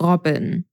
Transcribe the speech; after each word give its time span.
Robin, 0.00 0.64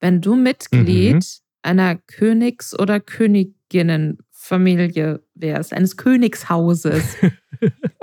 wenn 0.00 0.20
du 0.20 0.36
Mitglied 0.36 1.14
mhm. 1.14 1.22
einer 1.62 1.96
Königs- 1.96 2.78
oder 2.78 3.00
Königinnenfamilie 3.00 5.22
wärst, 5.34 5.72
eines 5.72 5.96
Königshauses, 5.96 7.16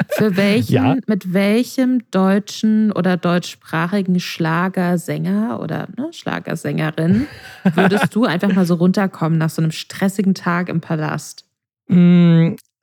für 0.09 0.35
welchen, 0.35 0.73
ja. 0.73 0.97
mit 1.07 1.33
welchem 1.33 2.09
deutschen 2.11 2.91
oder 2.91 3.15
deutschsprachigen 3.17 4.19
Schlagersänger 4.19 5.59
oder 5.61 5.87
ne, 5.97 6.11
Schlagersängerin 6.11 7.27
würdest 7.75 8.15
du 8.15 8.25
einfach 8.25 8.53
mal 8.53 8.65
so 8.65 8.75
runterkommen 8.75 9.37
nach 9.37 9.49
so 9.49 9.61
einem 9.61 9.71
stressigen 9.71 10.33
Tag 10.33 10.69
im 10.69 10.81
Palast? 10.81 11.45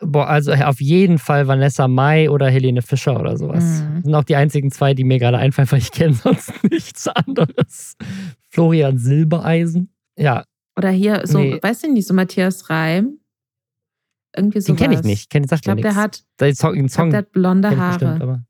Boah, 0.00 0.28
also 0.28 0.52
auf 0.52 0.80
jeden 0.80 1.18
Fall 1.18 1.48
Vanessa 1.48 1.88
Mai 1.88 2.30
oder 2.30 2.48
Helene 2.48 2.82
Fischer 2.82 3.18
oder 3.18 3.36
sowas. 3.36 3.64
Mhm. 3.64 3.94
Das 3.94 4.04
sind 4.04 4.14
auch 4.14 4.24
die 4.24 4.36
einzigen 4.36 4.70
zwei, 4.70 4.94
die 4.94 5.04
mir 5.04 5.18
gerade 5.18 5.38
einfallen, 5.38 5.70
weil 5.72 5.80
ich 5.80 5.90
kenne 5.90 6.14
sonst 6.14 6.52
nichts 6.70 7.08
anderes. 7.08 7.96
Florian 8.48 8.98
Silbereisen. 8.98 9.92
Ja. 10.16 10.44
Oder 10.76 10.90
hier, 10.90 11.22
so, 11.24 11.38
nee. 11.38 11.58
weißt 11.60 11.84
du 11.84 11.92
nicht, 11.92 12.06
so 12.06 12.14
Matthias 12.14 12.70
Reim? 12.70 13.18
Irgendwie 14.36 14.60
so. 14.60 14.72
Den 14.72 14.76
kenne 14.76 14.94
ich 14.94 15.02
nicht. 15.02 15.30
Kenn, 15.30 15.44
ich 15.50 15.62
glaube, 15.62 15.80
der 15.80 15.96
hat, 15.96 16.22
der 16.38 16.54
Song, 16.54 16.88
Song 16.88 17.10
der 17.10 17.20
hat 17.20 17.32
blonde 17.32 17.76
Haare. 17.76 17.98
Bestimmt, 17.98 18.44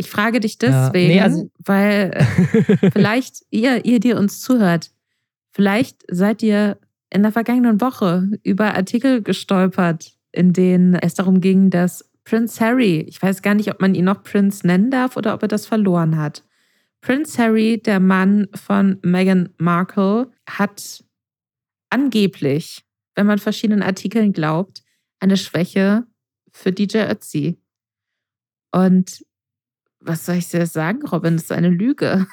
ich 0.00 0.08
frage 0.08 0.40
dich 0.40 0.56
deswegen, 0.56 1.14
ja. 1.14 1.16
nee, 1.16 1.20
also 1.20 1.50
weil 1.58 2.26
vielleicht 2.92 3.44
ihr, 3.50 3.84
ihr, 3.84 4.00
die 4.00 4.14
uns 4.14 4.40
zuhört, 4.40 4.92
vielleicht 5.50 6.04
seid 6.08 6.42
ihr 6.42 6.78
in 7.10 7.22
der 7.22 7.32
vergangenen 7.32 7.80
Woche 7.80 8.30
über 8.42 8.74
Artikel 8.74 9.22
gestolpert, 9.22 10.12
in 10.32 10.52
denen 10.52 10.94
es 10.94 11.14
darum 11.14 11.40
ging, 11.40 11.70
dass 11.70 12.08
Prince 12.24 12.64
Harry, 12.64 13.00
ich 13.00 13.20
weiß 13.20 13.42
gar 13.42 13.54
nicht, 13.54 13.70
ob 13.70 13.80
man 13.80 13.94
ihn 13.94 14.04
noch 14.04 14.22
Prince 14.22 14.66
nennen 14.66 14.90
darf 14.90 15.16
oder 15.16 15.34
ob 15.34 15.42
er 15.42 15.48
das 15.48 15.66
verloren 15.66 16.16
hat. 16.16 16.44
Prince 17.00 17.42
Harry, 17.42 17.80
der 17.82 17.98
Mann 17.98 18.46
von 18.54 18.98
Meghan 19.02 19.48
Markle, 19.58 20.30
hat 20.48 21.02
angeblich, 21.88 22.84
wenn 23.14 23.26
man 23.26 23.38
verschiedenen 23.38 23.82
Artikeln 23.82 24.32
glaubt, 24.32 24.82
eine 25.18 25.36
Schwäche 25.36 26.06
für 26.52 26.72
DJ 26.72 27.10
Ötzi. 27.10 27.60
Und 28.70 29.24
was 30.00 30.26
soll 30.26 30.36
ich 30.36 30.48
dir 30.48 30.66
sagen, 30.66 31.04
Robin? 31.06 31.34
Das 31.34 31.44
ist 31.44 31.52
eine 31.52 31.70
Lüge. 31.70 32.26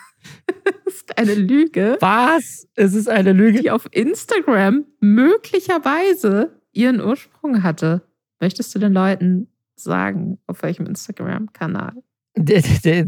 ist 1.10 1.18
eine 1.18 1.36
Lüge. 1.36 1.98
Was? 2.00 2.68
Es 2.76 2.94
ist 2.94 3.10
eine 3.10 3.34
Lüge. 3.34 3.62
Die 3.62 3.72
auf 3.72 3.88
Instagram 3.92 4.86
möglicherweise 5.00 6.52
ihren 6.72 7.02
Ursprung 7.02 7.64
hatte. 7.64 8.02
Möchtest 8.40 8.74
du 8.76 8.80
den 8.80 8.94
Leuten 8.94 9.48
sagen, 9.76 10.40
auf 10.48 10.62
welchem 10.64 10.86
Instagram-Kanal? 10.86 11.94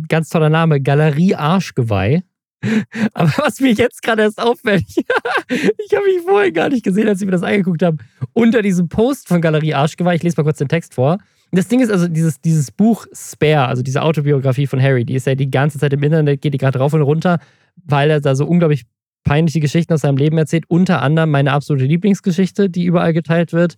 Ganz 0.07 0.29
toller 0.29 0.49
Name, 0.49 0.81
Galerie 0.81 1.35
Arschgeweih. 1.35 2.23
Aber 3.13 3.31
was 3.37 3.59
mir 3.59 3.71
jetzt 3.71 4.01
gerade 4.01 4.23
erst 4.23 4.41
auffällt, 4.41 4.83
ich 4.87 5.93
habe 5.93 6.05
mich 6.05 6.21
vorher 6.25 6.51
gar 6.51 6.69
nicht 6.69 6.83
gesehen, 6.83 7.07
als 7.07 7.21
ich 7.21 7.25
mir 7.25 7.31
das 7.31 7.43
angeguckt 7.43 7.83
habe, 7.83 7.97
unter 8.33 8.61
diesem 8.61 8.89
Post 8.89 9.27
von 9.27 9.39
Galerie 9.39 9.73
Arschgeweih, 9.73 10.15
ich 10.15 10.23
lese 10.23 10.37
mal 10.37 10.43
kurz 10.43 10.57
den 10.57 10.67
Text 10.67 10.93
vor. 10.93 11.19
Das 11.51 11.67
Ding 11.67 11.79
ist 11.79 11.89
also, 11.89 12.07
dieses, 12.07 12.41
dieses 12.41 12.71
Buch 12.71 13.07
Spare, 13.11 13.67
also 13.67 13.81
diese 13.81 14.03
Autobiografie 14.03 14.67
von 14.67 14.81
Harry, 14.81 15.03
die 15.03 15.15
ist 15.15 15.25
ja 15.25 15.35
die 15.35 15.49
ganze 15.49 15.79
Zeit 15.79 15.93
im 15.93 16.03
Internet, 16.03 16.41
geht 16.41 16.53
die 16.53 16.59
gerade 16.59 16.79
rauf 16.79 16.93
und 16.93 17.01
runter, 17.01 17.39
weil 17.75 18.11
er 18.11 18.21
da 18.21 18.35
so 18.35 18.45
unglaublich 18.45 18.85
peinliche 19.23 19.59
Geschichten 19.59 19.93
aus 19.93 20.01
seinem 20.01 20.17
Leben 20.17 20.37
erzählt. 20.37 20.65
Unter 20.67 21.01
anderem 21.01 21.31
meine 21.31 21.51
absolute 21.51 21.85
Lieblingsgeschichte, 21.85 22.69
die 22.69 22.85
überall 22.85 23.13
geteilt 23.13 23.51
wird, 23.51 23.75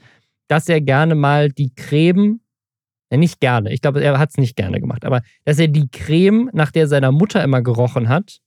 dass 0.48 0.68
er 0.68 0.82
gerne 0.82 1.16
mal 1.16 1.50
die 1.50 1.74
Creme, 1.74 2.42
ja, 3.10 3.18
nicht 3.18 3.40
gerne, 3.40 3.72
ich 3.72 3.82
glaube, 3.82 4.04
er 4.04 4.20
hat 4.20 4.30
es 4.32 4.38
nicht 4.38 4.56
gerne 4.56 4.80
gemacht, 4.82 5.06
aber 5.06 5.22
dass 5.46 5.60
er 5.60 5.68
die 5.68 5.90
Creme, 5.90 6.50
nach 6.54 6.72
der 6.72 6.88
seiner 6.88 7.12
Mutter 7.12 7.44
immer 7.44 7.62
gerochen 7.62 8.10
hat, 8.10 8.40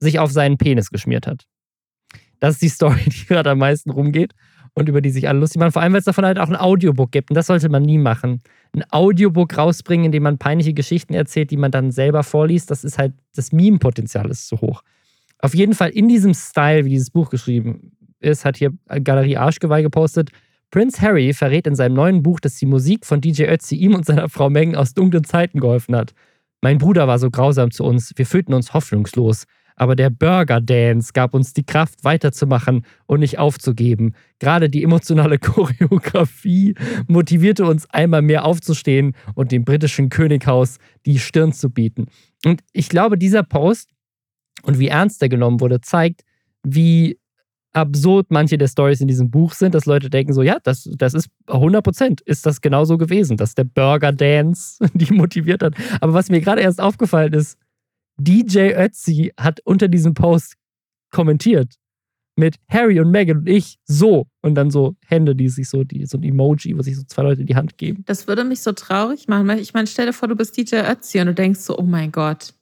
sich 0.00 0.18
auf 0.18 0.32
seinen 0.32 0.56
Penis 0.56 0.90
geschmiert 0.90 1.26
hat. 1.26 1.44
Das 2.40 2.54
ist 2.54 2.62
die 2.62 2.68
Story, 2.68 3.00
die 3.06 3.26
gerade 3.26 3.50
am 3.50 3.58
meisten 3.58 3.90
rumgeht 3.90 4.32
und 4.74 4.88
über 4.88 5.00
die 5.00 5.10
sich 5.10 5.28
alle 5.28 5.38
lustig 5.38 5.60
machen. 5.60 5.72
Vor 5.72 5.82
allem, 5.82 5.92
weil 5.92 6.00
es 6.00 6.04
davon 6.04 6.24
halt 6.24 6.38
auch 6.38 6.48
ein 6.48 6.56
Audiobook 6.56 7.12
gibt. 7.12 7.30
Und 7.30 7.36
das 7.36 7.46
sollte 7.46 7.68
man 7.68 7.82
nie 7.82 7.98
machen. 7.98 8.40
Ein 8.74 8.84
Audiobook 8.90 9.56
rausbringen, 9.56 10.06
in 10.06 10.12
dem 10.12 10.24
man 10.24 10.38
peinliche 10.38 10.74
Geschichten 10.74 11.14
erzählt, 11.14 11.50
die 11.50 11.56
man 11.56 11.70
dann 11.70 11.92
selber 11.92 12.24
vorliest, 12.24 12.70
das 12.70 12.84
ist 12.84 12.98
halt, 12.98 13.12
das 13.34 13.52
Meme-Potenzial 13.52 14.28
ist 14.30 14.48
zu 14.48 14.60
hoch. 14.60 14.82
Auf 15.38 15.54
jeden 15.54 15.74
Fall 15.74 15.90
in 15.90 16.08
diesem 16.08 16.34
Style, 16.34 16.84
wie 16.84 16.90
dieses 16.90 17.10
Buch 17.10 17.30
geschrieben 17.30 17.92
ist, 18.18 18.44
hat 18.44 18.56
hier 18.56 18.72
Galerie 19.02 19.36
Arschgeweih 19.36 19.82
gepostet. 19.82 20.30
Prince 20.70 21.00
Harry 21.00 21.32
verrät 21.32 21.68
in 21.68 21.76
seinem 21.76 21.94
neuen 21.94 22.22
Buch, 22.22 22.40
dass 22.40 22.56
die 22.56 22.66
Musik 22.66 23.06
von 23.06 23.20
DJ 23.20 23.44
Ötzi 23.44 23.76
ihm 23.76 23.94
und 23.94 24.04
seiner 24.04 24.28
Frau 24.28 24.50
Megan 24.50 24.74
aus 24.74 24.94
dunklen 24.94 25.22
Zeiten 25.22 25.60
geholfen 25.60 25.94
hat. 25.94 26.14
Mein 26.62 26.78
Bruder 26.78 27.06
war 27.06 27.18
so 27.18 27.30
grausam 27.30 27.70
zu 27.70 27.84
uns, 27.84 28.12
wir 28.16 28.26
fühlten 28.26 28.54
uns 28.54 28.74
hoffnungslos. 28.74 29.44
Aber 29.76 29.96
der 29.96 30.10
Burger 30.10 30.60
Dance 30.60 31.12
gab 31.12 31.34
uns 31.34 31.52
die 31.52 31.64
Kraft, 31.64 32.04
weiterzumachen 32.04 32.84
und 33.06 33.20
nicht 33.20 33.38
aufzugeben. 33.38 34.14
Gerade 34.38 34.70
die 34.70 34.82
emotionale 34.82 35.38
Choreografie 35.40 36.74
motivierte 37.08 37.64
uns 37.64 37.88
einmal 37.90 38.22
mehr 38.22 38.44
aufzustehen 38.44 39.14
und 39.34 39.52
dem 39.52 39.64
britischen 39.64 40.10
Könighaus 40.10 40.78
die 41.06 41.18
Stirn 41.18 41.52
zu 41.52 41.70
bieten. 41.70 42.06
Und 42.44 42.62
ich 42.72 42.88
glaube, 42.88 43.18
dieser 43.18 43.42
Post 43.42 43.90
und 44.62 44.78
wie 44.78 44.88
ernst 44.88 45.22
er 45.22 45.28
genommen 45.28 45.60
wurde, 45.60 45.80
zeigt, 45.80 46.22
wie 46.62 47.18
absurd 47.74 48.26
manche 48.30 48.56
der 48.56 48.68
Stories 48.68 49.00
in 49.00 49.08
diesem 49.08 49.30
Buch 49.30 49.52
sind, 49.52 49.74
dass 49.74 49.86
Leute 49.86 50.08
denken 50.08 50.32
so, 50.32 50.42
ja, 50.42 50.58
das, 50.62 50.88
das 50.96 51.12
ist 51.12 51.28
100 51.48 51.82
Prozent, 51.82 52.20
ist 52.20 52.46
das 52.46 52.60
genauso 52.60 52.96
gewesen, 52.96 53.36
dass 53.36 53.54
der 53.54 53.64
Burger 53.64 54.12
Dance 54.12 54.78
die 54.94 55.12
motiviert 55.12 55.62
hat. 55.62 55.74
Aber 56.00 56.14
was 56.14 56.30
mir 56.30 56.40
gerade 56.40 56.62
erst 56.62 56.80
aufgefallen 56.80 57.32
ist, 57.32 57.58
DJ 58.16 58.74
Ötzi 58.74 59.32
hat 59.38 59.60
unter 59.64 59.88
diesem 59.88 60.14
Post 60.14 60.54
kommentiert 61.10 61.74
mit 62.36 62.56
Harry 62.68 62.98
und 63.00 63.10
Meghan 63.10 63.38
und 63.38 63.48
ich 63.48 63.78
so 63.84 64.26
und 64.40 64.54
dann 64.56 64.70
so 64.70 64.96
Hände, 65.06 65.36
die 65.36 65.48
sich 65.48 65.68
so, 65.68 65.84
die, 65.84 66.04
so 66.06 66.18
ein 66.18 66.22
Emoji, 66.22 66.76
wo 66.76 66.82
sich 66.82 66.96
so 66.96 67.04
zwei 67.04 67.22
Leute 67.22 67.42
in 67.42 67.46
die 67.46 67.54
Hand 67.54 67.78
geben. 67.78 68.02
Das 68.06 68.26
würde 68.26 68.44
mich 68.44 68.60
so 68.60 68.72
traurig 68.72 69.28
machen. 69.28 69.48
Ich 69.50 69.74
meine, 69.74 69.86
stell 69.86 70.06
dir 70.06 70.12
vor, 70.12 70.28
du 70.28 70.34
bist 70.34 70.56
DJ 70.56 70.76
Ötzi 70.76 71.20
und 71.20 71.26
du 71.26 71.34
denkst 71.34 71.60
so, 71.60 71.78
oh 71.78 71.82
mein 71.82 72.10
Gott, 72.10 72.54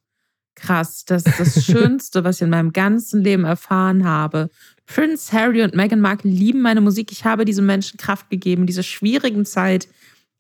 krass, 0.55 1.05
das 1.05 1.25
ist 1.25 1.41
das 1.41 1.65
Schönste, 1.65 2.25
was 2.25 2.37
ich 2.37 2.43
in 2.43 2.51
meinem 2.51 2.73
ganzen 2.73 3.23
Leben 3.23 3.45
erfahren 3.45 4.05
habe. 4.05 4.51
Prince 4.87 5.33
Harry 5.33 5.63
und 5.63 5.75
Meghan 5.75 6.01
Markle 6.01 6.31
lieben 6.31 6.61
meine 6.61 6.83
Musik. 6.83 7.11
Ich 7.13 7.25
habe 7.25 7.45
diesen 7.45 7.65
Menschen 7.65 7.97
Kraft 7.97 8.29
gegeben, 8.29 8.67
diese 8.67 8.83
schwierigen 8.83 9.47
Zeit, 9.47 9.89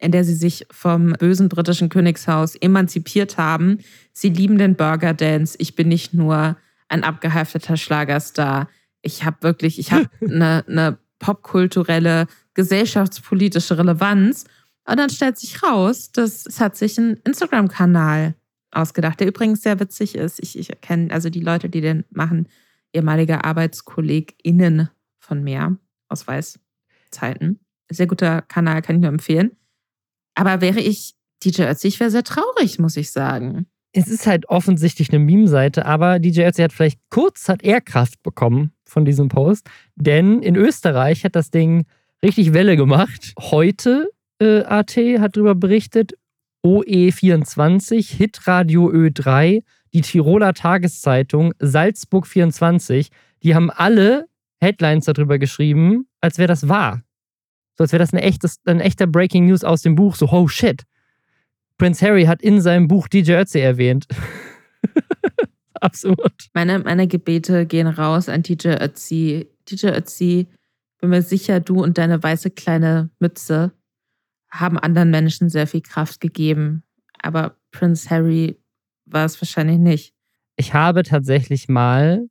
in 0.02 0.10
der 0.10 0.24
sie 0.24 0.34
sich 0.34 0.66
vom 0.70 1.12
bösen 1.12 1.48
britischen 1.48 1.88
Königshaus 1.88 2.56
emanzipiert 2.56 3.38
haben. 3.38 3.78
Sie 4.12 4.30
lieben 4.30 4.58
den 4.58 4.74
Burger 4.74 5.14
Dance. 5.14 5.56
Ich 5.58 5.76
bin 5.76 5.88
nicht 5.88 6.12
nur 6.12 6.56
ein 6.88 7.04
abgehefteter 7.04 7.76
Schlagerstar. 7.76 8.68
Ich 9.00 9.24
habe 9.24 9.36
wirklich, 9.42 9.78
ich 9.78 9.92
habe 9.92 10.08
eine, 10.20 10.64
eine 10.68 10.98
popkulturelle, 11.20 12.26
gesellschaftspolitische 12.54 13.78
Relevanz. 13.78 14.44
Und 14.84 14.98
dann 14.98 15.08
stellt 15.08 15.38
sich 15.38 15.62
raus, 15.62 16.10
dass 16.10 16.46
es 16.46 16.58
hat 16.60 16.76
sich 16.76 16.98
ein 16.98 17.18
Instagram-Kanal 17.24 18.34
ausgedacht, 18.72 19.20
der 19.20 19.28
übrigens 19.28 19.62
sehr 19.62 19.78
witzig 19.78 20.16
ist. 20.16 20.40
Ich, 20.42 20.58
ich 20.58 20.68
kenne 20.80 21.12
also 21.12 21.30
die 21.30 21.40
Leute, 21.40 21.68
die 21.68 21.80
den 21.80 22.04
machen, 22.10 22.48
ehemalige 22.92 23.44
ArbeitskollegInnen 23.44 24.88
von 25.20 25.44
mir 25.44 25.78
aus 26.08 26.26
Weißzeiten. 26.26 27.60
Sehr 27.88 28.08
guter 28.08 28.42
Kanal, 28.42 28.82
kann 28.82 28.96
ich 28.96 29.02
nur 29.02 29.10
empfehlen. 29.10 29.52
Aber 30.34 30.60
wäre 30.60 30.80
ich 30.80 31.14
DJ 31.44 31.62
Ötzi, 31.64 31.88
ich 31.88 32.00
wäre 32.00 32.10
sehr 32.10 32.24
traurig, 32.24 32.78
muss 32.78 32.96
ich 32.96 33.10
sagen. 33.10 33.66
Es 33.92 34.08
ist 34.08 34.26
halt 34.26 34.48
offensichtlich 34.48 35.10
eine 35.10 35.18
Meme-Seite, 35.18 35.84
aber 35.84 36.18
DJ 36.18 36.42
Ötzi 36.42 36.62
hat 36.62 36.72
vielleicht 36.72 37.00
kurz 37.10 37.48
hat 37.48 37.62
er 37.62 37.80
Kraft 37.80 38.22
bekommen 38.22 38.72
von 38.86 39.04
diesem 39.04 39.28
Post, 39.28 39.68
denn 39.96 40.40
in 40.42 40.56
Österreich 40.56 41.24
hat 41.24 41.36
das 41.36 41.50
Ding 41.50 41.84
richtig 42.24 42.54
Welle 42.54 42.76
gemacht. 42.76 43.34
Heute 43.38 44.10
äh, 44.40 44.62
AT 44.62 44.96
hat 44.96 45.36
darüber 45.36 45.54
berichtet, 45.54 46.12
OE24, 46.64 48.16
Hitradio 48.16 48.88
Ö3, 48.90 49.62
die 49.92 50.00
Tiroler 50.00 50.54
Tageszeitung, 50.54 51.52
Salzburg 51.58 52.26
24, 52.26 53.10
die 53.42 53.54
haben 53.54 53.70
alle 53.70 54.26
Headlines 54.60 55.06
darüber 55.06 55.38
geschrieben, 55.38 56.06
als 56.20 56.38
wäre 56.38 56.48
das 56.48 56.68
wahr. 56.68 57.02
So 57.82 57.84
als 57.84 57.92
wäre 57.92 57.98
das 57.98 58.12
ein, 58.12 58.20
echtes, 58.20 58.60
ein 58.64 58.78
echter 58.78 59.08
Breaking 59.08 59.46
News 59.46 59.64
aus 59.64 59.82
dem 59.82 59.96
Buch. 59.96 60.14
So, 60.14 60.28
oh 60.28 60.46
shit. 60.46 60.84
Prince 61.78 62.06
Harry 62.06 62.26
hat 62.26 62.40
in 62.40 62.60
seinem 62.60 62.86
Buch 62.86 63.08
DJ 63.08 63.32
Ötzi 63.32 63.58
erwähnt. 63.58 64.06
Absurd. 65.80 66.48
Meine, 66.54 66.78
meine 66.78 67.08
Gebete 67.08 67.66
gehen 67.66 67.88
raus 67.88 68.28
an 68.28 68.44
DJ 68.44 68.76
Ötzi. 68.80 69.48
DJ 69.68 69.88
Ötzi, 69.88 70.46
bin 71.00 71.10
mir 71.10 71.22
sicher, 71.22 71.58
du 71.58 71.82
und 71.82 71.98
deine 71.98 72.22
weiße 72.22 72.52
kleine 72.52 73.10
Mütze 73.18 73.72
haben 74.48 74.78
anderen 74.78 75.10
Menschen 75.10 75.48
sehr 75.48 75.66
viel 75.66 75.80
Kraft 75.80 76.20
gegeben. 76.20 76.84
Aber 77.20 77.56
Prince 77.72 78.08
Harry 78.10 78.60
war 79.06 79.24
es 79.24 79.40
wahrscheinlich 79.40 79.78
nicht. 79.78 80.14
Ich 80.56 80.72
habe 80.72 81.02
tatsächlich 81.02 81.68
mal 81.68 82.28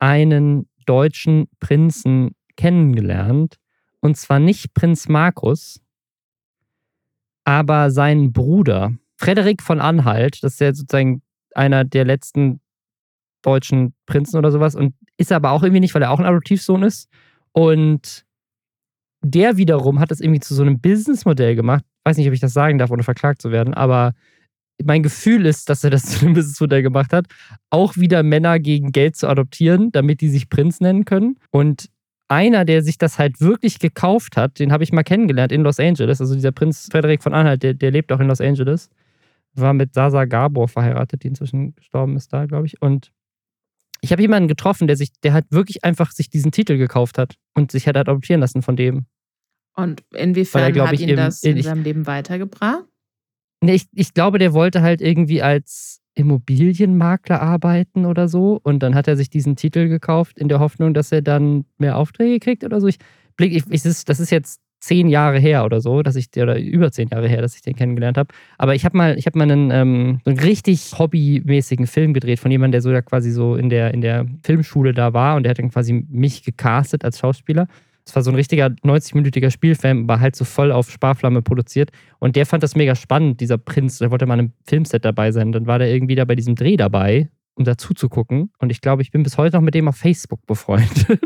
einen 0.00 0.68
deutschen 0.84 1.48
Prinzen 1.60 2.32
kennengelernt, 2.56 3.56
und 4.00 4.16
zwar 4.16 4.38
nicht 4.38 4.74
Prinz 4.74 5.08
Markus, 5.08 5.80
aber 7.44 7.90
sein 7.90 8.32
Bruder, 8.32 8.94
Frederik 9.16 9.62
von 9.62 9.80
Anhalt, 9.80 10.42
das 10.42 10.54
ist 10.54 10.60
ja 10.60 10.72
sozusagen 10.72 11.22
einer 11.54 11.84
der 11.84 12.04
letzten 12.04 12.60
deutschen 13.42 13.94
Prinzen 14.06 14.36
oder 14.36 14.50
sowas 14.50 14.74
und 14.74 14.94
ist 15.16 15.32
aber 15.32 15.50
auch 15.50 15.62
irgendwie 15.62 15.80
nicht, 15.80 15.94
weil 15.94 16.02
er 16.02 16.10
auch 16.10 16.18
ein 16.18 16.26
Adoptivsohn 16.26 16.82
ist. 16.82 17.08
Und 17.52 18.24
der 19.22 19.56
wiederum 19.56 20.00
hat 20.00 20.10
das 20.10 20.20
irgendwie 20.20 20.40
zu 20.40 20.54
so 20.54 20.62
einem 20.62 20.80
Businessmodell 20.80 21.54
gemacht. 21.54 21.84
Weiß 22.04 22.16
nicht, 22.16 22.28
ob 22.28 22.32
ich 22.32 22.40
das 22.40 22.52
sagen 22.52 22.78
darf, 22.78 22.90
ohne 22.90 23.02
verklagt 23.02 23.42
zu 23.42 23.50
werden, 23.50 23.74
aber 23.74 24.14
mein 24.82 25.02
Gefühl 25.02 25.44
ist, 25.44 25.68
dass 25.68 25.84
er 25.84 25.90
das 25.90 26.04
zu 26.04 26.24
einem 26.24 26.34
Businessmodell 26.34 26.82
gemacht 26.82 27.12
hat, 27.12 27.26
auch 27.68 27.96
wieder 27.96 28.22
Männer 28.22 28.58
gegen 28.58 28.92
Geld 28.92 29.16
zu 29.16 29.28
adoptieren, 29.28 29.92
damit 29.92 30.20
die 30.20 30.28
sich 30.28 30.48
Prinz 30.48 30.80
nennen 30.80 31.04
können. 31.04 31.36
Und 31.50 31.90
einer, 32.30 32.64
der 32.64 32.82
sich 32.82 32.96
das 32.98 33.18
halt 33.18 33.40
wirklich 33.40 33.78
gekauft 33.78 34.36
hat, 34.36 34.58
den 34.58 34.72
habe 34.72 34.84
ich 34.84 34.92
mal 34.92 35.02
kennengelernt 35.02 35.52
in 35.52 35.62
Los 35.62 35.80
Angeles. 35.80 36.20
Also 36.20 36.34
dieser 36.34 36.52
Prinz 36.52 36.88
Frederik 36.90 37.22
von 37.22 37.34
Anhalt, 37.34 37.62
der, 37.62 37.74
der 37.74 37.90
lebt 37.90 38.12
auch 38.12 38.20
in 38.20 38.28
Los 38.28 38.40
Angeles. 38.40 38.88
War 39.54 39.74
mit 39.74 39.94
Sasa 39.94 40.24
Gabor 40.26 40.68
verheiratet, 40.68 41.24
die 41.24 41.28
inzwischen 41.28 41.74
gestorben 41.74 42.16
ist 42.16 42.32
da, 42.32 42.46
glaube 42.46 42.66
ich. 42.66 42.80
Und 42.80 43.10
ich 44.00 44.12
habe 44.12 44.22
jemanden 44.22 44.48
getroffen, 44.48 44.86
der 44.86 44.96
sich, 44.96 45.10
der 45.22 45.32
halt 45.32 45.46
wirklich 45.50 45.84
einfach 45.84 46.12
sich 46.12 46.30
diesen 46.30 46.52
Titel 46.52 46.78
gekauft 46.78 47.18
hat 47.18 47.34
und 47.54 47.72
sich 47.72 47.86
hat 47.88 47.96
adoptieren 47.96 48.40
lassen 48.40 48.62
von 48.62 48.76
dem. 48.76 49.06
Und 49.74 50.02
inwiefern 50.14 50.74
er, 50.74 50.86
hat 50.86 50.94
ich, 50.94 51.00
ihn 51.02 51.08
im- 51.10 51.16
das 51.16 51.42
in 51.42 51.56
ich- 51.56 51.64
seinem 51.66 51.82
Leben 51.82 52.06
weitergebracht? 52.06 52.84
Nee, 53.62 53.74
ich, 53.74 53.86
ich 53.92 54.14
glaube, 54.14 54.38
der 54.38 54.54
wollte 54.54 54.80
halt 54.82 55.02
irgendwie 55.02 55.42
als 55.42 55.99
Immobilienmakler 56.14 57.40
arbeiten 57.40 58.06
oder 58.06 58.28
so. 58.28 58.60
Und 58.62 58.82
dann 58.82 58.94
hat 58.94 59.08
er 59.08 59.16
sich 59.16 59.30
diesen 59.30 59.56
Titel 59.56 59.88
gekauft 59.88 60.38
in 60.38 60.48
der 60.48 60.60
Hoffnung, 60.60 60.94
dass 60.94 61.12
er 61.12 61.22
dann 61.22 61.64
mehr 61.78 61.96
Aufträge 61.96 62.40
kriegt 62.40 62.64
oder 62.64 62.80
so. 62.80 62.86
Ich 62.88 62.98
blick, 63.36 63.54
ich, 63.54 63.64
ich, 63.70 63.82
das 63.82 64.20
ist 64.20 64.30
jetzt 64.30 64.60
zehn 64.80 65.08
Jahre 65.08 65.38
her 65.38 65.64
oder 65.64 65.80
so, 65.80 66.02
dass 66.02 66.16
ich 66.16 66.28
oder 66.36 66.58
über 66.58 66.90
zehn 66.90 67.08
Jahre 67.08 67.28
her, 67.28 67.42
dass 67.42 67.54
ich 67.54 67.62
den 67.62 67.76
kennengelernt 67.76 68.16
habe. 68.16 68.32
Aber 68.58 68.74
ich 68.74 68.84
habe 68.84 68.96
mal, 68.96 69.18
ich 69.18 69.26
habe 69.26 69.38
mal 69.38 69.50
einen, 69.50 69.70
ähm, 69.70 70.20
einen 70.24 70.38
richtig 70.38 70.98
hobbymäßigen 70.98 71.86
Film 71.86 72.14
gedreht 72.14 72.40
von 72.40 72.50
jemandem, 72.50 72.72
der 72.72 72.82
so 72.82 72.90
da 72.90 73.02
quasi 73.02 73.30
so 73.30 73.56
in 73.56 73.68
der, 73.68 73.92
in 73.92 74.00
der 74.00 74.26
Filmschule 74.42 74.94
da 74.94 75.12
war 75.12 75.36
und 75.36 75.42
der 75.42 75.50
hat 75.50 75.58
dann 75.58 75.70
quasi 75.70 76.06
mich 76.08 76.42
gecastet 76.42 77.04
als 77.04 77.18
Schauspieler. 77.18 77.68
Das 78.10 78.16
war 78.16 78.22
so 78.24 78.30
ein 78.32 78.34
richtiger 78.34 78.66
90-minütiger 78.66 79.50
Spielfilm, 79.52 80.02
aber 80.10 80.18
halt 80.18 80.34
so 80.34 80.44
voll 80.44 80.72
auf 80.72 80.90
Sparflamme 80.90 81.42
produziert. 81.42 81.90
Und 82.18 82.34
der 82.34 82.44
fand 82.44 82.62
das 82.64 82.74
mega 82.74 82.96
spannend, 82.96 83.40
dieser 83.40 83.56
Prinz. 83.56 83.98
Der 83.98 84.10
wollte 84.10 84.26
mal 84.26 84.34
in 84.34 84.40
einem 84.40 84.52
Filmset 84.66 85.04
dabei 85.04 85.30
sein. 85.30 85.52
Dann 85.52 85.66
war 85.68 85.78
der 85.78 85.92
irgendwie 85.92 86.16
da 86.16 86.24
bei 86.24 86.34
diesem 86.34 86.56
Dreh 86.56 86.76
dabei, 86.76 87.30
um 87.54 87.64
dazu 87.64 87.94
zu 87.94 88.08
gucken. 88.08 88.50
Und 88.58 88.70
ich 88.70 88.80
glaube, 88.80 89.02
ich 89.02 89.12
bin 89.12 89.22
bis 89.22 89.38
heute 89.38 89.56
noch 89.56 89.62
mit 89.62 89.74
dem 89.74 89.86
auf 89.86 89.96
Facebook 89.96 90.44
befreundet. 90.46 91.06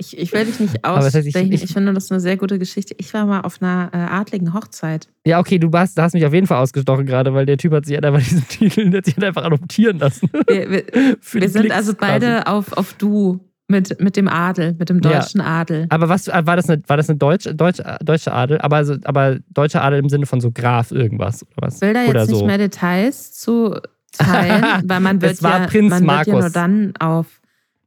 Ich, 0.00 0.16
ich 0.16 0.32
will 0.32 0.44
dich 0.44 0.60
nicht 0.60 0.84
Aber 0.84 1.00
das 1.00 1.06
heißt, 1.12 1.26
ich- 1.26 1.34
ausstechen. 1.34 1.52
Ich, 1.52 1.64
ich- 1.64 1.72
finde 1.72 1.92
das 1.92 2.08
eine 2.12 2.20
sehr 2.20 2.36
gute 2.36 2.60
Geschichte. 2.60 2.94
Ich 2.98 3.12
war 3.14 3.26
mal 3.26 3.40
auf 3.40 3.60
einer 3.60 3.90
äh, 3.92 3.96
adligen 3.96 4.54
Hochzeit. 4.54 5.08
ja, 5.26 5.40
okay, 5.40 5.58
du 5.58 5.72
warst, 5.72 5.98
da 5.98 6.04
hast 6.04 6.14
mich 6.14 6.24
auf 6.24 6.32
jeden 6.32 6.46
Fall 6.46 6.58
ausgestochen 6.62 7.04
gerade, 7.04 7.34
weil 7.34 7.46
der 7.46 7.56
Typ 7.58 7.72
hat 7.72 7.84
sich 7.84 7.96
halt 7.96 8.04
einfach 8.04 8.20
diesen 8.24 8.46
Titel, 8.46 8.90
der 8.90 8.98
hat 8.98 9.06
sich 9.06 9.16
halt 9.16 9.24
einfach 9.24 9.42
adoptieren 9.42 9.98
lassen. 9.98 10.30
Wir, 10.46 10.70
wir, 10.70 10.84
wir 11.32 11.48
sind 11.48 11.62
Klicks 11.62 11.74
also 11.74 11.94
quasi. 11.94 12.12
beide 12.12 12.46
auf, 12.46 12.72
auf 12.74 12.92
Du 12.94 13.40
mit, 13.68 14.00
mit 14.00 14.16
dem 14.16 14.28
Adel, 14.28 14.74
mit 14.78 14.88
dem 14.88 15.00
Ja. 15.02 15.20
deutschen 15.20 15.40
Adel. 15.40 15.86
Aber 15.90 16.08
was 16.08 16.26
war 16.28 16.56
das 16.56 16.68
eine, 16.70 16.82
war 16.86 16.96
das 16.96 17.08
eine 17.08 17.18
deutsche, 17.18 17.54
deutsche, 17.54 17.98
deutsche 18.02 18.32
Adel? 18.32 18.58
Aber, 18.58 18.76
also, 18.76 18.96
aber 19.04 19.38
deutscher 19.50 19.82
Adel 19.84 19.98
im 20.00 20.08
Sinne 20.08 20.26
von 20.26 20.40
so 20.40 20.50
Graf 20.50 20.90
irgendwas 20.90 21.42
oder 21.56 21.66
was? 21.68 21.76
Ich 21.76 21.80
will 21.82 21.92
da 21.94 22.00
jetzt 22.00 22.10
oder 22.10 22.26
nicht 22.26 22.30
so. 22.38 22.46
mehr 22.46 22.58
Details 22.58 23.32
zu 23.32 23.78
teilen, 24.12 24.64
weil 24.88 25.00
man 25.00 25.20
wird, 25.20 25.40
ja, 25.40 25.66
Prinz 25.66 25.90
man 25.90 26.00
wird 26.02 26.26
ja 26.26 26.32
Markus. 26.32 26.40
nur 26.40 26.50
dann 26.50 26.94
auf 26.98 27.26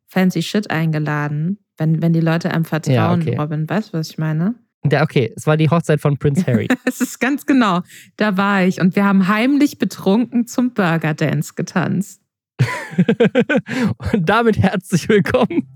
fancy 0.07 0.41
Shit 0.43 0.69
eingeladen, 0.69 1.57
wenn, 1.77 2.01
wenn 2.01 2.13
die 2.13 2.19
Leute 2.21 2.51
einem 2.53 2.65
vertrauen, 2.65 2.93
Ja, 2.93 3.13
okay. 3.13 3.35
Robin. 3.37 3.67
Weißt 3.67 3.93
du, 3.93 3.97
was 3.97 4.11
ich 4.11 4.17
meine? 4.19 4.55
Der, 4.83 5.03
okay, 5.03 5.31
es 5.35 5.45
war 5.47 5.57
die 5.57 5.69
Hochzeit 5.69 5.99
von 6.01 6.17
Prinz 6.17 6.43
Harry. 6.47 6.67
Es 6.85 7.01
ist 7.01 7.19
ganz 7.19 7.45
genau. 7.45 7.81
Da 8.17 8.37
war 8.37 8.63
ich 8.63 8.79
und 8.81 8.95
wir 8.95 9.05
haben 9.05 9.27
heimlich 9.27 9.77
betrunken 9.79 10.47
zum 10.47 10.73
Burger 10.73 11.13
Dance 11.13 11.53
getanzt. 11.55 12.20
Und 14.13 14.29
damit 14.29 14.57
herzlich 14.57 15.07
willkommen 15.09 15.67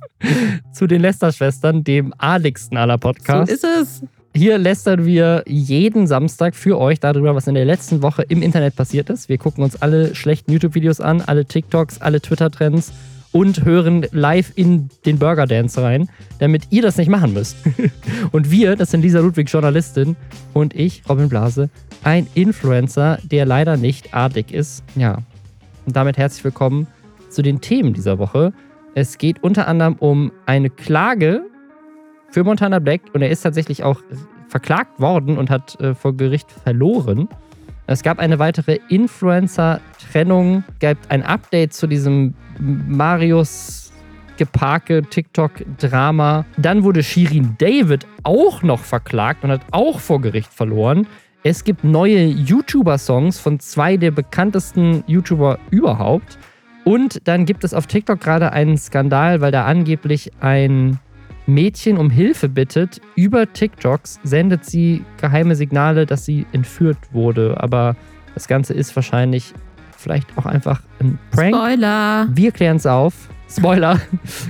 zu 0.74 0.88
den 0.88 1.02
Lester-Schwestern, 1.02 1.84
dem 1.84 2.14
adligsten 2.18 2.78
aller 2.78 2.96
So 2.96 3.00
Podcasts. 3.00 3.54
ist 3.54 3.64
es. 3.64 4.04
Hier 4.36 4.58
lästern 4.58 5.06
wir 5.06 5.44
jeden 5.48 6.08
Samstag 6.08 6.56
für 6.56 6.78
euch 6.78 7.00
darüber, 7.00 7.36
was 7.36 7.48
in 7.48 7.56
der 7.56 7.64
letzten 7.64 8.02
Woche 8.02 8.24
im 8.24 8.42
Internet 8.42 8.76
passiert 8.76 9.10
ist. 9.10 9.30
Wir 9.30 9.38
gucken 9.38 9.64
uns 9.64 9.82
alle 9.82 10.14
schlechten 10.14 10.52
YouTube-Videos 10.52 11.00
an, 11.00 11.22
alle 11.22 11.46
TikToks, 11.46 12.02
alle 12.02 12.20
Twitter-Trends 12.20 12.92
und 13.32 13.64
hören 13.64 14.06
live 14.12 14.52
in 14.56 14.90
den 15.06 15.20
Burger 15.20 15.46
Dance 15.46 15.82
rein, 15.82 16.10
damit 16.40 16.64
ihr 16.70 16.82
das 16.82 16.98
nicht 16.98 17.10
machen 17.10 17.34
müsst. 17.34 17.58
Und 18.32 18.50
wir, 18.50 18.78
das 18.78 18.92
sind 18.92 19.02
Lisa 19.02 19.20
Ludwig, 19.20 19.50
Journalistin, 19.50 20.16
und 20.54 20.74
ich, 20.74 21.04
Robin 21.10 21.28
Blase, 21.28 21.70
ein 22.04 22.28
Influencer, 22.34 23.20
der 23.24 23.46
leider 23.46 23.76
nicht 23.76 24.14
adlig 24.14 24.54
ist. 24.54 24.86
Ja, 24.96 25.18
und 25.86 25.96
damit 25.96 26.18
herzlich 26.18 26.44
willkommen 26.44 26.88
zu 27.30 27.42
den 27.42 27.62
Themen 27.62 27.94
dieser 27.94 28.18
Woche. 28.18 28.54
Es 28.96 29.18
geht 29.18 29.44
unter 29.44 29.68
anderem 29.68 29.96
um 29.96 30.32
eine 30.46 30.70
Klage 30.70 31.44
für 32.32 32.44
Montana 32.44 32.80
Black 32.80 33.02
und 33.14 33.22
er 33.22 33.30
ist 33.30 33.42
tatsächlich 33.42 33.84
auch 33.84 34.02
verklagt 34.48 35.00
worden 35.00 35.38
und 35.38 35.50
hat 35.50 35.80
äh, 35.80 35.94
vor 35.94 36.16
Gericht 36.16 36.52
verloren. 36.52 37.28
Es 37.88 38.02
gab 38.02 38.20
eine 38.20 38.40
weitere 38.40 38.80
Influencer-Trennung, 38.90 40.64
gab 40.80 40.98
ein 41.10 41.24
Update 41.24 41.74
zu 41.74 41.88
diesem 41.88 42.34
Marius 42.60 43.92
Geparke 44.38 45.04
TikTok-Drama. 45.04 46.46
Dann 46.58 46.84
wurde 46.84 47.04
Shirin 47.04 47.56
David 47.60 48.08
auch 48.24 48.64
noch 48.64 48.80
verklagt 48.80 49.44
und 49.44 49.52
hat 49.52 49.62
auch 49.72 50.00
vor 50.00 50.20
Gericht 50.20 50.52
verloren. 50.52 51.08
Es 51.48 51.64
gibt 51.64 51.84
neue 51.84 52.26
YouTuber-Songs 52.26 53.38
von 53.38 53.60
zwei 53.60 53.98
der 53.98 54.10
bekanntesten 54.10 55.04
YouTuber 55.06 55.60
überhaupt. 55.70 56.40
Und 56.86 57.28
dann 57.28 57.46
gibt 57.46 57.64
es 57.64 57.76
auf 57.76 57.86
TikTok 57.86 58.20
gerade 58.20 58.52
einen 58.52 58.80
Skandal, 58.80 59.42
weil 59.42 59.52
da 59.52 59.66
angeblich 59.66 60.32
ein 60.40 60.98
Mädchen 61.46 62.00
um 62.00 62.10
Hilfe 62.10 62.50
bittet. 62.50 63.00
Über 63.16 63.54
TikToks 63.54 64.20
sendet 64.24 64.66
sie 64.66 65.06
geheime 65.22 65.56
Signale, 65.56 66.08
dass 66.08 66.26
sie 66.26 66.48
entführt 66.52 66.98
wurde. 67.12 67.62
Aber 67.62 67.96
das 68.34 68.48
Ganze 68.48 68.74
ist 68.74 68.96
wahrscheinlich 68.96 69.54
vielleicht 69.96 70.36
auch 70.40 70.48
einfach 70.48 70.82
ein 71.00 71.20
Prank. 71.30 71.56
Spoiler. 71.56 72.28
Wir 72.32 72.52
klären 72.54 72.78
es 72.78 72.88
auf. 72.88 73.14
Spoiler. 73.56 74.02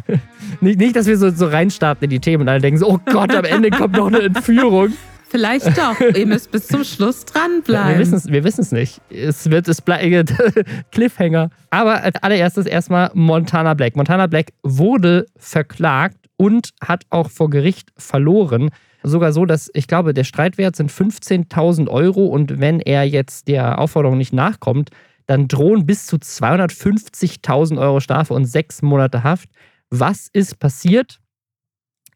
nicht, 0.62 0.80
nicht, 0.80 0.95
dass 0.95 1.07
wir 1.07 1.18
so, 1.18 1.30
so 1.30 1.47
reinstarten 1.47 2.06
in 2.06 2.09
die 2.12 2.19
Themen 2.21 2.44
und 2.44 2.47
alle 2.47 2.62
denken 2.62 2.80
so, 2.80 2.88
oh 2.88 3.00
Gott, 3.03 3.36
am 3.36 3.44
Ende 3.44 3.69
kommt 3.69 3.97
noch 3.97 4.07
eine 4.07 4.21
Entführung. 4.21 4.94
Vielleicht 5.36 5.78
doch. 5.78 6.00
Ihr 6.00 6.26
müsst 6.26 6.52
bis 6.52 6.68
zum 6.68 6.84
Schluss 6.84 7.26
Wir 7.26 7.34
dranbleiben. 7.42 8.00
wissen 8.00 8.16
es 8.16 8.28
wir 8.28 8.44
wissen's 8.44 8.72
nicht. 8.72 9.02
Es 9.10 9.50
wird 9.50 9.68
es 9.68 9.82
bleibt 9.82 10.34
Cliffhanger. 10.92 11.50
Aber 11.70 12.02
als 12.04 12.16
allererstes 12.24 12.66
erstmal 12.66 13.12
Montana 13.14 13.74
Black. 13.74 13.95
Montana 13.95 14.28
Black 14.28 14.54
wurde 14.64 15.26
verklagt 15.38 16.18
und 16.38 16.69
hat 16.81 17.04
auch 17.09 17.30
vor 17.30 17.50
Gericht 17.50 17.90
verloren. 17.98 18.69
Sogar 19.04 19.33
so, 19.33 19.45
dass 19.45 19.69
ich 19.74 19.88
glaube, 19.88 20.14
der 20.14 20.24
Streitwert 20.24 20.76
sind 20.76 20.92
15.000 20.92 21.90
Euro 21.90 22.26
und 22.26 22.59
wenn 22.59 22.80
er 22.80 23.04
jetzt 23.04 23.48
der 23.48 23.80
Aufforderung 23.80 24.18
nicht 24.18 24.33
nachkommt, 24.33 24.90
dann 25.28 25.48
drohen 25.48 25.86
bis 25.86 26.06
zu 26.07 26.18
250.000 26.18 27.80
Euro 27.80 28.00
Strafe 28.00 28.33
und 28.33 28.45
sechs 28.45 28.81
Monate 28.81 29.24
Haft. 29.24 29.50
Was 29.90 30.30
ist 30.31 30.59
passiert? 30.59 31.19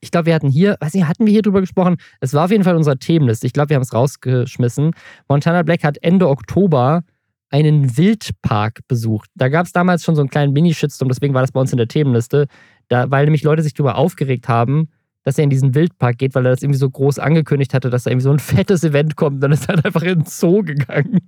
Ich 0.01 0.11
glaube, 0.11 0.27
wir 0.27 0.35
hatten 0.35 0.49
hier, 0.49 0.77
weiß 0.79 0.93
nicht, 0.93 1.07
hatten 1.07 1.25
wir 1.25 1.33
hier 1.33 1.41
drüber 1.41 1.61
gesprochen? 1.61 1.97
Es 2.21 2.33
war 2.33 2.45
auf 2.45 2.51
jeden 2.51 2.63
Fall 2.63 2.75
unsere 2.75 2.97
Themenliste. 2.97 3.47
Ich 3.47 3.53
glaube, 3.53 3.69
wir 3.69 3.75
haben 3.75 3.83
es 3.83 3.93
rausgeschmissen. 3.93 4.91
Montana 5.27 5.63
Black 5.63 5.83
hat 5.83 5.97
Ende 6.01 6.29
Oktober 6.29 7.03
einen 7.49 7.97
Wildpark 7.97 8.81
besucht. 8.87 9.29
Da 9.35 9.49
gab 9.49 9.65
es 9.65 9.71
damals 9.71 10.03
schon 10.03 10.15
so 10.15 10.21
einen 10.21 10.29
kleinen 10.29 10.53
Mini-Shitstorm, 10.53 11.09
deswegen 11.09 11.33
war 11.33 11.41
das 11.41 11.51
bei 11.51 11.59
uns 11.59 11.71
in 11.71 11.77
der 11.77 11.87
Themenliste, 11.87 12.47
da, 12.87 13.09
weil 13.09 13.25
nämlich 13.25 13.43
Leute 13.43 13.63
sich 13.63 13.73
darüber 13.73 13.95
aufgeregt 13.95 14.47
haben, 14.47 14.89
dass 15.23 15.37
er 15.37 15.43
in 15.43 15.49
diesen 15.49 15.75
Wildpark 15.75 16.17
geht, 16.17 16.35
weil 16.35 16.45
er 16.45 16.51
das 16.51 16.61
irgendwie 16.61 16.79
so 16.79 16.89
groß 16.89 17.19
angekündigt 17.19 17.73
hatte, 17.73 17.89
dass 17.89 18.03
da 18.03 18.11
irgendwie 18.11 18.23
so 18.23 18.31
ein 18.31 18.39
fettes 18.39 18.83
Event 18.83 19.15
kommt. 19.15 19.43
Dann 19.43 19.51
ist 19.51 19.67
er 19.67 19.75
halt 19.75 19.85
einfach 19.85 20.03
in 20.03 20.19
den 20.19 20.25
Zoo 20.25 20.63
gegangen. 20.63 21.19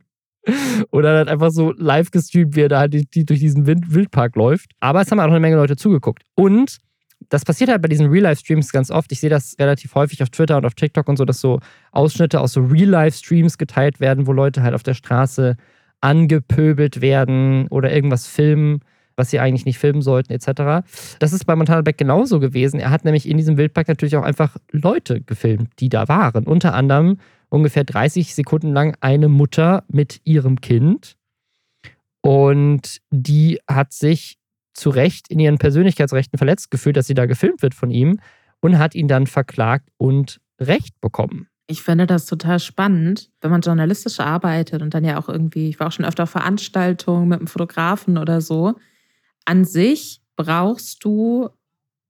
Oder 0.91 1.19
hat 1.19 1.27
einfach 1.27 1.51
so 1.51 1.71
live 1.77 2.09
gestreamt, 2.09 2.55
wie 2.55 2.61
er 2.61 2.69
da 2.69 2.79
halt 2.79 2.93
die, 2.93 3.05
die 3.05 3.25
durch 3.25 3.39
diesen 3.39 3.67
Wind 3.67 3.93
Wildpark 3.93 4.35
läuft. 4.35 4.71
Aber 4.79 5.01
es 5.01 5.11
haben 5.11 5.19
auch 5.19 5.25
eine 5.25 5.39
Menge 5.39 5.55
Leute 5.55 5.75
zugeguckt. 5.75 6.23
Und 6.35 6.77
das 7.29 7.45
passiert 7.45 7.69
halt 7.69 7.81
bei 7.81 7.87
diesen 7.87 8.07
Real-Life-Streams 8.07 8.71
ganz 8.71 8.91
oft. 8.91 9.11
Ich 9.11 9.19
sehe 9.19 9.29
das 9.29 9.55
relativ 9.59 9.95
häufig 9.95 10.21
auf 10.23 10.29
Twitter 10.29 10.57
und 10.57 10.65
auf 10.65 10.73
TikTok 10.73 11.07
und 11.07 11.17
so, 11.17 11.25
dass 11.25 11.39
so 11.39 11.59
Ausschnitte 11.91 12.39
aus 12.41 12.53
so 12.53 12.61
Real-Life-Streams 12.61 13.57
geteilt 13.57 13.99
werden, 13.99 14.27
wo 14.27 14.33
Leute 14.33 14.63
halt 14.63 14.73
auf 14.73 14.83
der 14.83 14.93
Straße 14.93 15.55
angepöbelt 16.01 17.01
werden 17.01 17.67
oder 17.69 17.93
irgendwas 17.93 18.27
filmen, 18.27 18.79
was 19.15 19.29
sie 19.29 19.39
eigentlich 19.39 19.65
nicht 19.65 19.77
filmen 19.77 20.01
sollten, 20.01 20.33
etc. 20.33 20.85
Das 21.19 21.33
ist 21.33 21.45
bei 21.45 21.55
Montana 21.55 21.81
Black 21.81 21.97
genauso 21.97 22.39
gewesen. 22.39 22.79
Er 22.79 22.89
hat 22.89 23.05
nämlich 23.05 23.29
in 23.29 23.37
diesem 23.37 23.57
Wildpark 23.57 23.87
natürlich 23.87 24.15
auch 24.17 24.23
einfach 24.23 24.57
Leute 24.71 25.21
gefilmt, 25.21 25.69
die 25.79 25.89
da 25.89 26.07
waren. 26.07 26.45
Unter 26.45 26.73
anderem 26.73 27.17
ungefähr 27.49 27.83
30 27.83 28.33
Sekunden 28.33 28.73
lang 28.73 28.95
eine 29.01 29.27
Mutter 29.27 29.83
mit 29.89 30.21
ihrem 30.23 30.59
Kind. 30.61 31.17
Und 32.21 33.01
die 33.11 33.59
hat 33.67 33.93
sich 33.93 34.37
zu 34.73 34.89
Recht 34.89 35.29
in 35.29 35.39
ihren 35.39 35.57
Persönlichkeitsrechten 35.57 36.37
verletzt 36.37 36.71
gefühlt, 36.71 36.97
dass 36.97 37.07
sie 37.07 37.13
da 37.13 37.25
gefilmt 37.25 37.61
wird 37.61 37.75
von 37.75 37.91
ihm 37.91 38.19
und 38.61 38.77
hat 38.77 38.95
ihn 38.95 39.07
dann 39.07 39.27
verklagt 39.27 39.89
und 39.97 40.39
Recht 40.59 40.99
bekommen. 41.01 41.47
Ich 41.67 41.81
finde 41.81 42.05
das 42.05 42.25
total 42.25 42.59
spannend, 42.59 43.29
wenn 43.39 43.49
man 43.49 43.61
journalistisch 43.61 44.19
arbeitet 44.19 44.81
und 44.81 44.93
dann 44.93 45.05
ja 45.05 45.17
auch 45.17 45.29
irgendwie, 45.29 45.69
ich 45.69 45.79
war 45.79 45.87
auch 45.87 45.91
schon 45.91 46.05
öfter 46.05 46.23
auf 46.23 46.29
Veranstaltungen 46.29 47.29
mit 47.29 47.39
einem 47.39 47.47
Fotografen 47.47 48.17
oder 48.17 48.41
so. 48.41 48.75
An 49.45 49.65
sich 49.65 50.21
brauchst 50.35 51.03
du 51.03 51.49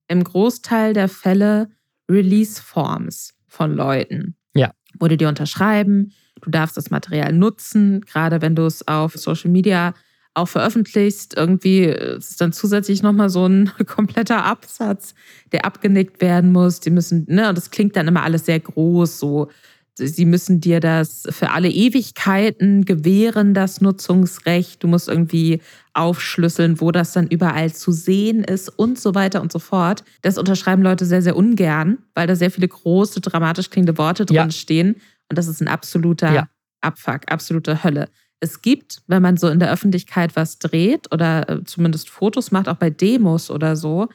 im 0.07 0.23
Großteil 0.23 0.93
der 0.93 1.07
Fälle 1.07 1.69
Release-Forms 2.09 3.35
von 3.47 3.73
Leuten. 3.75 4.35
Ja. 4.53 4.71
Wo 4.99 5.07
die 5.07 5.17
dir 5.17 5.29
unterschreiben, 5.29 6.11
du 6.41 6.49
darfst 6.49 6.75
das 6.75 6.89
Material 6.89 7.31
nutzen, 7.31 8.01
gerade 8.01 8.41
wenn 8.41 8.55
du 8.55 8.65
es 8.65 8.87
auf 8.87 9.13
Social 9.13 9.51
Media 9.51 9.93
auch 10.33 10.47
veröffentlichst. 10.47 11.35
Irgendwie 11.35 11.83
ist 11.83 12.39
dann 12.39 12.53
zusätzlich 12.53 13.03
nochmal 13.03 13.29
so 13.29 13.45
ein 13.45 13.71
kompletter 13.85 14.45
Absatz, 14.45 15.13
der 15.51 15.65
abgenickt 15.65 16.21
werden 16.21 16.51
muss. 16.51 16.79
Die 16.79 16.89
müssen, 16.89 17.25
ne, 17.27 17.49
und 17.49 17.57
das 17.57 17.71
klingt 17.71 17.95
dann 17.95 18.07
immer 18.07 18.23
alles 18.23 18.45
sehr 18.45 18.59
groß, 18.59 19.19
so. 19.19 19.49
Sie 19.95 20.25
müssen 20.25 20.61
dir 20.61 20.79
das 20.79 21.27
für 21.29 21.51
alle 21.51 21.69
Ewigkeiten 21.69 22.85
gewähren, 22.85 23.53
das 23.53 23.81
Nutzungsrecht. 23.81 24.81
Du 24.81 24.87
musst 24.87 25.09
irgendwie 25.09 25.61
aufschlüsseln, 25.93 26.79
wo 26.79 26.91
das 26.91 27.11
dann 27.11 27.27
überall 27.27 27.73
zu 27.73 27.91
sehen 27.91 28.43
ist 28.45 28.69
und 28.69 28.97
so 28.97 29.13
weiter 29.15 29.41
und 29.41 29.51
so 29.51 29.59
fort. 29.59 30.05
Das 30.21 30.37
unterschreiben 30.37 30.81
Leute 30.81 31.05
sehr, 31.05 31.21
sehr 31.21 31.35
ungern, 31.35 31.97
weil 32.15 32.25
da 32.25 32.37
sehr 32.37 32.51
viele 32.51 32.69
große, 32.69 33.19
dramatisch 33.19 33.69
klingende 33.69 33.97
Worte 33.97 34.25
drin 34.25 34.35
ja. 34.37 34.49
stehen. 34.49 34.95
Und 35.29 35.37
das 35.37 35.47
ist 35.47 35.61
ein 35.61 35.67
absoluter 35.67 36.33
ja. 36.33 36.49
Abfuck, 36.79 37.29
absolute 37.29 37.83
Hölle 37.83 38.07
es 38.41 38.61
gibt, 38.61 39.03
wenn 39.07 39.21
man 39.21 39.37
so 39.37 39.47
in 39.47 39.59
der 39.59 39.71
Öffentlichkeit 39.71 40.35
was 40.35 40.59
dreht 40.59 41.11
oder 41.13 41.47
äh, 41.47 41.63
zumindest 41.63 42.09
Fotos 42.09 42.51
macht, 42.51 42.67
auch 42.67 42.75
bei 42.75 42.89
Demos 42.89 43.49
oder 43.49 43.75
so, 43.75 44.09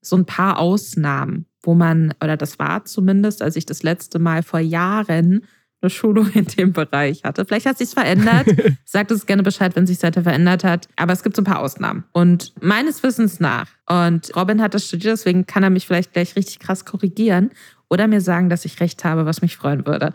so 0.00 0.16
ein 0.16 0.24
paar 0.24 0.58
Ausnahmen, 0.58 1.46
wo 1.62 1.74
man, 1.74 2.14
oder 2.22 2.36
das 2.36 2.58
war 2.58 2.84
zumindest, 2.84 3.42
als 3.42 3.56
ich 3.56 3.66
das 3.66 3.82
letzte 3.82 4.18
Mal 4.18 4.42
vor 4.42 4.60
Jahren 4.60 5.44
eine 5.82 5.90
Schulung 5.90 6.30
in 6.30 6.46
dem 6.46 6.72
Bereich 6.72 7.24
hatte. 7.24 7.44
Vielleicht 7.44 7.66
hat 7.66 7.78
sich 7.78 7.90
verändert. 7.90 8.46
Sagt 8.84 9.10
es 9.10 9.26
gerne 9.26 9.42
Bescheid, 9.42 9.74
wenn 9.76 9.86
sich 9.86 9.98
seitdem 9.98 10.22
verändert 10.22 10.64
hat. 10.64 10.88
Aber 10.96 11.12
es 11.12 11.22
gibt 11.22 11.36
so 11.36 11.42
ein 11.42 11.46
paar 11.46 11.60
Ausnahmen. 11.60 12.04
Und 12.12 12.54
meines 12.60 13.02
Wissens 13.02 13.40
nach, 13.40 13.68
und 13.86 14.34
Robin 14.36 14.62
hat 14.62 14.74
das 14.74 14.86
studiert, 14.86 15.12
deswegen 15.12 15.46
kann 15.46 15.62
er 15.62 15.70
mich 15.70 15.86
vielleicht 15.86 16.12
gleich 16.12 16.36
richtig 16.36 16.58
krass 16.60 16.84
korrigieren 16.84 17.50
oder 17.88 18.06
mir 18.06 18.20
sagen, 18.20 18.48
dass 18.48 18.64
ich 18.64 18.80
recht 18.80 19.04
habe, 19.04 19.26
was 19.26 19.42
mich 19.42 19.56
freuen 19.56 19.86
würde. 19.86 20.14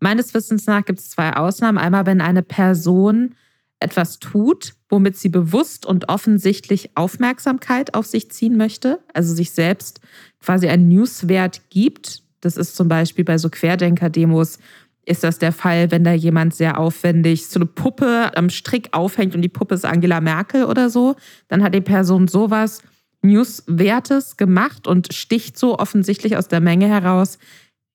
Meines 0.00 0.34
Wissens 0.34 0.66
nach 0.66 0.84
gibt 0.84 0.98
es 0.98 1.10
zwei 1.10 1.34
Ausnahmen. 1.36 1.78
Einmal, 1.78 2.06
wenn 2.06 2.20
eine 2.20 2.42
Person 2.42 3.34
etwas 3.78 4.18
tut, 4.18 4.74
womit 4.88 5.16
sie 5.16 5.28
bewusst 5.28 5.86
und 5.86 6.08
offensichtlich 6.08 6.90
Aufmerksamkeit 6.96 7.94
auf 7.94 8.06
sich 8.06 8.30
ziehen 8.30 8.56
möchte, 8.56 9.00
also 9.14 9.34
sich 9.34 9.52
selbst 9.52 10.00
quasi 10.40 10.68
einen 10.68 10.88
Newswert 10.88 11.62
gibt. 11.70 12.22
Das 12.40 12.56
ist 12.56 12.76
zum 12.76 12.88
Beispiel 12.88 13.24
bei 13.24 13.38
so 13.38 13.48
Querdenker-Demos 13.48 14.58
ist 15.06 15.24
das 15.24 15.38
der 15.38 15.52
Fall, 15.52 15.90
wenn 15.90 16.04
da 16.04 16.12
jemand 16.12 16.54
sehr 16.54 16.78
aufwendig 16.78 17.46
so 17.46 17.58
eine 17.58 17.66
Puppe 17.66 18.36
am 18.36 18.50
Strick 18.50 18.90
aufhängt 18.92 19.34
und 19.34 19.42
die 19.42 19.48
Puppe 19.48 19.74
ist 19.74 19.84
Angela 19.84 20.20
Merkel 20.20 20.64
oder 20.64 20.90
so, 20.90 21.16
dann 21.48 21.62
hat 21.62 21.74
die 21.74 21.80
Person 21.80 22.28
sowas 22.28 22.82
Newswertes 23.22 24.36
gemacht 24.36 24.86
und 24.86 25.12
sticht 25.12 25.58
so 25.58 25.78
offensichtlich 25.78 26.36
aus 26.36 26.48
der 26.48 26.60
Menge 26.60 26.86
heraus, 26.86 27.38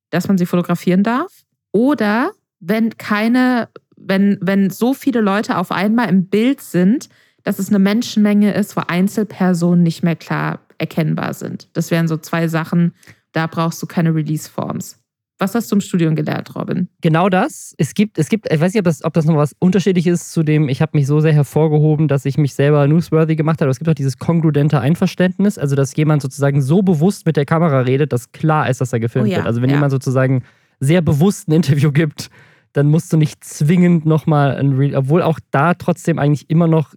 dass 0.10 0.28
man 0.28 0.38
sie 0.38 0.46
fotografieren 0.46 1.04
darf. 1.04 1.45
Oder 1.76 2.32
wenn 2.62 2.98
keine, 2.98 3.68
wenn, 3.98 4.38
wenn 4.40 4.70
so 4.70 4.94
viele 4.94 5.20
Leute 5.20 5.58
auf 5.58 5.74
einmal 5.74 6.08
im 6.08 6.28
Bild 6.28 6.62
sind, 6.62 7.10
dass 7.44 7.60
es 7.60 7.68
eine 7.68 7.80
Menschenmenge 7.80 8.54
ist, 8.54 8.78
wo 8.78 8.82
Einzelpersonen 8.88 9.84
nicht 9.84 10.02
mehr 10.02 10.16
klar 10.16 10.60
erkennbar 10.78 11.34
sind. 11.34 11.68
Das 11.74 11.92
wären 11.92 12.08
so 12.08 12.16
zwei 12.16 12.48
Sachen, 12.48 12.94
da 13.34 13.48
brauchst 13.48 13.82
du 13.82 13.88
keine 13.88 14.16
Release-Forms. 14.16 15.00
Was 15.38 15.54
hast 15.54 15.70
du 15.70 15.76
im 15.76 15.82
Studium 15.82 16.16
gelernt, 16.16 16.56
Robin? 16.56 16.88
Genau 17.02 17.28
das. 17.28 17.76
Es 17.78 17.94
gibt, 17.94 18.18
es 18.20 18.30
gibt, 18.30 18.50
ich 18.50 18.62
weiß 18.62 18.74
nicht, 18.74 18.80
ob 18.80 18.86
das, 18.86 19.04
ob 19.04 19.14
das 19.14 19.26
noch 19.26 19.36
was 19.36 19.54
unterschiedlich 19.60 20.08
ist 20.08 20.32
zu 20.32 20.44
dem, 20.44 20.70
ich 20.70 20.82
habe 20.82 20.98
mich 20.98 21.08
so 21.08 21.20
sehr 21.20 21.34
hervorgehoben, 21.34 22.08
dass 22.08 22.24
ich 22.24 22.38
mich 22.38 22.54
selber 22.54 22.88
newsworthy 22.88 23.36
gemacht 23.36 23.60
habe. 23.60 23.66
Aber 23.66 23.72
es 23.72 23.80
gibt 23.80 23.90
auch 23.90 23.96
dieses 23.96 24.18
kongruente 24.18 24.80
Einverständnis, 24.80 25.58
also 25.58 25.76
dass 25.76 25.94
jemand 25.98 26.22
sozusagen 26.22 26.62
so 26.62 26.84
bewusst 26.84 27.26
mit 27.26 27.36
der 27.36 27.44
Kamera 27.44 27.82
redet, 27.82 28.14
dass 28.14 28.32
klar 28.32 28.70
ist, 28.70 28.80
dass 28.80 28.94
er 28.94 29.02
gefilmt 29.02 29.28
oh 29.28 29.32
ja, 29.32 29.38
wird. 29.40 29.48
Also 29.48 29.62
wenn 29.62 29.70
ja. 29.70 29.76
jemand 29.76 29.92
sozusagen 29.92 30.42
sehr 30.80 31.02
bewusst 31.02 31.48
ein 31.48 31.54
Interview 31.54 31.92
gibt, 31.92 32.30
dann 32.74 32.88
musst 32.88 33.12
du 33.14 33.18
nicht 33.18 33.44
zwingend 33.44 34.06
nochmal 34.06 34.56
ein 34.58 34.74
Re 34.74 34.92
obwohl 34.96 35.22
auch 35.22 35.40
da 35.52 35.74
trotzdem 35.74 36.20
eigentlich 36.20 36.50
immer 36.50 36.68
noch 36.68 36.94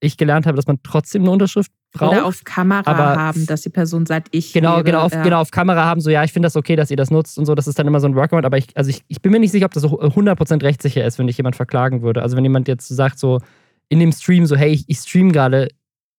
ich 0.00 0.16
gelernt 0.16 0.46
habe, 0.46 0.56
dass 0.56 0.66
man 0.66 0.78
trotzdem 0.82 1.22
eine 1.22 1.30
Unterschrift 1.32 1.72
braucht. 1.92 2.12
Oder 2.12 2.26
auf 2.26 2.44
Kamera 2.44 2.82
aber 2.86 3.20
haben, 3.20 3.46
dass 3.46 3.62
die 3.62 3.70
Person 3.70 4.06
sagt, 4.06 4.28
ich. 4.30 4.52
Genau, 4.52 4.76
lebe, 4.76 4.84
genau, 4.84 5.00
auf, 5.02 5.12
ja. 5.12 5.22
genau, 5.22 5.40
auf 5.40 5.50
Kamera 5.50 5.84
haben, 5.84 6.00
so, 6.00 6.10
ja, 6.10 6.22
ich 6.24 6.32
finde 6.32 6.46
das 6.46 6.56
okay, 6.56 6.76
dass 6.76 6.90
ihr 6.90 6.96
das 6.96 7.10
nutzt 7.10 7.38
und 7.38 7.46
so. 7.46 7.54
Das 7.54 7.66
ist 7.66 7.78
dann 7.78 7.86
immer 7.86 8.00
so 8.00 8.06
ein 8.06 8.14
Workaround. 8.14 8.44
Aber 8.44 8.58
ich, 8.58 8.76
also 8.76 8.90
ich, 8.90 9.02
ich 9.08 9.20
bin 9.20 9.32
mir 9.32 9.40
nicht 9.40 9.50
sicher, 9.50 9.66
ob 9.66 9.72
das 9.72 9.82
so 9.82 10.00
100% 10.00 10.62
rechtssicher 10.62 11.04
ist, 11.04 11.18
wenn 11.18 11.28
ich 11.28 11.36
jemand 11.36 11.56
verklagen 11.56 12.02
würde. 12.02 12.22
Also 12.22 12.36
wenn 12.36 12.44
jemand 12.44 12.68
jetzt 12.68 12.88
sagt, 12.88 13.18
so 13.18 13.40
in 13.88 13.98
dem 13.98 14.12
Stream, 14.12 14.46
so, 14.46 14.56
hey, 14.56 14.70
ich, 14.70 14.84
ich 14.86 14.98
stream 14.98 15.32
gerade, 15.32 15.68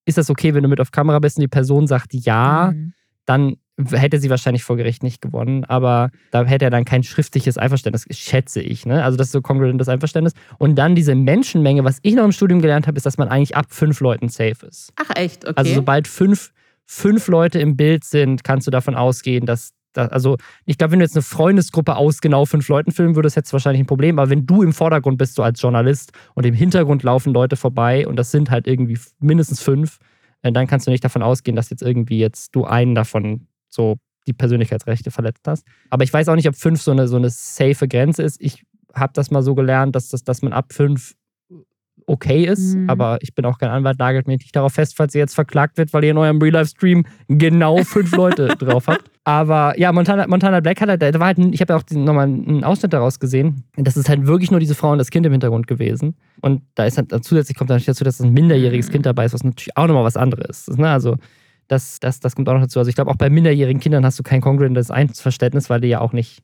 ist 0.06 0.18
das 0.18 0.30
okay, 0.30 0.54
wenn 0.54 0.64
du 0.64 0.70
mit 0.70 0.82
auf 0.82 0.92
Kamera 0.92 1.20
bist 1.20 1.38
und 1.38 1.42
die 1.42 1.48
Person 1.48 1.88
sagt 1.88 2.14
ja, 2.14 2.72
mhm. 2.74 2.94
dann 3.26 3.58
hätte 3.92 4.20
sie 4.20 4.30
wahrscheinlich 4.30 4.64
vor 4.64 4.78
Gericht 4.78 5.04
nicht 5.04 5.22
gewonnen, 5.22 5.64
aber 5.66 6.12
da 6.32 6.44
hätte 6.46 6.66
er 6.66 6.72
dann 6.72 6.86
kein 6.86 7.04
schriftliches 7.04 7.58
Einverständnis, 7.58 8.06
schätze 8.12 8.62
ich. 8.62 8.86
Ne? 8.86 9.04
Also 9.04 9.18
das 9.18 9.28
ist 9.28 9.34
so 9.34 9.42
kongruentes 9.42 9.88
Einverständnis. 9.88 10.34
Und 10.58 10.76
dann 10.76 10.96
diese 10.96 11.16
Menschenmenge, 11.16 11.84
was 11.84 12.00
ich 12.02 12.16
noch 12.16 12.26
im 12.26 12.32
Studium 12.32 12.62
gelernt 12.62 12.88
habe, 12.88 12.98
ist, 12.98 13.06
dass 13.06 13.18
man 13.18 13.30
eigentlich 13.30 13.56
ab 13.56 13.68
fünf 13.70 14.00
Leuten 14.00 14.30
safe 14.30 14.66
ist. 14.68 14.92
Ach 14.96 15.16
echt, 15.16 15.46
okay. 15.46 15.54
Also 15.56 15.76
sobald 15.76 16.08
fünf, 16.08 16.52
fünf 16.86 17.28
Leute 17.28 17.60
im 17.60 17.78
Bild 17.78 18.04
sind, 18.04 18.44
kannst 18.44 18.68
du 18.68 18.72
davon 18.72 18.96
ausgehen, 18.96 19.46
dass 19.46 19.74
also 19.96 20.38
ich 20.66 20.78
glaube, 20.78 20.92
wenn 20.92 21.00
du 21.00 21.06
jetzt 21.06 21.16
eine 21.16 21.24
Freundesgruppe 21.24 21.96
aus 21.96 22.22
genau 22.22 22.46
fünf 22.46 22.68
Leuten 22.70 22.92
filmen 22.92 23.16
würdest, 23.16 23.36
hättest 23.36 23.52
du 23.52 23.56
wahrscheinlich 23.56 23.82
ein 23.82 23.88
Problem. 23.88 24.20
Aber 24.20 24.30
wenn 24.30 24.46
du 24.46 24.62
im 24.62 24.72
Vordergrund 24.72 25.18
bist, 25.18 25.36
so 25.36 25.44
als 25.44 25.62
Journalist 25.62 26.12
und 26.36 26.46
im 26.46 26.54
Hintergrund 26.54 27.04
laufen 27.04 27.34
Leute 27.34 27.56
vorbei 27.56 28.08
und 28.08 28.16
das 28.16 28.32
sind 28.32 28.52
halt 28.52 28.68
irgendwie 28.68 29.00
mindestens 29.20 29.62
fünf, 29.62 30.00
äh, 30.42 30.52
dann 30.52 30.68
kannst 30.68 30.88
du 30.88 30.92
nicht 30.92 31.04
davon 31.04 31.24
ausgehen, 31.24 31.56
dass 31.56 31.70
jetzt 31.70 31.82
irgendwie 31.82 32.20
jetzt 32.20 32.56
du 32.56 32.66
einen 32.66 32.96
davon 32.96 33.48
so 33.70 33.98
die 34.28 34.34
Persönlichkeitsrechte 34.34 35.12
verletzt 35.12 35.48
hast. 35.48 35.66
Aber 35.90 36.04
ich 36.04 36.14
weiß 36.14 36.28
auch 36.30 36.36
nicht, 36.36 36.48
ob 36.48 36.56
fünf 36.56 36.82
so 36.82 36.92
eine, 36.92 37.08
so 37.08 37.16
eine 37.16 37.30
safe 37.30 37.88
Grenze 37.88 38.24
ist. 38.24 38.40
Ich 38.40 38.64
habe 38.94 39.14
das 39.14 39.32
mal 39.32 39.42
so 39.42 39.56
gelernt, 39.56 39.96
dass, 39.96 40.10
das, 40.10 40.24
dass 40.24 40.42
man 40.42 40.54
ab 40.54 40.74
fünf 40.74 41.16
okay 42.10 42.46
ist, 42.46 42.76
mhm. 42.76 42.90
aber 42.90 43.20
ich 43.22 43.36
bin 43.36 43.46
auch 43.46 43.60
kein 43.60 43.70
Anwalt, 43.70 44.00
nagelt 44.00 44.28
mich 44.28 44.40
nicht 44.40 44.56
darauf 44.56 44.74
fest, 44.74 44.96
falls 44.98 45.14
ihr 45.14 45.20
jetzt 45.20 45.36
verklagt 45.36 45.78
wird, 45.78 45.94
weil 45.94 46.04
ihr 46.04 46.12
in 46.12 46.18
eurem 46.18 46.42
Real-Life-Stream 46.42 47.06
genau 47.28 47.84
fünf 47.84 48.16
Leute 48.16 48.48
drauf 48.60 48.88
habt. 48.88 49.12
Aber 49.24 49.78
ja, 49.78 49.92
Montana, 49.92 50.26
Montana 50.28 50.60
Black 50.60 50.82
hat 50.82 50.90
halt, 50.90 51.02
da 51.02 51.14
war 51.20 51.28
halt, 51.28 51.38
ich 51.38 51.62
habe 51.62 51.74
ja 51.74 51.78
auch 51.80 51.84
nochmal 51.92 52.26
einen 52.26 52.64
Ausschnitt 52.64 52.94
daraus 52.94 53.20
gesehen. 53.20 53.64
Das 53.78 53.96
ist 53.96 54.10
halt 54.10 54.26
wirklich 54.26 54.50
nur 54.50 54.60
diese 54.60 54.74
Frau 54.74 54.92
und 54.92 54.98
das 54.98 55.12
Kind 55.12 55.26
im 55.28 55.32
Hintergrund 55.32 55.68
gewesen. 55.68 56.16
Und 56.42 56.64
da 56.74 56.86
ist 56.86 56.98
halt 56.98 57.12
zusätzlich 57.24 57.56
kommt 57.56 57.70
natürlich 57.70 57.86
dazu, 57.86 58.04
dass 58.04 58.20
ein 58.20 58.34
minderjähriges 58.34 58.90
Kind 58.90 59.06
dabei 59.06 59.26
ist, 59.26 59.34
was 59.34 59.44
natürlich 59.44 59.78
auch 59.78 59.86
nochmal 59.86 60.04
was 60.04 60.18
anderes 60.18 60.68
ist. 60.68 60.80
Ne? 60.80 60.90
Also 60.90 61.18
das, 61.70 62.00
das, 62.00 62.20
das 62.20 62.36
kommt 62.36 62.50
auch 62.50 62.54
noch 62.54 62.62
dazu. 62.62 62.80
Also 62.80 62.90
ich 62.90 62.96
glaube, 62.96 63.12
auch 63.12 63.16
bei 63.16 63.30
minderjährigen 63.30 63.80
Kindern 63.80 64.04
hast 64.04 64.20
du 64.20 64.24
kein 64.24 64.42
kongruentes 64.42 64.92
Einverständnis, 64.92 65.70
weil 65.70 65.80
die 65.80 65.88
ja 65.88 66.02
auch 66.02 66.14
nicht, 66.14 66.42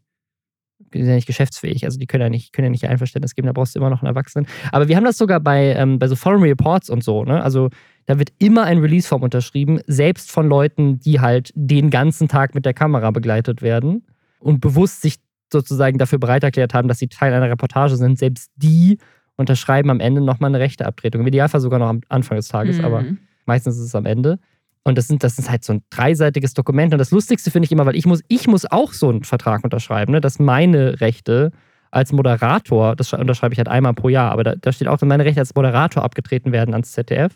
die 0.93 0.99
sind 0.99 1.09
ja 1.09 1.15
nicht 1.15 1.25
geschäftsfähig. 1.25 1.83
Also 1.83 1.97
die 1.97 2.05
können 2.05 2.21
ja 2.21 2.29
nicht, 2.29 2.53
können 2.53 2.65
ja 2.65 2.71
nicht 2.71 2.87
Einverständnis 2.87 3.33
geben, 3.33 3.47
da 3.47 3.53
brauchst 3.53 3.75
du 3.75 3.79
immer 3.79 3.89
noch 3.89 4.01
einen 4.01 4.07
Erwachsenen. 4.07 4.47
Aber 4.71 4.87
wir 4.87 4.95
haben 4.95 5.03
das 5.03 5.17
sogar 5.17 5.39
bei, 5.39 5.73
ähm, 5.73 5.97
bei 5.97 6.07
so 6.07 6.15
Foreign 6.15 6.43
Reports 6.43 6.89
und 6.89 7.03
so, 7.03 7.23
ne? 7.25 7.43
Also 7.43 7.69
da 8.05 8.19
wird 8.19 8.33
immer 8.37 8.63
ein 8.65 8.77
Release-Form 8.77 9.23
unterschrieben, 9.23 9.79
selbst 9.87 10.31
von 10.31 10.47
Leuten, 10.47 10.99
die 10.99 11.19
halt 11.19 11.51
den 11.55 11.89
ganzen 11.89 12.27
Tag 12.27 12.53
mit 12.53 12.63
der 12.63 12.75
Kamera 12.75 13.09
begleitet 13.09 13.63
werden 13.63 14.05
und 14.39 14.61
bewusst 14.61 15.01
sich 15.01 15.15
sozusagen 15.51 15.97
dafür 15.97 16.19
bereit 16.19 16.43
erklärt 16.43 16.75
haben, 16.75 16.87
dass 16.87 16.99
sie 16.99 17.07
Teil 17.07 17.33
einer 17.33 17.49
Reportage 17.49 17.95
sind. 17.95 18.19
Selbst 18.19 18.51
die 18.55 18.99
unterschreiben 19.37 19.89
am 19.89 19.99
Ende 19.99 20.21
nochmal 20.21 20.51
eine 20.51 20.59
Rechteabtretung. 20.59 21.21
Im 21.21 21.27
Idealfall 21.27 21.61
sogar 21.61 21.79
noch 21.79 21.87
am 21.87 22.01
Anfang 22.09 22.37
des 22.37 22.47
Tages, 22.47 22.77
mhm. 22.77 22.85
aber 22.85 23.05
meistens 23.45 23.77
ist 23.77 23.85
es 23.85 23.95
am 23.95 24.05
Ende. 24.05 24.39
Und 24.87 24.99
das, 24.99 25.07
sind, 25.07 25.23
das 25.23 25.39
ist 25.39 25.49
halt 25.49 25.63
so 25.63 25.73
ein 25.73 25.83
dreiseitiges 25.89 26.53
Dokument. 26.53 26.93
Und 26.93 26.99
das 26.99 27.09
Lustigste 27.09 27.49
finde 27.49 27.65
ich 27.65 27.71
immer, 27.71 27.87
weil 27.87 27.95
ich 27.95 28.05
muss, 28.05 28.21
ich 28.27 28.47
muss 28.47 28.65
auch 28.65 28.93
so 28.93 29.09
einen 29.09 29.23
Vertrag 29.23 29.63
unterschreiben, 29.63 30.11
ne, 30.11 30.21
dass 30.21 30.37
meine 30.37 31.01
Rechte 31.01 31.51
als 31.89 32.11
Moderator, 32.11 32.95
das 32.95 33.11
unterschreibe 33.13 33.53
ich 33.53 33.57
halt 33.57 33.67
einmal 33.67 33.95
pro 33.95 34.09
Jahr, 34.09 34.31
aber 34.31 34.43
da, 34.43 34.55
da 34.55 34.71
steht 34.71 34.87
auch, 34.87 34.97
dass 34.97 35.07
meine 35.07 35.25
Rechte 35.25 35.39
als 35.39 35.55
Moderator 35.55 36.03
abgetreten 36.03 36.51
werden 36.51 36.73
ans 36.73 36.91
ZDF. 36.91 37.33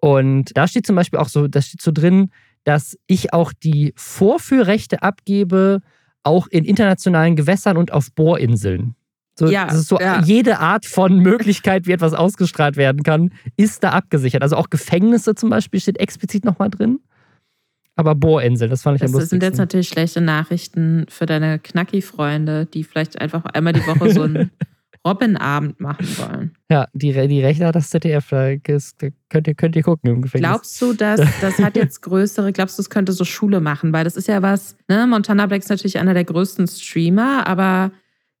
Und 0.00 0.56
da 0.56 0.68
steht 0.68 0.86
zum 0.86 0.94
Beispiel 0.94 1.18
auch 1.18 1.28
so, 1.28 1.48
da 1.48 1.62
steht 1.62 1.80
so 1.80 1.90
drin, 1.90 2.30
dass 2.64 2.98
ich 3.06 3.32
auch 3.32 3.52
die 3.52 3.94
Vorführrechte 3.96 5.02
abgebe, 5.02 5.80
auch 6.22 6.48
in 6.48 6.64
internationalen 6.64 7.34
Gewässern 7.34 7.78
und 7.78 7.92
auf 7.92 8.12
Bohrinseln. 8.12 8.94
So, 9.38 9.46
ja, 9.46 9.66
das 9.66 9.76
ist 9.76 9.88
so 9.88 10.00
ja. 10.00 10.20
jede 10.22 10.58
Art 10.58 10.84
von 10.84 11.20
Möglichkeit, 11.20 11.86
wie 11.86 11.92
etwas 11.92 12.12
ausgestrahlt 12.12 12.76
werden 12.76 13.04
kann, 13.04 13.32
ist 13.56 13.84
da 13.84 13.90
abgesichert. 13.90 14.42
Also 14.42 14.56
auch 14.56 14.68
Gefängnisse 14.68 15.36
zum 15.36 15.48
Beispiel 15.48 15.78
steht 15.78 15.98
explizit 15.98 16.44
nochmal 16.44 16.70
drin. 16.70 16.98
Aber 17.94 18.16
Bohrinsel, 18.16 18.68
das 18.68 18.82
fand 18.82 18.96
ich 18.96 19.02
das 19.02 19.10
am 19.10 19.14
lustigsten. 19.14 19.38
Das 19.38 19.46
sind 19.46 19.52
jetzt 19.52 19.58
natürlich 19.58 19.88
schlechte 19.88 20.20
Nachrichten 20.20 21.06
für 21.08 21.26
deine 21.26 21.60
Knacki-Freunde, 21.60 22.66
die 22.66 22.82
vielleicht 22.82 23.20
einfach 23.20 23.44
einmal 23.44 23.72
die 23.72 23.86
Woche 23.86 24.12
so 24.12 24.22
ein 24.22 24.50
Robin-Abend 25.06 25.78
machen 25.78 26.06
wollen. 26.18 26.56
Ja, 26.68 26.88
die, 26.92 27.12
die 27.12 27.40
Rechte 27.40 27.64
hat 27.64 27.76
das 27.76 27.90
ZDF, 27.90 28.28
da 28.30 28.56
könnt 28.56 29.46
ihr, 29.46 29.54
könnt 29.54 29.76
ihr 29.76 29.82
gucken 29.82 30.10
im 30.10 30.22
Gefängnis. 30.22 30.50
Glaubst 30.50 30.82
du, 30.82 30.92
dass 30.94 31.20
das 31.40 31.58
hat 31.58 31.76
jetzt 31.76 32.02
größere, 32.02 32.52
glaubst 32.52 32.78
du, 32.78 32.82
es 32.82 32.90
könnte 32.90 33.12
so 33.12 33.24
Schule 33.24 33.60
machen? 33.60 33.92
Weil 33.92 34.02
das 34.02 34.16
ist 34.16 34.26
ja 34.26 34.42
was, 34.42 34.76
ne? 34.88 35.06
Montana 35.06 35.46
Black 35.46 35.62
ist 35.62 35.70
natürlich 35.70 35.98
einer 35.98 36.14
der 36.14 36.24
größten 36.24 36.66
Streamer, 36.66 37.46
aber 37.46 37.92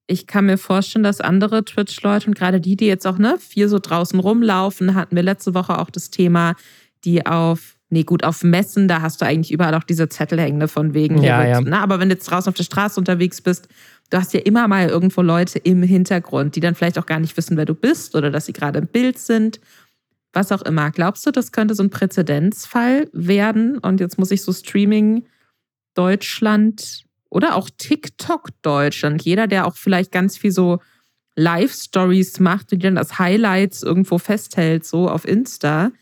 ich 0.08 0.26
kann 0.26 0.46
mir 0.46 0.56
vorstellen, 0.56 1.02
dass 1.02 1.20
andere 1.20 1.64
Twitch-Leute 1.64 2.28
und 2.28 2.34
gerade 2.34 2.60
die, 2.60 2.76
die 2.76 2.86
jetzt 2.86 3.06
auch 3.06 3.18
ne, 3.18 3.36
viel 3.38 3.68
so 3.68 3.78
draußen 3.78 4.18
rumlaufen, 4.18 4.94
hatten 4.94 5.14
wir 5.14 5.22
letzte 5.22 5.54
Woche 5.54 5.78
auch 5.78 5.90
das 5.90 6.10
Thema, 6.10 6.56
die 7.04 7.26
auf, 7.26 7.76
nee, 7.90 8.04
gut, 8.04 8.24
auf 8.24 8.42
Messen, 8.42 8.88
da 8.88 9.02
hast 9.02 9.20
du 9.20 9.26
eigentlich 9.26 9.52
überall 9.52 9.74
auch 9.74 9.84
diese 9.84 10.08
Zettel 10.08 10.40
hängende 10.40 10.66
von 10.66 10.94
wegen. 10.94 11.22
Ja, 11.22 11.46
ja. 11.46 11.60
Ne, 11.60 11.78
aber 11.78 12.00
wenn 12.00 12.08
du 12.08 12.14
jetzt 12.14 12.24
draußen 12.24 12.48
auf 12.48 12.56
der 12.56 12.64
Straße 12.64 12.98
unterwegs 12.98 13.42
bist, 13.42 13.68
du 14.08 14.16
hast 14.16 14.32
ja 14.32 14.40
immer 14.40 14.66
mal 14.66 14.88
irgendwo 14.88 15.20
Leute 15.20 15.58
im 15.58 15.82
Hintergrund, 15.82 16.56
die 16.56 16.60
dann 16.60 16.74
vielleicht 16.74 16.98
auch 16.98 17.06
gar 17.06 17.20
nicht 17.20 17.36
wissen, 17.36 17.58
wer 17.58 17.66
du 17.66 17.74
bist 17.74 18.16
oder 18.16 18.30
dass 18.30 18.46
sie 18.46 18.54
gerade 18.54 18.78
im 18.78 18.86
Bild 18.86 19.18
sind. 19.18 19.60
Was 20.32 20.52
auch 20.52 20.62
immer. 20.62 20.90
Glaubst 20.90 21.26
du, 21.26 21.30
das 21.30 21.52
könnte 21.52 21.74
so 21.74 21.82
ein 21.82 21.90
Präzedenzfall 21.90 23.08
werden? 23.12 23.78
Und 23.78 24.00
jetzt 24.00 24.18
muss 24.18 24.30
ich 24.30 24.42
so 24.42 24.52
Streaming 24.52 25.24
Deutschland 25.94 27.04
oder 27.30 27.56
auch 27.56 27.68
TikTok 27.76 28.50
Deutschland, 28.62 29.22
jeder, 29.22 29.46
der 29.46 29.66
auch 29.66 29.76
vielleicht 29.76 30.12
ganz 30.12 30.36
viel 30.36 30.50
so 30.50 30.80
Live-Stories 31.36 32.40
macht, 32.40 32.72
die 32.72 32.78
dann 32.78 32.98
als 32.98 33.18
Highlights 33.18 33.82
irgendwo 33.82 34.18
festhält, 34.18 34.84
so 34.84 35.08
auf 35.08 35.26
Insta, 35.26 35.92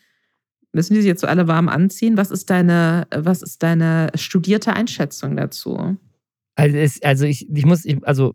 müssen 0.72 0.94
die 0.94 1.00
sich 1.00 1.08
jetzt 1.08 1.20
so 1.20 1.26
alle 1.26 1.48
warm 1.48 1.68
anziehen? 1.68 2.16
Was 2.16 2.30
ist 2.30 2.48
deine, 2.50 3.06
was 3.14 3.42
ist 3.42 3.62
deine 3.62 4.10
studierte 4.14 4.72
Einschätzung 4.74 5.36
dazu? 5.36 5.96
Also, 6.54 6.76
es, 6.76 7.02
also 7.02 7.26
ich, 7.26 7.48
ich 7.50 7.66
muss, 7.66 7.84
ich, 7.84 7.98
also 8.06 8.34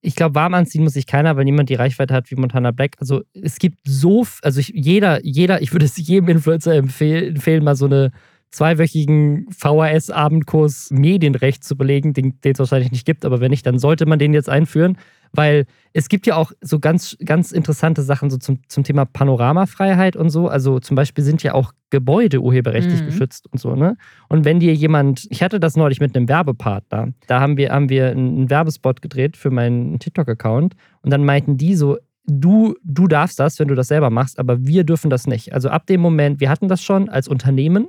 ich 0.00 0.14
glaube, 0.14 0.34
warm 0.34 0.54
anziehen 0.54 0.84
muss 0.84 0.92
sich 0.94 1.06
keiner, 1.06 1.36
weil 1.36 1.44
niemand 1.44 1.70
die 1.70 1.74
Reichweite 1.74 2.14
hat 2.14 2.30
wie 2.30 2.36
Montana 2.36 2.70
Black. 2.70 2.96
Also 2.98 3.22
es 3.32 3.58
gibt 3.58 3.78
so, 3.84 4.26
also 4.42 4.60
ich, 4.60 4.68
jeder, 4.74 5.24
jeder, 5.24 5.60
ich 5.62 5.72
würde 5.72 5.86
es 5.86 5.96
jedem 5.96 6.28
Influencer 6.28 6.74
empfehlen, 6.74 7.36
empfehlen 7.36 7.64
mal 7.64 7.76
so 7.76 7.86
eine 7.86 8.12
zweiwöchigen 8.50 9.46
VHS-Abendkurs 9.50 10.90
Medienrecht 10.90 11.64
zu 11.64 11.76
belegen, 11.76 12.12
den, 12.14 12.38
es 12.42 12.58
wahrscheinlich 12.58 12.92
nicht 12.92 13.06
gibt, 13.06 13.24
aber 13.24 13.40
wenn 13.40 13.50
nicht, 13.50 13.66
dann 13.66 13.78
sollte 13.78 14.06
man 14.06 14.18
den 14.18 14.32
jetzt 14.32 14.48
einführen, 14.48 14.96
weil 15.32 15.66
es 15.92 16.08
gibt 16.08 16.26
ja 16.26 16.36
auch 16.36 16.52
so 16.60 16.78
ganz, 16.78 17.16
ganz 17.24 17.52
interessante 17.52 18.02
Sachen 18.02 18.30
so 18.30 18.38
zum, 18.38 18.60
zum 18.68 18.84
Thema 18.84 19.04
Panoramafreiheit 19.04 20.16
und 20.16 20.30
so. 20.30 20.48
Also 20.48 20.80
zum 20.80 20.94
Beispiel 20.94 21.24
sind 21.24 21.42
ja 21.42 21.54
auch 21.54 21.72
Gebäude 21.90 22.40
urheberrechtlich 22.40 23.02
mhm. 23.02 23.06
geschützt 23.06 23.46
und 23.52 23.58
so, 23.58 23.74
ne? 23.74 23.96
Und 24.28 24.44
wenn 24.44 24.60
dir 24.60 24.74
jemand, 24.74 25.26
ich 25.30 25.42
hatte 25.42 25.60
das 25.60 25.76
neulich 25.76 26.00
mit 26.00 26.16
einem 26.16 26.28
Werbepartner, 26.28 27.12
da 27.26 27.40
haben 27.40 27.56
wir, 27.56 27.70
haben 27.70 27.88
wir 27.88 28.10
einen 28.10 28.48
Werbespot 28.50 29.02
gedreht 29.02 29.36
für 29.36 29.50
meinen 29.50 29.98
TikTok-Account 29.98 30.74
und 31.02 31.10
dann 31.12 31.24
meinten 31.24 31.56
die 31.56 31.74
so, 31.74 31.98
du, 32.26 32.74
du 32.84 33.08
darfst 33.08 33.38
das, 33.38 33.58
wenn 33.58 33.68
du 33.68 33.74
das 33.74 33.88
selber 33.88 34.10
machst, 34.10 34.38
aber 34.38 34.66
wir 34.66 34.84
dürfen 34.84 35.10
das 35.10 35.26
nicht. 35.26 35.52
Also 35.52 35.70
ab 35.70 35.86
dem 35.86 36.00
Moment, 36.00 36.40
wir 36.40 36.50
hatten 36.50 36.68
das 36.68 36.82
schon 36.82 37.08
als 37.08 37.26
Unternehmen, 37.28 37.88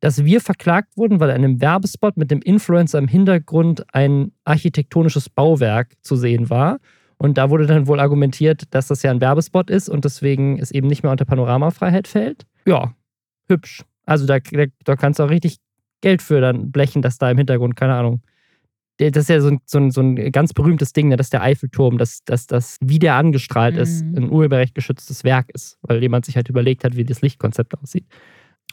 dass 0.00 0.24
wir 0.24 0.40
verklagt 0.40 0.96
wurden, 0.96 1.20
weil 1.20 1.30
in 1.30 1.36
einem 1.36 1.60
Werbespot 1.60 2.16
mit 2.16 2.30
dem 2.30 2.40
Influencer 2.40 2.98
im 2.98 3.08
Hintergrund 3.08 3.84
ein 3.94 4.32
architektonisches 4.44 5.28
Bauwerk 5.28 5.94
zu 6.02 6.16
sehen 6.16 6.50
war. 6.50 6.78
Und 7.16 7.36
da 7.36 7.50
wurde 7.50 7.66
dann 7.66 7.88
wohl 7.88 7.98
argumentiert, 7.98 8.62
dass 8.70 8.86
das 8.86 9.02
ja 9.02 9.10
ein 9.10 9.20
Werbespot 9.20 9.70
ist 9.70 9.88
und 9.88 10.04
deswegen 10.04 10.58
es 10.60 10.70
eben 10.70 10.86
nicht 10.86 11.02
mehr 11.02 11.10
unter 11.10 11.24
Panoramafreiheit 11.24 12.06
fällt. 12.06 12.46
Ja, 12.64 12.94
hübsch. 13.48 13.84
Also 14.06 14.24
da, 14.24 14.38
da, 14.38 14.66
da 14.84 14.96
kannst 14.96 15.18
du 15.18 15.24
auch 15.24 15.30
richtig 15.30 15.58
Geld 16.00 16.22
für 16.22 16.40
dann 16.40 16.70
blechen, 16.70 17.02
dass 17.02 17.18
da 17.18 17.30
im 17.30 17.36
Hintergrund, 17.36 17.74
keine 17.74 17.94
Ahnung. 17.94 18.22
Das 18.98 19.16
ist 19.16 19.28
ja 19.28 19.40
so 19.40 19.48
ein, 19.48 19.60
so 19.64 19.78
ein, 19.78 19.90
so 19.90 20.00
ein 20.00 20.32
ganz 20.32 20.52
berühmtes 20.52 20.92
Ding, 20.92 21.08
ne? 21.08 21.16
dass 21.16 21.30
der 21.30 21.42
Eiffelturm, 21.42 21.98
dass 21.98 22.22
das, 22.24 22.78
wie 22.80 22.98
der 22.98 23.14
angestrahlt 23.14 23.74
mhm. 23.74 23.80
ist, 23.80 24.02
ein 24.02 24.30
urheberrecht 24.30 24.74
geschütztes 24.74 25.24
Werk 25.24 25.50
ist, 25.50 25.78
weil 25.82 26.00
jemand 26.02 26.24
sich 26.24 26.36
halt 26.36 26.48
überlegt 26.48 26.84
hat, 26.84 26.96
wie 26.96 27.04
das 27.04 27.20
Lichtkonzept 27.20 27.78
aussieht. 27.78 28.06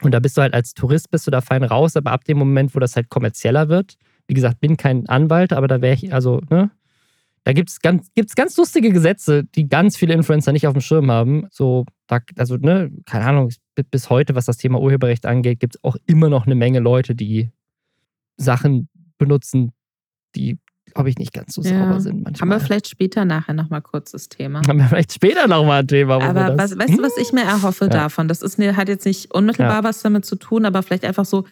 Und 0.02 0.14
da 0.14 0.20
bist 0.20 0.38
du 0.38 0.42
halt 0.42 0.54
als 0.54 0.74
Tourist, 0.74 1.10
bist 1.10 1.25
du 1.25 1.32
da 1.32 1.42
fein 1.42 1.64
raus, 1.64 1.96
aber 1.96 2.12
ab 2.12 2.25
dem 2.25 2.38
Moment, 2.38 2.75
wo 2.75 2.80
das 2.80 2.96
halt 2.96 3.10
kommerzieller 3.10 3.70
wird, 3.70 3.96
wie 4.28 4.34
gesagt, 4.34 4.60
bin 4.60 4.78
kein 4.78 5.08
Anwalt, 5.08 5.54
aber 5.54 5.68
da 5.68 5.82
wäre 5.82 5.94
ich, 5.94 6.14
also, 6.14 6.42
ne, 6.50 6.72
da 7.44 7.54
gibt 7.54 7.70
es 7.70 7.80
ganz, 7.80 8.12
gibt's 8.16 8.36
ganz 8.36 8.58
lustige 8.58 8.92
Gesetze, 8.92 9.44
die 9.44 9.70
ganz 9.70 9.96
viele 9.98 10.16
Influencer 10.16 10.52
nicht 10.52 10.66
auf 10.66 10.74
dem 10.74 10.82
Schirm 10.82 11.12
haben. 11.12 11.48
So, 11.52 11.86
da, 12.08 12.20
also, 12.38 12.58
ne, 12.58 12.92
keine 13.06 13.25
Ahnung, 13.25 13.52
bis 13.92 14.10
heute, 14.10 14.36
was 14.36 14.46
das 14.46 14.58
Thema 14.58 14.82
Urheberrecht 14.82 15.25
angeht, 15.25 15.60
gibt 15.60 15.75
es 15.75 15.84
auch 15.84 15.96
immer 16.08 16.30
noch 16.30 16.46
eine 16.46 16.56
Menge 16.56 16.80
Leute, 16.80 17.14
die 17.14 17.51
Sachen 18.36 18.90
benutzen, 19.18 19.72
die 20.36 20.58
glaube 20.96 21.10
ich, 21.10 21.18
nicht 21.18 21.34
ganz 21.34 21.53
so 21.53 21.62
ja. 21.62 21.77
sauber 21.77 22.00
sind 22.00 22.24
manchmal. 22.24 22.42
Haben 22.42 22.60
wir 22.60 22.66
vielleicht 22.66 22.88
später 22.88 23.25
nachher 23.25 23.53
nochmal 23.53 23.81
kurz 23.81 24.12
das 24.12 24.29
Thema. 24.29 24.62
Haben 24.66 24.79
wir 24.79 24.86
vielleicht 24.86 25.14
später 25.14 25.46
nochmal 25.46 25.81
ein 25.81 25.88
Thema. 25.88 26.22
aber 26.22 26.58
was, 26.58 26.77
weißt 26.77 26.98
du, 26.98 27.03
was 27.03 27.18
ich 27.18 27.34
mir 27.34 27.44
erhoffe 27.44 27.86
ja. 27.86 27.92
davon? 27.92 28.29
Das 28.29 28.42
ist, 28.42 28.58
hat 28.58 28.88
jetzt 28.88 29.05
nicht 29.05 29.31
unmittelbar 29.34 29.75
ja. 29.75 29.84
was 29.84 30.01
damit 30.01 30.25
zu 30.25 30.38
tun, 30.38 30.66
aber 30.66 30.81
vielleicht 30.81 31.03
einfach 31.03 31.25
so, 31.25 31.46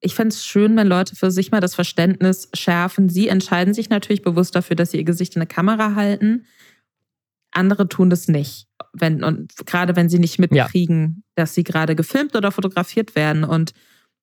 ich 0.00 0.14
fände 0.14 0.34
es 0.34 0.44
schön, 0.44 0.76
wenn 0.76 0.86
Leute 0.86 1.14
für 1.14 1.30
sich 1.30 1.50
mal 1.52 1.60
das 1.60 1.74
Verständnis 1.74 2.48
schärfen. 2.54 3.10
Sie 3.10 3.28
entscheiden 3.28 3.74
sich 3.74 3.90
natürlich 3.90 4.22
bewusst 4.22 4.56
dafür, 4.56 4.76
dass 4.76 4.92
sie 4.92 4.96
ihr 4.96 5.04
Gesicht 5.04 5.36
in 5.36 5.42
eine 5.42 5.46
Kamera 5.46 5.94
halten. 5.94 6.46
Andere 7.50 7.88
tun 7.88 8.08
das 8.08 8.28
nicht. 8.28 8.66
Wenn, 8.94 9.22
und 9.22 9.54
gerade 9.66 9.94
wenn 9.94 10.08
sie 10.08 10.18
nicht 10.18 10.38
mitkriegen, 10.38 11.22
dass 11.34 11.54
sie 11.54 11.64
gerade 11.64 11.94
gefilmt 11.94 12.34
oder 12.34 12.50
fotografiert 12.50 13.14
werden. 13.14 13.44
Und 13.44 13.72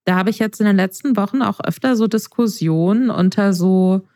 da 0.06 0.16
habe 0.16 0.32
ich 0.32 0.40
jetzt 0.40 0.60
in 0.60 0.66
den 0.66 0.76
letzten 0.76 1.16
Wochen 1.16 1.44
auch 1.44 1.60
öfter 1.60 1.96
so 1.96 2.08
Diskussionen 2.08 3.12
unter 3.12 3.54
so 3.54 4.08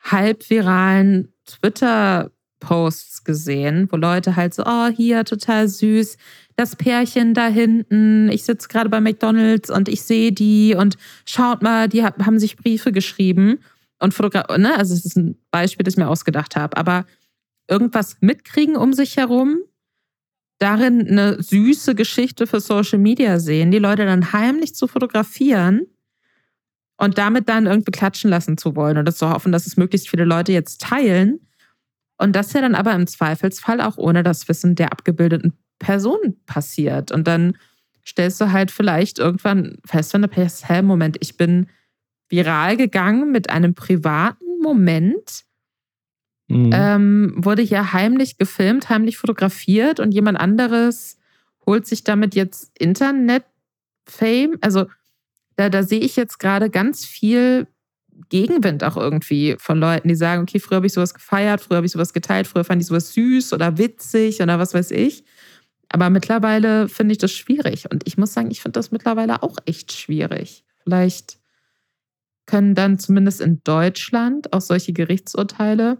halbviralen 0.00 1.32
Twitter-Posts 1.46 3.24
gesehen, 3.24 3.88
wo 3.90 3.96
Leute 3.96 4.36
halt 4.36 4.54
so, 4.54 4.64
oh, 4.66 4.88
hier 4.88 5.24
total 5.24 5.68
süß, 5.68 6.16
das 6.56 6.76
Pärchen 6.76 7.34
da 7.34 7.46
hinten, 7.46 8.28
ich 8.30 8.44
sitze 8.44 8.68
gerade 8.68 8.88
bei 8.88 9.00
McDonalds 9.00 9.70
und 9.70 9.88
ich 9.88 10.02
sehe 10.02 10.32
die 10.32 10.74
und 10.76 10.96
schaut 11.24 11.62
mal, 11.62 11.88
die 11.88 12.02
haben 12.04 12.38
sich 12.38 12.56
Briefe 12.56 12.90
geschrieben 12.90 13.60
und 14.00 14.12
fotografiert, 14.12 14.58
ne? 14.58 14.76
Also 14.76 14.94
es 14.94 15.04
ist 15.04 15.16
ein 15.16 15.38
Beispiel, 15.50 15.84
das 15.84 15.94
ich 15.94 15.98
mir 15.98 16.08
ausgedacht 16.08 16.56
habe, 16.56 16.76
aber 16.76 17.06
irgendwas 17.68 18.16
mitkriegen 18.20 18.76
um 18.76 18.92
sich 18.92 19.16
herum, 19.16 19.58
darin 20.58 21.06
eine 21.06 21.40
süße 21.42 21.94
Geschichte 21.94 22.46
für 22.46 22.60
Social 22.60 22.98
Media 22.98 23.38
sehen, 23.38 23.70
die 23.70 23.78
Leute 23.78 24.04
dann 24.04 24.32
heimlich 24.32 24.74
zu 24.74 24.88
fotografieren 24.88 25.86
und 26.98 27.16
damit 27.16 27.48
dann 27.48 27.66
irgendwie 27.66 27.92
klatschen 27.92 28.28
lassen 28.28 28.58
zu 28.58 28.76
wollen 28.76 28.98
oder 28.98 29.14
zu 29.14 29.30
hoffen, 29.30 29.52
dass 29.52 29.66
es 29.66 29.76
möglichst 29.76 30.10
viele 30.10 30.24
Leute 30.24 30.52
jetzt 30.52 30.80
teilen. 30.80 31.40
Und 32.18 32.34
das 32.34 32.52
ja 32.52 32.60
dann 32.60 32.74
aber 32.74 32.92
im 32.94 33.06
Zweifelsfall 33.06 33.80
auch 33.80 33.96
ohne 33.96 34.24
das 34.24 34.48
Wissen 34.48 34.74
der 34.74 34.90
abgebildeten 34.90 35.52
Person 35.78 36.36
passiert. 36.46 37.12
Und 37.12 37.28
dann 37.28 37.56
stellst 38.04 38.40
du 38.40 38.50
halt 38.50 38.72
vielleicht 38.72 39.20
irgendwann 39.20 39.78
fest, 39.86 40.12
wenn 40.12 40.22
du 40.22 40.28
denkst, 40.28 40.62
hä, 40.66 40.82
Moment, 40.82 41.16
ich 41.20 41.36
bin 41.36 41.68
viral 42.28 42.76
gegangen 42.76 43.30
mit 43.30 43.48
einem 43.48 43.74
privaten 43.74 44.60
Moment, 44.60 45.44
mhm. 46.48 46.70
ähm, 46.72 47.34
wurde 47.36 47.62
hier 47.62 47.92
heimlich 47.92 48.38
gefilmt, 48.38 48.88
heimlich 48.88 49.18
fotografiert 49.18 50.00
und 50.00 50.12
jemand 50.12 50.40
anderes 50.40 51.16
holt 51.64 51.86
sich 51.86 52.02
damit 52.02 52.34
jetzt 52.34 52.76
Internet-Fame. 52.78 54.58
Also 54.62 54.86
da, 55.58 55.68
da 55.68 55.82
sehe 55.82 55.98
ich 55.98 56.14
jetzt 56.14 56.38
gerade 56.38 56.70
ganz 56.70 57.04
viel 57.04 57.66
Gegenwind 58.28 58.84
auch 58.84 58.96
irgendwie 58.96 59.56
von 59.58 59.80
Leuten, 59.80 60.06
die 60.06 60.14
sagen, 60.14 60.42
okay, 60.42 60.60
früher 60.60 60.76
habe 60.76 60.86
ich 60.86 60.92
sowas 60.92 61.14
gefeiert, 61.14 61.60
früher 61.60 61.78
habe 61.78 61.86
ich 61.86 61.92
sowas 61.92 62.12
geteilt, 62.12 62.46
früher 62.46 62.62
fand 62.62 62.80
ich 62.80 62.86
sowas 62.86 63.12
süß 63.12 63.52
oder 63.52 63.76
witzig 63.76 64.40
oder 64.40 64.60
was 64.60 64.72
weiß 64.72 64.92
ich. 64.92 65.24
Aber 65.88 66.10
mittlerweile 66.10 66.88
finde 66.88 67.12
ich 67.12 67.18
das 67.18 67.32
schwierig. 67.32 67.90
Und 67.90 68.06
ich 68.06 68.16
muss 68.16 68.32
sagen, 68.32 68.52
ich 68.52 68.60
finde 68.60 68.78
das 68.78 68.92
mittlerweile 68.92 69.42
auch 69.42 69.56
echt 69.64 69.92
schwierig. 69.92 70.64
Vielleicht 70.84 71.40
können 72.46 72.76
dann 72.76 73.00
zumindest 73.00 73.40
in 73.40 73.60
Deutschland 73.64 74.52
auch 74.52 74.60
solche 74.60 74.92
Gerichtsurteile 74.92 75.98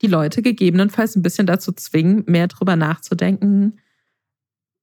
die 0.00 0.06
Leute 0.06 0.40
gegebenenfalls 0.40 1.16
ein 1.16 1.22
bisschen 1.22 1.46
dazu 1.46 1.72
zwingen, 1.72 2.24
mehr 2.26 2.48
drüber 2.48 2.76
nachzudenken, 2.76 3.78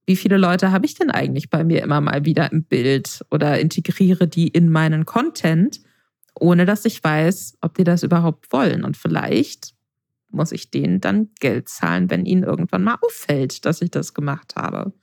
wie 0.06 0.16
viele 0.16 0.38
Leute 0.38 0.72
habe 0.72 0.86
ich 0.86 0.96
denn 0.96 1.10
eigentlich 1.10 1.50
bei 1.50 1.64
mir 1.64 1.82
immer 1.82 2.02
mal 2.02 2.26
wieder 2.26 2.52
im 2.52 2.64
Bild 2.64 3.26
oder 3.32 3.60
integriere 3.60 4.28
die 4.28 4.48
in 4.48 4.70
meinen 4.70 5.06
Content, 5.06 5.82
ohne 6.40 6.66
dass 6.66 6.86
ich 6.86 7.04
weiß, 7.04 7.58
ob 7.62 7.76
die 7.76 7.84
das 7.84 8.04
überhaupt 8.04 8.52
wollen. 8.52 8.84
Und 8.84 8.98
vielleicht 8.98 9.74
muss 10.30 10.52
ich 10.52 10.70
denen 10.70 11.02
dann 11.02 11.30
Geld 11.40 11.70
zahlen, 11.70 12.10
wenn 12.10 12.26
ihnen 12.26 12.44
irgendwann 12.44 12.84
mal 12.84 12.98
auffällt, 13.02 13.66
dass 13.66 13.82
ich 13.82 13.90
das 13.90 14.14
gemacht 14.14 14.56
habe. 14.56 14.94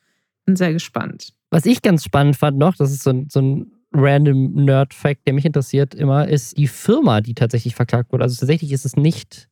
Bin 0.45 0.57
sehr 0.57 0.73
gespannt. 0.73 1.33
Was 1.51 1.67
ich 1.67 1.83
ganz 1.83 2.05
spannend 2.05 2.37
fand 2.37 2.59
noch, 2.59 2.77
das 2.77 2.93
ist 2.93 3.03
so 3.03 3.11
ein, 3.11 3.29
so 3.31 3.41
ein 3.41 3.73
random 3.93 4.53
Nerd-Fact, 4.65 5.27
der 5.27 5.35
mich 5.35 5.45
interessiert 5.45 5.95
immer, 5.95 6.29
ist 6.29 6.57
die 6.57 6.69
Firma, 6.69 7.21
die 7.21 7.35
tatsächlich 7.35 7.75
verklagt 7.75 8.13
wurde. 8.13 8.25
Also 8.25 8.37
tatsächlich 8.37 8.73
ist 8.73 8.85
es 8.85 8.97
nicht, 8.97 9.49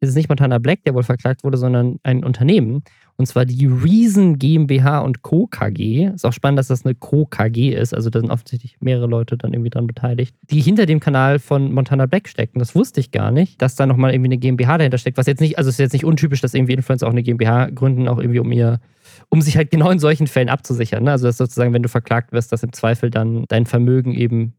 ist 0.00 0.10
es 0.10 0.14
nicht 0.14 0.28
Montana 0.28 0.58
Black, 0.58 0.84
der 0.84 0.94
wohl 0.94 1.02
verklagt 1.02 1.44
wurde, 1.44 1.58
sondern 1.58 1.98
ein 2.02 2.24
Unternehmen. 2.24 2.82
Und 3.16 3.26
zwar 3.26 3.44
die 3.44 3.66
Reason 3.66 4.38
GmbH 4.38 4.98
und 5.00 5.22
Co. 5.22 5.46
KG. 5.46 6.10
Ist 6.14 6.26
auch 6.26 6.32
spannend, 6.32 6.58
dass 6.58 6.66
das 6.66 6.84
eine 6.84 6.96
Co. 6.96 7.26
KG 7.26 7.72
ist. 7.72 7.94
Also 7.94 8.10
da 8.10 8.18
sind 8.18 8.30
offensichtlich 8.30 8.76
mehrere 8.80 9.06
Leute 9.06 9.36
dann 9.36 9.52
irgendwie 9.52 9.70
dran 9.70 9.86
beteiligt, 9.86 10.34
die 10.50 10.60
hinter 10.60 10.84
dem 10.84 10.98
Kanal 10.98 11.38
von 11.38 11.72
Montana 11.72 12.06
Black 12.06 12.28
stecken. 12.28 12.58
Das 12.58 12.74
wusste 12.74 12.98
ich 12.98 13.12
gar 13.12 13.30
nicht, 13.30 13.62
dass 13.62 13.76
da 13.76 13.86
nochmal 13.86 14.12
irgendwie 14.12 14.28
eine 14.28 14.38
GmbH 14.38 14.78
dahinter 14.78 14.98
steckt. 14.98 15.16
Was 15.16 15.26
jetzt 15.26 15.40
nicht, 15.40 15.58
also 15.58 15.68
es 15.68 15.76
ist 15.76 15.80
jetzt 15.80 15.92
nicht 15.92 16.04
untypisch, 16.04 16.40
dass 16.40 16.54
irgendwie 16.54 16.72
Influencer 16.72 17.06
auch 17.06 17.12
eine 17.12 17.22
GmbH 17.22 17.70
gründen, 17.70 18.08
auch 18.08 18.18
irgendwie 18.18 18.40
um 18.40 18.50
ihr, 18.50 18.80
um 19.28 19.40
sich 19.42 19.56
halt 19.56 19.70
genau 19.70 19.90
in 19.90 20.00
solchen 20.00 20.26
Fällen 20.26 20.48
abzusichern. 20.48 21.04
Ne? 21.04 21.12
Also 21.12 21.28
dass 21.28 21.36
sozusagen, 21.36 21.72
wenn 21.72 21.84
du 21.84 21.88
verklagt 21.88 22.32
wirst, 22.32 22.50
dass 22.50 22.64
im 22.64 22.72
Zweifel 22.72 23.10
dann 23.10 23.44
dein 23.46 23.66
Vermögen 23.66 24.12
eben 24.12 24.54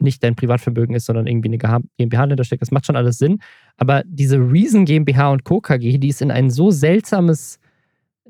nicht 0.00 0.22
dein 0.24 0.36
Privatvermögen 0.36 0.94
ist, 0.94 1.06
sondern 1.06 1.26
irgendwie 1.26 1.48
eine 1.48 1.58
GmbH 1.98 2.26
dahinter 2.26 2.44
steckt. 2.44 2.62
Das 2.62 2.70
macht 2.70 2.86
schon 2.86 2.96
alles 2.96 3.18
Sinn. 3.18 3.40
Aber 3.76 4.02
diese 4.06 4.38
Reason 4.38 4.86
GmbH 4.86 5.30
und 5.30 5.44
Co. 5.44 5.60
KG, 5.60 5.98
die 5.98 6.08
ist 6.08 6.22
in 6.22 6.30
ein 6.30 6.50
so 6.50 6.70
seltsames 6.70 7.58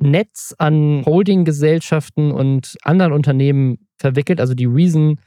Netz 0.01 0.55
an 0.59 1.03
Holdinggesellschaften 1.05 2.31
und 2.31 2.77
anderen 2.83 3.13
Unternehmen 3.13 3.79
verwickelt. 3.97 4.41
Also 4.41 4.55
die 4.55 4.67
Reason 4.67 5.19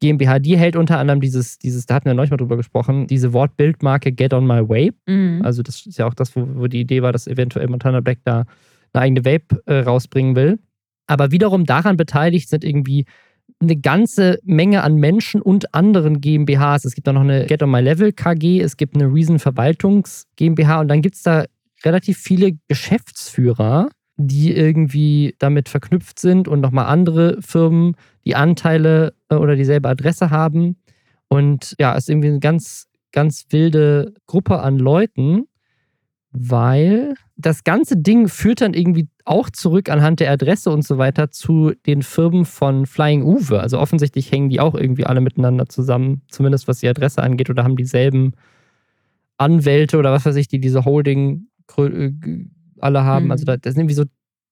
GmbH, 0.00 0.38
die 0.38 0.56
hält 0.58 0.76
unter 0.76 0.98
anderem 0.98 1.20
dieses, 1.20 1.58
dieses, 1.58 1.86
da 1.86 1.94
hatten 1.94 2.06
wir 2.06 2.14
neulich 2.14 2.30
mal 2.30 2.36
drüber 2.36 2.56
gesprochen, 2.56 3.06
diese 3.06 3.32
Wortbildmarke 3.32 4.12
Get 4.12 4.34
on 4.34 4.46
My 4.46 4.68
Way. 4.68 4.92
Mhm. 5.06 5.40
Also 5.42 5.62
das 5.62 5.86
ist 5.86 5.98
ja 5.98 6.06
auch 6.06 6.14
das, 6.14 6.36
wo, 6.36 6.46
wo, 6.54 6.66
die 6.66 6.80
Idee 6.80 7.02
war, 7.02 7.12
dass 7.12 7.26
eventuell 7.26 7.68
Montana 7.68 8.00
Black 8.00 8.18
da 8.24 8.44
eine 8.92 9.02
eigene 9.02 9.24
Vape 9.24 9.62
äh, 9.66 9.80
rausbringen 9.80 10.36
will. 10.36 10.58
Aber 11.06 11.30
wiederum 11.30 11.64
daran 11.64 11.96
beteiligt 11.96 12.48
sind 12.48 12.64
irgendwie 12.64 13.06
eine 13.60 13.76
ganze 13.76 14.38
Menge 14.42 14.82
an 14.82 14.96
Menschen 14.96 15.40
und 15.40 15.74
anderen 15.74 16.20
GmbHs. 16.20 16.84
Es 16.84 16.94
gibt 16.94 17.06
da 17.06 17.12
noch 17.12 17.22
eine 17.22 17.46
Get 17.46 17.62
on 17.62 17.70
My 17.70 17.80
Level 17.80 18.12
KG, 18.12 18.60
es 18.60 18.76
gibt 18.76 18.96
eine 18.96 19.12
Reason 19.12 19.38
Verwaltungs 19.38 20.26
GmbH 20.36 20.80
und 20.80 20.88
dann 20.88 21.00
gibt 21.00 21.14
es 21.14 21.22
da 21.22 21.44
relativ 21.84 22.18
viele 22.18 22.52
Geschäftsführer, 22.68 23.88
die 24.16 24.54
irgendwie 24.54 25.34
damit 25.38 25.68
verknüpft 25.68 26.18
sind 26.18 26.48
und 26.48 26.60
nochmal 26.60 26.86
andere 26.86 27.40
Firmen, 27.42 27.96
die 28.24 28.34
Anteile 28.34 29.14
äh, 29.28 29.34
oder 29.34 29.56
dieselbe 29.56 29.88
Adresse 29.88 30.30
haben. 30.30 30.76
Und 31.28 31.74
ja, 31.78 31.94
es 31.94 32.04
ist 32.04 32.10
irgendwie 32.10 32.28
eine 32.28 32.40
ganz, 32.40 32.88
ganz 33.12 33.46
wilde 33.50 34.14
Gruppe 34.26 34.60
an 34.60 34.78
Leuten, 34.78 35.46
weil 36.30 37.14
das 37.36 37.64
ganze 37.64 37.96
Ding 37.96 38.28
führt 38.28 38.60
dann 38.60 38.74
irgendwie 38.74 39.08
auch 39.24 39.50
zurück 39.50 39.90
anhand 39.90 40.20
der 40.20 40.30
Adresse 40.30 40.70
und 40.70 40.82
so 40.82 40.98
weiter 40.98 41.30
zu 41.30 41.72
den 41.86 42.02
Firmen 42.02 42.44
von 42.44 42.86
Flying 42.86 43.22
Uwe. 43.22 43.60
Also 43.60 43.78
offensichtlich 43.78 44.30
hängen 44.30 44.48
die 44.48 44.60
auch 44.60 44.74
irgendwie 44.74 45.04
alle 45.04 45.20
miteinander 45.20 45.66
zusammen, 45.66 46.22
zumindest 46.28 46.68
was 46.68 46.80
die 46.80 46.88
Adresse 46.88 47.22
angeht, 47.22 47.50
oder 47.50 47.64
haben 47.64 47.76
dieselben 47.76 48.32
Anwälte 49.36 49.98
oder 49.98 50.12
was 50.12 50.24
weiß 50.24 50.36
ich, 50.36 50.48
die 50.48 50.60
diese 50.60 50.84
Holding 50.84 51.48
äh, 51.76 52.10
alle 52.80 53.04
haben. 53.04 53.26
Mhm. 53.26 53.30
Also 53.30 53.44
da, 53.44 53.56
das 53.56 53.74
sind 53.74 53.82
irgendwie 53.82 53.94
so, 53.94 54.04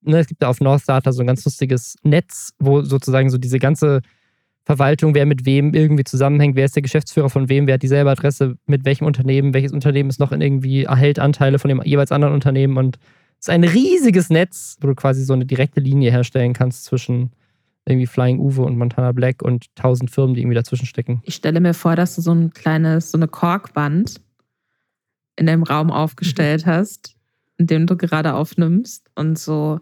ne, 0.02 0.18
es 0.18 0.26
gibt 0.26 0.42
da 0.42 0.48
auf 0.48 0.60
North 0.60 0.88
Data 0.88 1.12
so 1.12 1.22
ein 1.22 1.26
ganz 1.26 1.44
lustiges 1.44 1.96
Netz, 2.02 2.50
wo 2.58 2.82
sozusagen 2.82 3.30
so 3.30 3.38
diese 3.38 3.58
ganze 3.58 4.00
Verwaltung, 4.64 5.14
wer 5.14 5.26
mit 5.26 5.44
wem 5.44 5.74
irgendwie 5.74 6.04
zusammenhängt, 6.04 6.56
wer 6.56 6.64
ist 6.64 6.74
der 6.74 6.82
Geschäftsführer 6.82 7.28
von 7.28 7.48
wem, 7.48 7.66
wer 7.66 7.74
hat 7.74 7.82
dieselbe 7.82 8.10
Adresse, 8.10 8.56
mit 8.66 8.84
welchem 8.84 9.04
Unternehmen, 9.04 9.52
welches 9.52 9.72
Unternehmen 9.72 10.08
ist 10.08 10.20
noch 10.20 10.32
in 10.32 10.40
irgendwie, 10.40 10.84
erhält 10.84 11.18
Anteile 11.18 11.58
von 11.58 11.68
dem 11.68 11.82
jeweils 11.84 12.12
anderen 12.12 12.34
Unternehmen 12.34 12.78
und 12.78 12.98
es 13.38 13.48
ist 13.48 13.50
ein 13.50 13.64
riesiges 13.64 14.30
Netz, 14.30 14.78
wo 14.80 14.86
du 14.86 14.94
quasi 14.94 15.22
so 15.22 15.34
eine 15.34 15.44
direkte 15.44 15.80
Linie 15.80 16.10
herstellen 16.10 16.54
kannst 16.54 16.84
zwischen 16.84 17.32
irgendwie 17.84 18.06
Flying 18.06 18.38
Uwe 18.38 18.62
und 18.62 18.78
Montana 18.78 19.12
Black 19.12 19.42
und 19.42 19.66
tausend 19.74 20.10
Firmen, 20.10 20.34
die 20.34 20.40
irgendwie 20.40 20.54
dazwischen 20.54 20.86
stecken. 20.86 21.20
Ich 21.24 21.34
stelle 21.34 21.60
mir 21.60 21.74
vor, 21.74 21.96
dass 21.96 22.14
du 22.14 22.22
so 22.22 22.32
ein 22.32 22.52
kleines, 22.54 23.10
so 23.10 23.18
eine 23.18 23.28
Korkwand 23.28 24.20
in 25.36 25.44
deinem 25.46 25.62
Raum 25.62 25.90
aufgestellt 25.90 26.64
hast, 26.66 27.16
in 27.58 27.66
dem 27.66 27.86
du 27.86 27.96
gerade 27.96 28.34
aufnimmst 28.34 29.10
und 29.14 29.38
so 29.38 29.80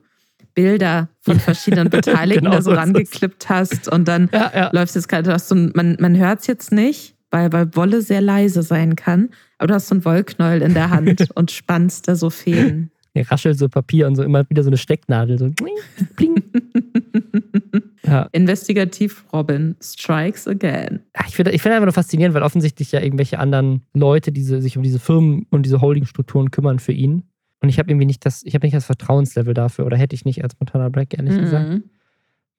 Bilder 0.55 1.09
von 1.21 1.41
verschiedenen 1.41 1.91
Beteiligten 1.91 2.45
genau 2.45 2.57
da 2.57 2.63
so 2.63 2.73
rangeklippt 2.73 3.49
hast 3.49 3.89
und 3.89 4.09
dann 4.09 4.29
ja, 4.33 4.53
ja. 4.55 4.71
läufst 4.73 4.95
jetzt 4.95 5.09
gerade, 5.09 5.39
so 5.39 5.55
man, 5.55 5.97
man 5.99 6.17
hört 6.17 6.41
es 6.41 6.47
jetzt 6.47 6.73
nicht, 6.73 7.17
weil, 7.31 7.53
weil 7.53 7.75
Wolle 7.75 8.03
sehr 8.03 8.21
leise 8.21 8.63
sein 8.63 8.97
kann, 8.97 9.31
aber 9.59 9.69
du 9.69 9.75
hast 9.75 9.89
so 9.89 9.95
ein 9.95 10.05
Wollknäuel 10.05 10.63
in 10.63 10.75
der 10.75 10.91
Hand 10.91 11.31
und 11.35 11.51
spannst 11.51 12.09
da 12.09 12.17
so 12.17 12.31
Fäden. 12.31 12.91
Er 13.15 13.31
raschelt 13.31 13.59
so 13.59 13.69
Papier 13.69 14.07
und 14.07 14.17
so 14.17 14.23
immer 14.23 14.49
wieder 14.49 14.63
so 14.63 14.71
eine 14.71 14.79
Stecknadel, 14.79 15.39
so 15.39 15.51
bling. 16.17 16.43
ja. 18.07 18.29
Investigativ 18.33 19.25
Robin 19.33 19.77
strikes 19.83 20.49
again. 20.49 21.01
Ich 21.29 21.37
finde 21.37 21.51
ich 21.51 21.61
find 21.61 21.75
einfach 21.75 21.87
nur 21.87 21.93
faszinierend, 21.93 22.35
weil 22.35 22.43
offensichtlich 22.43 22.91
ja 22.93 23.01
irgendwelche 23.01 23.39
anderen 23.39 23.83
Leute 23.93 24.33
diese, 24.33 24.63
sich 24.63 24.79
um 24.79 24.83
diese 24.83 24.99
Firmen 24.99 25.47
und 25.51 25.67
diese 25.67 25.83
Holdingstrukturen 25.83 26.51
kümmern 26.51 26.79
für 26.79 26.93
ihn. 26.93 27.25
Und 27.63 27.69
ich 27.69 27.79
habe 27.79 27.91
irgendwie 27.91 28.07
nicht 28.07 28.27
das, 28.27 28.43
ich 28.43 28.55
habe 28.55 28.67
nicht 28.67 28.75
das 28.75 28.85
Vertrauenslevel 28.85 29.55
dafür 29.55 29.87
oder 29.87 29.97
hätte 29.97 30.15
ich 30.15 30.25
nicht 30.25 30.43
als 30.43 30.59
Montana 30.59 30.89
Black, 30.89 31.15
ehrlich 31.17 31.35
mhm. 31.35 31.41
gesagt. 31.41 31.81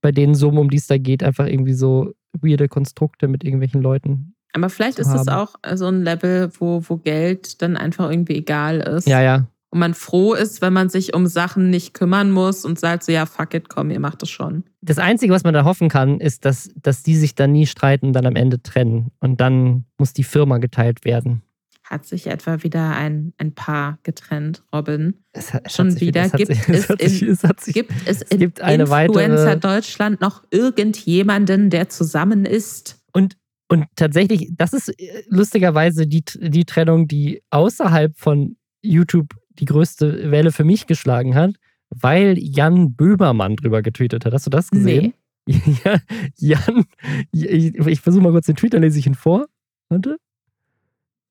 Bei 0.02 0.12
den 0.12 0.34
Summen, 0.34 0.58
um 0.58 0.70
die 0.70 0.78
es 0.78 0.88
da 0.88 0.98
geht, 0.98 1.24
einfach 1.24 1.46
irgendwie 1.46 1.74
so 1.74 2.13
weirde 2.34 2.68
Konstrukte 2.68 3.28
mit 3.28 3.44
irgendwelchen 3.44 3.82
Leuten. 3.82 4.34
Aber 4.54 4.70
vielleicht 4.70 5.00
ist 5.00 5.13
es 5.13 5.28
auch 5.28 5.56
so 5.74 5.88
ein 5.88 6.04
Level, 6.04 6.52
wo, 6.60 6.82
wo 6.88 6.98
Geld 6.98 7.62
dann 7.62 7.76
einfach 7.76 8.10
irgendwie 8.10 8.36
egal 8.36 8.80
ist. 8.80 9.08
Ja, 9.08 9.22
ja. 9.22 9.48
Und 9.72 9.80
man 9.80 9.96
froh 9.96 10.36
ist, 10.36 10.62
wenn 10.62 10.72
man 10.72 10.89
sich 10.89 11.16
um 11.16 11.26
Sachen 11.26 11.72
nicht 11.72 11.96
kümmern 11.96 12.30
muss 12.32 12.63
und 12.63 12.80
sagt 12.80 13.04
so, 13.04 13.12
ja, 13.12 13.26
fuck 13.26 13.56
it, 13.56 13.70
komm, 13.70 13.89
ihr 13.89 14.00
macht 14.00 14.22
das 14.22 14.30
schon. 14.30 14.63
Das 14.82 15.00
Einzige, 15.00 15.34
was 15.34 15.44
man 15.44 15.56
da 15.56 15.66
hoffen 15.66 15.89
kann, 15.89 16.20
ist, 16.20 16.46
dass, 16.46 16.70
dass 16.76 17.02
die 17.02 17.16
sich 17.16 17.34
dann 17.34 17.52
nie 17.52 17.66
streiten 17.66 18.08
und 18.08 18.13
dann 18.13 18.28
am 18.28 18.36
Ende 18.36 18.62
trennen. 18.62 19.12
Und 19.20 19.42
dann 19.42 19.86
muss 19.98 20.13
die 20.13 20.24
Firma 20.24 20.60
geteilt 20.60 21.04
werden 21.04 21.42
hat 21.84 22.06
sich 22.06 22.28
etwa 22.28 22.63
wieder 22.63 22.96
ein, 22.96 23.34
ein 23.38 23.54
Paar 23.54 24.00
getrennt, 24.04 24.63
Robin. 24.74 25.24
Es 25.34 25.54
hat, 25.54 25.72
Schon 25.72 26.00
wieder. 26.00 26.30
gibt, 26.30 26.52
es 26.52 26.89
in, 26.89 27.74
gibt 27.74 27.93
es 28.06 28.22
in 28.24 28.39
gibt 28.39 28.62
eine 28.62 28.84
Influencer 28.84 29.46
weitere... 29.46 29.60
Deutschland 29.60 30.22
noch 30.22 30.43
irgendjemanden, 30.50 31.69
der 31.69 31.89
zusammen 31.89 32.46
ist? 32.46 33.02
Und, 33.12 33.38
und 33.67 33.86
tatsächlich, 33.96 34.50
das 34.56 34.74
ist 34.74 34.89
äh, 34.89 35.24
lustigerweise 35.28 36.08
die, 36.08 36.24
die 36.39 36.65
Trennung, 36.65 37.08
die 37.08 37.43
außerhalb 37.50 38.17
von 38.17 38.56
YouTube 38.82 39.34
die 39.60 39.65
größte 39.65 40.32
Welle 40.32 40.52
für 40.52 40.63
mich 40.63 40.88
geschlagen 40.88 41.36
hat, 41.36 41.56
weil 41.89 42.38
Jan 42.39 42.96
Böbermann 42.96 43.56
drüber 43.56 43.82
getweetet 43.82 44.26
hat. 44.26 44.34
Hast 44.34 44.46
du 44.46 44.50
das 44.50 44.69
gesehen? 44.69 45.06
Nee. 45.06 45.13
Ja, 45.84 46.00
Jan, 46.38 46.86
ich, 47.34 47.76
ich 47.76 48.00
versuche 48.00 48.24
mal 48.24 48.32
kurz 48.32 48.46
den 48.46 48.56
Tweet, 48.56 48.74
dann 48.74 48.82
lese 48.82 48.98
ich 48.98 49.08
ihn 49.08 49.13
vor. 49.13 49.48
Warte. 49.89 50.15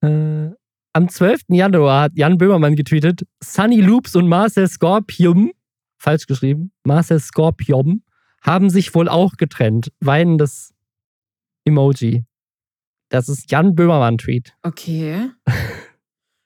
Äh, 0.02 0.50
am 0.94 1.08
12. 1.08 1.42
Januar 1.48 2.02
hat 2.02 2.12
Jan 2.14 2.36
Böhmermann 2.36 2.76
getweetet, 2.76 3.26
Sunny 3.42 3.80
Loops 3.80 4.14
und 4.14 4.28
Marcel 4.28 4.68
Scorpium, 4.68 5.52
falsch 5.98 6.26
geschrieben, 6.26 6.72
Marcel 6.84 7.18
Scorpium, 7.18 8.02
haben 8.42 8.68
sich 8.68 8.94
wohl 8.94 9.08
auch 9.08 9.36
getrennt. 9.36 9.92
Weinendes 10.00 10.74
Emoji. 11.64 12.24
Das 13.08 13.28
ist 13.28 13.50
Jan 13.50 13.74
Böhmermann-Tweet. 13.74 14.54
Okay. 14.62 15.30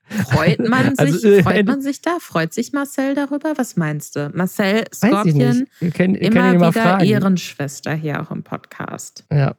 Freut 0.09 0.61
man 0.61 0.95
sich, 0.95 0.99
also, 1.01 1.29
äh, 1.29 1.42
freut 1.42 1.66
man 1.66 1.83
sich 1.83 2.01
da? 2.01 2.19
Freut 2.21 2.55
sich 2.55 2.73
Marcel 2.73 3.14
darüber? 3.14 3.55
Was 3.57 3.77
meinst 3.77 4.14
du? 4.14 4.31
Marcel 4.33 4.85
Scorpion, 4.95 5.66
können, 5.95 6.14
immer 6.14 6.55
wieder. 6.55 7.01
Ehrenschwester 7.01 7.92
hier 7.95 8.23
auch 8.23 8.31
im 8.31 8.45
Podcast. 8.45 9.25
Ja. 9.33 9.57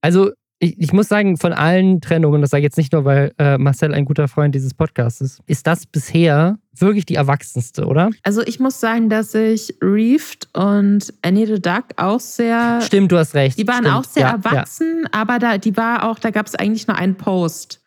Also 0.00 0.32
ich, 0.62 0.80
ich, 0.80 0.92
muss 0.92 1.08
sagen, 1.08 1.36
von 1.36 1.52
allen 1.52 2.00
Trennungen, 2.00 2.40
das 2.40 2.50
sage 2.50 2.60
ich 2.60 2.64
jetzt 2.66 2.76
nicht 2.76 2.92
nur, 2.92 3.04
weil 3.04 3.32
äh, 3.36 3.58
Marcel 3.58 3.92
ein 3.92 4.04
guter 4.04 4.28
Freund 4.28 4.54
dieses 4.54 4.74
Podcasts 4.74 5.20
ist, 5.20 5.40
ist 5.46 5.66
das 5.66 5.86
bisher 5.86 6.56
wirklich 6.76 7.04
die 7.04 7.16
erwachsenste, 7.16 7.84
oder? 7.84 8.10
Also 8.22 8.42
ich 8.42 8.60
muss 8.60 8.78
sagen, 8.78 9.08
dass 9.08 9.34
ich 9.34 9.74
Reefed 9.82 10.48
und 10.54 11.12
Annie 11.22 11.46
the 11.46 11.60
Duck 11.60 11.86
auch 11.96 12.20
sehr. 12.20 12.80
Stimmt, 12.80 13.10
du 13.10 13.18
hast 13.18 13.34
recht. 13.34 13.58
Die 13.58 13.66
waren 13.66 13.84
Stimmt. 13.84 13.96
auch 13.96 14.04
sehr 14.04 14.22
ja, 14.22 14.30
erwachsen, 14.30 15.00
ja. 15.02 15.08
aber 15.10 15.40
da, 15.40 15.58
die 15.58 15.76
war 15.76 16.08
auch, 16.08 16.20
da 16.20 16.30
gab 16.30 16.46
es 16.46 16.54
eigentlich 16.54 16.86
nur 16.86 16.96
einen 16.96 17.16
Post. 17.16 17.80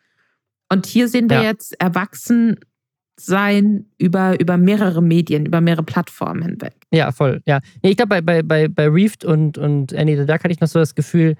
Und 0.70 0.84
hier 0.84 1.08
sehen 1.08 1.30
wir 1.30 1.38
ja. 1.38 1.44
jetzt 1.44 1.80
erwachsen 1.80 2.58
sein 3.18 3.86
über, 3.96 4.38
über 4.38 4.58
mehrere 4.58 5.00
Medien, 5.00 5.46
über 5.46 5.62
mehrere 5.62 5.82
Plattformen 5.82 6.42
hinweg. 6.42 6.74
Ja, 6.90 7.10
voll. 7.10 7.40
Ja. 7.46 7.60
ich 7.80 7.96
glaube, 7.96 8.20
bei, 8.20 8.42
bei, 8.42 8.68
bei, 8.68 8.88
Reefed 8.88 9.24
und, 9.24 9.56
und 9.56 9.94
Annie 9.94 10.18
the 10.18 10.26
Duck 10.26 10.44
hatte 10.44 10.52
ich 10.52 10.60
noch 10.60 10.68
so 10.68 10.78
das 10.78 10.94
Gefühl, 10.94 11.36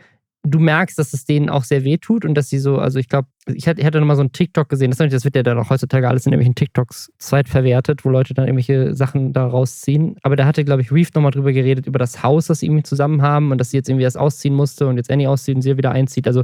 du 0.50 0.58
merkst, 0.58 0.98
dass 0.98 1.12
es 1.12 1.24
denen 1.24 1.48
auch 1.48 1.64
sehr 1.64 1.84
weh 1.84 1.98
tut 1.98 2.24
und 2.24 2.34
dass 2.34 2.48
sie 2.48 2.58
so, 2.58 2.78
also 2.78 2.98
ich 2.98 3.08
glaube, 3.08 3.28
ich 3.46 3.66
hatte, 3.68 3.80
ich 3.80 3.86
hatte 3.86 4.00
nochmal 4.00 4.16
so 4.16 4.22
einen 4.22 4.32
TikTok 4.32 4.68
gesehen, 4.68 4.90
das, 4.90 4.98
das 4.98 5.24
wird 5.24 5.36
ja 5.36 5.42
dann 5.42 5.58
auch 5.58 5.70
heutzutage 5.70 6.08
alles 6.08 6.26
in 6.26 6.32
irgendwelchen 6.32 6.54
TikToks 6.54 7.12
zweitverwertet, 7.18 8.04
wo 8.04 8.10
Leute 8.10 8.34
dann 8.34 8.46
irgendwelche 8.46 8.94
Sachen 8.94 9.32
da 9.32 9.46
rausziehen. 9.46 10.16
Aber 10.22 10.36
da 10.36 10.46
hatte, 10.46 10.64
glaube 10.64 10.82
ich, 10.82 10.92
Reef 10.92 11.12
nochmal 11.14 11.32
drüber 11.32 11.52
geredet, 11.52 11.86
über 11.86 11.98
das 11.98 12.22
Haus, 12.22 12.46
das 12.46 12.60
sie 12.60 12.66
irgendwie 12.66 12.82
zusammen 12.82 13.22
haben 13.22 13.50
und 13.52 13.58
dass 13.58 13.70
sie 13.70 13.76
jetzt 13.76 13.88
irgendwie 13.88 14.04
das 14.04 14.16
ausziehen 14.16 14.54
musste 14.54 14.86
und 14.86 14.96
jetzt 14.96 15.10
Annie 15.10 15.28
auszieht 15.28 15.56
und 15.56 15.62
sie 15.62 15.76
wieder 15.76 15.92
einzieht. 15.92 16.26
Also, 16.26 16.42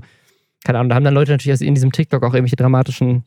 keine 0.64 0.78
Ahnung, 0.78 0.90
da 0.90 0.96
haben 0.96 1.04
dann 1.04 1.14
Leute 1.14 1.32
natürlich 1.32 1.60
in 1.60 1.74
diesem 1.74 1.92
TikTok 1.92 2.22
auch 2.22 2.34
irgendwelche 2.34 2.56
dramatischen 2.56 3.24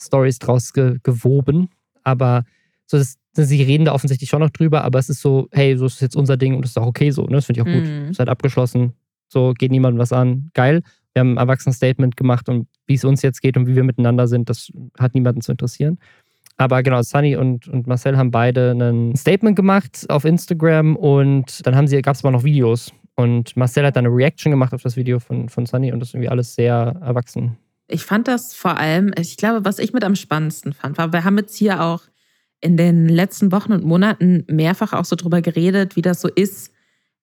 Stories 0.00 0.38
draus 0.38 0.72
ge 0.72 0.98
gewoben. 1.02 1.68
Aber 2.04 2.44
so, 2.86 2.96
das, 2.96 3.18
sie 3.34 3.62
reden 3.62 3.84
da 3.84 3.92
offensichtlich 3.92 4.30
schon 4.30 4.40
noch 4.40 4.50
drüber, 4.50 4.84
aber 4.84 4.98
es 4.98 5.08
ist 5.08 5.20
so, 5.20 5.48
hey, 5.52 5.76
so 5.76 5.86
ist 5.86 6.00
jetzt 6.00 6.16
unser 6.16 6.36
Ding 6.36 6.54
und 6.54 6.62
das 6.62 6.72
ist 6.72 6.78
auch 6.78 6.86
okay 6.86 7.10
so, 7.10 7.24
ne? 7.24 7.36
Das 7.36 7.46
finde 7.46 7.60
ich 7.60 7.66
auch 7.66 7.72
gut. 7.72 7.84
Mhm. 7.84 8.10
Ist 8.10 8.18
halt 8.18 8.28
abgeschlossen, 8.28 8.94
so 9.30 9.52
geht 9.56 9.70
niemandem 9.70 10.00
was 10.00 10.12
an. 10.12 10.50
Geil. 10.54 10.82
Wir 11.14 11.20
haben 11.20 11.34
ein 11.34 11.38
Erwachsenen-Statement 11.38 12.16
gemacht 12.16 12.48
und 12.48 12.68
wie 12.86 12.94
es 12.94 13.04
uns 13.04 13.22
jetzt 13.22 13.40
geht 13.40 13.56
und 13.56 13.66
wie 13.66 13.76
wir 13.76 13.84
miteinander 13.84 14.26
sind, 14.26 14.48
das 14.50 14.70
hat 14.98 15.14
niemanden 15.14 15.40
zu 15.40 15.52
interessieren. 15.52 15.98
Aber 16.56 16.82
genau, 16.82 17.00
Sunny 17.02 17.36
und, 17.36 17.68
und 17.68 17.86
Marcel 17.86 18.18
haben 18.18 18.30
beide 18.30 18.72
ein 18.72 19.16
Statement 19.16 19.56
gemacht 19.56 20.04
auf 20.08 20.24
Instagram 20.24 20.94
und 20.94 21.66
dann 21.66 21.74
haben 21.74 21.86
sie, 21.86 22.02
gab 22.02 22.16
es 22.16 22.24
aber 22.24 22.32
noch 22.32 22.44
Videos. 22.44 22.92
Und 23.14 23.56
Marcel 23.56 23.86
hat 23.86 23.96
dann 23.96 24.06
eine 24.06 24.14
Reaction 24.14 24.50
gemacht 24.50 24.74
auf 24.74 24.82
das 24.82 24.96
Video 24.96 25.18
von, 25.20 25.48
von 25.48 25.66
Sunny 25.66 25.92
und 25.92 26.00
das 26.00 26.10
ist 26.10 26.14
irgendwie 26.14 26.28
alles 26.28 26.54
sehr 26.54 26.96
erwachsen. 27.00 27.56
Ich 27.88 28.04
fand 28.04 28.28
das 28.28 28.54
vor 28.54 28.76
allem, 28.76 29.12
ich 29.18 29.36
glaube, 29.36 29.64
was 29.64 29.78
ich 29.78 29.92
mit 29.92 30.04
am 30.04 30.14
spannendsten 30.14 30.72
fand, 30.72 30.98
war, 30.98 31.12
wir 31.12 31.24
haben 31.24 31.38
jetzt 31.38 31.56
hier 31.56 31.82
auch 31.82 32.02
in 32.60 32.76
den 32.76 33.08
letzten 33.08 33.52
Wochen 33.52 33.72
und 33.72 33.84
Monaten 33.84 34.44
mehrfach 34.48 34.92
auch 34.92 35.04
so 35.04 35.16
drüber 35.16 35.40
geredet, 35.40 35.96
wie 35.96 36.02
das 36.02 36.20
so 36.20 36.28
ist, 36.28 36.72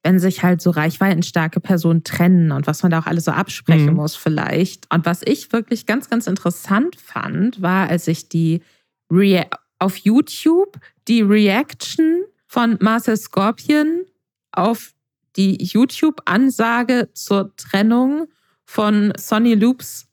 wenn 0.04 0.20
sich 0.20 0.44
halt 0.44 0.62
so 0.62 0.70
reichweitenstarke 0.70 1.60
Personen 1.60 2.04
trennen 2.04 2.52
und 2.52 2.68
was 2.68 2.84
man 2.84 2.92
da 2.92 3.00
auch 3.00 3.08
alles 3.08 3.26
so 3.26 3.32
absprechen 3.32 3.90
mhm. 3.90 3.96
muss 3.96 4.16
vielleicht. 4.16 4.92
Und 4.94 5.06
was 5.06 5.22
ich 5.24 5.52
wirklich 5.52 5.86
ganz, 5.86 6.10
ganz 6.10 6.28
interessant 6.28 6.96
fand, 6.96 7.62
war, 7.62 7.90
als 7.90 8.08
ich 8.08 8.30
die 8.30 8.62
Re 9.12 9.48
auf 9.80 9.98
YouTube 9.98 10.80
die 11.08 11.22
Reaction 11.22 12.24
von 12.48 12.78
Marcel 12.82 13.18
Scorpion 13.18 14.06
auf 14.52 14.94
die 15.36 15.64
YouTube-Ansage 15.64 17.10
zur 17.14 17.56
Trennung 17.56 18.28
von 18.66 19.14
Sonny 19.18 19.54
Loops 19.54 20.08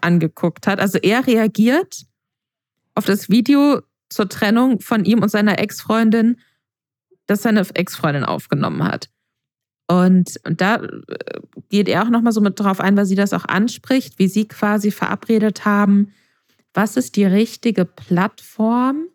angeguckt 0.00 0.66
hat. 0.66 0.80
Also 0.80 0.98
er 0.98 1.26
reagiert 1.26 2.06
auf 2.94 3.04
das 3.04 3.28
Video 3.28 3.82
zur 4.08 4.28
Trennung 4.28 4.80
von 4.80 5.04
ihm 5.04 5.22
und 5.22 5.28
seiner 5.28 5.58
Ex-Freundin, 5.58 6.40
das 7.30 7.42
seine 7.42 7.64
Ex-Freundin 7.74 8.24
aufgenommen 8.24 8.84
hat. 8.84 9.08
Und, 9.88 10.40
und 10.46 10.60
da 10.60 10.76
äh, 10.76 11.40
geht 11.68 11.88
er 11.88 12.02
auch 12.02 12.10
nochmal 12.10 12.32
so 12.32 12.40
mit 12.40 12.58
drauf 12.58 12.80
ein, 12.80 12.96
weil 12.96 13.06
sie 13.06 13.16
das 13.16 13.32
auch 13.32 13.44
anspricht, 13.44 14.18
wie 14.18 14.28
sie 14.28 14.46
quasi 14.46 14.90
verabredet 14.90 15.64
haben, 15.64 16.12
was 16.74 16.96
ist 16.96 17.16
die 17.16 17.24
richtige 17.24 17.84
Plattform, 17.84 19.06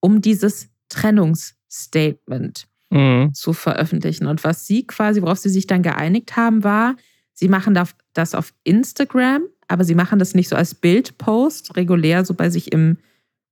um 0.00 0.20
dieses 0.20 0.68
Trennungsstatement 0.88 2.66
mhm. 2.90 3.32
zu 3.32 3.52
veröffentlichen. 3.52 4.26
Und 4.26 4.44
was 4.44 4.66
sie 4.66 4.86
quasi, 4.86 5.22
worauf 5.22 5.38
sie 5.38 5.48
sich 5.48 5.66
dann 5.66 5.82
geeinigt 5.82 6.36
haben, 6.36 6.64
war, 6.64 6.96
sie 7.32 7.48
machen 7.48 7.78
das 8.12 8.34
auf 8.34 8.52
Instagram, 8.64 9.44
aber 9.68 9.84
sie 9.84 9.94
machen 9.94 10.18
das 10.18 10.34
nicht 10.34 10.48
so 10.48 10.56
als 10.56 10.74
Bildpost, 10.74 11.76
regulär 11.76 12.24
so 12.24 12.34
bei 12.34 12.50
sich 12.50 12.72
im 12.72 12.98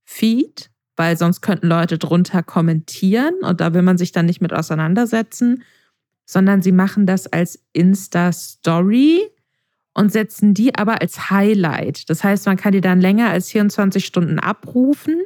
Feed, 0.05 0.71
weil 0.98 1.16
sonst 1.16 1.42
könnten 1.42 1.68
Leute 1.68 1.96
drunter 1.96 2.42
kommentieren 2.42 3.34
und 3.42 3.61
da 3.61 3.72
will 3.72 3.82
man 3.82 3.96
sich 3.96 4.11
dann 4.11 4.26
nicht 4.26 4.40
mit 4.40 4.52
auseinandersetzen, 4.52 5.62
sondern 6.26 6.61
sie 6.61 6.72
machen 6.72 7.06
das 7.06 7.28
als 7.28 7.64
Insta-Story 7.72 9.20
und 9.94 10.12
setzen 10.12 10.54
die 10.54 10.74
aber 10.74 11.00
als 11.00 11.30
Highlight. 11.30 12.11
Das 12.11 12.24
heißt, 12.24 12.46
man 12.46 12.56
kann 12.56 12.72
die 12.72 12.80
dann 12.80 13.00
länger 13.00 13.30
als 13.30 13.48
24 13.50 14.04
Stunden 14.04 14.40
abrufen. 14.40 15.22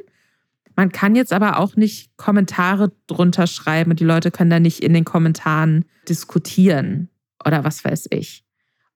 Man 0.75 0.91
kann 0.91 1.15
jetzt 1.15 1.33
aber 1.33 1.57
auch 1.57 1.75
nicht 1.75 2.15
Kommentare 2.17 2.91
drunter 3.07 3.47
schreiben 3.47 3.91
und 3.91 3.99
die 3.99 4.05
Leute 4.05 4.29
können 4.29 4.51
da 4.51 4.59
nicht 4.59 4.83
in 4.83 4.93
den 4.93 5.05
Kommentaren 5.05 5.85
diskutieren 6.07 7.09
oder 7.43 7.63
was 7.63 7.83
weiß 7.83 8.09
ich. 8.11 8.45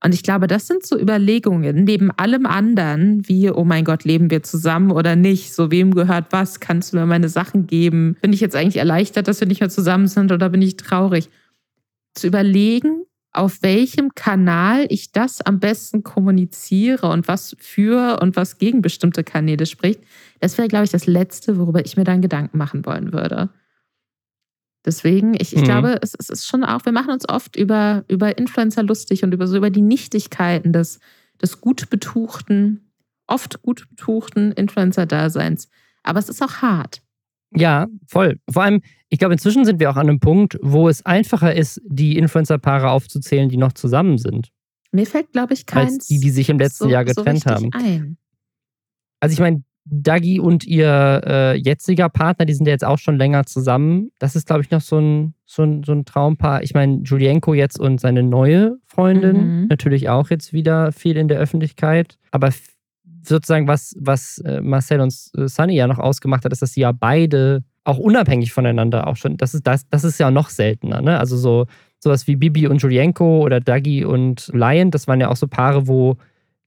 Und 0.04 0.14
ich 0.14 0.22
glaube, 0.22 0.46
das 0.48 0.68
sind 0.68 0.86
so 0.86 0.98
Überlegungen 1.00 1.84
neben 1.84 2.12
allem 2.12 2.46
anderen, 2.46 3.28
wie, 3.28 3.50
oh 3.50 3.64
mein 3.64 3.84
Gott, 3.84 4.04
leben 4.04 4.30
wir 4.30 4.44
zusammen 4.44 4.92
oder 4.92 5.16
nicht? 5.16 5.54
So, 5.54 5.72
wem 5.72 5.94
gehört 5.94 6.28
was? 6.32 6.60
Kannst 6.60 6.94
du 6.94 6.98
mir 6.98 7.08
meine 7.08 7.30
Sachen 7.30 7.66
geben? 7.66 8.16
Bin 8.22 8.32
ich 8.32 8.40
jetzt 8.40 8.56
eigentlich 8.56 8.78
erleichtert, 8.78 9.28
dass 9.28 9.40
wir 9.40 9.48
nicht 9.48 9.60
mehr 9.60 9.70
zusammen 9.70 10.08
sind 10.08 10.32
oder 10.32 10.50
bin 10.50 10.62
ich 10.62 10.78
traurig? 10.78 11.30
Zu 12.14 12.28
überlegen, 12.28 13.06
auf 13.32 13.62
welchem 13.62 14.14
Kanal 14.16 14.86
ich 14.90 15.12
das 15.12 15.42
am 15.42 15.60
besten 15.60 16.04
kommuniziere 16.04 17.10
und 17.10 17.28
was 17.28 17.56
für 17.60 18.20
und 18.22 18.36
was 18.36 18.58
gegen 18.58 18.82
bestimmte 18.82 19.24
Kanäle 19.24 19.66
spricht, 19.66 20.02
das 20.40 20.58
wäre, 20.58 20.68
glaube 20.68 20.86
ich, 20.86 20.92
das 20.92 21.08
Letzte, 21.08 21.58
worüber 21.58 21.86
ich 21.86 21.98
mir 21.98 22.04
dann 22.04 22.22
Gedanken 22.22 22.58
machen 22.58 22.86
wollen 22.86 23.14
würde. 23.14 23.50
Deswegen, 24.86 25.34
ich, 25.34 25.54
ich 25.54 25.62
mhm. 25.62 25.66
glaube, 25.66 26.00
es, 26.02 26.14
es, 26.18 26.30
ist 26.30 26.48
schon 26.48 26.64
auch, 26.64 26.86
wir 26.86 26.92
machen 26.92 27.12
uns 27.12 27.28
oft 27.28 27.56
über, 27.56 28.06
über 28.08 28.38
Influencer 28.38 28.84
lustig 28.84 29.24
und 29.24 29.34
über 29.34 29.48
so 29.48 29.58
über 29.58 29.70
die 29.70 29.82
Nichtigkeiten 29.82 30.72
des, 30.72 31.00
des 31.42 31.60
gut 31.60 31.90
betuchten, 31.90 32.92
oft 33.28 33.62
gut 33.62 33.88
betuchten 33.90 34.52
Influencer-Daseins. 34.54 35.70
Aber 36.04 36.20
es 36.20 36.30
ist 36.30 36.42
auch 36.42 36.62
hart. 36.62 37.02
Ja, 37.56 37.88
voll. 38.08 38.40
Vor 38.50 38.64
allem, 38.64 38.82
ich 39.10 39.20
glaube, 39.20 39.34
inzwischen 39.34 39.66
sind 39.66 39.80
wir 39.80 39.90
auch 39.90 39.96
an 39.96 40.10
einem 40.10 40.20
Punkt, 40.20 40.58
wo 40.62 40.90
es 40.90 41.06
einfacher 41.06 41.54
ist, 41.54 41.82
die 41.86 42.18
Influencer-Paare 42.18 42.90
aufzuzählen, 42.90 43.50
die 43.50 43.58
noch 43.58 43.74
zusammen 43.74 44.18
sind. 44.18 44.50
Mir 44.92 45.06
fällt, 45.06 45.32
glaube 45.32 45.54
ich, 45.54 45.66
keins. 45.66 45.94
Als 45.94 46.08
die, 46.08 46.20
die 46.20 46.30
sich 46.30 46.50
im 46.50 46.60
letzten 46.60 46.86
so, 46.86 46.90
Jahr 46.90 47.06
getrennt 47.06 47.44
so 47.44 47.50
haben. 47.50 47.70
Ein. 47.74 48.18
Also 49.20 49.34
ich 49.34 49.40
meine, 49.40 49.64
Dagi 49.90 50.40
und 50.40 50.66
ihr 50.66 51.22
äh, 51.26 51.56
jetziger 51.56 52.10
Partner, 52.10 52.46
die 52.46 52.54
sind 52.54 52.66
ja 52.66 52.74
jetzt 52.74 52.86
auch 52.86 52.98
schon 52.98 53.18
länger 53.18 53.46
zusammen. 53.46 54.12
Das 54.20 54.36
ist, 54.36 54.48
glaube 54.48 54.62
ich, 54.62 54.72
noch 54.72 54.82
so 54.82 54.98
ein, 55.00 55.34
so 55.46 55.64
ein, 55.64 55.84
so 55.84 55.94
ein 55.94 56.06
Traumpaar. 56.06 56.64
Ich 56.64 56.74
meine, 56.74 57.02
Julienko 57.04 57.54
jetzt 57.54 57.80
und 57.80 58.02
seine 58.02 58.24
neue 58.24 58.78
Freundin, 58.86 59.62
mhm. 59.62 59.68
natürlich 59.68 60.10
auch 60.10 60.30
jetzt 60.30 60.54
wieder 60.54 60.92
viel 60.92 61.18
in 61.18 61.28
der 61.28 61.40
Öffentlichkeit. 61.40 62.18
Aber 62.32 62.50
sozusagen, 63.24 63.68
was, 63.68 63.96
was 64.00 64.40
äh, 64.40 64.62
Marcel 64.62 65.00
und 65.00 65.14
äh, 65.38 65.48
Sunny 65.48 65.76
ja 65.76 65.88
noch 65.88 66.00
ausgemacht 66.00 66.44
hat, 66.44 66.52
ist, 66.52 66.62
dass 66.62 66.74
sie 66.74 66.82
ja 66.82 66.92
beide 66.92 67.64
auch 67.84 67.98
unabhängig 67.98 68.52
voneinander 68.52 69.08
auch 69.08 69.16
schon, 69.16 69.38
das 69.38 69.54
ist, 69.54 69.66
das, 69.66 69.88
das 69.90 70.04
ist 70.04 70.20
ja 70.20 70.30
noch 70.30 70.50
seltener, 70.50 71.02
ne? 71.02 71.18
Also 71.20 71.38
so 71.38 71.66
sowas 72.00 72.28
wie 72.28 72.36
Bibi 72.36 72.68
und 72.68 72.82
Julienko 72.82 73.42
oder 73.42 73.60
Dagi 73.60 74.06
und 74.06 74.52
Lion, 74.54 74.92
das 74.92 75.08
waren 75.08 75.20
ja 75.20 75.30
auch 75.30 75.36
so 75.36 75.48
Paare, 75.48 75.88
wo 75.88 76.18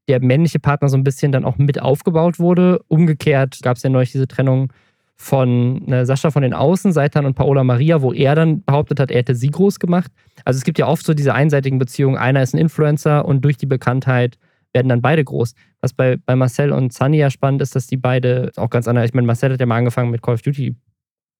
der 0.08 0.20
männliche 0.20 0.58
Partner 0.58 0.88
so 0.88 0.96
ein 0.96 1.04
bisschen 1.04 1.32
dann 1.32 1.44
auch 1.44 1.58
mit 1.58 1.80
aufgebaut 1.80 2.38
wurde. 2.38 2.80
Umgekehrt 2.88 3.60
gab 3.62 3.76
es 3.76 3.82
ja 3.82 3.90
neulich 3.90 4.12
diese 4.12 4.28
Trennung 4.28 4.72
von 5.16 5.84
ne, 5.84 6.06
Sascha 6.06 6.30
von 6.30 6.42
den 6.42 6.54
Außenseitern 6.54 7.26
und 7.26 7.34
Paola 7.34 7.62
Maria, 7.62 8.00
wo 8.00 8.12
er 8.12 8.34
dann 8.34 8.64
behauptet 8.64 8.98
hat, 8.98 9.10
er 9.10 9.18
hätte 9.18 9.34
sie 9.34 9.50
groß 9.50 9.78
gemacht. 9.78 10.10
Also 10.46 10.56
es 10.56 10.64
gibt 10.64 10.78
ja 10.78 10.86
oft 10.86 11.04
so 11.04 11.12
diese 11.12 11.34
einseitigen 11.34 11.78
Beziehungen. 11.78 12.16
Einer 12.16 12.42
ist 12.42 12.54
ein 12.54 12.58
Influencer 12.58 13.26
und 13.26 13.44
durch 13.44 13.58
die 13.58 13.66
Bekanntheit 13.66 14.38
werden 14.72 14.88
dann 14.88 15.02
beide 15.02 15.22
groß. 15.22 15.54
Was 15.82 15.92
bei, 15.92 16.16
bei 16.24 16.36
Marcel 16.36 16.72
und 16.72 16.94
Sunny 16.94 17.18
ja 17.18 17.30
spannend 17.30 17.60
ist, 17.60 17.76
dass 17.76 17.86
die 17.86 17.98
beide 17.98 18.50
auch 18.56 18.70
ganz 18.70 18.88
anders. 18.88 19.04
Ich 19.04 19.14
meine, 19.14 19.26
Marcel 19.26 19.52
hat 19.52 19.60
ja 19.60 19.66
mal 19.66 19.76
angefangen 19.76 20.10
mit 20.10 20.22
Call 20.22 20.34
of 20.34 20.42
Duty 20.42 20.74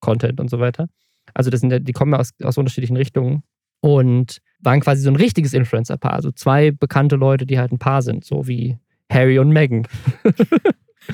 Content 0.00 0.40
und 0.40 0.50
so 0.50 0.60
weiter. 0.60 0.88
Also 1.32 1.50
das 1.50 1.60
sind 1.60 1.88
die 1.88 1.92
kommen 1.92 2.12
ja 2.12 2.18
aus, 2.18 2.32
aus 2.42 2.58
unterschiedlichen 2.58 2.98
Richtungen 2.98 3.42
und 3.80 4.40
waren 4.62 4.80
quasi 4.80 5.02
so 5.02 5.10
ein 5.10 5.16
richtiges 5.16 5.52
Influencer-Paar. 5.52 6.12
Also 6.12 6.30
zwei 6.30 6.70
bekannte 6.70 7.16
Leute, 7.16 7.46
die 7.46 7.58
halt 7.58 7.72
ein 7.72 7.78
Paar 7.78 8.02
sind, 8.02 8.24
so 8.24 8.46
wie 8.46 8.78
Harry 9.10 9.38
und 9.38 9.50
Meghan. 9.50 9.86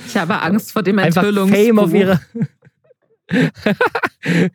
Ich 0.06 0.16
habe 0.16 0.40
Angst 0.42 0.72
vor 0.72 0.82
dem 0.82 0.98
Enthüllungsbuch. 0.98 1.56
Fame 1.56 1.78
auf 1.78 1.94
ihre. 1.94 2.20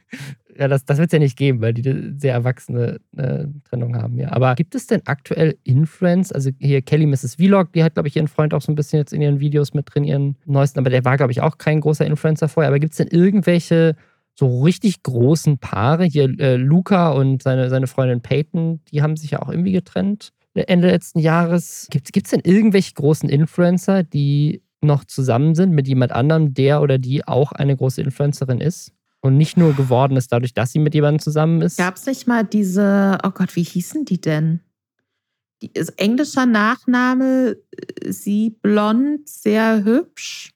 ja, 0.58 0.68
das, 0.68 0.86
das 0.86 0.98
wird 0.98 1.08
es 1.10 1.14
ja 1.14 1.20
nicht 1.20 1.38
geben, 1.38 1.62
weil 1.62 1.74
die 1.74 2.14
sehr 2.18 2.34
erwachsene 2.34 3.00
äh, 3.18 3.46
Trennung 3.70 3.96
haben, 3.96 4.18
ja. 4.18 4.32
Aber 4.32 4.56
gibt 4.56 4.76
es 4.76 4.88
denn 4.88 5.02
aktuell 5.06 5.58
Influence? 5.64 6.32
Also 6.32 6.52
hier 6.60 6.82
Kelly 6.82 7.06
Mrs. 7.06 7.36
Vlog, 7.36 7.74
die 7.74 7.84
hat, 7.84 7.96
glaube 7.96 8.08
ich, 8.08 8.16
ihren 8.16 8.28
Freund 8.28 8.54
auch 8.54 8.62
so 8.62 8.72
ein 8.72 8.76
bisschen 8.76 9.00
jetzt 9.00 9.14
in 9.14 9.22
ihren 9.22 9.40
Videos 9.40 9.74
mit 9.74 9.94
drin, 9.94 10.04
ihren 10.04 10.38
neuesten, 10.46 10.80
aber 10.80 10.90
der 10.90 11.06
war, 11.06 11.18
glaube 11.18 11.32
ich, 11.32 11.42
auch 11.42 11.58
kein 11.58 11.82
großer 11.82 12.06
Influencer 12.06 12.48
vorher. 12.48 12.70
Aber 12.70 12.80
gibt 12.80 12.94
es 12.94 12.98
denn 12.98 13.08
irgendwelche 13.08 13.96
so 14.36 14.62
richtig 14.64 15.04
großen 15.04 15.58
Paare. 15.58 16.06
Hier 16.06 16.30
äh, 16.40 16.56
Luca 16.56 17.12
und 17.12 17.44
seine, 17.44 17.70
seine 17.70 17.88
Freundin 17.88 18.22
Peyton, 18.22 18.82
die 18.92 19.02
haben 19.02 19.18
sich 19.18 19.32
ja 19.32 19.42
auch 19.42 19.50
irgendwie 19.50 19.72
getrennt 19.72 20.34
Ende 20.54 20.90
letzten 20.90 21.20
Jahres. 21.20 21.88
Gibt 21.92 22.26
es 22.26 22.32
denn 22.32 22.42
irgendwelche 22.44 22.94
großen 22.94 23.30
Influencer, 23.30 24.04
die 24.04 24.62
noch 24.82 25.06
zusammen 25.06 25.56
sind 25.56 25.72
mit 25.72 25.88
jemand 25.88 26.12
anderem, 26.12 26.54
der 26.54 26.82
oder 26.82 26.98
die 26.98 27.28
auch 27.28 27.52
eine 27.52 27.76
große 27.76 28.02
Influencerin 28.02 28.60
ist? 28.60 28.92
Und 29.22 29.38
nicht 29.38 29.56
nur 29.56 29.74
geworden 29.74 30.18
ist 30.18 30.32
dadurch, 30.32 30.54
dass 30.54 30.72
sie 30.72 30.80
mit 30.80 30.96
jemandem 30.96 31.20
zusammen 31.20 31.62
ist. 31.62 31.78
Gab 31.78 31.96
es 31.96 32.08
nicht 32.08 32.28
mal 32.28 32.44
diese, 32.44 33.20
oh 33.24 33.30
Gott, 33.30 33.56
wie 33.56 33.64
hießen 33.64 34.04
die 34.04 34.20
denn? 34.20 34.62
Die, 35.62 35.70
ist 35.72 36.00
englischer 36.02 36.48
Nachname, 36.48 37.56
äh, 37.72 38.12
sie 38.12 38.50
blond, 38.50 39.30
sehr 39.30 39.84
hübsch 39.84 40.51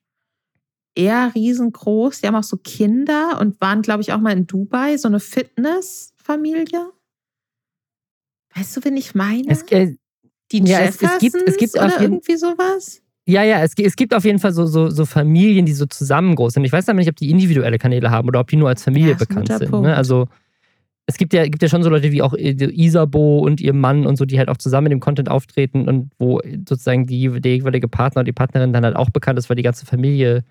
eher 0.96 1.32
riesengroß. 1.36 2.22
Die 2.22 2.28
haben 2.28 2.36
auch 2.36 2.44
so 2.44 2.58
Kinder 2.58 3.38
und 3.40 3.60
waren, 3.62 3.82
glaube 3.82 4.02
ich, 4.02 4.14
auch 4.14 4.20
mal 4.20 4.32
in 4.32 4.48
Dubai, 4.48 4.98
so 4.98 5.08
eine 5.08 5.20
Fitnessfamilie. 5.20 6.92
Weißt 8.56 8.78
du, 8.78 8.86
wen 8.86 8.98
ich 8.98 9.14
meine? 9.14 9.50
Es, 9.50 9.64
äh, 9.64 9.96
die 10.52 10.64
ja, 10.64 10.80
es, 10.80 11.02
es, 11.02 11.20
gibt, 11.20 11.36
es 11.36 11.58
gibt 11.58 11.76
oder 11.76 12.00
irgendwie 12.00 12.38
sowas? 12.38 13.02
Ja, 13.28 13.44
ja, 13.44 13.64
es, 13.64 13.74
es 13.78 13.96
gibt 13.96 14.14
auf 14.14 14.24
jeden 14.24 14.40
Fall 14.40 14.54
so, 14.54 14.66
so, 14.66 14.90
so 14.90 15.06
Familien, 15.06 15.66
die 15.66 15.74
so 15.74 15.86
zusammen 15.88 16.36
groß 16.36 16.54
sind. 16.54 16.64
Ich 16.64 16.72
weiß 16.72 16.88
aber 16.88 17.00
nicht, 17.00 17.10
ob 17.10 17.16
die 17.16 17.32
individuelle 17.32 17.80
Kanäle 17.80 18.12
haben 18.12 18.28
oder 18.28 18.40
ob 18.40 18.48
die 18.48 18.56
nur 18.56 18.70
als 18.70 18.84
Familie 18.84 19.12
ja, 19.12 19.18
bekannt 19.18 19.52
sind. 19.52 19.72
Ne? 19.72 19.96
Also 19.96 20.28
es 21.08 21.18
gibt 21.18 21.34
ja, 21.34 21.44
gibt 21.44 21.62
ja 21.62 21.70
schon 21.70 21.84
so 21.84 21.90
Leute 21.90 22.12
wie 22.12 22.22
auch 22.22 22.34
Isabo 22.36 23.40
und 23.40 23.62
ihr 23.62 23.74
Mann 23.74 24.06
und 24.06 24.16
so, 24.16 24.26
die 24.26 24.38
halt 24.38 24.50
auch 24.50 24.58
zusammen 24.58 24.88
in 24.88 24.92
dem 24.92 25.00
Content 25.00 25.30
auftreten 25.30 25.88
und 25.88 26.12
wo 26.18 26.40
sozusagen 26.68 27.08
die, 27.08 27.42
der 27.42 27.58
jeweilige 27.58 27.88
Partner 27.88 28.22
oder 28.22 28.26
die 28.26 28.32
Partnerin 28.32 28.74
dann 28.74 28.86
halt 28.86 28.96
auch 28.96 29.10
bekannt 29.10 29.38
ist, 29.38 29.50
weil 29.50 29.56
die 29.56 29.64
ganze 29.64 29.86
Familie 29.86 30.44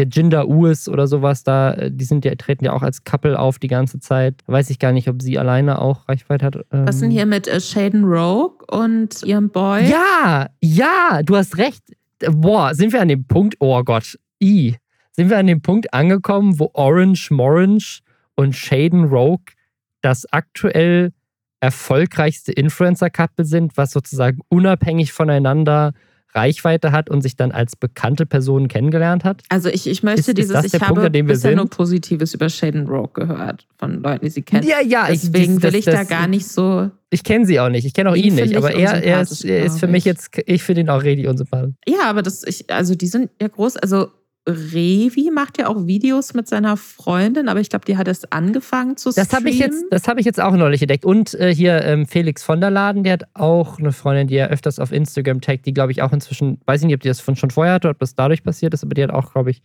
hier 0.00 0.08
Jinder 0.08 0.48
Ues 0.48 0.88
oder 0.88 1.06
sowas, 1.06 1.44
da, 1.44 1.72
äh, 1.74 1.90
die 1.92 2.04
sind 2.04 2.24
ja, 2.24 2.34
treten 2.34 2.64
ja 2.64 2.72
auch 2.72 2.82
als 2.82 3.04
Couple 3.04 3.38
auf 3.38 3.58
die 3.58 3.68
ganze 3.68 4.00
Zeit. 4.00 4.42
Weiß 4.46 4.70
ich 4.70 4.78
gar 4.78 4.92
nicht, 4.92 5.08
ob 5.08 5.20
sie 5.20 5.38
alleine 5.38 5.80
auch 5.80 6.08
Reichweite 6.08 6.46
hat. 6.46 6.56
Ähm 6.72 6.86
Was 6.86 7.00
denn 7.00 7.10
hier 7.10 7.26
mit 7.26 7.46
äh, 7.46 7.60
Shaden 7.60 8.04
Rogue 8.04 8.64
und 8.68 9.22
ihrem 9.22 9.50
Boy? 9.50 9.88
Ja, 9.88 10.48
ja, 10.62 11.22
du 11.22 11.36
hast 11.36 11.58
recht. 11.58 11.82
Boah, 12.30 12.74
sind 12.74 12.92
wir 12.92 13.00
an 13.00 13.08
dem 13.08 13.24
Punkt, 13.24 13.56
oh 13.60 13.82
Gott, 13.82 14.18
i. 14.42 14.76
sind 15.12 15.30
wir 15.30 15.38
an 15.38 15.46
dem 15.46 15.62
Punkt 15.62 15.92
angekommen, 15.92 16.58
wo 16.58 16.70
Orange 16.74 17.30
Morange 17.30 18.00
und 18.34 18.56
Shaden 18.56 19.04
Rogue 19.04 19.54
das 20.00 20.30
aktuell 20.32 21.12
erfolgreichste 21.60 22.52
Influencer-Couple 22.52 23.44
sind, 23.44 23.76
was 23.76 23.90
sozusagen 23.90 24.40
unabhängig 24.48 25.12
voneinander 25.12 25.92
Reichweite 26.34 26.92
hat 26.92 27.10
und 27.10 27.22
sich 27.22 27.36
dann 27.36 27.52
als 27.52 27.76
bekannte 27.76 28.26
Person 28.26 28.68
kennengelernt 28.68 29.24
hat? 29.24 29.42
Also 29.48 29.68
ich, 29.68 29.86
ich 29.86 30.02
möchte 30.02 30.20
Ist- 30.20 30.28
ist 30.28 30.38
dieses, 30.38 30.52
das 30.52 30.64
ich 30.66 30.80
habe 30.80 31.00
Punkt, 31.00 31.26
bisher 31.26 31.56
nur? 31.56 31.68
Positives 31.68 32.34
über 32.34 32.48
Shaden 32.48 32.86
Rogue 32.86 33.10
gehört, 33.14 33.66
von 33.78 34.02
Leuten, 34.02 34.24
die 34.24 34.30
sie 34.30 34.42
kennen. 34.42 34.66
Ja, 34.66 34.80
ja, 34.80 35.08
ich- 35.10 35.20
Deswegen 35.22 35.58
das- 35.58 35.72
will 35.72 35.78
ich 35.78 35.84
das- 35.84 35.94
da 35.94 36.04
gar 36.04 36.26
nicht 36.28 36.46
so. 36.46 36.90
Ich 37.10 37.24
kenne 37.24 37.44
sie 37.46 37.58
auch 37.58 37.68
nicht, 37.70 37.84
ich 37.84 37.92
kenne 37.94 38.10
auch 38.10 38.14
Ihn 38.16 38.26
ihn 38.26 38.34
nicht, 38.36 38.56
aber 38.56 38.70
ich 38.72 38.78
er, 38.80 39.02
er, 39.02 39.20
ist, 39.22 39.44
er 39.44 39.64
ist 39.64 39.80
für 39.80 39.88
mich 39.88 39.98
ich. 40.00 40.04
jetzt, 40.04 40.30
ich 40.46 40.62
finde 40.62 40.82
ihn 40.82 40.88
auch 40.90 41.02
richtig 41.02 41.26
unsympathisch. 41.26 41.74
Ja, 41.88 42.08
aber 42.08 42.22
das, 42.22 42.44
ich, 42.44 42.70
also 42.70 42.94
die 42.94 43.08
sind 43.08 43.30
ja 43.40 43.48
groß. 43.48 43.76
Also 43.78 44.08
Revi 44.48 45.30
macht 45.30 45.58
ja 45.58 45.68
auch 45.68 45.86
Videos 45.86 46.32
mit 46.32 46.48
seiner 46.48 46.76
Freundin, 46.76 47.48
aber 47.48 47.60
ich 47.60 47.68
glaube, 47.68 47.84
die 47.84 47.96
hat 47.96 48.08
erst 48.08 48.32
angefangen 48.32 48.96
zu 48.96 49.12
Das 49.12 49.32
habe 49.32 49.50
ich 49.50 49.58
jetzt, 49.58 49.74
streamen. 49.74 49.90
das 49.90 50.08
habe 50.08 50.20
ich 50.20 50.26
jetzt 50.26 50.40
auch 50.40 50.54
neulich 50.56 50.80
entdeckt. 50.80 51.04
Und 51.04 51.34
äh, 51.34 51.54
hier 51.54 51.82
ähm, 51.84 52.06
Felix 52.06 52.42
von 52.42 52.60
der 52.60 52.70
Laden, 52.70 53.04
der 53.04 53.14
hat 53.14 53.24
auch 53.34 53.78
eine 53.78 53.92
Freundin, 53.92 54.28
die 54.28 54.36
er 54.36 54.48
öfters 54.48 54.78
auf 54.78 54.92
Instagram 54.92 55.40
taggt, 55.40 55.66
die 55.66 55.74
glaube 55.74 55.92
ich 55.92 56.02
auch 56.02 56.12
inzwischen, 56.12 56.60
weiß 56.64 56.80
ich 56.80 56.86
nicht, 56.86 56.94
ob 56.94 57.02
die 57.02 57.08
das 57.08 57.20
von 57.20 57.36
schon 57.36 57.50
vorher 57.50 57.74
hatte, 57.74 57.90
ob 57.90 57.98
das 57.98 58.14
dadurch 58.14 58.42
passiert 58.42 58.72
ist, 58.72 58.82
aber 58.82 58.94
die 58.94 59.02
hat 59.02 59.10
auch, 59.10 59.32
glaube 59.32 59.50
ich, 59.50 59.62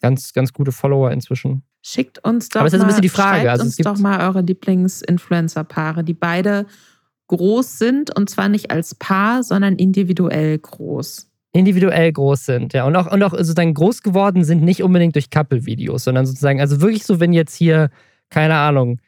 ganz, 0.00 0.32
ganz 0.32 0.52
gute 0.52 0.72
Follower 0.72 1.10
inzwischen. 1.12 1.62
Schickt 1.82 2.24
uns 2.24 2.48
doch 2.48 2.60
Aber 2.60 2.66
es 2.66 2.72
ist 2.72 2.80
ein 2.80 2.82
mal, 2.82 2.88
bisschen 2.88 3.02
die 3.02 3.08
Frage, 3.08 3.40
schreibt 3.40 3.50
also 3.50 3.64
uns 3.64 3.76
doch 3.76 3.98
mal 3.98 4.26
eure 4.26 4.40
Lieblings-Influencer-Paare, 4.42 6.02
die 6.02 6.14
beide 6.14 6.66
groß 7.28 7.78
sind 7.78 8.16
und 8.16 8.28
zwar 8.30 8.48
nicht 8.48 8.70
als 8.70 8.94
Paar, 8.94 9.42
sondern 9.42 9.76
individuell 9.76 10.58
groß. 10.58 11.27
Individuell 11.52 12.12
groß 12.12 12.44
sind, 12.44 12.72
ja. 12.74 12.84
Und 12.84 12.94
auch, 12.96 13.10
und 13.10 13.22
auch 13.22 13.32
sozusagen 13.32 13.74
groß 13.74 14.02
geworden 14.02 14.44
sind 14.44 14.62
nicht 14.62 14.82
unbedingt 14.82 15.14
durch 15.14 15.30
Couple-Videos, 15.30 16.04
sondern 16.04 16.26
sozusagen, 16.26 16.60
also 16.60 16.80
wirklich 16.80 17.04
so, 17.04 17.20
wenn 17.20 17.32
jetzt 17.32 17.54
hier, 17.54 17.90
keine 18.28 18.56
Ahnung, 18.56 19.00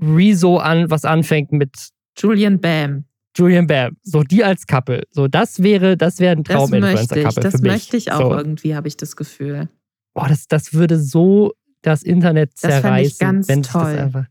Rezo 0.00 0.58
an, 0.58 0.90
was 0.90 1.04
anfängt 1.04 1.52
mit 1.52 1.70
Julian 2.18 2.60
Bam. 2.60 3.04
Julian 3.36 3.66
Bam, 3.66 3.96
so 4.02 4.22
die 4.22 4.44
als 4.44 4.66
Couple, 4.66 5.02
so 5.10 5.28
das 5.28 5.62
wäre, 5.62 5.96
das 5.96 6.18
wäre 6.20 6.36
ein 6.36 6.42
Das 6.44 6.70
möchte 6.70 6.76
ich. 6.76 6.82
Traum-Influencer-Couple 6.82 7.42
Das 7.50 7.62
möchte 7.62 7.96
ich 7.96 8.12
auch 8.12 8.30
so. 8.30 8.36
irgendwie, 8.36 8.74
habe 8.76 8.88
ich 8.88 8.96
das 8.96 9.16
Gefühl. 9.16 9.68
Boah, 10.14 10.28
das, 10.28 10.46
das 10.46 10.72
würde 10.74 11.00
so 11.00 11.52
das 11.82 12.02
Internet 12.02 12.52
Das 12.60 12.60
fänd 12.60 12.74
ich 12.76 12.82
zerreißen, 12.82 13.18
ganz 13.18 13.48
wenn 13.48 13.62
sich 13.64 13.72
das 13.72 13.82
toll. 13.82 13.98
einfach. 13.98 14.24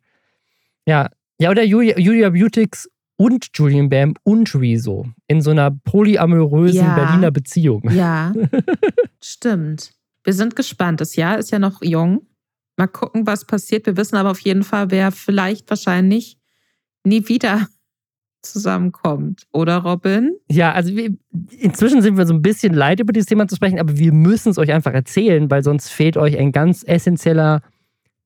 Ja, 0.85 1.09
ja, 1.39 1.49
oder 1.49 1.63
Julia, 1.63 1.97
Julia 1.99 2.29
Beautix 2.29 2.89
und 3.17 3.49
Julian 3.53 3.89
Bam 3.89 4.15
und 4.23 4.53
Rezo 4.55 5.05
in 5.27 5.41
so 5.41 5.51
einer 5.51 5.71
polyamorösen 5.71 6.81
Ja. 6.81 6.95
Berliner 6.95 7.31
Beziehung. 7.31 7.89
Ja, 7.91 8.33
stimmt. 9.23 9.93
Wir 10.23 10.33
sind 10.33 10.55
gespannt. 10.55 11.01
Das 11.01 11.15
Jahr 11.15 11.37
ist 11.37 11.51
ja 11.51 11.59
noch 11.59 11.81
jung. 11.81 12.25
Mal 12.77 12.87
gucken, 12.87 13.27
was 13.27 13.45
passiert. 13.45 13.85
Wir 13.85 13.97
wissen 13.97 14.15
aber 14.15 14.31
auf 14.31 14.39
jeden 14.39 14.63
Fall, 14.63 14.89
wer 14.89 15.11
vielleicht 15.11 15.69
wahrscheinlich 15.69 16.37
nie 17.03 17.27
wieder 17.27 17.67
zusammenkommt. 18.41 19.43
Oder 19.51 19.77
Robin? 19.77 20.35
Ja, 20.49 20.71
also 20.73 20.95
wir, 20.95 21.15
inzwischen 21.59 22.01
sind 22.01 22.17
wir 22.17 22.25
so 22.25 22.33
ein 22.33 22.41
bisschen 22.41 22.73
leid, 22.73 22.99
über 22.99 23.13
dieses 23.13 23.27
Thema 23.27 23.47
zu 23.47 23.55
sprechen, 23.55 23.79
aber 23.79 23.97
wir 23.97 24.11
müssen 24.11 24.49
es 24.49 24.57
euch 24.57 24.71
einfach 24.71 24.93
erzählen, 24.93 25.49
weil 25.51 25.63
sonst 25.63 25.89
fehlt 25.89 26.17
euch 26.17 26.37
ein 26.37 26.51
ganz 26.51 26.83
essentieller 26.85 27.61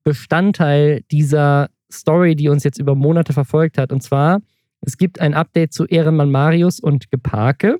Bestandteil 0.04 1.02
dieser 1.10 1.68
Story, 1.92 2.34
die 2.36 2.48
uns 2.48 2.64
jetzt 2.64 2.78
über 2.78 2.94
Monate 2.94 3.32
verfolgt 3.32 3.78
hat. 3.78 3.92
Und 3.92 4.02
zwar, 4.02 4.40
es 4.80 4.96
gibt 4.96 5.20
ein 5.20 5.34
Update 5.34 5.72
zu 5.72 5.84
Ehrenmann 5.86 6.30
Marius 6.30 6.80
und 6.80 7.10
Geparke. 7.10 7.78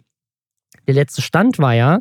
Der 0.86 0.94
letzte 0.94 1.22
Stand 1.22 1.58
war 1.58 1.74
ja, 1.74 2.00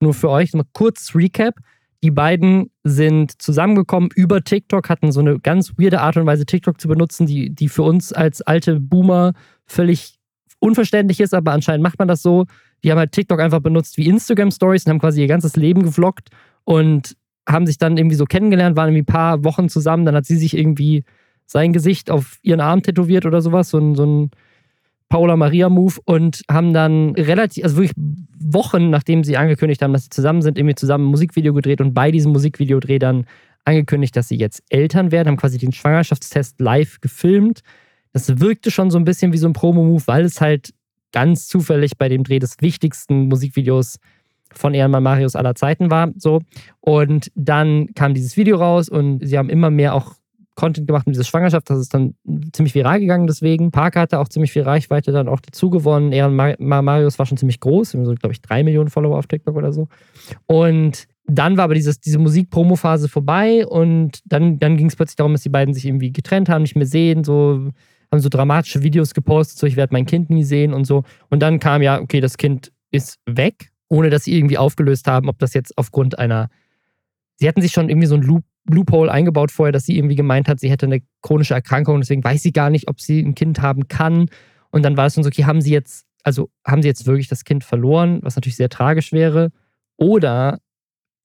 nur 0.00 0.14
für 0.14 0.30
euch 0.30 0.52
mal 0.54 0.64
kurz 0.72 1.14
Recap. 1.14 1.54
Die 2.02 2.10
beiden 2.12 2.70
sind 2.84 3.42
zusammengekommen 3.42 4.10
über 4.14 4.42
TikTok, 4.42 4.88
hatten 4.88 5.10
so 5.10 5.20
eine 5.20 5.40
ganz 5.40 5.72
weirde 5.76 6.00
Art 6.00 6.16
und 6.16 6.26
Weise, 6.26 6.46
TikTok 6.46 6.80
zu 6.80 6.86
benutzen, 6.86 7.26
die, 7.26 7.50
die 7.50 7.68
für 7.68 7.82
uns 7.82 8.12
als 8.12 8.40
alte 8.40 8.78
Boomer 8.78 9.32
völlig 9.66 10.14
unverständlich 10.60 11.20
ist, 11.20 11.34
aber 11.34 11.52
anscheinend 11.52 11.82
macht 11.82 11.98
man 11.98 12.08
das 12.08 12.22
so. 12.22 12.46
Die 12.84 12.90
haben 12.90 12.98
halt 12.98 13.12
TikTok 13.12 13.40
einfach 13.40 13.60
benutzt 13.60 13.96
wie 13.96 14.06
Instagram 14.06 14.52
Stories 14.52 14.86
und 14.86 14.90
haben 14.90 15.00
quasi 15.00 15.20
ihr 15.20 15.26
ganzes 15.26 15.56
Leben 15.56 15.82
gevloggt 15.82 16.28
und 16.64 17.16
haben 17.48 17.66
sich 17.66 17.78
dann 17.78 17.96
irgendwie 17.96 18.16
so 18.16 18.24
kennengelernt, 18.24 18.76
waren 18.76 18.88
irgendwie 18.88 19.02
ein 19.02 19.14
paar 19.14 19.42
Wochen 19.42 19.68
zusammen. 19.68 20.04
Dann 20.04 20.14
hat 20.14 20.26
sie 20.26 20.36
sich 20.36 20.56
irgendwie 20.56 21.04
sein 21.48 21.72
Gesicht 21.72 22.10
auf 22.10 22.38
ihren 22.42 22.60
Arm 22.60 22.82
tätowiert 22.82 23.26
oder 23.26 23.40
sowas, 23.40 23.70
so 23.70 23.78
ein, 23.78 23.94
so 23.94 24.04
ein 24.04 24.30
Paula 25.08 25.36
Maria 25.36 25.70
Move 25.70 25.94
und 26.04 26.42
haben 26.50 26.74
dann 26.74 27.14
relativ, 27.14 27.64
also 27.64 27.78
wirklich 27.78 27.96
Wochen 28.38 28.90
nachdem 28.90 29.24
sie 29.24 29.36
angekündigt 29.36 29.82
haben, 29.82 29.94
dass 29.94 30.04
sie 30.04 30.10
zusammen 30.10 30.42
sind, 30.42 30.58
irgendwie 30.58 30.74
zusammen 30.74 31.06
ein 31.06 31.10
Musikvideo 31.10 31.54
gedreht 31.54 31.80
und 31.80 31.94
bei 31.94 32.10
diesem 32.10 32.32
Musikvideodreh 32.32 32.98
dann 32.98 33.26
angekündigt, 33.64 34.14
dass 34.14 34.28
sie 34.28 34.36
jetzt 34.36 34.62
Eltern 34.68 35.10
werden, 35.10 35.28
haben 35.28 35.36
quasi 35.38 35.58
den 35.58 35.72
Schwangerschaftstest 35.72 36.60
live 36.60 37.00
gefilmt. 37.00 37.62
Das 38.12 38.40
wirkte 38.40 38.70
schon 38.70 38.90
so 38.90 38.98
ein 38.98 39.04
bisschen 39.04 39.32
wie 39.32 39.38
so 39.38 39.48
ein 39.48 39.54
Promo-Move, 39.54 40.02
weil 40.06 40.24
es 40.24 40.40
halt 40.40 40.74
ganz 41.12 41.48
zufällig 41.48 41.96
bei 41.96 42.10
dem 42.10 42.24
Dreh 42.24 42.38
des 42.38 42.56
wichtigsten 42.60 43.28
Musikvideos 43.28 43.98
von 44.52 44.74
Ehrenmann 44.74 45.02
Marius 45.02 45.36
aller 45.36 45.54
Zeiten 45.54 45.90
war. 45.90 46.10
So. 46.16 46.40
Und 46.80 47.30
dann 47.34 47.94
kam 47.94 48.14
dieses 48.14 48.36
Video 48.36 48.56
raus 48.58 48.88
und 48.88 49.26
sie 49.26 49.38
haben 49.38 49.48
immer 49.50 49.70
mehr 49.70 49.94
auch 49.94 50.14
Content 50.58 50.88
gemacht 50.88 51.06
mit 51.06 51.14
dieser 51.14 51.24
Schwangerschaft. 51.24 51.70
Das 51.70 51.78
ist 51.78 51.94
dann 51.94 52.14
ziemlich 52.52 52.74
viral 52.74 52.98
gegangen 52.98 53.28
deswegen. 53.28 53.70
Parker 53.70 54.00
hatte 54.00 54.18
auch 54.18 54.28
ziemlich 54.28 54.50
viel 54.50 54.62
Reichweite 54.62 55.12
dann 55.12 55.28
auch 55.28 55.40
dazu 55.40 55.70
gewonnen. 55.70 56.10
Ehrenmann 56.10 56.56
Marius 56.58 57.18
war 57.18 57.26
schon 57.26 57.38
ziemlich 57.38 57.60
groß, 57.60 57.92
so, 57.92 58.14
glaube 58.14 58.32
ich, 58.32 58.42
drei 58.42 58.64
Millionen 58.64 58.90
Follower 58.90 59.16
auf 59.16 59.28
TikTok 59.28 59.54
oder 59.54 59.72
so. 59.72 59.86
Und 60.46 61.06
dann 61.26 61.56
war 61.56 61.64
aber 61.64 61.74
dieses, 61.74 62.00
diese 62.00 62.18
Musik-Promo-Phase 62.18 63.08
vorbei 63.08 63.66
und 63.66 64.20
dann, 64.24 64.58
dann 64.58 64.76
ging 64.76 64.88
es 64.88 64.96
plötzlich 64.96 65.16
darum, 65.16 65.32
dass 65.32 65.42
die 65.42 65.48
beiden 65.48 65.74
sich 65.74 65.86
irgendwie 65.86 66.10
getrennt 66.10 66.48
haben, 66.48 66.62
nicht 66.62 66.74
mehr 66.74 66.86
sehen, 66.86 67.22
so 67.22 67.70
haben 68.10 68.20
so 68.20 68.28
dramatische 68.28 68.82
Videos 68.82 69.14
gepostet, 69.14 69.58
so 69.58 69.66
ich 69.66 69.76
werde 69.76 69.92
mein 69.92 70.06
Kind 70.06 70.28
nie 70.30 70.42
sehen 70.42 70.72
und 70.72 70.86
so. 70.86 71.04
Und 71.30 71.40
dann 71.40 71.60
kam 71.60 71.82
ja, 71.82 72.00
okay, 72.00 72.20
das 72.20 72.36
Kind 72.36 72.72
ist 72.90 73.18
weg, 73.26 73.70
ohne 73.88 74.10
dass 74.10 74.24
sie 74.24 74.36
irgendwie 74.36 74.58
aufgelöst 74.58 75.06
haben, 75.06 75.28
ob 75.28 75.38
das 75.38 75.54
jetzt 75.54 75.76
aufgrund 75.78 76.18
einer. 76.18 76.48
Sie 77.36 77.46
hatten 77.46 77.62
sich 77.62 77.70
schon 77.70 77.90
irgendwie 77.90 78.08
so 78.08 78.16
ein 78.16 78.22
Loop, 78.22 78.42
Loophole 78.68 79.10
eingebaut 79.10 79.50
vorher, 79.50 79.72
dass 79.72 79.84
sie 79.84 79.96
irgendwie 79.96 80.14
gemeint 80.16 80.48
hat, 80.48 80.60
sie 80.60 80.70
hätte 80.70 80.86
eine 80.86 81.00
chronische 81.22 81.54
Erkrankung, 81.54 82.00
deswegen 82.00 82.22
weiß 82.24 82.42
sie 82.42 82.52
gar 82.52 82.70
nicht, 82.70 82.88
ob 82.88 83.00
sie 83.00 83.20
ein 83.20 83.34
Kind 83.34 83.60
haben 83.60 83.88
kann. 83.88 84.26
Und 84.70 84.84
dann 84.84 84.96
war 84.96 85.06
es 85.06 85.14
schon 85.14 85.24
so, 85.24 85.28
okay, 85.28 85.44
haben 85.44 85.60
sie 85.60 85.72
jetzt, 85.72 86.06
also 86.22 86.50
haben 86.66 86.82
sie 86.82 86.88
jetzt 86.88 87.06
wirklich 87.06 87.28
das 87.28 87.44
Kind 87.44 87.64
verloren, 87.64 88.20
was 88.22 88.36
natürlich 88.36 88.56
sehr 88.56 88.68
tragisch 88.68 89.12
wäre, 89.12 89.50
oder 89.96 90.58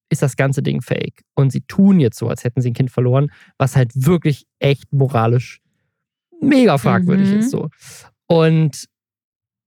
ist 0.10 0.22
das 0.22 0.36
ganze 0.36 0.62
Ding 0.62 0.82
fake? 0.82 1.22
Und 1.36 1.52
sie 1.52 1.62
tun 1.62 2.00
jetzt 2.00 2.18
so, 2.18 2.28
als 2.28 2.44
hätten 2.44 2.62
sie 2.62 2.72
ein 2.72 2.74
Kind 2.76 2.92
verloren, 2.92 3.32
was 3.58 3.76
halt 3.76 3.92
wirklich 3.96 4.46
echt 4.60 4.94
moralisch 4.94 5.60
mega 6.42 6.78
fragwürdig 6.78 7.32
Mhm. 7.32 7.40
ist 7.40 7.52
so. 7.52 7.70
Und 8.28 8.86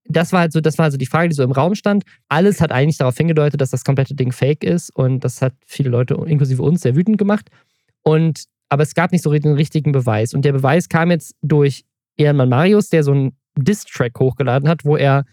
das 0.09 0.33
war 0.33 0.41
halt 0.41 0.53
so, 0.53 0.61
das 0.61 0.79
war 0.79 0.85
also 0.85 0.97
die 0.99 1.07
Frage, 1.07 1.29
die 1.31 1.35
so 1.35 1.43
im 1.43 1.51
Raum 1.53 1.75
stand. 1.75 2.05
Alles 2.29 2.61
hat 2.61 2.71
eigentlich 2.71 2.99
darauf 2.99 3.17
hingedeutet, 3.17 3.61
dass 3.61 3.71
das 3.71 3.85
komplette 3.85 4.15
Ding 4.15 4.31
fake 4.31 4.63
ist 4.63 4.95
und 4.95 5.25
das 5.25 5.43
hat 5.43 5.55
viele 5.67 5.91
Leute, 5.91 6.15
inklusive 6.27 6.63
uns, 6.63 6.83
sehr 6.83 6.95
wütend 6.95 7.19
gemacht. 7.19 7.51
Und 8.07 8.45
aber 8.69 8.85
es 8.85 8.95
gab 8.95 9.11
nicht 9.11 9.23
so 9.23 9.33
den 9.33 9.55
richtigen 9.55 9.91
Beweis. 9.91 10.33
Und 10.33 10.45
der 10.45 10.53
Beweis 10.53 10.89
kam 10.89 11.11
jetzt 11.11 11.35
durch 11.43 11.85
Ehrenmann 12.17 12.49
Marius, 12.49 12.89
der 12.89 13.03
so 13.03 13.11
einen 13.11 13.37
Diss-Track 13.57 14.19
hochgeladen 14.21 14.69
hat, 14.69 14.85
wo 14.85 14.97
er 14.97 15.25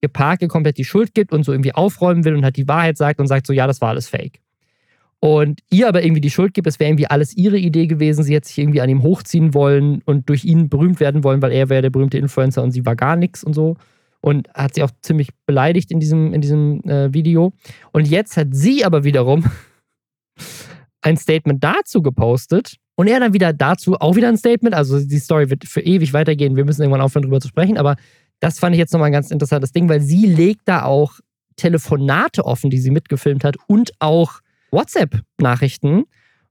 Geparke 0.00 0.48
komplett 0.48 0.78
die 0.78 0.84
Schuld 0.84 1.14
gibt 1.14 1.32
und 1.32 1.44
so 1.44 1.52
irgendwie 1.52 1.74
aufräumen 1.74 2.24
will 2.24 2.34
und 2.34 2.42
halt 2.42 2.56
die 2.56 2.66
Wahrheit 2.66 2.96
sagt 2.96 3.20
und 3.20 3.26
sagt 3.26 3.46
so, 3.46 3.52
ja, 3.52 3.66
das 3.66 3.82
war 3.82 3.90
alles 3.90 4.08
fake. 4.08 4.40
Und 5.20 5.60
ihr 5.70 5.88
aber 5.88 6.02
irgendwie 6.02 6.22
die 6.22 6.30
Schuld 6.30 6.54
gibt, 6.54 6.66
es 6.66 6.80
wäre 6.80 6.88
irgendwie 6.90 7.06
alles 7.06 7.36
ihre 7.36 7.58
Idee 7.58 7.86
gewesen, 7.86 8.24
sie 8.24 8.34
hätte 8.34 8.48
sich 8.48 8.58
irgendwie 8.58 8.80
an 8.80 8.88
ihm 8.88 9.02
hochziehen 9.02 9.52
wollen 9.52 10.00
und 10.06 10.28
durch 10.30 10.44
ihn 10.44 10.70
berühmt 10.70 11.00
werden 11.00 11.24
wollen, 11.24 11.42
weil 11.42 11.52
er 11.52 11.68
wäre 11.68 11.82
der 11.82 11.90
berühmte 11.90 12.18
Influencer 12.18 12.62
und 12.62 12.72
sie 12.72 12.86
war 12.86 12.96
gar 12.96 13.16
nichts 13.16 13.44
und 13.44 13.52
so. 13.52 13.76
Und 14.22 14.48
hat 14.54 14.74
sie 14.74 14.82
auch 14.82 14.90
ziemlich 15.02 15.28
beleidigt 15.44 15.90
in 15.90 16.00
diesem, 16.00 16.32
in 16.32 16.40
diesem 16.40 16.82
äh, 16.84 17.12
Video. 17.12 17.52
Und 17.92 18.08
jetzt 18.08 18.36
hat 18.36 18.48
sie 18.52 18.84
aber 18.84 19.04
wiederum 19.04 19.44
ein 21.02 21.16
Statement 21.16 21.62
dazu 21.62 22.02
gepostet. 22.02 22.76
Und 22.94 23.08
er 23.08 23.20
dann 23.20 23.32
wieder 23.32 23.52
dazu 23.52 23.94
auch 23.94 24.16
wieder 24.16 24.28
ein 24.28 24.36
Statement. 24.36 24.74
Also 24.74 25.00
die 25.00 25.18
Story 25.18 25.50
wird 25.50 25.64
für 25.64 25.80
ewig 25.80 26.12
weitergehen. 26.12 26.56
Wir 26.56 26.64
müssen 26.64 26.82
irgendwann 26.82 27.00
aufhören, 27.00 27.22
darüber 27.22 27.40
zu 27.40 27.48
sprechen. 27.48 27.78
Aber 27.78 27.96
das 28.40 28.58
fand 28.58 28.74
ich 28.74 28.78
jetzt 28.78 28.92
nochmal 28.92 29.06
ein 29.06 29.12
ganz 29.12 29.30
interessantes 29.30 29.72
Ding, 29.72 29.88
weil 29.88 30.00
sie 30.00 30.26
legt 30.26 30.62
da 30.66 30.84
auch 30.84 31.14
Telefonate 31.56 32.44
offen, 32.44 32.70
die 32.70 32.78
sie 32.78 32.90
mitgefilmt 32.90 33.44
hat 33.44 33.56
und 33.66 33.92
auch 33.98 34.40
WhatsApp-Nachrichten, 34.70 36.04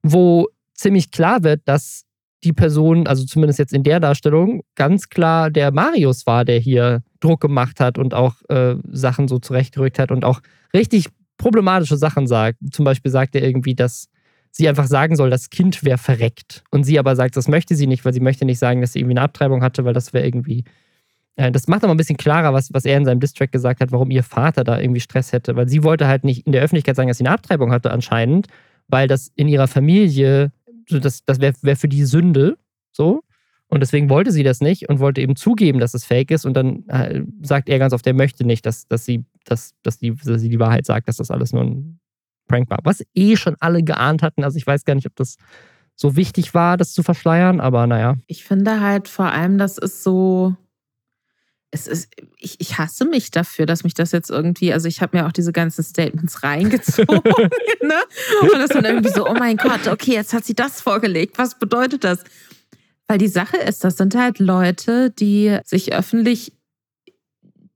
wo 0.04 0.48
ziemlich 0.74 1.12
klar 1.12 1.44
wird, 1.44 1.62
dass 1.66 2.06
die 2.44 2.54
Person, 2.54 3.08
also 3.08 3.26
zumindest 3.26 3.60
jetzt 3.60 3.74
in 3.74 3.84
der 3.84 4.00
Darstellung, 4.00 4.64
ganz 4.76 5.10
klar 5.10 5.52
der 5.52 5.72
Marius 5.72 6.26
war, 6.26 6.44
der 6.44 6.60
hier 6.60 7.04
Druck 7.20 7.42
gemacht 7.42 7.80
hat 7.80 7.98
und 7.98 8.14
auch 8.14 8.36
äh, 8.50 8.76
Sachen 8.92 9.28
so 9.28 9.38
zurechtgerückt 9.38 10.00
hat 10.00 10.12
und 10.12 10.26
auch 10.26 10.42
richtig 10.74 11.08
problematische 11.38 11.98
Sachen 11.98 12.26
sagt. 12.26 12.58
Zum 12.72 12.86
Beispiel 12.86 13.12
sagt 13.12 13.36
er 13.36 13.44
irgendwie, 13.44 13.76
dass 13.76 14.08
sie 14.52 14.68
einfach 14.70 14.88
sagen 14.88 15.16
soll, 15.16 15.30
das 15.30 15.50
Kind 15.50 15.84
wäre 15.84 15.98
verreckt. 15.98 16.64
Und 16.72 16.84
sie 16.84 17.00
aber 17.00 17.16
sagt, 17.16 17.38
das 17.38 17.48
möchte 17.48 17.76
sie 17.76 17.88
nicht, 17.88 18.06
weil 18.06 18.14
sie 18.14 18.20
möchte 18.20 18.46
nicht 18.46 18.60
sagen, 18.60 18.82
dass 18.82 18.94
sie 18.94 19.00
irgendwie 19.00 19.14
eine 19.14 19.22
Abtreibung 19.22 19.64
hatte, 19.64 19.86
weil 19.86 19.94
das 19.94 20.14
wäre 20.14 20.26
irgendwie 20.26 20.64
Äh, 21.38 21.52
das 21.52 21.68
macht 21.68 21.84
aber 21.84 21.94
ein 21.94 21.98
bisschen 21.98 22.18
klarer, 22.18 22.54
was, 22.54 22.74
was 22.74 22.86
er 22.86 22.98
in 22.98 23.06
seinem 23.06 23.20
Distrack 23.20 23.52
gesagt 23.52 23.82
hat, 23.82 23.92
warum 23.92 24.12
ihr 24.12 24.24
Vater 24.24 24.64
da 24.64 24.80
irgendwie 24.80 25.00
Stress 25.00 25.32
hätte. 25.32 25.56
Weil 25.56 25.70
sie 25.70 25.84
wollte 25.84 26.08
halt 26.08 26.24
nicht 26.24 26.46
in 26.46 26.52
der 26.52 26.62
Öffentlichkeit 26.62 26.96
sagen, 26.96 27.08
dass 27.08 27.18
sie 27.18 27.26
eine 27.26 27.34
Abtreibung 27.34 27.72
hatte 27.72 27.92
anscheinend, 27.92 28.48
weil 28.88 29.08
das 29.08 29.32
in 29.36 29.48
ihrer 29.48 29.68
Familie, 29.68 30.52
das, 30.90 31.24
das 31.26 31.40
wäre 31.40 31.54
wär 31.62 31.78
für 31.78 31.88
die 31.88 32.04
Sünde 32.06 32.58
so. 32.92 33.24
Und 33.70 33.80
deswegen 33.80 34.10
wollte 34.10 34.32
sie 34.34 34.44
das 34.44 34.60
nicht 34.60 34.90
und 34.90 35.00
wollte 35.00 35.22
eben 35.22 35.38
zugeben, 35.38 35.80
dass 35.80 35.94
es 35.94 36.04
fake 36.04 36.32
ist. 36.32 36.46
Und 36.46 36.56
dann 36.56 36.84
äh, 36.90 37.22
sagt 37.42 37.70
er 37.70 37.80
ganz 37.80 37.94
oft, 37.94 38.06
er 38.06 38.14
möchte 38.14 38.46
nicht, 38.46 38.66
dass, 38.66 38.86
dass, 38.90 39.06
sie, 39.06 39.24
dass, 39.46 39.76
dass, 39.82 39.98
die, 39.98 40.14
dass 40.14 40.42
sie 40.42 40.50
die 40.50 40.60
Wahrheit 40.60 40.86
sagt, 40.86 41.08
dass 41.08 41.16
das 41.16 41.32
alles 41.32 41.54
nur 41.54 41.64
ein 41.64 42.01
Prank 42.48 42.70
war. 42.70 42.80
Was 42.84 43.04
eh 43.14 43.36
schon 43.36 43.56
alle 43.60 43.84
geahnt 43.84 44.22
hatten. 44.22 44.44
Also 44.44 44.58
ich 44.58 44.68
weiß 44.68 44.86
gar 44.86 44.96
nicht, 44.96 45.08
ob 45.08 45.16
das 45.16 45.38
so 45.96 46.16
wichtig 46.16 46.54
war, 46.54 46.78
das 46.78 46.94
zu 46.94 47.04
verschleiern, 47.04 47.60
aber 47.60 47.86
naja. 47.88 48.16
Ich 48.28 48.44
finde 48.44 48.82
halt 48.82 49.08
vor 49.08 49.32
allem, 49.32 49.58
das 49.58 49.78
ist 49.78 50.04
so. 50.04 50.56
Es 51.74 51.88
ist, 51.88 52.12
ich, 52.38 52.60
ich 52.60 52.78
hasse 52.80 53.06
mich 53.06 53.32
dafür, 53.32 53.66
dass 53.66 53.86
mich 53.86 53.94
das 53.94 54.12
jetzt 54.12 54.30
irgendwie, 54.30 54.74
also 54.74 54.90
ich 54.90 55.02
habe 55.02 55.18
mir 55.18 55.26
auch 55.26 55.32
diese 55.32 55.54
ganzen 55.54 55.84
Statements 55.84 56.44
reingezogen, 56.44 57.22
ne? 57.82 58.02
Und 58.42 58.54
das 58.56 58.72
dann 58.72 58.84
irgendwie 58.84 59.12
so, 59.12 59.26
oh 59.26 59.36
mein 59.36 59.56
Gott, 59.56 59.88
okay, 59.88 60.12
jetzt 60.12 60.34
hat 60.34 60.44
sie 60.44 60.54
das 60.54 60.82
vorgelegt. 60.82 61.38
Was 61.38 61.58
bedeutet 61.58 62.04
das? 62.04 62.26
Weil 63.08 63.20
die 63.20 63.30
Sache 63.30 63.56
ist, 63.56 63.86
das 63.86 63.96
sind 63.96 64.16
halt 64.16 64.40
Leute, 64.40 65.12
die 65.12 65.60
sich 65.64 65.94
öffentlich 65.94 66.52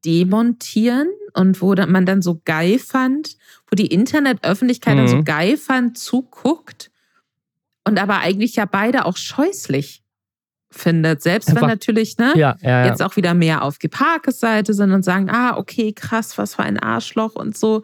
demontieren 0.06 1.10
und 1.34 1.62
wo 1.62 1.74
man 1.76 2.06
dann 2.06 2.22
so 2.22 2.42
geil 2.46 2.80
fand, 2.80 3.38
wo 3.70 3.76
die 3.76 3.88
Internetöffentlichkeit 3.88 4.96
mhm. 4.96 5.00
dann 5.00 5.08
so 5.08 5.18
mhm. 5.18 5.26
geil 5.26 5.58
fand, 5.58 5.98
zuguckt 5.98 6.92
und 7.84 8.00
aber 8.00 8.20
eigentlich 8.20 8.56
ja 8.56 8.66
beide 8.66 9.06
auch 9.06 9.18
scheußlich 9.18 10.04
findet. 10.72 11.22
Selbst 11.22 11.50
Einfach, 11.50 11.64
wenn 11.64 11.70
natürlich 11.70 12.18
ne, 12.18 12.34
ja, 12.36 12.58
ja, 12.62 12.70
ja. 12.70 12.86
jetzt 12.88 13.02
auch 13.02 13.16
wieder 13.16 13.34
mehr 13.34 13.64
auf 13.64 13.80
Geparkes 13.80 14.40
Seite 14.40 14.74
sind 14.74 14.92
und 14.92 15.04
sagen, 15.04 15.30
ah, 15.30 15.58
okay, 15.58 15.94
krass, 15.94 16.38
was 16.38 16.56
für 16.56 16.64
ein 16.64 16.80
Arschloch 16.80 17.36
und 17.36 17.58
so. 17.58 17.84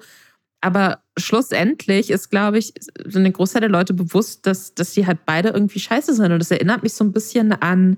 Aber 0.59 0.99
schlussendlich 1.17 2.11
ist, 2.11 2.29
glaube 2.29 2.59
ich, 2.59 2.73
so 3.05 3.17
eine 3.17 3.31
Großteil 3.31 3.61
der 3.61 3.69
Leute 3.69 3.93
bewusst, 3.93 4.45
dass, 4.45 4.75
dass 4.75 4.91
die 4.91 5.07
halt 5.07 5.25
beide 5.25 5.49
irgendwie 5.49 5.79
scheiße 5.79 6.13
sind. 6.13 6.31
Und 6.31 6.39
das 6.39 6.51
erinnert 6.51 6.83
mich 6.83 6.93
so 6.93 7.03
ein 7.03 7.11
bisschen 7.11 7.51
an, 7.51 7.97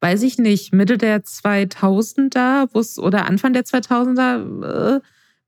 weiß 0.00 0.22
ich 0.22 0.38
nicht, 0.38 0.72
Mitte 0.72 0.96
der 0.98 1.24
2000er, 1.24 2.68
wo 2.72 2.80
es, 2.80 2.98
oder 2.98 3.26
Anfang 3.26 3.52
der 3.52 3.64
2000er, 3.64 4.96
äh, 4.96 5.00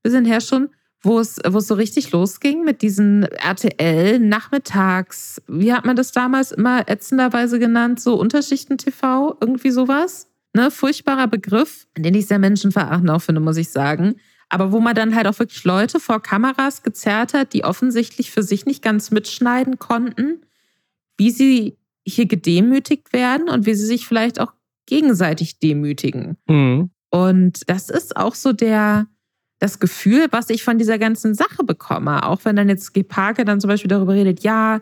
bisschen 0.03 0.25
her 0.25 0.41
schon, 0.41 0.69
wo 1.01 1.19
es, 1.19 1.39
wo 1.47 1.59
es 1.59 1.67
so 1.67 1.75
richtig 1.75 2.11
losging 2.11 2.63
mit 2.63 2.81
diesen 2.81 3.23
RTL-Nachmittags, 3.23 5.41
wie 5.47 5.73
hat 5.73 5.85
man 5.85 5.95
das 5.95 6.11
damals 6.11 6.51
immer 6.51 6.89
ätzenderweise 6.89 7.59
genannt, 7.59 7.99
so 7.99 8.15
Unterschichten-TV, 8.15 9.37
irgendwie 9.39 9.71
sowas. 9.71 10.27
Ne, 10.53 10.69
furchtbarer 10.69 11.27
Begriff, 11.27 11.87
den 11.97 12.13
ich 12.13 12.27
sehr 12.27 12.39
menschenverachtend 12.39 13.09
auch 13.09 13.21
finde, 13.21 13.39
muss 13.39 13.55
ich 13.57 13.69
sagen 13.69 14.15
aber 14.51 14.73
wo 14.73 14.81
man 14.81 14.93
dann 14.93 15.15
halt 15.15 15.27
auch 15.27 15.39
wirklich 15.39 15.63
Leute 15.63 16.01
vor 16.01 16.21
Kameras 16.21 16.83
gezerrt 16.83 17.33
hat, 17.33 17.53
die 17.53 17.63
offensichtlich 17.63 18.31
für 18.31 18.43
sich 18.43 18.65
nicht 18.65 18.83
ganz 18.83 19.09
mitschneiden 19.09 19.79
konnten, 19.79 20.41
wie 21.17 21.31
sie 21.31 21.77
hier 22.05 22.27
gedemütigt 22.27 23.13
werden 23.13 23.49
und 23.49 23.65
wie 23.65 23.75
sie 23.75 23.85
sich 23.85 24.07
vielleicht 24.07 24.39
auch 24.39 24.53
gegenseitig 24.85 25.59
demütigen. 25.59 26.37
Mhm. 26.47 26.91
Und 27.09 27.69
das 27.69 27.89
ist 27.89 28.15
auch 28.15 28.35
so 28.35 28.53
der, 28.53 29.07
das 29.59 29.79
Gefühl, 29.79 30.27
was 30.31 30.49
ich 30.49 30.63
von 30.63 30.77
dieser 30.77 30.97
ganzen 30.97 31.35
Sache 31.35 31.63
bekomme. 31.63 32.25
Auch 32.25 32.45
wenn 32.45 32.55
dann 32.55 32.69
jetzt 32.69 32.93
Gepake 32.93 33.45
dann 33.45 33.61
zum 33.61 33.67
Beispiel 33.67 33.89
darüber 33.89 34.13
redet, 34.13 34.41
ja, 34.41 34.79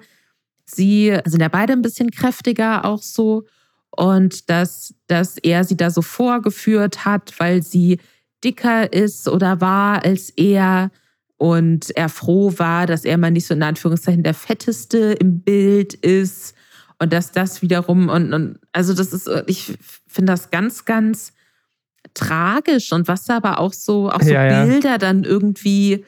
sie 0.66 1.18
sind 1.26 1.42
ja 1.42 1.48
beide 1.48 1.74
ein 1.74 1.82
bisschen 1.82 2.12
kräftiger 2.12 2.86
auch 2.86 3.02
so. 3.02 3.46
Und 3.92 4.50
dass, 4.50 4.94
dass 5.08 5.38
er 5.38 5.64
sie 5.64 5.76
da 5.76 5.90
so 5.90 6.02
vorgeführt 6.02 7.06
hat, 7.06 7.34
weil 7.40 7.64
sie 7.64 8.00
dicker 8.44 8.94
ist 8.94 9.28
oder 9.28 9.60
war 9.60 10.06
als 10.06 10.30
er 10.30 10.92
und 11.38 11.90
er 11.96 12.10
froh 12.10 12.54
war, 12.58 12.86
dass 12.86 13.06
er 13.06 13.18
mal 13.18 13.32
nicht 13.32 13.48
so 13.48 13.54
in 13.54 13.64
Anführungszeichen 13.64 14.24
der 14.24 14.34
fetteste 14.34 15.14
im 15.14 15.42
Bild 15.42 15.94
ist 15.94 16.54
und 17.00 17.14
dass 17.14 17.32
das 17.32 17.62
wiederum 17.62 18.10
und, 18.10 18.34
und 18.34 18.60
also 18.72 18.94
das 18.94 19.14
ist 19.14 19.30
ich 19.48 19.78
finde 20.08 20.34
das 20.34 20.52
ganz 20.52 20.86
ganz 20.86 21.34
tragisch 22.14 22.92
und 22.92 23.08
was 23.08 23.26
da 23.26 23.38
aber 23.38 23.60
auch 23.60 23.74
so 23.74 24.10
auch 24.10 24.22
so 24.22 24.32
ja, 24.32 24.64
Bilder 24.66 24.92
ja. 24.92 24.98
dann 24.98 25.24
irgendwie 25.24 26.06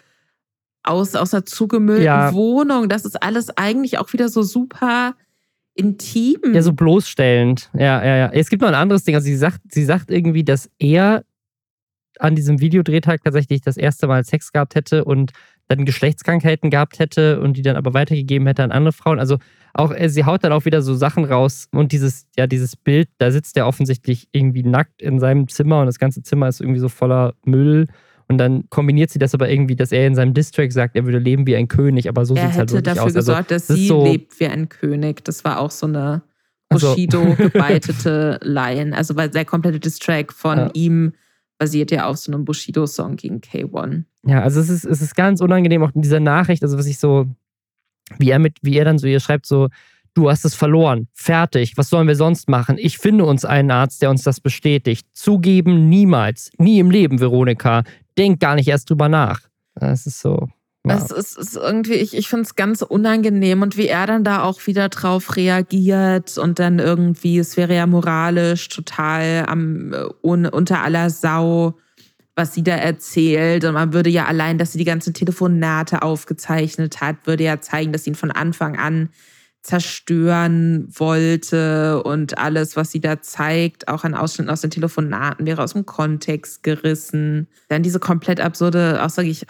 aus 0.84 1.16
aus 1.16 1.32
der 1.32 1.46
zugemüllten 1.46 2.06
ja. 2.06 2.34
Wohnung, 2.34 2.90
das 2.90 3.06
ist 3.06 3.22
alles 3.22 3.56
eigentlich 3.58 3.98
auch 3.98 4.12
wieder 4.14 4.30
so 4.30 4.42
super 4.44 5.16
intim. 5.74 6.54
Ja, 6.54 6.62
so 6.62 6.74
bloßstellend. 6.74 7.70
Ja, 7.74 8.04
ja, 8.04 8.18
ja. 8.18 8.30
Es 8.34 8.50
gibt 8.50 8.62
noch 8.62 8.70
ein 8.70 8.76
anderes 8.76 9.04
Ding. 9.04 9.16
Also 9.16 9.26
sie 9.26 9.38
sagt, 9.38 9.60
sie 9.70 9.86
sagt 9.86 10.12
irgendwie, 10.12 10.44
dass 10.44 10.70
er 10.80 11.24
an 12.20 12.36
diesem 12.36 12.60
Videodrehtag 12.60 13.24
tatsächlich 13.24 13.62
das 13.62 13.78
erste 13.78 14.08
Mal 14.08 14.24
Sex 14.24 14.52
gehabt 14.52 14.76
hätte 14.76 15.06
und 15.06 15.32
dann 15.72 15.86
Geschlechtskrankheiten 15.86 16.70
gehabt 16.70 17.00
hätte 17.00 17.40
und 17.42 17.58
die 17.58 17.62
dann 17.62 17.76
aber 17.76 17.94
weitergegeben 17.94 18.48
hätte 18.48 18.64
an 18.64 18.72
andere 18.72 18.94
Frauen. 18.94 19.20
Also 19.20 19.38
auch 19.74 19.92
äh, 19.94 20.10
sie 20.10 20.26
haut 20.26 20.44
dann 20.44 20.52
auch 20.52 20.66
wieder 20.66 20.82
so 20.82 20.94
Sachen 20.94 21.26
raus 21.26 21.68
und 21.72 21.92
dieses 21.92 22.28
ja 22.38 22.48
dieses 22.48 22.76
Bild, 22.76 23.10
da 23.18 23.32
sitzt 23.32 23.58
er 23.58 23.68
offensichtlich 23.68 24.28
irgendwie 24.32 24.64
nackt 24.64 25.02
in 25.02 25.20
seinem 25.20 25.48
Zimmer 25.48 25.82
und 25.82 25.86
das 25.86 26.00
ganze 26.00 26.22
Zimmer 26.24 26.48
ist 26.48 26.62
irgendwie 26.62 26.80
so 26.80 26.90
voller 26.90 27.34
Müll 27.46 27.88
und 28.28 28.38
dann 28.38 28.70
kombiniert 28.70 29.10
sie 29.10 29.20
das 29.20 29.34
aber 29.34 29.50
irgendwie, 29.50 29.76
dass 29.76 29.92
er 29.92 30.08
in 30.08 30.16
seinem 30.16 30.34
Distrack 30.34 30.72
sagt, 30.72 30.96
er 30.96 31.06
würde 31.06 31.20
leben 31.20 31.46
wie 31.48 31.56
ein 31.56 31.68
König, 31.68 32.08
aber 32.08 32.26
so 32.26 32.34
sieht 32.34 32.46
es 32.46 32.58
halt 32.58 32.72
wirklich 32.72 32.74
aus. 32.74 32.76
Er 32.76 32.78
hätte 32.78 32.96
dafür 32.96 33.04
also 33.04 33.20
gesorgt, 33.20 33.52
dass 33.52 33.68
sie 33.68 33.88
so 33.88 34.04
lebt 34.06 34.40
wie 34.40 34.48
ein 34.48 34.70
König. 34.70 35.24
Das 35.26 35.44
war 35.44 35.60
auch 35.60 35.72
so 35.72 35.86
eine 35.86 36.22
also 36.70 36.90
Bushido 36.90 37.36
gebeitete 37.36 38.40
Line. 38.44 38.96
Also 38.96 39.18
weil 39.18 39.30
der 39.30 39.44
komplette 39.44 39.80
Distrack 39.80 40.32
von 40.32 40.58
ja. 40.58 40.70
ihm 40.74 41.14
basiert 41.62 41.92
ja 41.92 42.08
auf 42.08 42.18
so 42.18 42.32
einem 42.32 42.44
Bushido-Song 42.44 43.18
gegen 43.18 43.38
K1. 43.38 44.06
Ja, 44.26 44.42
also 44.42 44.60
es 44.60 44.68
ist, 44.68 44.84
es 44.84 45.00
ist 45.00 45.16
ganz 45.16 45.42
unangenehm, 45.42 45.84
auch 45.84 45.94
in 45.94 46.02
dieser 46.02 46.20
Nachricht, 46.20 46.64
also 46.64 46.76
was 46.76 46.88
ich 46.88 46.98
so, 46.98 47.28
wie 48.18 48.32
er 48.32 48.40
mit, 48.40 48.58
wie 48.64 48.76
er 48.78 48.86
dann 48.86 48.98
so 48.98 49.06
ihr 49.06 49.20
schreibt, 49.20 49.46
so, 49.46 49.70
du 50.16 50.28
hast 50.28 50.44
es 50.44 50.56
verloren, 50.56 51.08
fertig, 51.14 51.78
was 51.78 51.90
sollen 51.90 52.08
wir 52.08 52.16
sonst 52.16 52.50
machen? 52.50 52.78
Ich 52.80 52.98
finde 52.98 53.26
uns 53.26 53.46
einen 53.46 53.70
Arzt, 53.70 54.02
der 54.02 54.10
uns 54.10 54.24
das 54.24 54.40
bestätigt. 54.40 55.06
Zugeben 55.14 55.88
niemals, 55.88 56.50
nie 56.58 56.80
im 56.80 56.90
Leben, 56.90 57.20
Veronika. 57.20 57.84
Denk 58.18 58.40
gar 58.40 58.56
nicht 58.56 58.68
erst 58.68 58.90
drüber 58.90 59.08
nach. 59.08 59.42
Das 59.76 60.08
ist 60.08 60.20
so. 60.20 60.50
Ja. 60.86 60.98
Es 60.98 61.12
ist, 61.12 61.38
ist, 61.38 61.56
irgendwie, 61.56 61.94
ich, 61.94 62.16
ich 62.18 62.28
finde 62.28 62.44
es 62.44 62.56
ganz 62.56 62.82
unangenehm 62.82 63.62
und 63.62 63.78
wie 63.78 63.88
er 63.88 64.08
dann 64.08 64.24
da 64.24 64.42
auch 64.42 64.66
wieder 64.66 64.90
drauf 64.90 65.36
reagiert 65.36 66.40
und 66.40 66.58
dann 66.58 66.80
irgendwie, 66.80 67.38
es 67.38 67.56
wäre 67.56 67.76
ja 67.76 67.86
moralisch 67.86 68.68
total 68.70 69.46
am, 69.48 69.94
un, 70.24 70.48
unter 70.48 70.82
aller 70.82 71.12
Sau, 71.12 71.78
was 72.36 72.56
sie 72.56 72.64
da 72.64 72.76
erzählt. 72.76 73.64
Und 73.64 73.76
man 73.76 73.94
würde 73.94 74.10
ja 74.10 74.26
allein, 74.26 74.58
dass 74.58 74.72
sie 74.72 74.80
die 74.80 74.86
ganzen 74.86 75.14
Telefonate 75.14 76.02
aufgezeichnet 76.02 77.00
hat, 77.00 77.28
würde 77.28 77.44
ja 77.44 77.62
zeigen, 77.62 77.92
dass 77.94 78.06
sie 78.06 78.12
ihn 78.12 78.16
von 78.16 78.32
Anfang 78.32 78.78
an 78.78 79.10
zerstören 79.62 80.88
wollte 80.90 82.02
und 82.02 82.40
alles, 82.40 82.76
was 82.76 82.90
sie 82.90 83.00
da 83.00 83.22
zeigt, 83.22 83.88
auch 83.88 84.04
an 84.04 84.16
Ausschnitten 84.16 84.50
aus 84.50 84.62
den 84.62 84.72
Telefonaten, 84.72 85.46
wäre 85.46 85.62
aus 85.62 85.74
dem 85.74 85.86
Kontext 85.86 86.64
gerissen. 86.64 87.48
Dann 87.70 87.84
diese 87.84 88.00
komplett 88.00 88.40
absurde 88.40 89.04
Aussage, 89.04 89.30
ich 89.30 89.46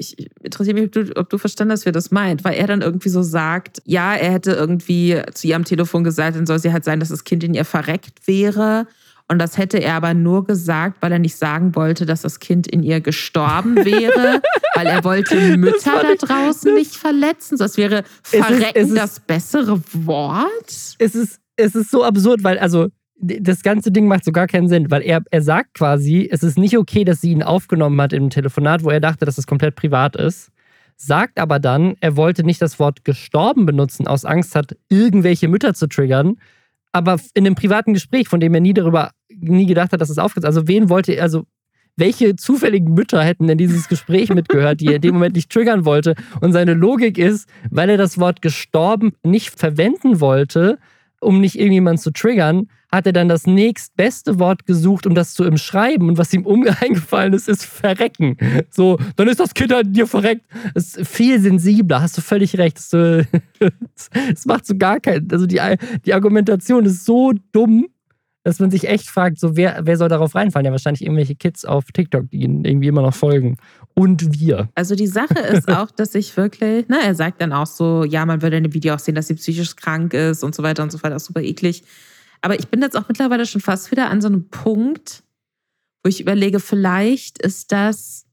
ich 0.00 0.16
interessiere 0.42 0.74
mich, 0.74 0.84
ob 0.86 0.92
du, 0.92 1.16
ob 1.16 1.30
du 1.30 1.38
verstanden 1.38 1.72
hast, 1.72 1.84
wer 1.84 1.92
das 1.92 2.10
meint, 2.10 2.42
weil 2.42 2.54
er 2.54 2.66
dann 2.66 2.80
irgendwie 2.80 3.10
so 3.10 3.22
sagt, 3.22 3.82
ja, 3.84 4.14
er 4.14 4.32
hätte 4.32 4.52
irgendwie 4.52 5.20
zu 5.34 5.46
ihr 5.46 5.56
am 5.56 5.64
Telefon 5.64 6.02
gesagt, 6.02 6.36
dann 6.36 6.46
soll 6.46 6.58
sie 6.58 6.72
halt 6.72 6.84
sein, 6.84 7.00
dass 7.00 7.10
das 7.10 7.24
Kind 7.24 7.44
in 7.44 7.54
ihr 7.54 7.64
verreckt 7.64 8.26
wäre. 8.26 8.86
Und 9.28 9.38
das 9.38 9.58
hätte 9.58 9.78
er 9.78 9.94
aber 9.94 10.12
nur 10.12 10.44
gesagt, 10.44 10.96
weil 11.00 11.12
er 11.12 11.20
nicht 11.20 11.36
sagen 11.36 11.76
wollte, 11.76 12.04
dass 12.04 12.22
das 12.22 12.40
Kind 12.40 12.66
in 12.66 12.82
ihr 12.82 13.00
gestorben 13.00 13.76
wäre, 13.84 14.42
weil 14.74 14.86
er 14.86 15.04
wollte 15.04 15.56
Mütter 15.56 16.02
da 16.02 16.14
draußen 16.14 16.74
nicht 16.74 16.96
verletzen. 16.96 17.56
Das 17.56 17.76
wäre 17.76 18.02
verrecken 18.22 18.72
es 18.74 18.88
ist, 18.88 18.88
es 18.88 18.88
ist, 18.88 18.96
das 18.96 19.20
bessere 19.20 19.80
Wort. 19.92 20.96
Es 20.98 21.14
ist, 21.14 21.38
es 21.56 21.74
ist 21.76 21.90
so 21.90 22.02
absurd, 22.02 22.42
weil 22.42 22.58
also 22.58 22.88
das 23.20 23.62
ganze 23.62 23.92
Ding 23.92 24.08
macht 24.08 24.24
so 24.24 24.32
gar 24.32 24.46
keinen 24.46 24.68
Sinn, 24.68 24.90
weil 24.90 25.02
er, 25.02 25.22
er 25.30 25.42
sagt 25.42 25.74
quasi, 25.74 26.28
es 26.30 26.42
ist 26.42 26.58
nicht 26.58 26.78
okay, 26.78 27.04
dass 27.04 27.20
sie 27.20 27.32
ihn 27.32 27.42
aufgenommen 27.42 28.00
hat 28.00 28.12
im 28.12 28.30
Telefonat, 28.30 28.82
wo 28.82 28.90
er 28.90 29.00
dachte, 29.00 29.26
dass 29.26 29.38
es 29.38 29.46
komplett 29.46 29.76
privat 29.76 30.16
ist. 30.16 30.50
Sagt 30.96 31.38
aber 31.38 31.58
dann, 31.58 31.96
er 32.00 32.16
wollte 32.16 32.44
nicht 32.44 32.60
das 32.60 32.78
Wort 32.78 33.04
gestorben 33.04 33.66
benutzen, 33.66 34.06
aus 34.06 34.24
Angst 34.24 34.54
hat, 34.54 34.76
irgendwelche 34.88 35.48
Mütter 35.48 35.74
zu 35.74 35.86
triggern. 35.86 36.36
Aber 36.92 37.16
in 37.34 37.46
einem 37.46 37.54
privaten 37.54 37.94
Gespräch, 37.94 38.28
von 38.28 38.40
dem 38.40 38.54
er 38.54 38.60
nie 38.60 38.74
darüber, 38.74 39.12
nie 39.28 39.66
gedacht 39.66 39.92
hat, 39.92 40.00
dass 40.00 40.10
es 40.10 40.18
aufgeht. 40.18 40.44
Also, 40.44 40.66
wen 40.66 40.88
wollte 40.88 41.12
er, 41.12 41.22
also, 41.22 41.44
welche 41.96 42.36
zufälligen 42.36 42.94
Mütter 42.94 43.22
hätten 43.22 43.46
denn 43.46 43.58
dieses 43.58 43.88
Gespräch 43.88 44.28
mitgehört, 44.34 44.80
die 44.80 44.86
er 44.86 44.96
in 44.96 45.02
dem 45.02 45.14
Moment 45.14 45.36
nicht 45.36 45.50
triggern 45.50 45.84
wollte? 45.84 46.14
Und 46.40 46.52
seine 46.52 46.74
Logik 46.74 47.18
ist, 47.18 47.48
weil 47.70 47.90
er 47.90 47.96
das 47.96 48.18
Wort 48.18 48.42
gestorben 48.42 49.12
nicht 49.22 49.58
verwenden 49.58 50.20
wollte, 50.20 50.78
um 51.20 51.40
nicht 51.40 51.58
irgendjemanden 51.58 52.02
zu 52.02 52.10
triggern, 52.10 52.68
hat 52.90 53.06
er 53.06 53.12
dann 53.12 53.28
das 53.28 53.46
nächstbeste 53.46 54.38
Wort 54.38 54.66
gesucht, 54.66 55.06
um 55.06 55.14
das 55.14 55.34
zu 55.34 55.44
umschreiben. 55.44 56.08
Und 56.08 56.18
was 56.18 56.32
ihm 56.32 56.46
eingefallen 56.80 57.32
ist, 57.32 57.48
ist 57.48 57.64
verrecken. 57.64 58.36
So, 58.70 58.98
dann 59.16 59.28
ist 59.28 59.40
das 59.40 59.54
Kind 59.54 59.72
halt 59.72 59.94
dir 59.94 60.06
verreckt. 60.06 60.44
Das 60.74 60.96
ist 60.96 61.08
viel 61.08 61.40
sensibler, 61.40 62.02
hast 62.02 62.18
du 62.18 62.22
völlig 62.22 62.58
recht. 62.58 62.78
Es 62.78 62.92
macht 64.46 64.66
so 64.66 64.76
gar 64.76 65.00
keinen. 65.00 65.30
Also 65.30 65.46
die, 65.46 65.60
die 66.04 66.14
Argumentation 66.14 66.84
ist 66.84 67.04
so 67.04 67.32
dumm. 67.52 67.86
Dass 68.42 68.58
man 68.58 68.70
sich 68.70 68.88
echt 68.88 69.08
fragt, 69.10 69.38
so 69.38 69.56
wer, 69.56 69.80
wer 69.84 69.96
soll 69.98 70.08
darauf 70.08 70.34
reinfallen? 70.34 70.64
Ja, 70.66 70.72
wahrscheinlich 70.72 71.02
irgendwelche 71.02 71.34
Kids 71.34 71.64
auf 71.64 71.84
TikTok, 71.92 72.30
die 72.30 72.38
ihnen 72.42 72.64
irgendwie 72.64 72.88
immer 72.88 73.02
noch 73.02 73.14
folgen. 73.14 73.56
Und 73.94 74.40
wir. 74.40 74.68
Also 74.74 74.94
die 74.94 75.06
Sache 75.06 75.38
ist 75.38 75.68
auch, 75.72 75.90
dass 75.90 76.14
ich 76.14 76.36
wirklich, 76.36 76.88
ne, 76.88 76.98
er 77.04 77.14
sagt 77.14 77.42
dann 77.42 77.52
auch 77.52 77.66
so, 77.66 78.04
ja, 78.04 78.24
man 78.24 78.40
würde 78.40 78.56
in 78.56 78.62
dem 78.64 78.72
Video 78.74 78.94
auch 78.94 78.98
sehen, 78.98 79.14
dass 79.14 79.26
sie 79.28 79.34
psychisch 79.34 79.76
krank 79.76 80.14
ist 80.14 80.42
und 80.42 80.54
so 80.54 80.62
weiter 80.62 80.82
und 80.82 80.90
so 80.90 80.98
fort, 80.98 81.12
auch 81.12 81.20
super 81.20 81.42
eklig. 81.42 81.82
Aber 82.40 82.58
ich 82.58 82.68
bin 82.68 82.80
jetzt 82.80 82.96
auch 82.96 83.06
mittlerweile 83.08 83.44
schon 83.44 83.60
fast 83.60 83.90
wieder 83.90 84.08
an 84.08 84.22
so 84.22 84.28
einem 84.28 84.48
Punkt, 84.48 85.22
wo 86.02 86.08
ich 86.08 86.20
überlege, 86.22 86.60
vielleicht 86.60 87.42
ist 87.42 87.72
das 87.72 88.24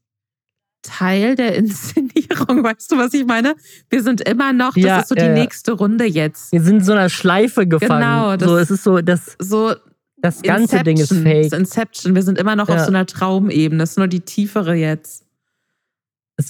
Teil 0.82 1.34
der 1.34 1.54
Inszenierung. 1.56 2.62
Weißt 2.64 2.90
du, 2.90 2.96
was 2.96 3.12
ich 3.12 3.26
meine? 3.26 3.54
Wir 3.90 4.02
sind 4.02 4.22
immer 4.22 4.54
noch, 4.54 4.72
das 4.72 4.82
Ja, 4.82 5.00
ist 5.00 5.08
so 5.08 5.14
die 5.14 5.22
ja. 5.22 5.34
nächste 5.34 5.72
Runde 5.72 6.06
jetzt. 6.06 6.52
Wir 6.52 6.62
sind 6.62 6.76
in 6.78 6.84
so 6.84 6.92
einer 6.92 7.10
Schleife 7.10 7.66
gefangen. 7.66 8.00
Genau, 8.00 8.36
das- 8.38 8.48
so, 8.48 8.56
es 8.56 8.70
ist 8.70 8.84
so, 8.84 9.00
das, 9.02 9.36
So 9.38 9.74
das 10.22 10.42
ganze 10.42 10.82
Ding 10.82 10.98
ist 10.98 11.12
fake. 11.12 11.50
So 11.50 11.56
Inception. 11.56 12.14
Wir 12.14 12.22
sind 12.22 12.38
immer 12.38 12.56
noch 12.56 12.68
auf 12.68 12.76
Ja. 12.76 12.82
so 12.84 12.88
einer 12.88 13.06
Traumebene. 13.06 13.82
Das 13.82 13.90
ist 13.92 13.96
nur 13.98 14.08
die 14.08 14.20
tiefere 14.20 14.74
jetzt. 14.74 15.24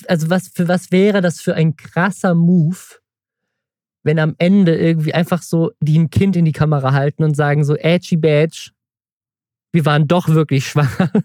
Also 0.07 0.29
was 0.31 0.49
für 0.49 0.69
was 0.69 0.91
wäre 0.93 1.21
das 1.23 1.41
für 1.41 1.55
ein 1.55 1.77
krasser 1.77 2.35
Move, 2.35 2.77
wenn 4.03 4.19
am 4.19 4.35
Ende 4.39 4.77
irgendwie 4.77 5.15
einfach 5.15 5.43
so 5.43 5.71
die 5.81 5.99
ein 5.99 6.11
Kind 6.11 6.37
in 6.37 6.45
die 6.45 6.53
Kamera 6.53 6.93
halten 6.93 7.25
und 7.25 7.35
sagen 7.37 7.65
so, 7.65 7.75
Edgy 7.77 8.17
Badge, 8.17 8.71
wir 9.73 9.85
waren 9.87 10.07
doch 10.09 10.29
wirklich 10.29 10.67
schwanger. 10.67 11.11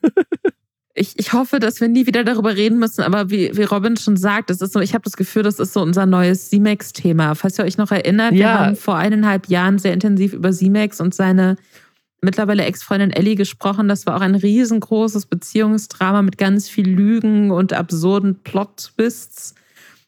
Ich, 0.96 1.18
ich 1.18 1.34
hoffe, 1.34 1.58
dass 1.60 1.82
wir 1.82 1.88
nie 1.88 2.06
wieder 2.06 2.24
darüber 2.24 2.56
reden 2.56 2.78
müssen, 2.78 3.02
aber 3.02 3.32
wie, 3.32 3.50
wie 3.58 3.64
Robin 3.64 3.98
schon 3.98 4.16
sagt, 4.16 4.52
das 4.52 4.62
ist 4.62 4.74
so, 4.74 4.80
ich 4.80 4.94
habe 4.94 5.04
das 5.04 5.18
Gefühl, 5.18 5.42
das 5.42 5.58
ist 5.58 5.74
so 5.74 5.82
unser 5.82 6.06
neues 6.06 6.52
C-Max-Thema. 6.52 7.34
Falls 7.34 7.58
ihr 7.58 7.66
euch 7.66 7.80
noch 7.80 7.90
erinnert, 7.90 8.34
wir 8.34 8.42
Ja. 8.42 8.60
haben 8.60 8.76
vor 8.76 8.96
eineinhalb 8.98 9.48
Jahren 9.50 9.80
sehr 9.80 9.92
intensiv 9.92 10.34
über 10.34 10.52
C-Max 10.52 11.02
und 11.02 11.16
seine 11.16 11.56
mittlerweile 12.24 12.66
Ex-Freundin 12.66 13.12
Ellie 13.12 13.36
gesprochen. 13.36 13.88
Das 13.88 14.06
war 14.06 14.18
auch 14.18 14.22
ein 14.22 14.36
riesengroßes 14.36 15.28
Beziehungsdrama 15.28 16.22
mit 16.22 16.38
ganz 16.38 16.68
viel 16.70 16.90
Lügen 16.90 17.52
und 17.52 17.72
absurden 17.74 18.44
Plot-Twists. 18.44 19.56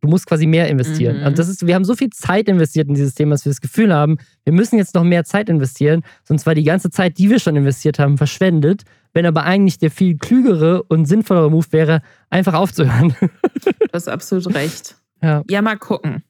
du 0.00 0.08
musst 0.08 0.24
quasi 0.24 0.46
mehr 0.46 0.68
investieren. 0.68 1.20
Mhm. 1.20 1.26
Und 1.26 1.38
das 1.38 1.50
ist, 1.50 1.66
wir 1.66 1.74
haben 1.74 1.84
so 1.84 1.94
viel 1.94 2.08
Zeit 2.08 2.48
investiert 2.48 2.88
in 2.88 2.94
dieses 2.94 3.12
Thema, 3.12 3.34
dass 3.34 3.44
wir 3.44 3.50
das 3.50 3.60
Gefühl 3.60 3.92
haben, 3.92 4.16
wir 4.44 4.54
müssen 4.54 4.78
jetzt 4.78 4.94
noch 4.94 5.04
mehr 5.04 5.24
Zeit 5.24 5.50
investieren, 5.50 6.02
sonst 6.24 6.46
war 6.46 6.54
die 6.54 6.64
ganze 6.64 6.88
Zeit, 6.88 7.18
die 7.18 7.28
wir 7.28 7.40
schon 7.40 7.56
investiert 7.56 7.98
haben, 7.98 8.16
verschwendet. 8.16 8.84
Wenn 9.12 9.26
aber 9.26 9.44
eigentlich 9.44 9.76
der 9.76 9.90
viel 9.90 10.16
klügere 10.16 10.82
und 10.84 11.04
sinnvollere 11.04 11.50
Move 11.50 11.66
wäre, 11.72 12.00
einfach 12.30 12.54
aufzuhören. 12.54 13.14
Du 13.20 13.72
hast 13.92 14.08
absolut 14.08 14.54
recht. 14.54 14.96
Ja. 15.22 15.42
Ja, 15.50 15.60
mal 15.60 15.76
gucken. 15.76 16.24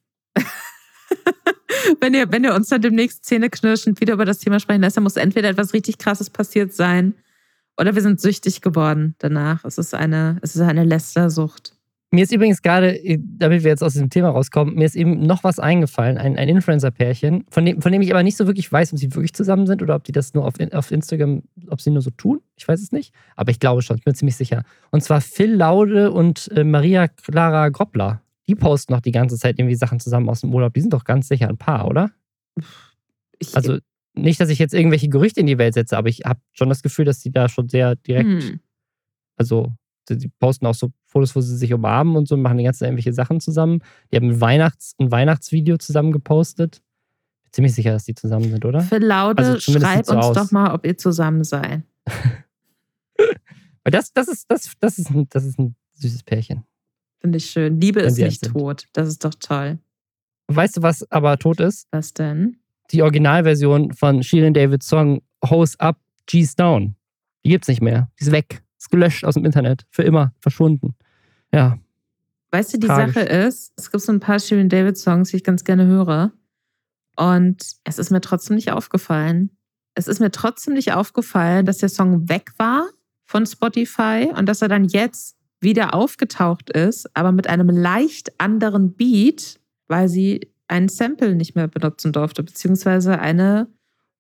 wenn, 2.01 2.15
ihr, 2.15 2.31
wenn 2.31 2.45
ihr 2.45 2.55
uns 2.55 2.69
dann 2.69 2.83
demnächst 2.83 3.25
zähneknirschend 3.25 4.01
wieder 4.01 4.15
über 4.15 4.25
das 4.25 4.39
Thema 4.39 4.61
sprechen 4.61 4.83
lässt, 4.83 4.97
dann 4.97 5.05
muss 5.05 5.17
entweder 5.17 5.49
etwas 5.49 5.73
richtig 5.73 5.99
Krasses 5.99 6.31
passiert 6.31 6.73
sein 6.73 7.15
oder 7.79 7.95
wir 7.95 8.03
sind 8.03 8.21
süchtig 8.21 8.61
geworden 8.61 9.15
danach. 9.19 9.65
Es 9.65 9.79
ist 9.79 9.95
eine, 9.95 10.39
es 10.43 10.55
ist 10.55 10.63
eine 10.63 10.85
Lästersucht. 10.85 11.75
Mir 12.13 12.25
ist 12.25 12.33
übrigens 12.33 12.61
gerade, 12.61 13.01
damit 13.19 13.63
wir 13.63 13.71
jetzt 13.71 13.85
aus 13.85 13.93
diesem 13.93 14.11
Thema 14.11 14.31
rauskommen, 14.31 14.75
mir 14.75 14.85
ist 14.85 14.97
eben 14.97 15.21
noch 15.21 15.45
was 15.45 15.61
eingefallen, 15.61 16.19
ein, 16.19 16.37
ein 16.37 16.49
Influencer-Pärchen, 16.49 17.45
von 17.49 17.65
dem, 17.65 17.81
von 17.81 17.93
dem 17.93 18.03
ich 18.03 18.11
aber 18.11 18.25
nicht 18.25 18.37
so 18.37 18.49
wirklich 18.49 18.71
weiß, 18.71 18.93
ob 18.93 18.99
sie 18.99 19.15
wirklich 19.15 19.33
zusammen 19.33 19.69
sind 19.69 19.81
oder 19.81 19.95
ob 19.95 20.03
die 20.03 20.11
das 20.11 20.35
nur 20.35 20.45
auf, 20.45 20.55
auf 20.73 20.91
Instagram, 20.91 21.45
ob 21.69 21.81
sie 21.81 21.91
nur 21.91 22.03
so 22.03 22.11
tun. 22.11 22.41
Ich 22.57 22.67
weiß 22.67 22.83
es 22.83 22.91
nicht. 22.91 23.15
Aber 23.37 23.53
ich 23.53 23.61
glaube 23.61 23.83
schon, 23.83 23.97
ich 23.97 24.03
bin 24.03 24.17
ziemlich 24.17 24.35
sicher. 24.35 24.65
Und 24.91 25.05
zwar 25.05 25.21
Phil 25.21 25.55
Laude 25.55 26.11
und 26.11 26.51
äh, 26.53 26.65
Maria 26.65 27.07
Clara 27.07 27.69
Groppler. 27.69 28.21
Die 28.51 28.57
posten 28.57 28.93
noch 28.93 29.01
die 29.01 29.13
ganze 29.13 29.37
Zeit 29.37 29.61
irgendwie 29.61 29.77
Sachen 29.77 30.01
zusammen 30.01 30.29
aus 30.29 30.41
dem 30.41 30.53
Urlaub. 30.53 30.75
Die 30.75 30.81
sind 30.81 30.93
doch 30.93 31.05
ganz 31.05 31.29
sicher 31.29 31.49
ein 31.49 31.57
Paar, 31.57 31.87
oder? 31.87 32.11
Ich, 33.39 33.55
Also 33.55 33.79
nicht, 34.15 34.41
dass 34.41 34.49
ich 34.49 34.59
jetzt 34.59 34.75
irgendwelche 34.75 35.09
Gerüchte 35.09 35.39
in 35.39 35.47
die 35.47 35.57
Welt 35.57 35.75
setze, 35.75 35.97
aber 35.97 36.09
ich 36.09 36.23
habe 36.25 36.41
schon 36.51 36.69
das 36.69 36.83
Gefühl, 36.83 37.05
dass 37.05 37.21
die 37.21 37.31
da 37.31 37.49
schon 37.49 37.69
sehr 37.69 37.95
direkt 37.95 38.43
hm. 38.43 38.59
also, 39.37 39.73
die 40.09 40.19
die 40.19 40.29
posten 40.41 40.67
auch 40.67 40.75
so 40.75 40.91
Fotos, 41.05 41.37
wo 41.37 41.41
sie 41.41 41.57
sich 41.57 41.73
umarmen 41.73 42.17
und 42.17 42.27
so, 42.27 42.37
machen 42.37 42.59
die 42.59 42.65
ganzen 42.65 42.87
irgendwelche 42.87 43.13
Sachen 43.13 43.39
zusammen. 43.39 43.85
Die 44.11 44.17
haben 44.17 44.31
ein, 44.31 44.41
Weihnachts-, 44.41 44.97
ein 44.99 45.13
Weihnachtsvideo 45.13 45.77
zusammen 45.79 46.11
gepostet. 46.11 46.83
Bin 47.45 47.53
ziemlich 47.53 47.75
sicher, 47.75 47.93
dass 47.93 48.05
die 48.05 48.17
zusammen 48.17 48.51
sind, 48.51 48.65
oder? 48.65 48.81
Phil 48.81 49.05
Laude, 49.05 49.45
Also 49.45 49.61
schreib 49.61 50.07
so 50.07 50.17
uns 50.17 50.27
aus. 50.27 50.37
doch 50.37 50.51
mal, 50.51 50.75
ob 50.75 50.85
ihr 50.85 50.99
zusammen 50.99 51.45
seid. 51.45 51.85
Weil 53.85 53.93
das, 53.93 54.13
das, 54.13 54.27
ist, 54.27 54.51
das, 54.51 54.73
das, 54.81 54.99
ist 54.99 55.11
ein, 55.11 55.29
das 55.31 55.45
ist 55.45 55.57
ein 55.59 55.77
süßes 55.93 56.25
Pärchen. 56.25 56.65
Finde 57.21 57.39
ich 57.39 57.51
schön. 57.51 57.81
Liebe 57.81 58.01
ist 58.01 58.19
nicht 58.19 58.41
sind. 58.41 58.53
tot. 58.53 58.87
Das 58.93 59.09
ist 59.09 59.25
doch 59.25 59.35
toll. 59.39 59.79
Weißt 60.49 60.79
du, 60.79 60.83
was 60.83 61.11
aber 61.13 61.39
tot 61.39 61.61
ist? 61.61 61.87
Was 61.91 62.15
denn? 62.15 62.57
Die 62.91 63.03
Originalversion 63.03 63.93
von 63.93 64.23
Shirin 64.23 64.55
Davids 64.55 64.89
Song 64.89 65.23
Hose 65.45 65.79
Up, 65.79 65.99
G's 66.27 66.57
Down. 66.57 66.97
Die 67.45 67.51
gibt's 67.51 67.69
nicht 67.69 67.83
mehr. 67.83 68.11
Die 68.19 68.25
ist 68.25 68.33
weg. 68.33 68.63
Ist 68.79 68.91
gelöscht 68.91 69.25
aus 69.25 69.35
dem 69.35 69.45
Internet. 69.45 69.87
Für 69.91 70.03
immer. 70.03 70.33
Verschwunden. 70.41 70.95
Ja. 71.53 71.79
Weißt 72.51 72.75
du, 72.75 72.79
die 72.79 72.87
Tragisch. 72.87 73.15
Sache 73.15 73.27
ist, 73.27 73.73
es 73.77 73.91
gibt 73.91 74.03
so 74.03 74.13
ein 74.13 74.21
paar 74.21 74.41
Shirin 74.41 74.69
David 74.69 74.99
Songs, 74.99 75.31
die 75.31 75.37
ich 75.37 75.45
ganz 75.45 75.63
gerne 75.65 75.87
höre. 75.87 76.33
Und 77.17 77.63
es 77.85 77.99
ist 77.99 78.11
mir 78.11 78.21
trotzdem 78.21 78.57
nicht 78.57 78.73
aufgefallen. 78.73 79.51
Es 79.95 80.09
ist 80.09 80.21
mir 80.21 80.31
trotzdem 80.31 80.75
nicht 80.75 80.93
aufgefallen, 80.93 81.67
dass 81.67 81.79
der 81.79 81.89
Song 81.89 82.29
weg 82.29 82.53
war 82.57 82.89
von 83.25 83.47
Spotify 83.47 84.33
und 84.37 84.49
dass 84.49 84.63
er 84.63 84.69
dann 84.69 84.85
jetzt 84.85 85.37
wieder 85.61 85.95
aufgetaucht 85.95 86.71
ist, 86.71 87.09
aber 87.15 87.33
mit 87.33 87.47
einem 87.49 87.69
leicht 87.69 88.41
anderen 88.41 88.95
Beat, 88.95 89.61
weil 89.89 90.09
sie 90.09 90.51
ein 90.69 90.89
Sample 90.89 91.35
nicht 91.35 91.55
mehr 91.55 91.69
benutzen 91.69 92.13
durfte, 92.13 92.43
beziehungsweise 92.43 93.19
eine 93.19 93.69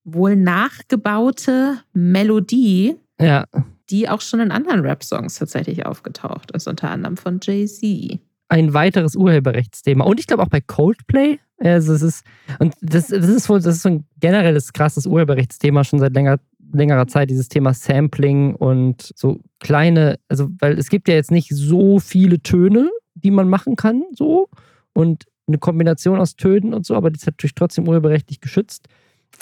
wohl 0.05 0.36
nachgebaute 0.36 1.78
Melodie, 1.93 2.97
Ja. 3.20 3.45
die 3.91 4.09
auch 4.09 4.20
schon 4.20 4.41
in 4.41 4.51
anderen 4.51 4.80
Rap-Songs 4.80 5.34
tatsächlich 5.38 5.86
aufgetaucht 5.86 6.51
ist, 6.53 6.66
unter 6.68 6.91
anderem 6.91 7.16
von 7.16 7.38
Jay-Z. 7.43 8.18
ein 8.49 8.74
weiteres 8.74 9.14
Urheberrechtsthema. 9.14 10.05
Und 10.05 10.18
ich 10.18 10.26
glaube 10.26 10.43
auch 10.43 10.49
bei 10.49 10.61
Coldplay. 10.61 11.38
Also 11.59 11.93
es 11.93 12.03
ist, 12.03 12.24
und 12.59 12.74
das, 12.80 13.09
das 13.09 13.28
ist 13.28 13.49
wohl, 13.49 13.61
das 13.61 13.76
ist 13.76 13.82
so 13.82 13.91
ein 13.91 14.07
generelles 14.18 14.72
krasses 14.72 15.07
Urheberrechtsthema 15.07 15.84
schon 15.84 16.01
seit 16.01 16.14
länger, 16.14 16.41
längerer 16.73 17.07
Zeit, 17.07 17.31
dieses 17.31 17.49
Thema 17.49 17.75
Sampling 17.75 18.55
und 18.55 19.12
so 19.16 19.41
kleine, 19.59 20.18
also 20.29 20.49
weil 20.59 20.79
es 20.79 20.89
gibt 20.89 21.09
ja 21.09 21.14
jetzt 21.14 21.31
nicht 21.31 21.51
so 21.51 21.99
viele 21.99 22.41
Töne, 22.41 22.91
die 23.14 23.31
man 23.31 23.49
machen 23.49 23.77
kann, 23.77 24.05
so. 24.12 24.49
Und 24.93 25.25
eine 25.47 25.59
Kombination 25.59 26.21
aus 26.21 26.37
Tönen 26.37 26.75
und 26.75 26.87
so, 26.87 26.95
aber 26.95 27.11
das 27.11 27.23
ist 27.23 27.27
natürlich 27.27 27.55
trotzdem 27.55 27.89
urheberrechtlich 27.89 28.41
geschützt. 28.41 28.89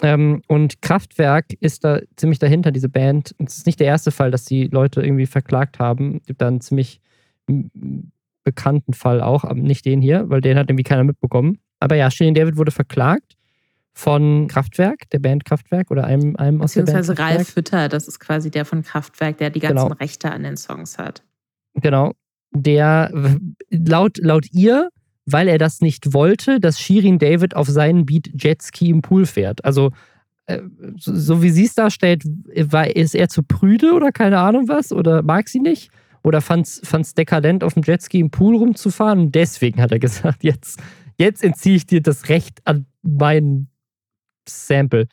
Ähm, 0.03 0.43
und 0.47 0.81
Kraftwerk 0.83 1.47
ist 1.61 1.85
da 1.85 2.01
ziemlich 2.17 2.39
dahinter, 2.39 2.71
diese 2.71 2.89
Band. 2.89 3.35
Es 3.39 3.59
ist 3.59 3.67
nicht 3.67 3.81
der 3.81 3.87
erste 3.87 4.11
Fall, 4.11 4.31
dass 4.31 4.45
die 4.45 4.65
Leute 4.65 5.03
irgendwie 5.03 5.27
verklagt 5.27 5.79
haben. 5.79 6.19
Es 6.21 6.27
gibt 6.27 6.41
da 6.41 6.49
einen 6.49 6.61
ziemlich 6.61 7.01
bekannten 8.45 8.93
Fall 8.93 9.21
auch, 9.21 9.45
aber 9.45 9.61
nicht 9.61 9.85
den 9.85 10.01
hier, 10.01 10.29
weil 10.29 10.41
den 10.41 10.59
hat 10.59 10.71
irgendwie 10.71 10.85
keiner 10.85 11.05
mitbekommen. 11.05 11.59
Aber 11.81 11.97
ja, 11.97 12.11
Shirin 12.11 12.35
David 12.35 12.57
wurde 12.57 12.71
verklagt 12.71 13.38
von 13.99 14.47
Kraftwerk, 14.47 15.11
der 15.11 15.19
Band 15.19 15.45
Kraftwerk 15.45 15.91
oder 15.91 16.05
einem, 16.05 16.37
einem 16.37 16.63
aus 16.63 16.75
der 16.75 16.83
Band 16.83 16.99
Beziehungsweise. 16.99 17.21
Ralf 17.21 17.57
Hütter, 17.57 17.89
das 17.89 18.07
ist 18.07 18.21
quasi 18.21 18.49
der 18.49 18.65
von 18.65 18.85
Kraftwerk, 18.85 19.39
der 19.39 19.51
die 19.51 19.59
ganzen 19.59 19.89
Genau. 19.89 19.97
Rechte 19.99 20.31
an 20.31 20.45
den 20.45 20.57
Songs 20.57 20.99
hat. 20.99 21.25
Genau. 21.75 22.13
Der 22.53 23.11
laut, 23.71 24.19
laut 24.19 24.47
ihr, 24.53 24.91
weil 25.27 25.49
er 25.49 25.59
das 25.59 25.81
nicht 25.81 26.15
wollte, 26.15 26.61
dass 26.61 26.79
Shirin 26.79 27.19
David 27.19 27.57
auf 27.57 27.67
seinen 27.67 28.07
Beat 28.07 28.31
Jetski 28.41 28.89
im 28.89 29.03
Pool 29.03 29.27
fährt. 29.27 29.65
Also, 29.65 29.91
äh, 30.47 30.61
so, 30.97 31.43
wie 31.43 31.51
sie 31.51 31.65
es 31.65 31.75
darstellt, 31.75 32.23
war, 32.71 32.95
ist 32.95 33.17
er 33.17 33.29
zu 33.29 33.43
prüde 33.43 33.95
oder 33.95 34.13
keine 34.13 34.39
Ahnung 34.39 34.69
was? 34.69 34.93
Oder 34.93 35.23
mag 35.23 35.49
sie 35.49 35.59
nicht? 35.59 35.91
Oder 36.23 36.41
fand 36.41 36.69
es 36.69 37.15
dekadent, 37.15 37.65
auf 37.65 37.75
dem 37.75 37.83
Jetski 37.83 38.21
im 38.21 38.31
Pool 38.31 38.55
rumzufahren? 38.55 39.19
Und 39.19 39.35
deswegen 39.35 39.83
hat 39.83 39.91
er 39.91 39.99
gesagt, 39.99 40.45
jetzt, 40.45 40.81
jetzt 41.17 41.43
entziehe 41.43 41.75
ich 41.75 41.87
dir 41.87 42.01
das 42.01 42.29
Recht 42.29 42.61
an 42.65 42.87
mein 43.03 43.67
Sample. 44.49 45.07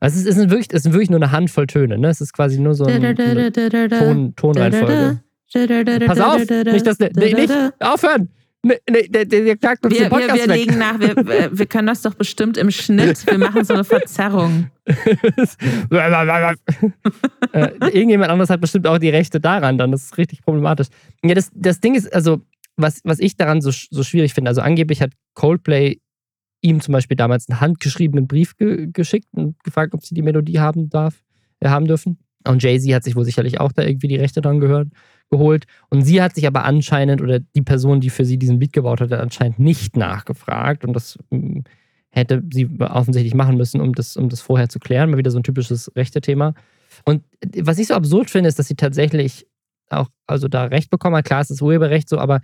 Also 0.00 0.18
es 0.18 0.36
ist 0.36 0.50
wirklich, 0.50 0.68
es 0.72 0.82
sind 0.82 0.92
wirklich 0.92 1.10
nur 1.10 1.20
eine 1.20 1.30
Handvoll 1.30 1.66
Töne, 1.66 1.98
ne? 1.98 2.08
Es 2.08 2.20
ist 2.20 2.32
quasi 2.32 2.58
nur 2.58 2.74
so 2.74 2.86
ein, 2.86 3.04
eine 3.04 3.52
Ton, 3.52 4.34
Tonreihenfolge. 4.34 5.20
Pass 6.06 6.20
auf, 6.20 6.38
nicht, 6.38 6.50
der, 6.50 7.10
nee, 7.16 7.34
nicht, 7.34 7.52
aufhören! 7.80 8.30
Nee, 8.62 8.78
nee, 8.90 9.08
der, 9.08 9.24
der 9.24 9.56
klagt 9.56 9.82
uns 9.84 9.94
Wir, 9.94 10.02
den 10.02 10.10
wir, 10.10 10.18
Podcast 10.18 10.34
wir 10.34 10.48
weg. 10.48 10.66
legen 10.66 10.78
nach, 10.78 11.00
wir, 11.00 11.16
wir 11.50 11.66
können 11.66 11.86
das 11.86 12.02
doch 12.02 12.14
bestimmt 12.14 12.58
im 12.58 12.70
Schnitt. 12.70 13.26
Wir 13.26 13.38
machen 13.38 13.64
so 13.64 13.72
eine 13.72 13.84
Verzerrung. 13.84 14.70
äh, 14.84 14.94
irgendjemand 17.86 18.30
anderes 18.30 18.50
hat 18.50 18.60
bestimmt 18.60 18.86
auch 18.86 18.98
die 18.98 19.08
Rechte 19.08 19.40
daran, 19.40 19.78
dann 19.78 19.92
das 19.92 20.04
ist 20.04 20.18
richtig 20.18 20.42
problematisch. 20.42 20.88
Ja, 21.24 21.34
das, 21.34 21.50
das 21.54 21.80
Ding 21.80 21.94
ist, 21.94 22.12
also, 22.12 22.42
was, 22.76 23.00
was 23.04 23.18
ich 23.18 23.36
daran 23.36 23.62
so, 23.62 23.70
so 23.72 24.02
schwierig 24.02 24.34
finde, 24.34 24.50
also 24.50 24.60
angeblich 24.60 25.00
hat 25.00 25.12
Coldplay 25.34 25.98
ihm 26.62 26.80
zum 26.80 26.92
Beispiel 26.92 27.16
damals 27.16 27.48
einen 27.48 27.60
handgeschriebenen 27.60 28.26
Brief 28.26 28.56
ge 28.56 28.88
geschickt 28.92 29.28
und 29.32 29.62
gefragt, 29.64 29.94
ob 29.94 30.04
sie 30.04 30.14
die 30.14 30.22
Melodie 30.22 30.58
haben 30.60 30.90
darf, 30.90 31.22
äh, 31.60 31.68
haben 31.68 31.86
dürfen. 31.86 32.18
Und 32.46 32.62
Jay-Z 32.62 32.94
hat 32.94 33.04
sich 33.04 33.16
wohl 33.16 33.24
sicherlich 33.24 33.60
auch 33.60 33.72
da 33.72 33.82
irgendwie 33.82 34.08
die 34.08 34.16
Rechte 34.16 34.40
dran 34.40 34.60
gehört, 34.60 34.88
geholt. 35.30 35.66
Und 35.90 36.02
sie 36.02 36.22
hat 36.22 36.34
sich 36.34 36.46
aber 36.46 36.64
anscheinend, 36.64 37.20
oder 37.20 37.38
die 37.40 37.62
Person, 37.62 38.00
die 38.00 38.10
für 38.10 38.24
sie 38.24 38.38
diesen 38.38 38.58
Beat 38.58 38.72
gebaut 38.72 39.00
hat, 39.00 39.10
hat 39.10 39.20
anscheinend 39.20 39.58
nicht 39.58 39.96
nachgefragt. 39.96 40.84
Und 40.84 40.94
das 40.94 41.18
mh, 41.30 41.62
hätte 42.10 42.42
sie 42.52 42.68
offensichtlich 42.80 43.34
machen 43.34 43.56
müssen, 43.56 43.80
um 43.80 43.94
das, 43.94 44.16
um 44.16 44.28
das 44.28 44.40
vorher 44.40 44.68
zu 44.68 44.78
klären. 44.78 45.10
Mal 45.10 45.18
wieder 45.18 45.30
so 45.30 45.38
ein 45.38 45.42
typisches 45.42 45.92
Rechte-Thema. 45.94 46.54
Und 47.04 47.22
was 47.58 47.78
ich 47.78 47.88
so 47.88 47.94
absurd 47.94 48.30
finde, 48.30 48.48
ist, 48.48 48.58
dass 48.58 48.68
sie 48.68 48.74
tatsächlich 48.74 49.46
auch 49.90 50.08
also 50.26 50.48
da 50.48 50.64
Recht 50.64 50.90
bekommen 50.90 51.16
hat. 51.16 51.24
Klar, 51.24 51.40
es 51.40 51.50
ist 51.50 51.62
Urheberrecht 51.62 52.08
so, 52.08 52.18
aber 52.18 52.40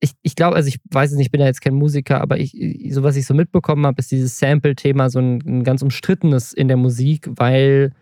ich, 0.00 0.12
ich 0.22 0.34
glaube, 0.34 0.56
also 0.56 0.68
ich 0.68 0.80
weiß 0.90 1.12
es 1.12 1.16
nicht, 1.16 1.26
ich 1.26 1.30
bin 1.30 1.40
ja 1.40 1.46
jetzt 1.46 1.60
kein 1.60 1.74
Musiker, 1.74 2.20
aber 2.20 2.38
ich, 2.38 2.56
so 2.90 3.02
was 3.02 3.16
ich 3.16 3.26
so 3.26 3.34
mitbekommen 3.34 3.86
habe, 3.86 4.00
ist 4.00 4.10
dieses 4.10 4.38
Sample-Thema 4.38 5.10
so 5.10 5.18
ein, 5.18 5.42
ein 5.46 5.64
ganz 5.64 5.82
umstrittenes 5.82 6.52
in 6.52 6.68
der 6.68 6.78
Musik, 6.78 7.28
weil 7.36 7.92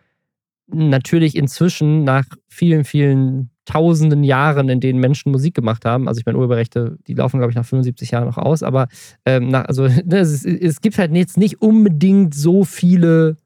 natürlich 0.68 1.34
inzwischen 1.34 2.05
nach 2.05 2.26
vielen, 2.46 2.84
vielen 2.84 3.51
tausenden 3.64 4.22
Jahren, 4.22 4.68
in 4.68 4.80
denen 4.80 5.01
Menschen 5.01 5.32
Musik 5.32 5.55
gemacht 5.55 5.84
haben, 5.84 6.09
also 6.09 6.20
ich 6.20 6.26
meine, 6.26 6.38
Urheberrechte, 6.38 6.99
die 7.07 7.14
laufen, 7.14 7.38
glaube 7.38 7.51
ich, 7.51 7.57
nach 7.57 7.66
75 7.66 8.12
Jahren 8.12 8.26
noch 8.26 8.38
aus, 8.38 8.62
aber 8.62 8.88
ähm, 9.26 9.49
nach, 9.49 9.64
also, 9.64 9.88
ne, 10.05 10.18
es, 10.18 10.44
es, 10.44 10.80
gibt 10.80 10.99
halt 10.99 11.14
jetzt 11.14 11.36
nicht 11.36 11.61
unbedingt 11.61 12.34
so 12.34 12.64
viele 12.64 13.36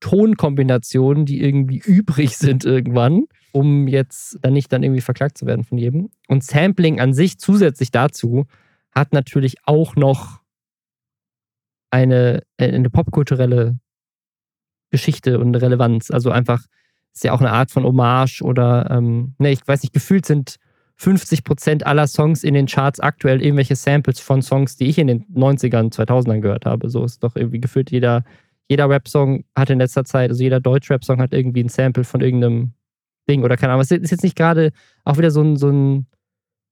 Tonkombinationen, 0.00 1.24
die 1.24 1.40
irgendwie 1.42 1.78
übrig 1.84 2.36
sind 2.36 2.64
irgendwann, 2.64 3.24
um 3.56 3.88
jetzt 3.88 4.38
dann 4.42 4.52
nicht 4.52 4.70
dann 4.70 4.82
irgendwie 4.82 5.00
verklagt 5.00 5.38
zu 5.38 5.46
werden 5.46 5.64
von 5.64 5.78
jedem. 5.78 6.10
Und 6.28 6.44
Sampling 6.44 7.00
an 7.00 7.14
sich 7.14 7.38
zusätzlich 7.38 7.90
dazu 7.90 8.44
hat 8.94 9.14
natürlich 9.14 9.56
auch 9.64 9.96
noch 9.96 10.42
eine, 11.90 12.42
eine 12.58 12.90
popkulturelle 12.90 13.78
Geschichte 14.90 15.38
und 15.38 15.54
Relevanz. 15.54 16.10
Also 16.10 16.30
einfach 16.30 16.66
ist 17.14 17.24
ja 17.24 17.32
auch 17.32 17.40
eine 17.40 17.50
Art 17.50 17.70
von 17.70 17.84
Hommage 17.84 18.42
oder, 18.42 18.90
ähm, 18.90 19.34
ne, 19.38 19.52
ich 19.52 19.66
weiß 19.66 19.82
nicht, 19.84 19.94
gefühlt 19.94 20.26
sind 20.26 20.56
50 20.96 21.42
Prozent 21.42 21.86
aller 21.86 22.08
Songs 22.08 22.44
in 22.44 22.52
den 22.52 22.66
Charts 22.66 23.00
aktuell 23.00 23.40
irgendwelche 23.40 23.74
Samples 23.74 24.20
von 24.20 24.42
Songs, 24.42 24.76
die 24.76 24.88
ich 24.88 24.98
in 24.98 25.06
den 25.06 25.24
90ern, 25.34 25.90
2000ern 25.94 26.40
gehört 26.40 26.66
habe. 26.66 26.90
So 26.90 27.04
ist 27.04 27.24
doch 27.24 27.36
irgendwie 27.36 27.60
gefühlt 27.60 27.90
jeder, 27.90 28.22
jeder 28.68 28.90
Rap-Song 28.90 29.44
hat 29.56 29.70
in 29.70 29.78
letzter 29.78 30.04
Zeit, 30.04 30.28
also 30.28 30.42
jeder 30.42 30.60
Deutsch-Rap-Song 30.60 31.22
hat 31.22 31.32
irgendwie 31.32 31.64
ein 31.64 31.70
Sample 31.70 32.04
von 32.04 32.20
irgendeinem 32.20 32.74
Ding 33.28 33.44
oder 33.44 33.56
keine 33.56 33.72
Ahnung. 33.72 33.82
Es 33.82 33.90
ist 33.90 34.10
jetzt 34.10 34.22
nicht 34.22 34.36
gerade 34.36 34.72
auch 35.04 35.18
wieder 35.18 35.30
so 35.30 35.42
ein, 35.42 35.56
so 35.56 35.68
ein 35.68 36.06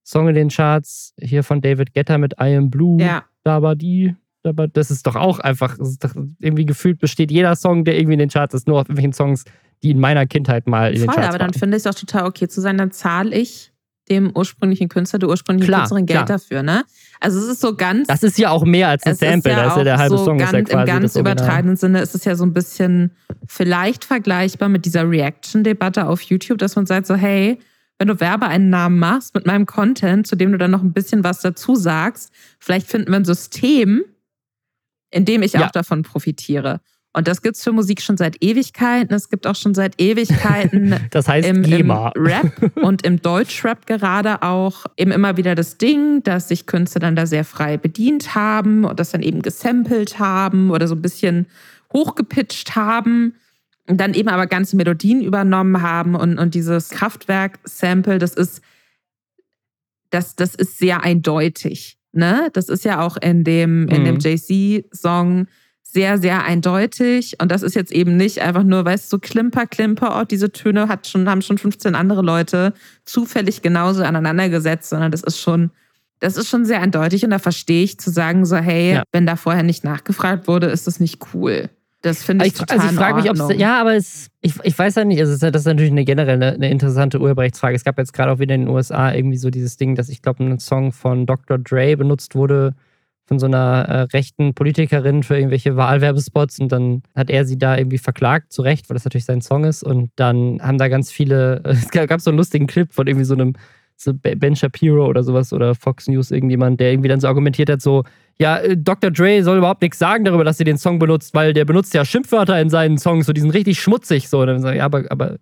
Song 0.05 0.29
in 0.29 0.35
den 0.35 0.49
Charts 0.49 1.15
hier 1.19 1.43
von 1.43 1.61
David 1.61 1.95
Guetta 1.95 2.19
mit 2.19 2.35
I 2.35 2.57
Am 2.57 2.71
Blue. 2.71 3.01
Ja. 3.01 3.25
Da 3.43 3.63
war 3.63 3.77
die 3.77 4.15
aber 4.47 4.69
das 4.69 4.91
ist 4.91 5.07
doch 5.07 5.17
auch 5.17 5.39
einfach, 5.39 5.77
doch 5.79 6.15
irgendwie 6.39 6.67
gefühlt 6.67 6.99
besteht 6.99 7.31
jeder 7.31 7.57
Song, 7.57 7.85
der 7.85 7.97
irgendwie 7.97 8.15
in 8.15 8.19
den 8.19 8.29
Charts 8.29 8.55
ist, 8.55 8.69
nur 8.69 8.77
auf 8.81 8.89
irgendwelchen 8.89 9.13
Songs, 9.13 9.45
die 9.83 9.91
in 9.91 9.99
meiner 9.99 10.27
Kindheit 10.27 10.67
mal 10.67 10.93
in 10.93 10.99
Voll, 10.99 11.07
den 11.07 11.15
Charts 11.15 11.29
aber 11.29 11.39
dann 11.39 11.49
waren. 11.49 11.59
finde 11.59 11.77
ich 11.77 11.85
es 11.85 11.87
auch 11.87 11.99
total 11.99 12.27
okay 12.27 12.49
zu 12.49 12.61
sein, 12.61 12.79
dann 12.79 12.91
zahle 12.91 13.35
ich 13.35 13.73
dem 14.09 14.33
ursprünglichen 14.35 14.89
Künstler, 14.89 15.19
der 15.19 15.29
ursprünglichen 15.29 15.69
Klar, 15.69 15.81
Künstlerin 15.81 16.07
Geld 16.07 16.27
klar. 16.27 16.39
dafür, 16.39 16.63
ne? 16.63 16.85
Also 17.21 17.39
es 17.39 17.47
ist 17.47 17.61
so 17.61 17.75
ganz. 17.75 18.07
Das 18.07 18.23
ist 18.23 18.39
ja 18.39 18.51
auch 18.51 18.65
mehr 18.65 18.89
als 18.89 19.05
ein 19.05 19.15
Sample, 19.15 19.53
ja 19.53 19.77
ja 19.77 19.85
der 19.85 19.99
halbe 19.99 20.19
so 20.19 20.25
Song 20.25 20.39
ganz, 20.39 20.53
ist 20.53 20.57
ja 20.57 20.63
quasi 20.63 20.91
Im 20.91 21.01
ganz 21.01 21.17
übertragenen 21.17 21.77
Sinne 21.77 22.01
ist 22.01 22.15
es 22.15 22.25
ja 22.25 22.37
so 22.37 22.45
ein 22.45 22.53
bisschen 22.53 23.13
vielleicht 23.47 24.05
vergleichbar 24.05 24.69
mit 24.69 24.85
dieser 24.85 25.09
Reaction-Debatte 25.09 26.07
auf 26.07 26.21
YouTube, 26.23 26.59
dass 26.59 26.77
man 26.77 26.87
sagt 26.87 27.07
so, 27.07 27.15
hey, 27.15 27.59
wenn 27.99 28.09
du 28.09 28.21
Werbeeinnahmen 28.21 28.99
machst 28.99 29.35
mit 29.35 29.47
meinem 29.47 29.67
Content, 29.67 30.27
zu 30.27 30.37
dem 30.37 30.53
du 30.53 30.59
dann 30.59 30.71
noch 30.71 30.83
ein 30.83 30.93
bisschen 30.93 31.25
was 31.25 31.41
dazu 31.41 31.75
sagst, 31.75 32.33
vielleicht 32.59 32.89
finden 32.89 33.11
wir 33.11 33.17
ein 33.17 33.25
System, 33.25 34.03
in 35.11 35.25
dem 35.25 35.43
ich 35.43 35.53
Ja. 35.53 35.67
auch 35.67 35.71
davon 35.71 36.03
profitiere. 36.03 36.81
Und 37.17 37.29
das 37.29 37.43
gibt 37.43 37.57
es 37.57 37.63
für 37.63 37.71
Musik 37.71 38.03
schon 38.03 38.17
seit 38.17 38.43
Ewigkeiten. 38.43 39.15
Es 39.15 39.29
gibt 39.29 39.47
auch 39.47 39.55
schon 39.55 39.73
seit 39.73 40.01
Ewigkeiten 40.01 40.97
Das 41.11 41.29
heißt 41.29 41.49
im, 41.49 41.63
im. 41.63 41.91
Rap 41.91 42.73
und 42.83 43.07
im 43.07 43.23
Deutschrap 43.23 43.87
gerade 43.87 44.43
auch 44.43 44.85
eben 44.97 45.13
immer 45.13 45.37
wieder 45.37 45.55
das 45.55 45.79
Ding, 45.79 46.25
dass 46.25 46.49
sich 46.49 46.67
Künstler 46.67 47.01
dann 47.01 47.15
da 47.15 47.27
sehr 47.27 47.45
frei 47.45 47.77
bedient 47.77 48.35
haben 48.35 48.85
und 48.85 48.99
das 48.99 49.13
dann 49.13 49.23
eben 49.23 49.43
gesampelt 49.43 50.19
haben 50.19 50.71
oder 50.71 50.89
so 50.89 50.97
ein 50.97 51.03
bisschen 51.03 51.47
hochgepitcht 51.93 52.75
haben 52.75 53.35
und 53.87 54.01
dann 54.01 54.15
eben 54.15 54.29
aber 54.29 54.49
ganze 54.49 54.77
Melodien 54.77 55.23
übernommen 55.23 55.83
haben 55.83 56.17
und, 56.17 56.39
und 56.39 56.55
dieses 56.55 56.91
Kraftwerk-Sample, 56.91 58.19
das 58.19 58.35
ist, 58.35 58.61
das, 60.11 60.35
das 60.35 60.57
ist 60.57 60.79
sehr 60.79 61.05
eindeutig. 61.05 61.97
Ne? 62.11 62.49
Das 62.55 62.69
ist 62.69 62.85
ja 62.85 63.01
auch 63.01 63.17
in 63.17 63.45
dem, 63.45 63.87
in 63.89 64.05
dem 64.05 64.21
Mhm. 65.43 65.49
Sehr, 65.95 66.19
sehr 66.19 66.43
eindeutig. 66.45 67.37
Und 67.41 67.53
das 67.53 67.63
ist 67.63 67.77
jetzt 67.77 67.93
eben 67.93 68.17
nicht 68.17 68.41
einfach 68.41 68.65
nur, 68.65 68.85
weißt 68.85 69.05
du, 69.05 69.17
so 69.17 69.21
Klimper, 69.21 69.65
Klimper, 69.67 70.21
oh, 70.21 70.25
diese 70.25 70.51
Töne 70.51 70.89
hat 70.89 71.07
schon, 71.07 71.29
haben 71.29 71.41
schon 71.41 71.57
15 71.57 71.95
andere 71.95 72.21
Leute 72.21 72.73
zufällig 73.05 73.63
genauso 73.63 74.03
aneinander 74.03 74.49
gesetzt, 74.49 74.91
sondern 74.91 75.13
das 75.13 75.23
ist 75.23 75.39
schon, 75.39 75.71
das 76.19 76.37
ist 76.37 76.49
schon 76.49 76.65
sehr 76.65 76.81
eindeutig. 76.81 77.23
Und 77.25 77.31
da 77.31 77.39
verstehe 77.39 77.85
ich 77.85 78.01
zu 78.01 78.11
sagen, 78.11 78.45
so, 78.45 78.57
hey, 78.57 78.95
Ja. 78.95 79.03
wenn 79.13 79.25
da 79.25 79.37
vorher 79.37 79.63
nicht 79.63 79.85
nachgefragt 79.85 80.49
wurde, 80.49 80.67
ist 80.67 80.89
das 80.89 80.99
nicht 80.99 81.23
cool. 81.33 81.71
Das 82.03 82.25
finde 82.25 82.45
ich, 82.45 82.55
Ich, 82.55 82.59
total 82.59 82.81
also 82.81 82.91
ich 82.91 82.99
frage 82.99 83.15
mich, 83.23 83.31
ob 83.31 83.51
es. 83.51 83.57
Ja, 83.57 83.81
aber 83.81 83.95
es, 83.95 84.31
ich, 84.41 84.55
ich 84.65 84.77
weiß 84.77 84.97
ja 84.97 85.05
nicht. 85.05 85.21
Also 85.21 85.31
es 85.33 85.43
ist, 85.43 85.55
das 85.55 85.63
ist 85.63 85.67
natürlich 85.67 85.93
eine 85.93 86.05
generell 86.05 86.35
eine, 86.43 86.55
eine 86.55 86.71
interessante 86.71 87.21
Urheberrechtsfrage. 87.21 87.77
Es 87.77 87.85
gab 87.85 87.99
jetzt 87.99 88.13
gerade 88.13 88.33
auch 88.33 88.41
wieder 88.41 88.57
in 88.57 88.63
den 88.63 88.69
USA 88.69 89.15
irgendwie 89.15 89.39
so 89.39 89.49
dieses 89.49 89.77
Ding, 89.77 89.95
dass 89.95 90.09
ich 90.09 90.23
glaube, 90.23 90.43
ein 90.43 90.59
Song 90.59 90.91
von 90.91 91.25
Dr. 91.25 91.57
Dre 91.57 91.97
benutzt 91.97 92.35
wurde 92.35 92.75
von 93.27 93.39
so 93.39 93.47
einer 93.47 93.87
äh, 93.89 94.01
rechten 94.13 94.55
Politikerin 94.55 95.23
für 95.23 95.37
irgendwelche 95.37 95.77
Wahlwerbespots 95.77 96.61
und 96.61 96.71
dann 96.71 97.03
hat 97.15 97.31
er 97.31 97.45
sie 97.47 97.59
da 97.59 97.77
irgendwie 97.77 97.99
verklagt, 97.99 98.53
zu 98.53 98.63
Recht, 98.63 98.89
weil 98.89 98.95
das 98.95 99.05
natürlich 99.05 99.25
sein 99.25 99.41
Song 99.41 99.65
ist. 99.65 99.83
Und 99.83 100.11
dann 100.17 100.61
haben 100.61 100.79
da 100.79 100.89
ganz 100.89 101.11
viele, 101.11 101.63
es 101.65 101.89
gab, 101.91 102.21
so 102.21 102.31
einen 102.31 102.39
lustigen 102.39 102.67
Clip 102.67 102.93
von 102.93 103.07
irgendwie 103.07 103.25
so 103.25 103.35
einem 103.35 103.55
so 103.97 104.13
Ben 104.13 104.57
Shapiro 104.57 105.07
oder 105.07 105.23
sowas 105.23 105.53
oder 105.53 105.75
Fox 105.75 106.09
News 106.09 106.31
irgendjemand, 106.31 106.81
der 106.81 106.93
irgendwie 106.93 107.09
dann 107.09 107.21
so 107.21 107.29
argumentiert 107.29 107.71
hat, 107.71 107.81
so, 107.81 108.03
ja, 108.39 108.59
äh, 108.59 108.77
Dr. 108.77 109.11
Dre 109.11 109.43
soll 109.43 109.59
überhaupt 109.59 109.83
nichts 109.83 109.99
sagen 109.99 110.25
darüber, 110.25 110.45
dass 110.45 110.59
sie 110.59 110.65
den 110.65 110.79
Song 110.79 110.99
benutzt, 110.99 111.33
weil 111.35 111.53
der 111.53 111.65
benutzt 111.65 111.95
ja 111.95 112.05
Schimpfwörter 112.05 112.61
in 112.61 112.69
seinen 112.69 112.99
Songs, 112.99 113.27
so 113.27 113.33
die 113.33 113.41
sind 113.41 113.51
richtig 113.51 113.81
schmutzig. 113.81 114.29
So, 114.29 114.41
und 114.41 114.49
dann 114.49 114.61
sage 114.61 114.75
ich, 114.75 114.79
ja, 114.81 114.85
aber, 114.85 115.05
aber 115.11 115.37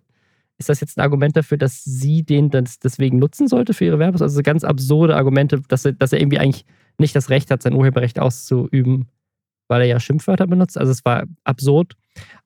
ist 0.59 0.69
das 0.69 0.79
jetzt 0.79 0.97
ein 0.97 1.01
Argument 1.01 1.35
dafür, 1.35 1.57
dass 1.57 1.83
sie 1.83 2.23
den 2.23 2.51
deswegen 2.51 3.17
nutzen 3.17 3.47
sollte 3.47 3.73
für 3.73 3.85
ihre 3.85 3.99
Werbes? 3.99 4.21
Also 4.21 4.35
so 4.35 4.43
ganz 4.43 4.63
absurde 4.63 5.15
Argumente, 5.15 5.61
dass 5.67 5.83
er, 5.83 5.93
dass 5.93 6.13
er 6.13 6.21
irgendwie 6.21 6.39
eigentlich 6.39 6.65
nicht 6.99 7.15
das 7.15 7.29
Recht 7.29 7.51
hat, 7.51 7.61
sein 7.61 7.73
Urheberrecht 7.73 8.19
auszuüben, 8.19 9.07
weil 9.67 9.81
er 9.81 9.87
ja 9.87 9.99
Schimpfwörter 9.99 10.47
benutzt. 10.47 10.77
Also 10.77 10.91
es 10.91 11.03
war 11.05 11.23
absurd. 11.43 11.93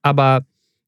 Aber 0.01 0.45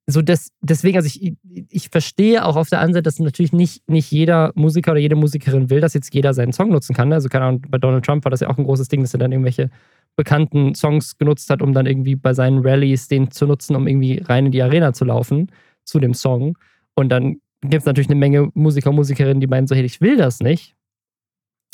so 0.08 0.22
das, 0.22 0.52
deswegen, 0.62 0.98
also 0.98 1.08
ich, 1.08 1.34
ich 1.70 1.90
verstehe 1.90 2.44
auch 2.44 2.56
auf 2.56 2.70
der 2.70 2.80
anderen 2.80 2.96
Seite, 2.96 3.04
dass 3.04 3.20
natürlich 3.20 3.54
nicht, 3.54 3.88
nicht 3.88 4.12
jeder 4.12 4.52
Musiker 4.56 4.92
oder 4.92 5.00
jede 5.00 5.16
Musikerin 5.16 5.70
will, 5.70 5.82
dass 5.82 5.94
jetzt 5.94 6.14
jeder 6.14 6.34
seinen 6.34 6.52
Song 6.52 6.70
nutzen 6.70 6.96
kann. 6.96 7.14
Also 7.14 7.30
keine 7.30 7.46
Ahnung, 7.46 7.66
bei 7.70 7.78
Donald 7.78 8.06
Trump 8.06 8.26
war 8.26 8.32
das 8.32 8.40
ja 8.40 8.50
auch 8.50 8.58
ein 8.58 8.64
großes 8.64 8.88
Ding, 8.88 9.02
dass 9.02 9.14
er 9.14 9.20
dann 9.20 9.32
irgendwelche 9.32 9.70
bekannten 10.16 10.74
Songs 10.74 11.18
genutzt 11.18 11.50
hat, 11.50 11.62
um 11.62 11.74
dann 11.74 11.86
irgendwie 11.86 12.16
bei 12.16 12.34
seinen 12.34 12.66
Rallyes 12.66 13.08
den 13.08 13.32
zu 13.32 13.46
nutzen, 13.46 13.76
um 13.76 13.88
irgendwie 13.88 14.18
rein 14.18 14.48
in 14.48 14.52
die 14.52 14.64
Arena 14.64 14.94
zu 14.94 15.06
laufen 15.06 15.52
zu 15.86 16.00
dem 16.00 16.14
Song. 16.14 16.58
Und 16.96 17.10
dann 17.10 17.40
gibt 17.62 17.82
es 17.82 17.86
natürlich 17.86 18.10
eine 18.10 18.20
Menge 18.20 18.50
Musiker 18.54 18.90
und 18.90 18.96
Musikerinnen, 18.96 19.42
die 19.42 19.48
meinen 19.48 19.68
so, 19.68 19.76
hey, 19.76 19.84
ich 19.84 20.02
will 20.02 20.18
das 20.18 20.40
nicht. 20.40 20.76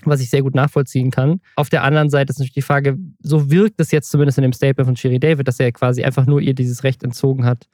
Was 0.03 0.19
ich 0.19 0.29
sehr 0.29 0.41
gut 0.41 0.53
nachvollziehen 0.55 1.09
kann. 1.09 1.39
Auf 1.55 1.69
der 1.69 1.83
anderen 1.83 2.09
Seite 2.09 2.29
ist 2.31 2.37
natürlich 2.37 2.53
die 2.53 2.61
Frage, 2.61 2.97
so 3.19 3.49
wirkt 3.49 3.79
es 3.79 3.91
jetzt 3.91 4.11
zumindest 4.11 4.37
in 4.37 4.41
dem 4.43 4.53
Statement 4.53 4.85
von 4.85 4.95
Sherry 4.97 5.19
David, 5.19 5.47
dass 5.47 5.59
er 5.59 5.71
quasi 5.71 6.03
einfach 6.03 6.25
nur 6.25 6.41
ihr 6.41 6.53
dieses 6.53 6.83
Recht 6.83 7.01
entzogen 7.03 7.45
hat, 7.45 7.67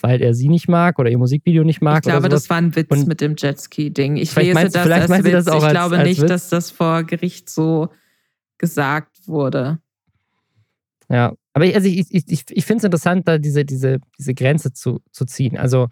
weil 0.00 0.22
er 0.22 0.32
sie 0.32 0.48
nicht 0.48 0.68
mag 0.68 0.98
oder 1.00 1.10
ihr 1.10 1.18
Musikvideo 1.18 1.64
nicht 1.64 1.82
mag. 1.82 1.98
Ich 2.06 2.10
glaube, 2.10 2.28
das 2.28 2.48
war 2.48 2.56
ein 2.58 2.74
Witz 2.76 2.86
Und 2.90 3.08
mit 3.08 3.20
dem 3.20 3.34
Jetski-Ding. 3.36 4.16
Ich 4.16 4.34
lese 4.36 4.54
meinst- 4.54 4.76
das 4.76 4.88
als 4.88 5.10
Witz. 5.24 5.44
das 5.44 5.46
ich 5.48 5.52
als- 5.62 5.70
glaube 5.72 5.98
als 5.98 6.08
nicht, 6.08 6.20
Witz? 6.22 6.28
dass 6.28 6.48
das 6.50 6.70
vor 6.70 7.02
Gericht 7.02 7.50
so 7.50 7.88
gesagt 8.56 9.26
wurde. 9.26 9.80
Ja, 11.08 11.34
aber 11.52 11.64
ich, 11.66 11.74
also 11.74 11.88
ich, 11.88 12.06
ich, 12.10 12.24
ich, 12.28 12.44
ich 12.48 12.64
finde 12.64 12.78
es 12.78 12.84
interessant, 12.84 13.26
da 13.26 13.38
diese, 13.38 13.64
diese, 13.64 13.98
diese 14.18 14.34
Grenze 14.34 14.72
zu, 14.72 15.00
zu 15.10 15.24
ziehen. 15.24 15.58
Also 15.58 15.88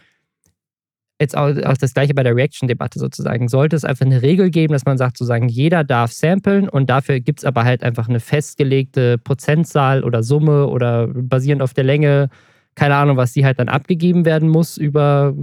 jetzt 1.20 1.36
auch, 1.36 1.56
auch 1.64 1.76
das 1.76 1.94
gleiche 1.94 2.14
bei 2.14 2.22
der 2.22 2.36
Reaction-Debatte 2.36 2.98
sozusagen. 2.98 3.48
Sollte 3.48 3.76
es 3.76 3.84
einfach 3.84 4.06
eine 4.06 4.22
Regel 4.22 4.50
geben, 4.50 4.72
dass 4.72 4.84
man 4.84 4.98
sagt, 4.98 5.18
sozusagen, 5.18 5.48
jeder 5.48 5.84
darf 5.84 6.12
samplen 6.12 6.68
und 6.68 6.90
dafür 6.90 7.20
gibt 7.20 7.40
es 7.40 7.44
aber 7.44 7.64
halt 7.64 7.82
einfach 7.82 8.08
eine 8.08 8.20
festgelegte 8.20 9.18
Prozentzahl 9.18 10.04
oder 10.04 10.22
Summe 10.22 10.68
oder 10.68 11.08
basierend 11.08 11.62
auf 11.62 11.74
der 11.74 11.84
Länge, 11.84 12.28
keine 12.74 12.96
Ahnung, 12.96 13.16
was 13.16 13.32
die 13.32 13.44
halt 13.44 13.58
dann 13.58 13.68
abgegeben 13.68 14.24
werden 14.24 14.48
muss 14.48 14.76
über, 14.76 15.34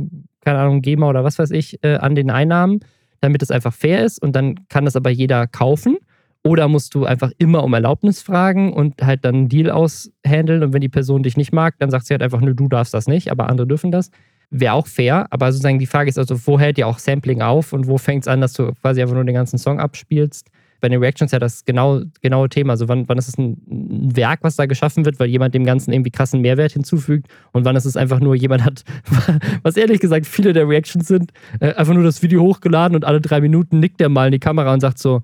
keine 0.41 0.59
Ahnung, 0.59 0.81
GEMA 0.81 1.09
oder 1.09 1.23
was 1.23 1.37
weiß 1.37 1.51
ich, 1.51 1.83
äh, 1.83 1.95
an 1.95 2.15
den 2.15 2.31
Einnahmen. 2.31 2.79
damit 3.21 3.41
es 3.41 3.51
einfach 3.51 3.73
fair 3.73 4.05
ist 4.05 4.21
und 4.21 4.35
dann 4.35 4.67
kann 4.69 4.85
das 4.85 4.95
aber 4.95 5.09
jeder 5.09 5.47
kaufen. 5.47 5.97
Oder 6.43 6.67
musst 6.67 6.93
du 6.93 7.05
einfach 7.05 7.31
immer 7.39 7.63
um 7.63 7.73
Erlaubnis 7.73 8.21
fragen 8.21 8.71
und 8.71 9.01
halt 9.01 9.25
dann 9.25 9.35
einen 9.35 9.49
Deal 9.49 9.71
aushandeln 9.71 10.61
und 10.63 10.73
wenn 10.73 10.81
die 10.81 10.89
Person 10.89 11.23
dich 11.23 11.37
nicht 11.37 11.51
mag, 11.51 11.73
dann 11.79 11.89
sagt 11.89 12.05
sie 12.05 12.13
halt 12.13 12.21
einfach, 12.21 12.39
nö, 12.39 12.53
du 12.53 12.67
darfst 12.67 12.93
das 12.93 13.07
nicht, 13.07 13.31
aber 13.31 13.49
andere 13.49 13.65
dürfen 13.65 13.91
das. 13.91 14.11
Wäre 14.49 14.73
auch 14.73 14.87
fair, 14.87 15.27
aber 15.29 15.51
sozusagen 15.51 15.79
die 15.79 15.85
Frage 15.85 16.09
ist 16.09 16.17
also, 16.17 16.35
wo 16.45 16.59
hält 16.59 16.77
ja 16.77 16.85
auch 16.85 16.99
Sampling 16.99 17.41
auf 17.41 17.73
und 17.73 17.87
wo 17.87 17.97
fängt 17.97 18.23
es 18.23 18.27
an, 18.27 18.41
dass 18.41 18.53
du 18.53 18.71
quasi 18.81 19.01
einfach 19.01 19.15
nur 19.15 19.25
den 19.25 19.35
ganzen 19.35 19.57
Song 19.57 19.79
abspielst? 19.79 20.49
Bei 20.81 20.89
den 20.89 20.99
Reactions 20.99 21.31
ja 21.31 21.39
das 21.39 21.65
genau, 21.65 22.01
genaue 22.21 22.49
Thema. 22.49 22.73
Also 22.73 22.87
wann, 22.87 23.07
wann 23.07 23.17
ist 23.17 23.27
es 23.27 23.37
ein, 23.37 23.57
ein 23.69 24.15
Werk, 24.15 24.39
was 24.43 24.55
da 24.55 24.65
geschaffen 24.65 25.05
wird, 25.05 25.19
weil 25.19 25.29
jemand 25.29 25.55
dem 25.55 25.63
Ganzen 25.63 25.93
irgendwie 25.93 26.11
krassen 26.11 26.41
Mehrwert 26.41 26.73
hinzufügt 26.73 27.27
und 27.53 27.65
wann 27.65 27.75
ist 27.75 27.85
es 27.85 27.97
einfach 27.97 28.19
nur 28.19 28.35
jemand 28.35 28.63
hat, 28.63 28.83
was 29.63 29.77
ehrlich 29.77 29.99
gesagt 29.99 30.27
viele 30.27 30.53
der 30.53 30.67
Reactions 30.67 31.07
sind, 31.07 31.31
äh, 31.59 31.73
einfach 31.73 31.93
nur 31.93 32.03
das 32.03 32.21
Video 32.21 32.41
hochgeladen 32.41 32.95
und 32.95 33.05
alle 33.05 33.21
drei 33.21 33.41
Minuten 33.41 33.79
nickt 33.79 33.99
der 33.99 34.09
mal 34.09 34.27
in 34.27 34.33
die 34.33 34.39
Kamera 34.39 34.73
und 34.73 34.81
sagt 34.81 34.99
so, 34.99 35.23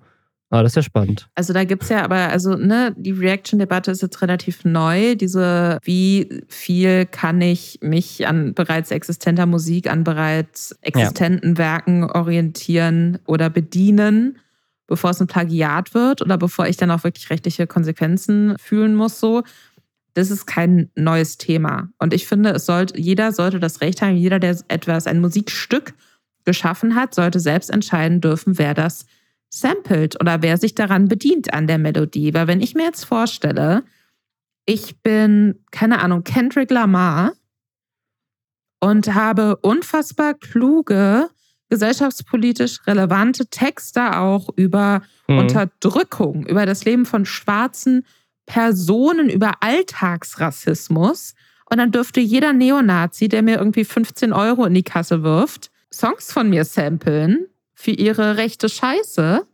Ah, 0.53 0.63
das 0.63 0.73
ist 0.73 0.75
ja 0.75 0.83
spannend. 0.83 1.29
Also 1.33 1.53
da 1.53 1.63
gibt 1.63 1.83
es 1.83 1.89
ja 1.89 2.03
aber, 2.03 2.27
also 2.27 2.55
ne, 2.55 2.93
die 2.97 3.11
Reaction-Debatte 3.11 3.89
ist 3.89 4.01
jetzt 4.01 4.21
relativ 4.21 4.65
neu. 4.65 5.15
Diese, 5.15 5.79
wie 5.83 6.43
viel 6.49 7.05
kann 7.05 7.39
ich 7.39 7.79
mich 7.81 8.27
an 8.27 8.53
bereits 8.53 8.91
existenter 8.91 9.45
Musik, 9.45 9.89
an 9.89 10.03
bereits 10.03 10.75
existenten 10.81 11.51
ja. 11.51 11.57
Werken 11.57 12.03
orientieren 12.03 13.19
oder 13.25 13.49
bedienen, 13.49 14.39
bevor 14.87 15.11
es 15.11 15.21
ein 15.21 15.27
Plagiat 15.27 15.93
wird 15.93 16.21
oder 16.21 16.37
bevor 16.37 16.67
ich 16.67 16.75
dann 16.75 16.91
auch 16.91 17.05
wirklich 17.05 17.29
rechtliche 17.29 17.65
Konsequenzen 17.65 18.55
fühlen 18.59 18.93
muss, 18.93 19.21
so. 19.21 19.43
Das 20.15 20.29
ist 20.29 20.45
kein 20.45 20.89
neues 20.95 21.37
Thema. 21.37 21.87
Und 21.97 22.13
ich 22.13 22.27
finde, 22.27 22.49
es 22.49 22.65
sollte, 22.65 22.99
jeder 22.99 23.31
sollte 23.31 23.61
das 23.61 23.79
Recht 23.79 24.01
haben, 24.01 24.17
jeder, 24.17 24.39
der 24.39 24.57
etwas, 24.67 25.07
ein 25.07 25.21
Musikstück 25.21 25.93
geschaffen 26.43 26.95
hat, 26.95 27.15
sollte 27.15 27.39
selbst 27.39 27.69
entscheiden 27.69 28.19
dürfen, 28.19 28.57
wer 28.57 28.73
das 28.73 29.05
samplet 29.51 30.19
oder 30.19 30.41
wer 30.41 30.57
sich 30.57 30.73
daran 30.73 31.07
bedient 31.07 31.53
an 31.53 31.67
der 31.67 31.77
Melodie. 31.77 32.33
Weil 32.33 32.47
wenn 32.47 32.61
ich 32.61 32.73
mir 32.73 32.85
jetzt 32.85 33.03
vorstelle, 33.03 33.83
ich 34.65 35.01
bin, 35.01 35.63
keine 35.71 35.99
Ahnung, 35.99 36.23
Kendrick 36.23 36.71
Lamar 36.71 37.33
und 38.79 39.13
habe 39.13 39.57
unfassbar 39.57 40.33
kluge, 40.33 41.29
gesellschaftspolitisch 41.69 42.87
relevante 42.87 43.47
Texte 43.47 44.17
auch 44.17 44.49
über 44.55 45.01
mhm. 45.27 45.39
Unterdrückung, 45.39 46.45
über 46.45 46.65
das 46.65 46.85
Leben 46.85 47.05
von 47.05 47.25
schwarzen 47.25 48.05
Personen, 48.45 49.29
über 49.29 49.55
Alltagsrassismus. 49.59 51.35
Und 51.69 51.77
dann 51.77 51.91
dürfte 51.91 52.19
jeder 52.19 52.53
Neonazi, 52.53 53.27
der 53.27 53.41
mir 53.41 53.57
irgendwie 53.57 53.85
15 53.85 54.33
Euro 54.33 54.65
in 54.65 54.73
die 54.73 54.83
Kasse 54.83 55.23
wirft, 55.23 55.71
Songs 55.93 56.31
von 56.31 56.49
mir 56.49 56.63
samplen 56.65 57.47
für 57.81 57.91
ihre 57.91 58.37
rechte 58.37 58.69
Scheiße, 58.69 59.45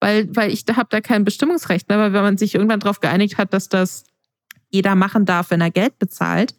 weil, 0.00 0.36
weil 0.36 0.52
ich 0.52 0.64
habe 0.74 0.88
da 0.90 1.00
kein 1.00 1.24
Bestimmungsrecht 1.24 1.88
mehr, 1.88 1.98
weil 1.98 2.12
wenn 2.12 2.22
man 2.22 2.38
sich 2.38 2.54
irgendwann 2.54 2.80
darauf 2.80 3.00
geeinigt 3.00 3.38
hat, 3.38 3.52
dass 3.54 3.68
das 3.68 4.04
jeder 4.68 4.94
machen 4.94 5.24
darf, 5.24 5.50
wenn 5.50 5.60
er 5.60 5.70
Geld 5.70 5.98
bezahlt, 5.98 6.54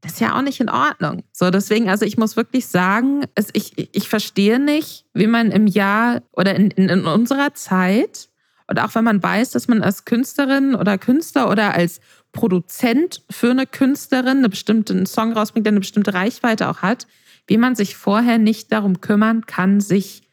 das 0.00 0.12
ist 0.12 0.20
ja 0.20 0.36
auch 0.36 0.42
nicht 0.42 0.60
in 0.60 0.68
Ordnung. 0.68 1.24
So, 1.32 1.50
deswegen, 1.50 1.88
also 1.88 2.04
ich 2.04 2.18
muss 2.18 2.36
wirklich 2.36 2.66
sagen, 2.66 3.24
es, 3.34 3.48
ich, 3.54 3.94
ich 3.94 4.08
verstehe 4.08 4.60
nicht, 4.60 5.06
wie 5.14 5.26
man 5.26 5.50
im 5.50 5.66
Jahr 5.66 6.22
oder 6.32 6.54
in, 6.54 6.70
in, 6.72 6.88
in 6.88 7.06
unserer 7.06 7.54
Zeit 7.54 8.28
und 8.66 8.80
auch 8.80 8.94
wenn 8.94 9.04
man 9.04 9.22
weiß, 9.22 9.50
dass 9.50 9.66
man 9.68 9.82
als 9.82 10.04
Künstlerin 10.04 10.74
oder 10.74 10.98
Künstler 10.98 11.50
oder 11.50 11.74
als 11.74 12.00
Produzent 12.32 13.22
für 13.30 13.50
eine 13.50 13.66
Künstlerin 13.66 14.38
einen 14.38 14.50
bestimmten 14.50 15.06
Song 15.06 15.32
rausbringt, 15.32 15.66
der 15.66 15.72
eine 15.72 15.80
bestimmte 15.80 16.14
Reichweite 16.14 16.68
auch 16.68 16.82
hat, 16.82 17.06
wie 17.46 17.58
man 17.58 17.74
sich 17.74 17.96
vorher 17.96 18.38
nicht 18.38 18.72
darum 18.72 19.00
kümmern 19.00 19.46
kann, 19.46 19.80
sich 19.80 20.23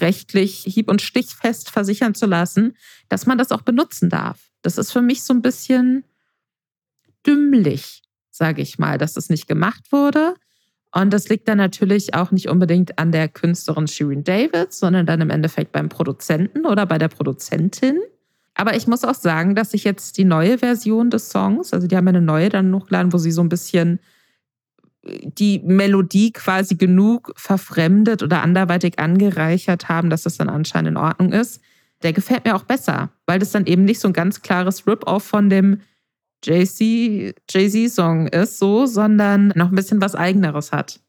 rechtlich 0.00 0.64
hieb- 0.64 0.90
und 0.90 1.02
stichfest 1.02 1.70
versichern 1.70 2.14
zu 2.14 2.26
lassen, 2.26 2.76
dass 3.08 3.26
man 3.26 3.38
das 3.38 3.52
auch 3.52 3.62
benutzen 3.62 4.10
darf. 4.10 4.50
Das 4.62 4.78
ist 4.78 4.92
für 4.92 5.02
mich 5.02 5.22
so 5.22 5.34
ein 5.34 5.42
bisschen 5.42 6.04
dümmlich, 7.26 8.02
sage 8.30 8.62
ich 8.62 8.78
mal, 8.78 8.98
dass 8.98 9.14
das 9.14 9.28
nicht 9.28 9.48
gemacht 9.48 9.92
wurde. 9.92 10.34
Und 10.92 11.12
das 11.12 11.28
liegt 11.28 11.46
dann 11.48 11.58
natürlich 11.58 12.14
auch 12.14 12.30
nicht 12.30 12.48
unbedingt 12.48 12.98
an 12.98 13.12
der 13.12 13.28
Künstlerin 13.28 13.86
Shirin 13.86 14.24
David, 14.24 14.72
sondern 14.72 15.04
dann 15.04 15.20
im 15.20 15.30
Endeffekt 15.30 15.72
beim 15.72 15.88
Produzenten 15.88 16.64
oder 16.64 16.86
bei 16.86 16.98
der 16.98 17.08
Produzentin. 17.08 17.98
Aber 18.54 18.74
ich 18.74 18.86
muss 18.86 19.04
auch 19.04 19.14
sagen, 19.14 19.54
dass 19.54 19.74
ich 19.74 19.84
jetzt 19.84 20.16
die 20.16 20.24
neue 20.24 20.58
Version 20.58 21.10
des 21.10 21.28
Songs, 21.28 21.74
also 21.74 21.86
die 21.86 21.96
haben 21.96 22.08
eine 22.08 22.22
neue 22.22 22.48
dann 22.48 22.74
hochgeladen, 22.74 23.12
wo 23.12 23.18
sie 23.18 23.30
so 23.30 23.42
ein 23.42 23.50
bisschen 23.50 24.00
die 25.22 25.60
Melodie 25.60 26.32
quasi 26.32 26.74
genug 26.74 27.32
verfremdet 27.36 28.22
oder 28.22 28.42
anderweitig 28.42 28.98
angereichert 28.98 29.88
haben, 29.88 30.10
dass 30.10 30.22
das 30.22 30.36
dann 30.36 30.48
anscheinend 30.48 30.90
in 30.90 30.96
Ordnung 30.96 31.32
ist. 31.32 31.60
Der 32.02 32.12
gefällt 32.12 32.44
mir 32.44 32.54
auch 32.54 32.64
besser, 32.64 33.10
weil 33.26 33.38
das 33.38 33.52
dann 33.52 33.66
eben 33.66 33.84
nicht 33.84 34.00
so 34.00 34.08
ein 34.08 34.14
ganz 34.14 34.42
klares 34.42 34.86
Rip-Off 34.86 35.22
von 35.24 35.48
dem 35.48 35.80
Jay-Z-Song 36.44 38.26
ist, 38.28 38.58
so, 38.58 38.86
sondern 38.86 39.52
noch 39.54 39.70
ein 39.70 39.74
bisschen 39.74 40.00
was 40.00 40.14
Eigeneres 40.14 40.72
hat. 40.72 41.00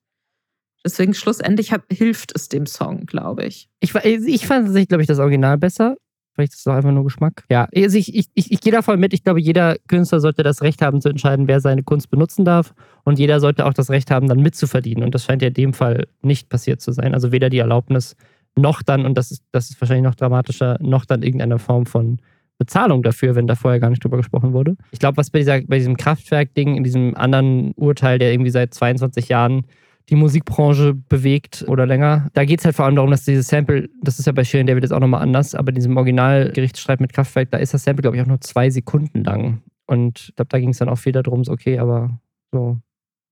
Deswegen 0.86 1.14
schlussendlich 1.14 1.72
hat, 1.74 1.84
hilft 1.92 2.34
es 2.34 2.48
dem 2.48 2.66
Song, 2.66 3.06
glaube 3.06 3.46
ich. 3.46 3.70
Ich, 3.82 3.94
ich 3.94 4.48
fand, 4.48 4.74
glaube 4.88 5.02
ich, 5.02 5.08
das 5.08 5.20
Original 5.20 5.58
besser. 5.58 5.98
Vielleicht 6.38 6.54
ist 6.54 6.60
es 6.60 6.68
einfach 6.68 6.92
nur 6.92 7.04
Geschmack. 7.04 7.46
Ja, 7.50 7.68
also 7.76 7.98
ich, 7.98 8.14
ich, 8.14 8.28
ich, 8.36 8.52
ich 8.52 8.62
gehe 8.62 8.72
da 8.72 8.84
voll 8.84 8.98
mit. 8.98 9.12
Ich 9.12 9.24
glaube, 9.24 9.42
jeder 9.42 9.76
Künstler 9.88 10.20
sollte 10.20 10.44
das 10.44 10.62
Recht 10.62 10.84
haben 10.84 11.02
zu 11.02 11.10
entscheiden, 11.10 11.48
wer 11.48 11.62
seine 11.62 11.82
Kunst 11.82 12.12
benutzen 12.12 12.46
darf. 12.46 12.76
Und 13.04 13.18
jeder 13.18 13.40
sollte 13.40 13.66
auch 13.66 13.74
das 13.74 13.90
Recht 13.90 14.12
haben, 14.12 14.28
dann 14.28 14.42
mitzuverdienen. 14.42 15.04
Und 15.04 15.16
das 15.16 15.26
scheint 15.26 15.42
ja 15.42 15.48
in 15.48 15.56
dem 15.56 15.74
Fall 15.74 16.06
nicht 16.22 16.48
passiert 16.48 16.80
zu 16.80 16.92
sein. 16.92 17.16
Also 17.16 17.32
weder 17.32 17.50
die 17.50 17.58
Erlaubnis 17.58 18.16
noch 18.56 18.84
dann, 18.84 19.08
und 19.08 19.18
das 19.18 19.32
ist, 19.32 19.46
das 19.52 19.72
ist 19.72 19.82
wahrscheinlich 19.82 20.04
noch 20.04 20.14
dramatischer, 20.14 20.78
noch 20.80 21.06
dann 21.06 21.24
irgendeine 21.24 21.58
Form 21.58 21.88
von 21.88 22.20
Bezahlung 22.60 23.02
dafür, 23.02 23.34
wenn 23.34 23.48
da 23.48 23.56
vorher 23.56 23.80
gar 23.80 23.90
nicht 23.90 24.04
drüber 24.04 24.18
gesprochen 24.18 24.54
wurde. 24.54 24.76
Ich 24.92 25.00
glaube, 25.00 25.18
was 25.18 25.32
bei, 25.32 25.40
dieser, 25.40 25.62
bei 25.62 25.80
diesem 25.80 25.98
Kraftwerk-Ding, 25.98 26.76
in 26.76 26.84
diesem 26.84 27.18
anderen 27.18 27.72
Urteil, 27.72 28.20
der 28.20 28.32
irgendwie 28.32 28.52
seit 28.52 28.76
22 28.76 29.28
Jahren 29.30 29.66
die 30.10 30.16
Musikbranche 30.16 30.94
bewegt 30.94 31.66
oder 31.68 31.86
länger. 31.86 32.30
Da 32.34 32.46
geht 32.46 32.60
es 32.60 32.66
halt 32.66 32.76
vor 32.76 32.86
allem 32.86 32.96
darum, 32.96 33.12
dass 33.12 33.26
dieses 33.26 33.48
Sample, 33.48 33.90
das 34.02 34.20
ist 34.20 34.26
ja 34.26 34.32
bei 34.32 34.44
Shirin 34.44 34.68
David 34.68 34.84
jetzt 34.84 34.94
auch 34.94 35.00
nochmal 35.00 35.22
anders, 35.22 35.54
aber 35.54 35.70
in 35.70 35.76
diesem 35.76 35.98
Originalgerichtsstreit 35.98 37.02
mit 37.02 37.14
Kraftwerk, 37.14 37.52
da 37.52 37.58
ist 37.58 37.74
das 37.74 37.84
Sample, 37.84 38.02
glaube 38.02 38.16
ich, 38.16 38.24
auch 38.24 38.28
nur 38.28 38.40
zwei 38.42 38.70
Sekunden 38.70 39.24
lang. 39.24 39.62
Und 39.86 40.30
ich 40.30 40.36
glaube, 40.36 40.50
da 40.50 40.60
ging 40.60 40.70
es 40.70 40.78
dann 40.78 40.90
auch 40.90 40.98
viel 40.98 41.12
darum, 41.12 41.44
so, 41.44 41.52
okay, 41.52 41.80
aber 41.80 42.20
so 42.52 42.78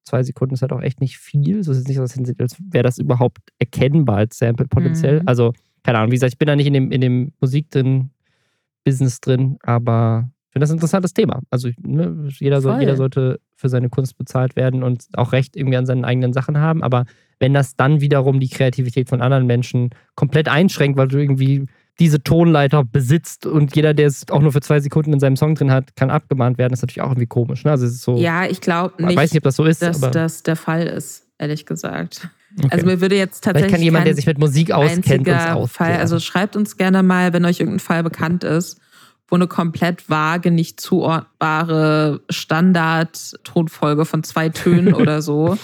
zwei 0.04 0.24
Sekunden 0.24 0.54
ist 0.54 0.62
halt 0.62 0.74
auch 0.74 0.82
echt 0.82 1.02
nicht 1.02 1.18
viel. 1.18 1.64
So 1.64 1.72
ist 1.72 1.80
es 1.80 1.88
nicht 1.88 1.98
so, 1.98 2.04
als 2.04 2.58
wäre 2.70 2.84
das 2.84 2.98
überhaupt 2.98 3.40
erkennbar 3.58 4.18
als 4.18 4.38
Sample 4.38 4.68
potenziell. 4.68 5.22
Mhm. 5.22 5.28
Also, 5.28 5.54
keine 5.84 6.00
Ahnung, 6.00 6.12
wie 6.12 6.16
gesagt, 6.16 6.34
ich 6.34 6.40
bin 6.40 6.48
da 6.48 6.56
nicht 6.56 6.68
in 6.68 6.74
dem, 6.74 6.92
in 6.92 7.02
dem 7.02 7.32
Musik 7.40 7.72
drin, 7.72 8.10
Business 8.84 9.20
drin, 9.20 9.58
aber 9.64 10.30
finde 10.56 10.64
das 10.64 10.72
ein 10.72 10.76
interessantes 10.76 11.14
Thema. 11.14 11.42
Also 11.50 11.70
ne, 11.82 12.30
jeder, 12.40 12.62
soll, 12.62 12.80
jeder 12.80 12.96
sollte 12.96 13.42
für 13.56 13.70
seine 13.70 13.90
Kunst 13.90 14.18
bezahlt 14.18 14.56
werden 14.56 14.84
und 14.84 15.08
auch 15.16 15.32
Recht 15.32 15.56
irgendwie 15.56 15.78
an 15.78 15.86
seinen 15.86 16.06
eigenen 16.06 16.34
Sachen 16.34 16.60
haben. 16.60 16.84
Aber 16.84 17.06
wenn 17.40 17.54
das 17.54 17.76
dann 17.76 18.02
wiederum 18.02 18.40
die 18.40 18.50
Kreativität 18.50 19.10
von 19.10 19.22
anderen 19.22 19.46
Menschen 19.46 19.90
komplett 20.16 20.48
einschränkt, 20.48 20.98
weil 20.98 21.08
du 21.08 21.18
irgendwie 21.18 21.66
diese 22.00 22.22
Tonleiter 22.22 22.84
besitzt 22.84 23.46
und 23.46 23.76
jeder, 23.76 23.94
der 23.94 24.08
es 24.08 24.30
auch 24.30 24.42
nur 24.42 24.52
für 24.52 24.62
zwei 24.62 24.80
Sekunden 24.80 25.14
in 25.14 25.20
seinem 25.20 25.38
Song 25.38 25.56
drin 25.56 25.72
hat, 25.72 25.96
kann 25.96 26.10
abgemahnt 26.10 26.58
werden, 26.58 26.74
ist 26.74 26.82
natürlich 26.82 27.02
auch 27.02 27.10
irgendwie 27.10 27.28
komisch. 27.28 27.64
Ne? 27.64 27.72
Also 27.72 27.86
es 27.86 27.94
ist 27.94 28.02
so, 28.02 28.18
ja, 28.18 28.46
ich 28.46 28.60
glaube 28.60 29.02
nicht, 29.02 29.12
ich 29.12 29.18
weiß 29.18 29.32
nicht, 29.32 29.40
ob 29.40 29.44
das 29.44 29.56
so 29.56 29.64
ist, 29.64 29.82
dass 29.82 30.02
das 30.02 30.44
der 30.44 30.58
Fall 30.58 30.88
ist, 30.88 31.26
ehrlich 31.38 31.66
gesagt. 31.66 32.30
Okay. 32.58 32.68
Also 32.72 32.86
mir 32.86 33.02
würde 33.02 33.16
jetzt 33.16 33.44
tatsächlich. 33.44 33.70
Vielleicht 33.70 33.76
kann 33.76 33.84
jemand, 33.84 34.08
der 34.08 34.16
sich 34.16 34.26
mit 34.26 34.38
Musik 34.38 34.72
auskennt, 34.72 35.28
uns. 35.28 35.72
Fall, 35.72 35.98
Also 35.98 36.20
schreibt 36.20 36.56
uns 36.56 36.78
gerne 36.78 37.04
mal, 37.04 37.34
wenn 37.34 37.46
euch 37.46 37.60
irgendein 37.60 37.80
Fall 37.80 38.04
bekannt 38.04 38.44
ist 38.44 38.80
wo 39.28 39.36
eine 39.36 39.48
komplett 39.48 40.10
vage, 40.10 40.52
nicht 40.52 40.80
zuordnbare 40.80 42.22
Standard-Tonfolge 42.30 44.06
von 44.06 44.24
zwei 44.24 44.50
Tönen 44.50 44.94
oder 44.96 45.22
so 45.22 45.58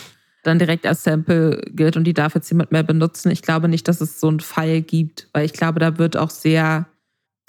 dann 0.43 0.59
direkt 0.59 0.85
als 0.85 1.03
Sample 1.03 1.61
gilt 1.71 1.97
und 1.97 2.03
die 2.05 2.13
darf 2.13 2.35
jetzt 2.35 2.49
jemand 2.49 2.71
mehr 2.71 2.83
benutzen. 2.83 3.31
Ich 3.31 3.41
glaube 3.41 3.67
nicht, 3.67 3.87
dass 3.87 4.01
es 4.01 4.19
so 4.19 4.27
einen 4.27 4.39
Fall 4.39 4.81
gibt, 4.81 5.29
weil 5.33 5.45
ich 5.45 5.53
glaube, 5.53 5.79
da 5.79 5.97
wird 5.97 6.17
auch 6.17 6.29
sehr 6.29 6.87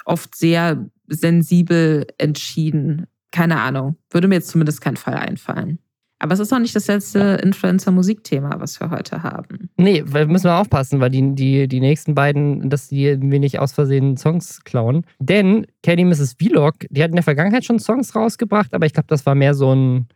oft 0.05 0.35
sehr 0.35 0.85
sensibel 1.07 2.05
entschieden. 2.17 3.07
Keine 3.31 3.59
Ahnung. 3.59 3.97
Würde 4.11 4.27
mir 4.27 4.35
jetzt 4.35 4.49
zumindest 4.49 4.81
kein 4.81 4.97
Fall 4.97 5.15
einfallen. 5.15 5.79
Aber 6.23 6.35
es 6.35 6.39
ist 6.39 6.53
auch 6.53 6.59
nicht 6.59 6.73
das 6.73 6.87
letzte 6.87 7.19
Influencer-Musikthema, 7.43 8.55
was 8.57 8.79
wir 8.79 8.89
heute 8.91 9.23
haben. 9.23 9.69
Nee, 9.75 10.03
weil 10.05 10.25
müssen 10.25 10.45
wir 10.45 10.55
aufpassen, 10.55 11.01
weil 11.01 11.09
die, 11.09 11.35
die, 11.35 11.67
die 11.67 11.81
nächsten 11.81 12.15
beiden, 12.15 12.69
dass 12.69 12.87
die 12.87 13.17
mir 13.17 13.41
nicht 13.41 13.59
aus 13.59 13.73
Versehen 13.73 14.15
Songs 14.15 14.63
klauen. 14.63 15.05
Denn 15.19 15.67
Kenny 15.81 16.05
Mrs. 16.05 16.37
Vlog, 16.39 16.75
die 16.89 17.03
hat 17.03 17.09
in 17.09 17.17
der 17.17 17.23
Vergangenheit 17.23 17.65
schon 17.65 17.77
Songs 17.77 18.15
rausgebracht, 18.15 18.73
aber 18.73 18.85
ich 18.85 18.93
glaube, 18.93 19.07
das 19.09 19.25
war 19.25 19.35
mehr 19.35 19.53
so 19.53 19.75
ein. 19.75 20.07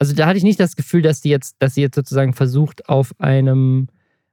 Also 0.00 0.16
da 0.16 0.26
hatte 0.26 0.36
ich 0.36 0.42
nicht 0.42 0.58
das 0.58 0.74
Gefühl, 0.74 1.02
dass 1.02 1.22
sie 1.22 1.30
jetzt, 1.30 1.54
sie 1.64 1.82
jetzt 1.82 1.94
sozusagen 1.94 2.32
versucht, 2.32 2.88
auf 2.88 3.14
einem 3.20 3.86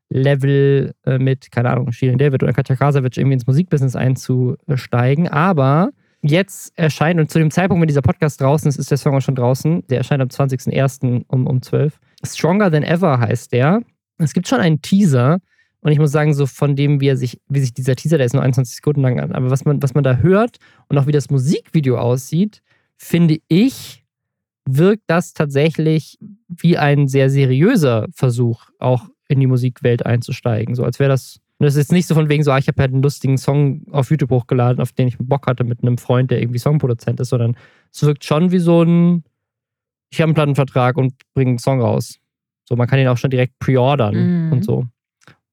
Level 0.10 0.96
äh, 1.06 1.20
mit, 1.20 1.52
keine 1.52 1.70
Ahnung, 1.70 1.92
Shirin 1.92 2.18
David 2.18 2.42
oder 2.42 2.54
Katja 2.54 2.76
Krasavitsch 2.76 3.20
irgendwie 3.20 3.36
ins 3.36 3.46
Musikbusiness 3.46 3.96
einzusteigen. 3.96 5.28
Aber 5.28 5.92
jetzt 6.24 6.78
erscheint, 6.78 7.20
und 7.20 7.30
zu 7.30 7.40
dem 7.40 7.52
Zeitpunkt, 7.52 7.82
wenn 7.82 7.88
dieser 7.88 8.02
Podcast 8.02 8.42
draußen 8.42 8.68
ist, 8.70 8.78
ist 8.78 8.90
der 8.90 8.98
Song 8.98 9.16
auch 9.16 9.22
schon 9.22 9.36
draußen. 9.36 9.86
Der 9.88 10.00
erscheint 10.00 10.22
am 10.22 10.30
20.01. 10.30 11.26
um, 11.28 11.48
um 11.48 11.62
12. 11.62 12.00
Stronger 12.26 12.72
Than 12.72 12.84
Ever 12.84 13.20
heißt 13.20 13.52
der. 13.52 13.82
Es 14.18 14.34
gibt 14.34 14.48
schon 14.48 14.60
einen 14.60 14.82
Teaser 14.82 15.40
Und 15.82 15.92
ich 15.92 16.00
muss 16.00 16.12
sagen, 16.12 16.34
so 16.34 16.46
von 16.46 16.76
dem, 16.78 17.02
wie 17.02 17.10
er 17.10 17.18
sich, 17.18 17.42
wie 17.50 17.60
sich 17.60 17.74
dieser 17.74 17.96
Teaser, 17.96 18.18
der 18.18 18.26
ist 18.26 18.34
nur 18.34 18.42
21 18.42 18.78
Sekunden 18.78 19.02
lang 19.02 19.20
an, 19.20 19.34
aber 19.34 19.50
was 19.50 19.66
man, 19.66 19.84
was 19.84 19.94
man 19.94 20.04
da 20.04 20.18
hört 20.18 20.58
und 20.88 20.98
auch 20.98 21.08
wie 21.08 21.12
das 21.12 21.30
Musikvideo 21.30 21.98
aussieht, 21.98 22.62
finde 22.96 23.40
ich, 23.50 24.06
wirkt 24.66 25.04
das 25.08 25.34
tatsächlich 25.34 26.18
wie 26.48 26.78
ein 26.78 27.10
sehr 27.10 27.30
seriöser 27.30 28.08
Versuch, 28.14 28.70
auch 28.80 29.10
in 29.28 29.42
die 29.42 29.48
Musikwelt 29.48 30.06
einzusteigen. 30.06 30.74
So 30.74 30.86
als 30.86 31.00
wäre 31.00 31.10
das. 31.10 31.40
Und 31.64 31.68
das 31.68 31.76
ist 31.76 31.84
jetzt 31.84 31.92
nicht 31.94 32.08
so 32.08 32.14
von 32.16 32.28
wegen 32.28 32.44
so, 32.44 32.52
ah, 32.52 32.58
ich 32.58 32.68
habe 32.68 32.82
halt 32.82 32.92
einen 32.92 33.02
lustigen 33.02 33.38
Song 33.38 33.84
auf 33.90 34.12
YouTube 34.12 34.32
hochgeladen, 34.32 34.82
auf 34.82 34.92
den 34.92 35.08
ich 35.08 35.18
Bock 35.18 35.48
hatte 35.48 35.64
mit 35.64 35.82
einem 35.82 35.98
Freund, 35.98 36.30
der 36.30 36.42
irgendwie 36.42 36.60
Songproduzent 36.60 37.22
ist, 37.22 37.30
sondern 37.30 37.56
es 37.90 38.04
wirkt 38.04 38.26
schon 38.26 38.52
wie 38.52 38.60
so 38.60 38.84
ein, 38.84 39.24
ich 40.10 40.20
habe 40.20 40.26
einen 40.28 40.34
Plattenvertrag 40.34 40.98
und 40.98 41.14
bringe 41.34 41.52
einen 41.52 41.60
Song 41.60 41.80
raus. 41.80 42.20
So, 42.68 42.76
man 42.76 42.86
kann 42.86 43.00
ihn 43.00 43.08
auch 43.08 43.16
schon 43.16 43.30
direkt 43.30 43.60
preordern 43.60 44.48
Mhm. 44.48 44.52
und 44.52 44.66
so. 44.66 44.76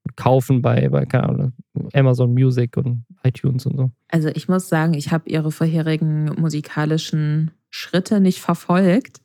Und 0.03 0.17
kaufen 0.17 0.61
bei, 0.61 0.89
bei, 0.89 1.05
keine 1.05 1.29
Ahnung, 1.29 1.53
Amazon 1.93 2.33
Music 2.33 2.75
und 2.75 3.05
iTunes 3.23 3.65
und 3.65 3.77
so. 3.77 3.91
Also 4.09 4.27
ich 4.35 4.49
muss 4.49 4.67
sagen, 4.67 4.93
ich 4.95 5.13
habe 5.13 5.29
ihre 5.29 5.49
vorherigen 5.49 6.25
musikalischen 6.37 7.51
Schritte 7.69 8.19
nicht 8.19 8.41
verfolgt. 8.41 9.20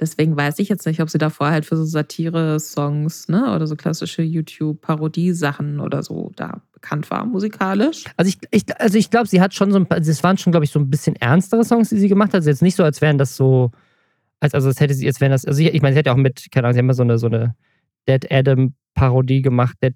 Deswegen 0.00 0.36
weiß 0.36 0.58
ich 0.58 0.68
jetzt 0.68 0.86
nicht, 0.86 1.00
ob 1.00 1.08
sie 1.08 1.18
davor 1.18 1.50
halt 1.50 1.64
für 1.66 1.76
so 1.76 1.84
Satire-Songs, 1.84 3.28
ne, 3.28 3.54
oder 3.54 3.66
so 3.66 3.76
klassische 3.76 4.22
YouTube-Parodie-Sachen 4.22 5.78
oder 5.80 6.02
so 6.02 6.32
da 6.36 6.60
bekannt 6.72 7.10
war, 7.10 7.24
musikalisch. 7.24 8.04
Also 8.16 8.28
ich, 8.28 8.38
ich, 8.50 8.80
also 8.80 8.98
ich 8.98 9.10
glaube, 9.10 9.28
sie 9.28 9.40
hat 9.40 9.54
schon 9.54 9.70
so 9.70 9.78
ein 9.78 9.86
paar, 9.86 10.00
das 10.00 10.22
waren 10.24 10.36
schon, 10.36 10.50
glaube 10.50 10.64
ich, 10.64 10.72
so 10.72 10.80
ein 10.80 10.90
bisschen 10.90 11.14
ernstere 11.16 11.64
Songs, 11.64 11.90
die 11.90 11.98
sie 11.98 12.08
gemacht 12.08 12.30
hat. 12.30 12.36
Also 12.36 12.50
jetzt 12.50 12.62
nicht 12.62 12.74
so, 12.76 12.82
als 12.82 13.00
wären 13.00 13.18
das 13.18 13.36
so, 13.36 13.70
als, 14.40 14.52
also 14.54 14.68
als 14.68 14.80
hätte 14.80 14.94
sie, 14.94 15.06
als 15.06 15.20
wären 15.20 15.32
das, 15.32 15.44
also 15.44 15.62
ich, 15.62 15.72
ich 15.72 15.80
meine, 15.82 15.94
sie 15.94 16.02
ja 16.04 16.12
auch 16.12 16.16
mit, 16.16 16.50
keine 16.50 16.66
Ahnung, 16.66 16.74
sie 16.74 16.78
haben 16.80 16.88
ja 16.88 16.94
so 16.94 17.02
eine, 17.02 17.18
so 17.18 17.26
eine 17.26 17.54
Dead 18.08 18.30
Adam-Parodie 18.30 19.42
gemacht, 19.42 19.76
Dead 19.82 19.94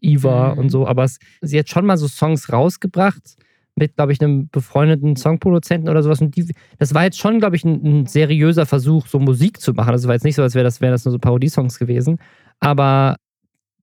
Eva 0.00 0.52
Mhm. 0.54 0.58
und 0.58 0.68
so, 0.70 0.86
aber 0.86 1.04
es, 1.04 1.18
sie 1.42 1.58
hat 1.58 1.68
schon 1.68 1.84
mal 1.84 1.98
so 1.98 2.08
Songs 2.08 2.52
rausgebracht 2.52 3.36
mit, 3.80 3.96
glaube 3.96 4.12
ich, 4.12 4.20
einem 4.20 4.48
befreundeten 4.48 5.16
Songproduzenten 5.16 5.88
oder 5.88 6.02
sowas. 6.02 6.20
Und 6.20 6.36
die, 6.36 6.54
das 6.78 6.94
war 6.94 7.04
jetzt 7.04 7.18
schon, 7.18 7.40
glaube 7.40 7.56
ich, 7.56 7.64
ein, 7.64 7.82
ein 8.02 8.06
seriöser 8.06 8.66
Versuch, 8.66 9.06
so 9.06 9.18
Musik 9.18 9.60
zu 9.60 9.72
machen. 9.72 9.90
Also 9.90 10.04
es 10.04 10.06
war 10.06 10.14
jetzt 10.14 10.24
nicht 10.24 10.36
so, 10.36 10.42
als 10.42 10.54
wäre 10.54 10.64
das, 10.64 10.80
wären 10.80 10.92
das 10.92 11.04
nur 11.04 11.12
so 11.12 11.18
Parodiesongs 11.18 11.78
gewesen. 11.78 12.18
Aber 12.60 13.16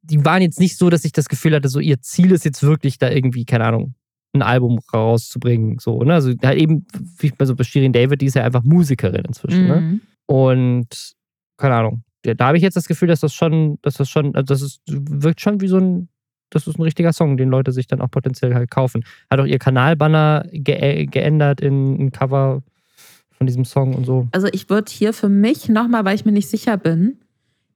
die 0.03 0.23
waren 0.23 0.41
jetzt 0.41 0.59
nicht 0.59 0.77
so, 0.77 0.89
dass 0.89 1.03
ich 1.03 1.11
das 1.11 1.27
Gefühl 1.27 1.55
hatte, 1.55 1.67
so 1.67 1.79
ihr 1.79 1.99
Ziel 2.01 2.31
ist 2.31 2.45
jetzt 2.45 2.63
wirklich 2.63 2.97
da 2.97 3.09
irgendwie, 3.09 3.43
keine 3.43 3.65
Ahnung, 3.65 3.95
ein 4.33 4.41
Album 4.41 4.79
rauszubringen. 4.93 5.79
So, 5.79 6.03
ne? 6.03 6.13
Also 6.13 6.33
halt 6.43 6.61
eben, 6.61 6.85
wie 7.17 7.31
bei 7.31 7.45
so 7.45 7.55
bei 7.55 7.63
Shirin 7.63 7.93
David, 7.93 8.21
die 8.21 8.27
ist 8.27 8.35
ja 8.35 8.43
einfach 8.43 8.63
Musikerin 8.63 9.25
inzwischen. 9.25 9.67
Ne? 9.67 9.81
Mhm. 9.81 10.01
Und 10.27 11.13
keine 11.57 11.75
Ahnung. 11.75 12.03
Da, 12.21 12.33
da 12.33 12.47
habe 12.47 12.57
ich 12.57 12.63
jetzt 12.63 12.77
das 12.77 12.87
Gefühl, 12.87 13.07
dass 13.07 13.21
das 13.21 13.33
schon, 13.33 13.79
dass 13.81 13.95
das 13.95 14.09
schon, 14.09 14.35
also 14.35 14.45
das 14.45 14.61
ist, 14.61 14.81
wirkt 14.87 15.41
schon 15.41 15.59
wie 15.61 15.67
so 15.67 15.77
ein, 15.77 16.09
das 16.49 16.67
ist 16.67 16.79
ein 16.79 16.83
richtiger 16.83 17.13
Song, 17.13 17.37
den 17.37 17.49
Leute 17.49 17.71
sich 17.71 17.87
dann 17.87 18.01
auch 18.01 18.11
potenziell 18.11 18.53
halt 18.53 18.71
kaufen. 18.71 19.03
Hat 19.29 19.39
auch 19.39 19.45
ihr 19.45 19.59
Kanalbanner 19.59 20.45
ge 20.51 21.05
geändert 21.05 21.61
in 21.61 22.07
ein 22.07 22.11
Cover 22.11 22.63
von 23.37 23.47
diesem 23.47 23.65
Song 23.65 23.93
und 23.93 24.05
so. 24.05 24.27
Also 24.31 24.47
ich 24.51 24.69
würde 24.69 24.91
hier 24.91 25.13
für 25.13 25.29
mich 25.29 25.69
nochmal, 25.69 26.05
weil 26.05 26.15
ich 26.15 26.25
mir 26.25 26.31
nicht 26.31 26.49
sicher 26.49 26.77
bin, 26.77 27.19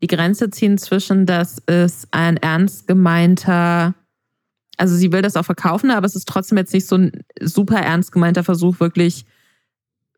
die 0.01 0.07
Grenze 0.07 0.49
ziehen 0.49 0.77
zwischen, 0.77 1.25
das 1.25 1.59
ist 1.59 2.07
ein 2.11 2.37
ernst 2.37 2.87
gemeinter, 2.87 3.93
also 4.77 4.95
sie 4.95 5.11
will 5.11 5.21
das 5.21 5.35
auch 5.35 5.45
verkaufen, 5.45 5.91
aber 5.91 6.07
es 6.07 6.15
ist 6.15 6.27
trotzdem 6.27 6.57
jetzt 6.57 6.73
nicht 6.73 6.87
so 6.87 6.97
ein 6.97 7.11
super 7.39 7.77
ernst 7.77 8.11
gemeinter 8.11 8.43
Versuch, 8.43 8.79
wirklich 8.79 9.25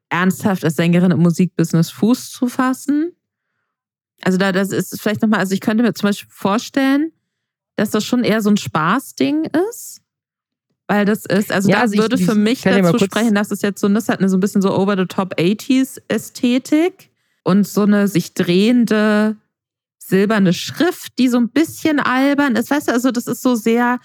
ernsthaft 0.10 0.64
als 0.64 0.76
Sängerin 0.76 1.12
im 1.12 1.20
Musikbusiness 1.20 1.89
Fuß 1.91 2.32
zu 2.32 2.47
fassen. 2.47 3.12
Also 4.22 4.38
da, 4.38 4.54
das 4.54 4.72
ist 4.72 5.01
vielleicht 5.01 5.22
nochmal, 5.22 5.39
also 5.39 5.54
ich 5.54 5.60
könnte 5.60 5.84
mir 5.84 5.93
zum 5.93 6.08
Beispiel 6.08 6.30
vorstellen, 6.32 7.12
dass 7.76 7.91
das 7.91 8.03
schon 8.05 8.24
eher 8.24 8.41
so 8.41 8.49
ein 8.49 8.57
Spaßding 8.57 9.45
ist. 9.69 10.01
Weil 10.88 11.05
das 11.05 11.26
ist, 11.26 11.51
also 11.51 11.69
Ja, 11.69 11.78
da 11.78 11.82
also 11.84 11.97
würde 11.97 12.15
ich 12.17 12.26
für 12.26 12.36
mich 12.36 12.61
dazu 12.61 12.99
sprechen, 12.99 13.36
dass 13.36 13.51
es 13.51 13.61
jetzt 13.61 13.80
so, 13.80 13.88
das 13.88 14.09
hat 14.09 14.19
eine 14.19 14.30
so 14.30 14.38
ein 14.38 14.41
bisschen 14.41 14.61
so 14.61 14.76
over-the-top 14.78 15.36
80s 15.39 16.01
Ästhetik 16.07 17.09
und 17.43 17.65
so 17.67 17.82
eine 17.84 18.07
sich 18.07 18.34
drehende 18.34 19.38
silberne 19.97 20.53
Schrift, 20.53 21.17
die 21.17 21.30
so 21.30 21.38
ein 21.38 21.49
bisschen 21.49 21.99
albern 21.99 22.55
ist. 22.55 22.69
Weißt 22.69 22.89
du, 22.89 22.91
also 22.91 23.11
das 23.11 23.28
ist 23.28 23.41
so 23.41 23.55
sehr, 23.55 23.99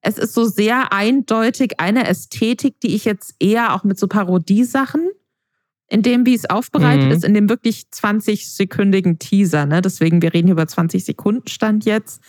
es 0.00 0.18
ist 0.18 0.34
so 0.34 0.44
sehr 0.44 0.92
eindeutig 0.92 1.78
eine 1.78 2.08
Ästhetik, 2.08 2.80
die 2.80 2.94
ich 2.94 3.04
jetzt 3.04 3.34
eher 3.38 3.74
auch 3.74 3.84
mit 3.84 3.98
so 3.98 4.08
Parodiesachen, 4.08 5.08
in 5.88 6.02
dem, 6.02 6.26
wie 6.26 6.34
es 6.34 6.50
aufbereitet 6.50 7.06
Mhm. 7.06 7.10
ist, 7.12 7.24
in 7.24 7.34
dem 7.34 7.48
wirklich 7.48 7.84
20-sekündigen 7.92 9.18
Teaser. 9.20 9.66
Ne? 9.66 9.80
Deswegen, 9.82 10.20
wir 10.20 10.34
reden 10.34 10.48
hier 10.48 10.54
über 10.54 10.66
20 10.66 11.04
Sekunden 11.04 11.46
Stand 11.46 11.84
jetzt, 11.84 12.20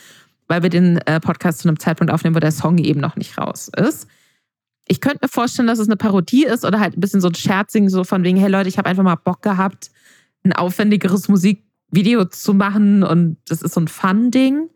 weil 0.48 0.62
wir 0.62 0.70
den 0.70 0.98
äh, 0.98 1.20
Podcast 1.20 1.60
zu 1.60 1.68
einem 1.68 1.78
Zeitpunkt 1.78 2.12
aufnehmen, 2.12 2.34
wo 2.34 2.40
der 2.40 2.52
Song 2.52 2.78
eben 2.78 3.00
noch 3.00 3.16
nicht 3.16 3.38
raus 3.38 3.70
ist. 3.76 4.08
Ich 4.86 5.00
könnte 5.00 5.18
mir 5.22 5.28
vorstellen, 5.28 5.68
dass 5.68 5.78
es 5.78 5.86
eine 5.86 5.96
Parodie 5.96 6.44
ist 6.44 6.64
oder 6.64 6.80
halt 6.80 6.96
ein 6.96 7.00
bisschen 7.00 7.20
so 7.20 7.28
ein 7.28 7.34
Scherzing, 7.34 7.90
so 7.90 8.04
von 8.04 8.24
wegen, 8.24 8.38
hey 8.38 8.50
Leute, 8.50 8.68
ich 8.68 8.78
habe 8.78 8.88
einfach 8.88 9.02
mal 9.02 9.16
Bock 9.16 9.42
gehabt, 9.42 9.90
ein 10.44 10.54
aufwendigeres 10.54 11.28
Musikvideo 11.28 12.24
zu 12.24 12.54
machen 12.54 13.02
und 13.02 13.36
das 13.46 13.60
ist 13.60 13.74
so 13.74 13.80
ein 13.80 13.88
Fun-Ding. 13.88 14.70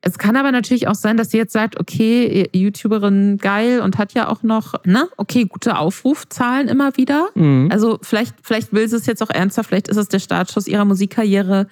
Es 0.00 0.18
kann 0.18 0.36
aber 0.36 0.52
natürlich 0.52 0.86
auch 0.86 0.94
sein, 0.94 1.16
dass 1.16 1.30
sie 1.30 1.38
jetzt 1.38 1.52
sagt, 1.52 1.78
okay, 1.78 2.48
YouTuberin 2.52 3.38
geil 3.38 3.80
und 3.80 3.98
hat 3.98 4.14
ja 4.14 4.28
auch 4.28 4.42
noch, 4.42 4.74
ne, 4.84 5.08
okay, 5.16 5.44
gute 5.44 5.76
Aufrufzahlen 5.76 6.68
immer 6.68 6.96
wieder. 6.96 7.28
Mhm. 7.34 7.68
Also 7.70 7.98
vielleicht, 8.02 8.34
vielleicht 8.42 8.72
will 8.72 8.88
sie 8.88 8.96
es 8.96 9.06
jetzt 9.06 9.22
auch 9.22 9.30
ernster, 9.30 9.64
vielleicht 9.64 9.88
ist 9.88 9.96
es 9.96 10.08
der 10.08 10.20
Startschuss 10.20 10.68
ihrer 10.68 10.84
Musikkarriere. 10.84 11.66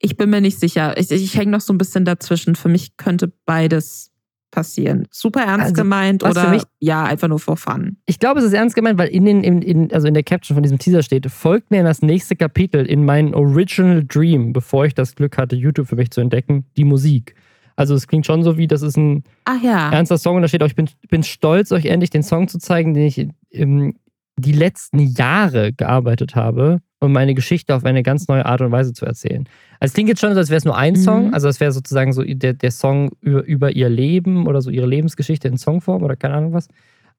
Ich 0.00 0.16
bin 0.16 0.30
mir 0.30 0.40
nicht 0.40 0.58
sicher. 0.58 0.96
Ich, 0.98 1.10
ich 1.10 1.36
hänge 1.36 1.50
noch 1.52 1.60
so 1.60 1.72
ein 1.72 1.78
bisschen 1.78 2.04
dazwischen. 2.04 2.54
Für 2.56 2.68
mich 2.68 2.96
könnte 2.96 3.32
beides 3.46 4.10
passieren. 4.50 5.06
Super 5.12 5.42
ernst 5.42 5.62
Also, 5.66 5.74
gemeint 5.74 6.24
oder 6.24 6.50
mich- 6.50 6.64
ja, 6.80 7.04
einfach 7.04 7.28
nur 7.28 7.38
for 7.38 7.56
fun. 7.56 7.98
Ich 8.06 8.18
glaube, 8.18 8.40
es 8.40 8.46
ist 8.46 8.52
ernst 8.52 8.74
gemeint, 8.74 8.98
weil 8.98 9.08
in, 9.08 9.24
den, 9.24 9.44
in, 9.44 9.62
in, 9.62 9.92
also 9.92 10.08
in 10.08 10.14
der 10.14 10.24
Caption 10.24 10.56
von 10.56 10.62
diesem 10.64 10.78
Teaser 10.78 11.02
steht, 11.04 11.30
folgt 11.30 11.70
mir 11.70 11.78
in 11.80 11.84
das 11.84 12.02
nächste 12.02 12.34
Kapitel 12.34 12.84
in 12.84 13.04
meinen 13.04 13.32
Original 13.34 14.02
Dream, 14.04 14.52
bevor 14.52 14.86
ich 14.86 14.94
das 14.94 15.14
Glück 15.14 15.38
hatte, 15.38 15.54
YouTube 15.54 15.86
für 15.86 15.94
mich 15.96 16.10
zu 16.10 16.20
entdecken, 16.20 16.64
die 16.76 16.84
Musik. 16.84 17.36
Also 17.76 17.94
es 17.94 18.08
klingt 18.08 18.26
schon 18.26 18.42
so 18.42 18.56
wie, 18.58 18.66
das 18.66 18.82
ist 18.82 18.96
ein 18.96 19.22
Ach 19.44 19.62
ja. 19.62 19.90
ernster 19.92 20.18
Song 20.18 20.36
und 20.36 20.42
da 20.42 20.48
steht 20.48 20.62
auch, 20.62 20.66
ich 20.66 20.74
bin, 20.74 20.88
bin 21.08 21.22
stolz, 21.22 21.70
euch 21.70 21.86
endlich 21.86 22.10
den 22.10 22.22
Song 22.24 22.48
zu 22.48 22.58
zeigen, 22.58 22.92
den 22.92 23.04
ich 23.06 23.28
ähm, 23.52 23.94
die 24.36 24.52
letzten 24.52 24.98
Jahre 24.98 25.72
gearbeitet 25.72 26.34
habe, 26.34 26.80
um 27.00 27.12
meine 27.12 27.34
Geschichte 27.34 27.74
auf 27.74 27.84
eine 27.84 28.02
ganz 28.02 28.28
neue 28.28 28.44
Art 28.46 28.60
und 28.60 28.70
Weise 28.70 28.92
zu 28.92 29.06
erzählen. 29.06 29.48
Also 29.80 29.90
es 29.90 29.94
klingt 29.94 30.08
jetzt 30.10 30.20
schon 30.20 30.32
so, 30.34 30.38
als 30.38 30.50
wäre 30.50 30.58
es 30.58 30.64
nur 30.64 30.76
ein 30.76 30.92
Mhm. 30.92 30.98
Song, 30.98 31.34
also 31.34 31.48
es 31.48 31.58
wäre 31.58 31.72
sozusagen 31.72 32.12
so 32.12 32.22
der, 32.22 32.52
der 32.52 32.70
Song 32.70 33.10
über, 33.20 33.44
über 33.44 33.72
ihr 33.72 33.88
Leben 33.88 34.46
oder 34.46 34.60
so 34.60 34.70
ihre 34.70 34.86
Lebensgeschichte 34.86 35.48
in 35.48 35.56
Songform 35.56 36.02
oder 36.02 36.16
keine 36.16 36.34
Ahnung 36.34 36.52
was. 36.52 36.68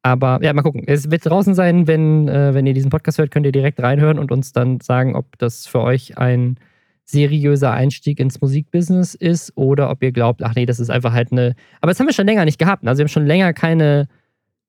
Aber 0.04 0.40
ja, 0.42 0.54
mal 0.54 0.62
gucken. 0.64 0.84
Es 0.88 1.12
wird 1.12 1.26
draußen 1.26 1.54
sein, 1.54 1.88
wenn, 1.88 2.28
äh, 2.28 2.54
wenn 2.54 2.66
ihr 2.66 2.74
diesen 2.74 2.90
Podcast 2.90 3.18
hört, 3.18 3.32
könnt 3.32 3.46
ihr 3.46 3.52
direkt 3.52 3.80
reinhören 3.82 4.18
und 4.18 4.32
uns 4.32 4.52
dann 4.52 4.80
sagen, 4.80 5.16
ob 5.16 5.38
das 5.38 5.68
für 5.68 5.82
euch 5.82 6.18
ein 6.18 6.58
seriöser 7.06 7.72
Einstieg 7.72 8.20
ins 8.20 8.40
Musikbusiness 8.42 9.16
ist 9.16 9.52
oder 9.56 9.90
ob 9.90 10.02
ihr 10.02 10.12
glaubt, 10.12 10.44
ach 10.44 10.56
nee, 10.56 10.66
das 10.66 10.80
ist 10.80 10.90
einfach 10.90 11.14
halt 11.14 11.32
eine. 11.32 11.56
Aber 11.82 11.92
das 11.92 12.00
haben 12.00 12.08
wir 12.08 12.14
schon 12.14 12.26
länger 12.26 12.46
nicht 12.46 12.58
gehabt. 12.58 12.88
Also 12.88 13.00
wir 13.00 13.04
haben 13.04 13.10
schon 13.10 13.26
länger 13.26 13.54
keine 13.54 14.08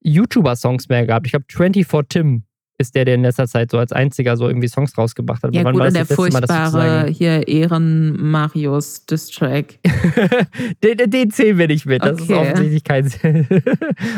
YouTuber-Songs 0.02 0.88
mehr 0.88 1.06
gehabt. 1.06 1.26
Ich 1.26 1.32
glaube, 1.32 1.46
24 1.48 2.08
Tim 2.08 2.42
ist 2.78 2.94
der, 2.94 3.04
der 3.04 3.14
in 3.14 3.22
letzter 3.22 3.46
Zeit 3.46 3.70
so 3.70 3.78
als 3.78 3.92
einziger 3.92 4.36
so 4.36 4.48
irgendwie 4.48 4.66
Songs 4.68 4.96
rausgebracht 4.98 5.42
hat. 5.42 5.54
Ja, 5.54 5.62
Wann 5.62 5.74
gut, 5.74 5.80
war 5.80 5.86
das 5.86 5.94
der 5.94 6.04
das 6.04 6.10
Mal, 6.10 6.16
furchtbare 6.16 6.70
sozusagen- 6.70 7.12
hier 7.12 7.46
Ehren-Marius 7.46 9.06
Distrack. 9.06 9.78
den, 10.82 11.10
den- 11.10 11.30
zählen 11.30 11.58
wir 11.58 11.68
nicht 11.68 11.86
mit. 11.86 12.02
Das 12.02 12.18
ist 12.20 12.30
Okay. 12.30 12.34
offensichtlich 12.34 12.82
kein. 12.84 13.10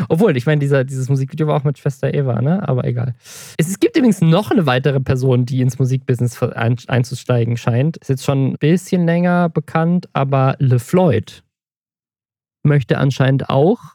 Obwohl, 0.09 0.35
ich 0.37 0.45
meine, 0.45 0.59
dieser, 0.59 0.83
dieses 0.83 1.09
Musikvideo 1.09 1.47
war 1.47 1.57
auch 1.57 1.63
mit 1.63 1.77
Schwester 1.77 2.13
Eva, 2.13 2.41
ne? 2.41 2.67
Aber 2.67 2.85
egal. 2.85 3.13
Es, 3.57 3.67
es 3.67 3.79
gibt 3.79 3.97
übrigens 3.97 4.21
noch 4.21 4.51
eine 4.51 4.65
weitere 4.65 4.99
Person, 4.99 5.45
die 5.45 5.61
ins 5.61 5.77
Musikbusiness 5.77 6.41
ein, 6.41 6.77
einzusteigen 6.87 7.57
scheint. 7.57 7.97
Ist 7.97 8.09
jetzt 8.09 8.23
schon 8.25 8.53
ein 8.53 8.57
bisschen 8.57 9.05
länger 9.05 9.49
bekannt, 9.49 10.07
aber 10.13 10.55
LeFloid 10.59 11.43
möchte 12.63 12.97
anscheinend 12.97 13.49
auch. 13.49 13.94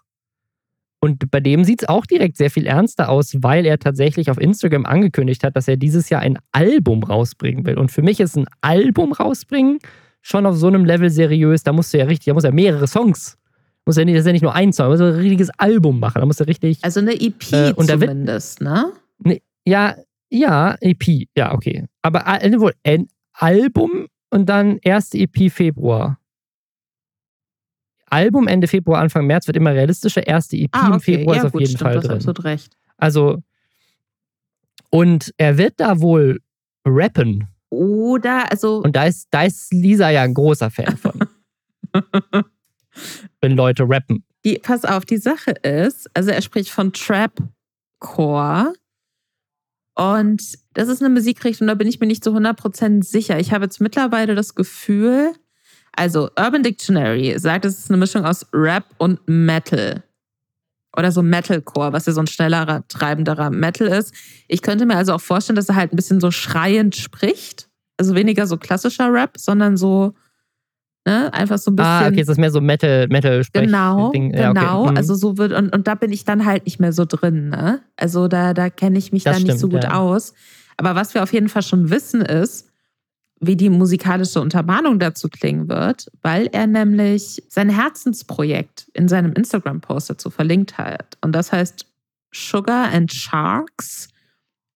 Und 1.02 1.30
bei 1.30 1.40
dem 1.40 1.64
sieht 1.64 1.82
es 1.82 1.88
auch 1.88 2.04
direkt 2.04 2.36
sehr 2.36 2.50
viel 2.50 2.66
ernster 2.66 3.08
aus, 3.08 3.34
weil 3.40 3.64
er 3.64 3.78
tatsächlich 3.78 4.30
auf 4.30 4.38
Instagram 4.38 4.84
angekündigt 4.84 5.42
hat, 5.44 5.56
dass 5.56 5.66
er 5.66 5.76
dieses 5.78 6.10
Jahr 6.10 6.20
ein 6.20 6.38
Album 6.52 7.02
rausbringen 7.02 7.64
will. 7.64 7.78
Und 7.78 7.90
für 7.90 8.02
mich 8.02 8.20
ist 8.20 8.36
ein 8.36 8.46
Album 8.60 9.12
rausbringen 9.12 9.78
schon 10.20 10.44
auf 10.44 10.56
so 10.56 10.66
einem 10.66 10.84
Level 10.84 11.08
seriös. 11.08 11.62
Da 11.62 11.72
musst 11.72 11.94
du 11.94 11.98
ja 11.98 12.04
richtig, 12.04 12.26
da 12.26 12.34
muss 12.34 12.44
er 12.44 12.52
mehrere 12.52 12.86
Songs. 12.86 13.38
Muss 13.86 13.96
ja 13.96 14.04
nicht, 14.04 14.14
das 14.14 14.20
ist 14.20 14.26
ja 14.26 14.32
nicht 14.32 14.42
nur 14.42 14.54
ein 14.54 14.74
Song, 14.74 14.84
da 14.86 14.90
muss 14.90 15.00
er 15.00 15.06
ein 15.06 15.14
richtiges 15.20 15.48
Album 15.58 15.98
machen. 16.00 16.20
Da 16.20 16.26
muss 16.26 16.38
er 16.38 16.46
richtig. 16.46 16.78
Also 16.82 17.00
eine 17.00 17.14
EP 17.14 17.50
Äh, 17.50 17.72
da 17.72 17.98
wird- 17.98 18.10
zumindest, 18.10 18.60
ne? 18.60 18.92
Ja, 19.64 19.94
ja, 20.28 20.76
EP. 20.80 21.26
Ja, 21.34 21.54
okay. 21.54 21.86
Aber 22.02 22.24
äh, 22.26 22.60
wohl 22.60 22.74
ein 22.84 23.08
Album 23.32 24.06
und 24.28 24.48
dann 24.50 24.78
erste 24.82 25.16
EP 25.18 25.50
Februar. 25.50 26.18
Album 28.10 28.46
Ende 28.48 28.66
Februar, 28.68 29.00
Anfang 29.00 29.26
März 29.26 29.46
wird 29.46 29.56
immer 29.56 29.72
realistischer. 29.72 30.26
Erste 30.26 30.56
EP 30.56 30.68
Ah, 30.72 30.88
im 30.88 30.92
okay. 30.94 31.16
Februar 31.16 31.36
ja, 31.36 31.42
ist 31.42 31.46
auf 31.46 31.52
gut, 31.52 31.60
jeden 31.62 31.70
stimmt, 31.76 31.82
Fall 31.82 31.92
du 31.92 31.98
hast 31.98 32.06
drin. 32.08 32.16
absolut 32.16 32.44
recht. 32.44 32.76
Also, 32.96 33.42
und 34.90 35.32
er 35.38 35.56
wird 35.56 35.74
da 35.78 36.00
wohl 36.00 36.40
rappen. 36.84 37.46
Oder, 37.70 38.50
also, 38.50 38.82
Und 38.82 38.96
da 38.96 39.04
ist, 39.04 39.28
da 39.30 39.44
ist 39.44 39.72
Lisa 39.72 40.10
ja 40.10 40.22
ein 40.22 40.34
großer 40.34 40.70
Fan 40.70 40.96
von. 40.96 41.12
wenn 43.40 43.52
Leute 43.56 43.84
rappen. 43.88 44.24
Die, 44.44 44.58
pass 44.58 44.84
auf, 44.84 45.04
die 45.04 45.18
Sache 45.18 45.52
ist, 45.52 46.08
also 46.14 46.30
er 46.30 46.42
spricht 46.42 46.70
von 46.70 46.92
Trapcore. 46.92 48.72
Und 49.94 50.58
das 50.72 50.88
ist 50.88 51.02
eine 51.02 51.12
Musikrichtung, 51.12 51.66
da 51.66 51.74
bin 51.74 51.86
ich 51.86 52.00
mir 52.00 52.06
nicht 52.06 52.24
zu 52.24 52.30
100% 52.30 53.04
sicher. 53.04 53.38
Ich 53.38 53.52
habe 53.52 53.64
jetzt 53.64 53.80
mittlerweile 53.80 54.34
das 54.34 54.54
Gefühl, 54.54 55.32
also 55.92 56.30
Urban 56.38 56.62
Dictionary 56.62 57.38
sagt, 57.38 57.64
es 57.64 57.78
ist 57.78 57.90
eine 57.90 57.98
Mischung 57.98 58.24
aus 58.24 58.46
Rap 58.52 58.84
und 58.98 59.20
Metal. 59.26 60.02
Oder 60.96 61.12
so 61.12 61.22
Metalcore, 61.22 61.92
was 61.92 62.06
ja 62.06 62.12
so 62.12 62.20
ein 62.20 62.26
schnellerer, 62.26 62.86
treibenderer 62.88 63.50
Metal 63.50 63.86
ist. 63.86 64.12
Ich 64.48 64.60
könnte 64.60 64.86
mir 64.86 64.96
also 64.96 65.14
auch 65.14 65.20
vorstellen, 65.20 65.56
dass 65.56 65.68
er 65.68 65.76
halt 65.76 65.92
ein 65.92 65.96
bisschen 65.96 66.20
so 66.20 66.30
schreiend 66.30 66.96
spricht. 66.96 67.68
Also 67.96 68.14
weniger 68.14 68.46
so 68.46 68.56
klassischer 68.56 69.12
Rap, 69.12 69.36
sondern 69.36 69.76
so 69.76 70.14
Ne? 71.06 71.32
Einfach 71.32 71.58
so 71.58 71.70
ein 71.70 71.76
bisschen. 71.76 71.90
Ah, 71.90 72.06
okay, 72.06 72.20
das 72.20 72.28
ist 72.28 72.38
mehr 72.38 72.50
so 72.50 72.60
Metal, 72.60 73.08
Metal 73.08 73.42
Genau, 73.52 74.10
Ding. 74.12 74.34
Ja, 74.34 74.52
genau. 74.52 74.82
Okay. 74.82 74.90
Mhm. 74.90 74.96
Also 74.98 75.14
so 75.14 75.38
wird, 75.38 75.52
und, 75.52 75.74
und 75.74 75.86
da 75.86 75.94
bin 75.94 76.12
ich 76.12 76.24
dann 76.24 76.44
halt 76.44 76.66
nicht 76.66 76.78
mehr 76.78 76.92
so 76.92 77.06
drin, 77.06 77.48
ne? 77.48 77.80
Also 77.96 78.28
da, 78.28 78.52
da 78.52 78.68
kenne 78.68 78.98
ich 78.98 79.10
mich 79.10 79.24
das 79.24 79.36
dann 79.36 79.40
stimmt, 79.40 79.52
nicht 79.52 79.60
so 79.60 79.68
gut 79.68 79.84
ja. 79.84 79.94
aus. 79.94 80.34
Aber 80.76 80.94
was 80.94 81.14
wir 81.14 81.22
auf 81.22 81.32
jeden 81.32 81.48
Fall 81.48 81.62
schon 81.62 81.90
wissen 81.90 82.20
ist, 82.20 82.69
wie 83.40 83.56
die 83.56 83.70
musikalische 83.70 84.40
Untermahnung 84.40 84.98
dazu 84.98 85.28
klingen 85.28 85.68
wird, 85.68 86.10
weil 86.22 86.46
er 86.52 86.66
nämlich 86.66 87.42
sein 87.48 87.70
Herzensprojekt 87.70 88.88
in 88.92 89.08
seinem 89.08 89.32
Instagram-Post 89.32 90.10
dazu 90.10 90.30
verlinkt 90.30 90.78
hat. 90.78 91.16
Und 91.22 91.32
das 91.32 91.50
heißt 91.50 91.86
Sugar 92.32 92.92
and 92.92 93.12
Sharks 93.12 94.08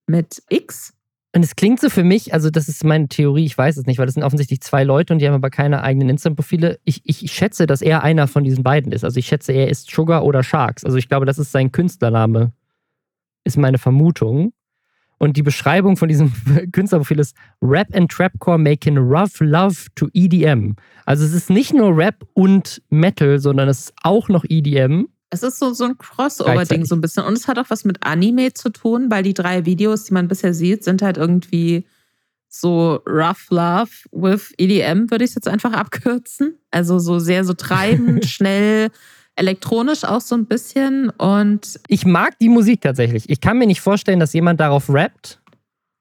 mit 0.07 0.43
X 0.49 0.95
und 1.35 1.43
es 1.43 1.57
klingt 1.57 1.81
so 1.81 1.91
für 1.91 2.05
mich, 2.05 2.33
also 2.33 2.49
das 2.49 2.69
ist 2.69 2.85
meine 2.85 3.09
Theorie, 3.09 3.45
ich 3.45 3.59
weiß 3.59 3.77
es 3.77 3.87
nicht, 3.87 3.99
weil 3.99 4.07
das 4.07 4.15
sind 4.15 4.23
offensichtlich 4.23 4.61
zwei 4.61 4.85
Leute 4.85 5.13
und 5.13 5.19
die 5.19 5.27
haben 5.27 5.35
aber 5.35 5.51
keine 5.51 5.83
eigenen 5.83 6.09
Instagram-Profile. 6.11 6.79
Ich, 6.85 7.03
ich 7.05 7.33
schätze, 7.33 7.67
dass 7.67 7.83
er 7.83 8.05
einer 8.05 8.29
von 8.29 8.45
diesen 8.45 8.63
beiden 8.63 8.93
ist. 8.93 9.03
Also 9.03 9.19
ich 9.19 9.27
schätze, 9.27 9.51
er 9.51 9.69
ist 9.69 9.91
Sugar 9.91 10.25
oder 10.25 10.45
Sharks. 10.45 10.85
Also 10.85 10.97
ich 10.97 11.09
glaube, 11.09 11.27
das 11.27 11.41
ist 11.41 11.51
sein 11.51 11.73
Künstlername, 11.73 12.53
ist 13.43 13.57
meine 13.57 13.79
Vermutung. 13.79 14.53
Und 15.19 15.37
die 15.37 15.43
Beschreibung 15.43 15.97
von 15.97 16.09
diesem 16.09 16.33
Künstlerprofil 16.73 17.19
ist 17.19 17.37
Rap 17.63 17.89
and 17.95 18.11
Trapcore 18.11 18.59
making 18.59 18.99
rough 18.99 19.41
love 19.41 19.87
to 19.95 20.09
EDM. 20.13 20.77
Also 21.07 21.25
es 21.25 21.33
ist 21.33 21.51
nicht 21.51 21.73
nur 21.73 21.97
Rap 21.97 22.27
und 22.35 22.83
Metal, 22.91 23.39
sondern 23.39 23.69
es 23.69 23.81
ist 23.81 23.95
auch 24.03 24.29
noch 24.29 24.45
EDM. 24.49 25.07
Es 25.31 25.43
ist 25.43 25.59
so, 25.59 25.73
so 25.73 25.85
ein 25.85 25.99
Crossover-Ding 25.99 26.85
so 26.85 26.95
ein 26.95 27.01
bisschen. 27.01 27.25
Und 27.25 27.33
es 27.33 27.49
hat 27.49 27.59
auch 27.59 27.69
was 27.69 27.85
mit 27.85 28.05
Anime 28.05 28.55
zu 28.55 28.71
tun, 28.71 29.11
weil 29.11 29.23
die 29.23 29.35
drei 29.35 29.65
Videos, 29.65 30.05
die 30.05 30.15
man 30.15 30.29
bisher 30.29 30.55
sieht, 30.55 30.85
sind 30.85 31.03
halt 31.03 31.17
irgendwie 31.17 31.87
so 32.49 33.01
Rough 33.07 33.51
Love 33.51 33.91
with 34.13 34.55
EDM, 34.59 35.11
würde 35.11 35.25
ich 35.25 35.31
es 35.31 35.35
jetzt 35.35 35.49
einfach 35.49 35.73
abkürzen. 35.73 36.59
Also 36.71 37.01
so 37.01 37.19
sehr 37.19 37.45
so 37.45 37.55
treibend, 37.55 38.25
schnell, 38.27 38.91
elektronisch 39.37 40.05
auch 40.05 40.21
so 40.21 40.35
ein 40.35 40.47
bisschen. 40.47 41.11
Und 41.11 41.81
ich 41.89 42.07
mag 42.07 42.39
die 42.39 42.49
Musik 42.49 42.81
tatsächlich. 42.81 43.29
Ich 43.29 43.41
kann 43.41 43.59
mir 43.59 43.67
nicht 43.67 43.81
vorstellen, 43.81 44.21
dass 44.21 44.33
jemand 44.33 44.61
darauf 44.61 44.89
rappt 44.89 45.41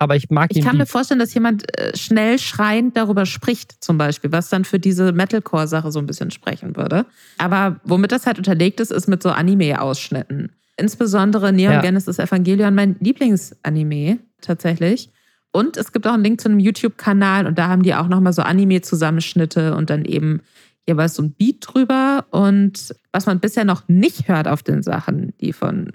aber 0.03 0.17
ich 0.17 0.29
mag 0.29 0.51
ihn. 0.51 0.59
Ich 0.59 0.65
kann 0.65 0.77
mir 0.77 0.85
vorstellen, 0.85 1.19
dass 1.19 1.33
jemand 1.33 1.77
äh, 1.79 1.95
schnell 1.95 2.37
schreiend 2.37 2.97
darüber 2.97 3.25
spricht, 3.25 3.83
zum 3.83 3.97
Beispiel, 3.97 4.31
was 4.33 4.49
dann 4.49 4.65
für 4.65 4.77
diese 4.77 5.13
Metalcore-Sache 5.13 5.91
so 5.91 5.99
ein 5.99 6.05
bisschen 6.05 6.29
sprechen 6.29 6.75
würde. 6.75 7.05
Aber 7.37 7.79
womit 7.85 8.11
das 8.11 8.25
halt 8.27 8.37
unterlegt 8.37 8.81
ist, 8.81 8.91
ist 8.91 9.07
mit 9.07 9.23
so 9.23 9.29
Anime-Ausschnitten. 9.29 10.51
Insbesondere 10.75 11.53
Neon 11.53 11.73
ja. 11.75 11.81
Genesis 11.81 12.19
Evangelion, 12.19 12.75
mein 12.75 12.97
Lieblingsanime 12.99 14.19
tatsächlich. 14.41 15.09
Und 15.53 15.77
es 15.77 15.93
gibt 15.93 16.05
auch 16.05 16.13
einen 16.13 16.23
Link 16.23 16.41
zu 16.41 16.49
einem 16.49 16.59
YouTube-Kanal 16.59 17.47
und 17.47 17.57
da 17.57 17.69
haben 17.69 17.83
die 17.83 17.95
auch 17.95 18.07
nochmal 18.07 18.33
so 18.33 18.41
Anime-Zusammenschnitte 18.41 19.75
und 19.75 19.89
dann 19.89 20.03
eben 20.03 20.41
jeweils 20.87 21.15
so 21.15 21.23
ein 21.23 21.33
Beat 21.33 21.57
drüber. 21.61 22.25
Und 22.31 22.95
was 23.11 23.25
man 23.25 23.39
bisher 23.39 23.65
noch 23.65 23.87
nicht 23.87 24.27
hört 24.27 24.47
auf 24.47 24.63
den 24.63 24.83
Sachen, 24.83 25.33
die 25.39 25.53
von 25.53 25.91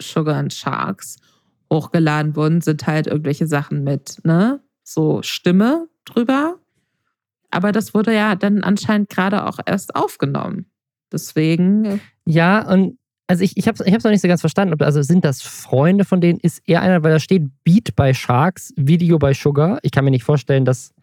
Sugar 0.00 0.36
and 0.36 0.52
Sharks 0.52 1.16
hochgeladen 1.72 2.36
wurden, 2.36 2.60
sind 2.60 2.86
halt 2.86 3.06
irgendwelche 3.06 3.46
Sachen 3.46 3.84
mit, 3.84 4.24
ne, 4.24 4.60
so 4.84 5.22
Stimme 5.22 5.88
drüber. 6.04 6.56
Aber 7.50 7.72
das 7.72 7.94
wurde 7.94 8.14
ja 8.14 8.34
dann 8.34 8.62
anscheinend 8.62 9.08
gerade 9.08 9.46
auch 9.46 9.58
erst 9.64 9.94
aufgenommen. 9.94 10.66
Deswegen. 11.12 11.84
Äh, 11.84 11.98
ja, 12.26 12.66
und 12.70 12.98
also 13.26 13.44
ich, 13.44 13.56
ich 13.56 13.68
habe 13.68 13.82
es 13.82 14.04
noch 14.04 14.10
nicht 14.10 14.22
so 14.22 14.28
ganz 14.28 14.40
verstanden. 14.40 14.82
Also 14.82 15.02
sind 15.02 15.24
das 15.24 15.42
Freunde 15.42 16.04
von 16.04 16.20
denen? 16.20 16.40
Ist 16.40 16.62
er 16.66 16.80
einer, 16.80 17.02
weil 17.02 17.12
da 17.12 17.20
steht 17.20 17.42
Beat 17.62 17.94
bei 17.94 18.14
Sharks, 18.14 18.72
Video 18.76 19.18
bei 19.18 19.34
Sugar. 19.34 19.78
Ich 19.82 19.90
kann 19.92 20.04
mir 20.04 20.10
nicht 20.10 20.24
vorstellen, 20.24 20.64
dass 20.64 20.94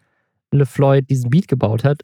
LeFloid 0.50 1.08
diesen 1.08 1.30
Beat 1.30 1.46
gebaut 1.46 1.84
hat. 1.84 2.02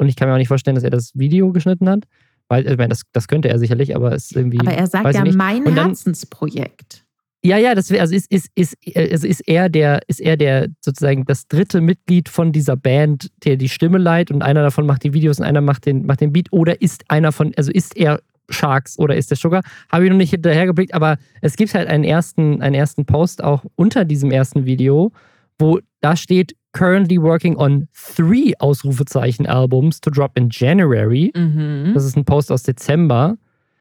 Und 0.00 0.08
ich 0.08 0.16
kann 0.16 0.28
mir 0.28 0.34
auch 0.34 0.38
nicht 0.38 0.48
vorstellen, 0.48 0.76
dass 0.76 0.84
er 0.84 0.90
das 0.90 1.12
Video 1.14 1.52
geschnitten 1.52 1.88
hat. 1.88 2.04
Weil, 2.48 2.66
ich 2.66 2.76
meine, 2.78 2.88
das, 2.88 3.02
das 3.12 3.28
könnte 3.28 3.48
er 3.50 3.58
sicherlich, 3.58 3.94
aber 3.94 4.12
es 4.12 4.30
ist 4.30 4.36
irgendwie. 4.36 4.58
Aber 4.58 4.72
er 4.72 4.86
sagt 4.86 5.14
ja 5.14 5.24
mein 5.34 5.66
Herzensprojekt. 5.66 7.04
Ja, 7.44 7.58
ja, 7.58 7.74
das 7.74 7.90
wäre, 7.90 8.02
also 8.02 8.14
ist, 8.14 8.30
ist, 8.30 8.48
ist, 8.54 8.76
also 8.94 9.26
ist 9.26 9.40
er 9.46 9.68
der, 9.68 10.00
ist 10.08 10.20
er 10.20 10.36
der 10.36 10.68
sozusagen 10.80 11.24
das 11.26 11.48
dritte 11.48 11.80
Mitglied 11.80 12.28
von 12.28 12.52
dieser 12.52 12.76
Band, 12.76 13.30
der 13.44 13.56
die 13.56 13.68
Stimme 13.68 13.98
leiht 13.98 14.30
und 14.30 14.42
einer 14.42 14.62
davon 14.62 14.86
macht 14.86 15.04
die 15.04 15.14
Videos 15.14 15.38
und 15.38 15.44
einer 15.46 15.60
macht 15.60 15.86
den, 15.86 16.04
macht 16.04 16.20
den 16.20 16.32
Beat 16.32 16.48
oder 16.50 16.82
ist 16.82 17.04
einer 17.08 17.32
von, 17.32 17.54
also 17.56 17.70
ist 17.70 17.96
er 17.96 18.20
Sharks 18.50 18.98
oder 18.98 19.16
ist 19.16 19.30
der 19.30 19.38
Sugar? 19.38 19.62
Habe 19.90 20.04
ich 20.04 20.10
noch 20.10 20.18
nicht 20.18 20.30
hinterhergeblickt, 20.30 20.92
aber 20.92 21.16
es 21.40 21.56
gibt 21.56 21.72
halt 21.72 21.88
einen 21.88 22.04
ersten, 22.04 22.60
einen 22.60 22.74
ersten 22.74 23.06
Post 23.06 23.42
auch 23.42 23.64
unter 23.74 24.04
diesem 24.04 24.30
ersten 24.30 24.66
Video, 24.66 25.12
wo 25.58 25.78
da 26.00 26.16
steht, 26.16 26.56
currently 26.72 27.20
working 27.20 27.56
on 27.56 27.88
three 27.92 28.54
Ausrufezeichen 28.58 29.46
Albums 29.46 30.00
to 30.00 30.10
drop 30.10 30.36
in 30.36 30.48
January. 30.50 31.32
Mhm. 31.34 31.92
Das 31.94 32.04
ist 32.04 32.16
ein 32.16 32.24
Post 32.24 32.52
aus 32.52 32.62
Dezember. 32.62 33.36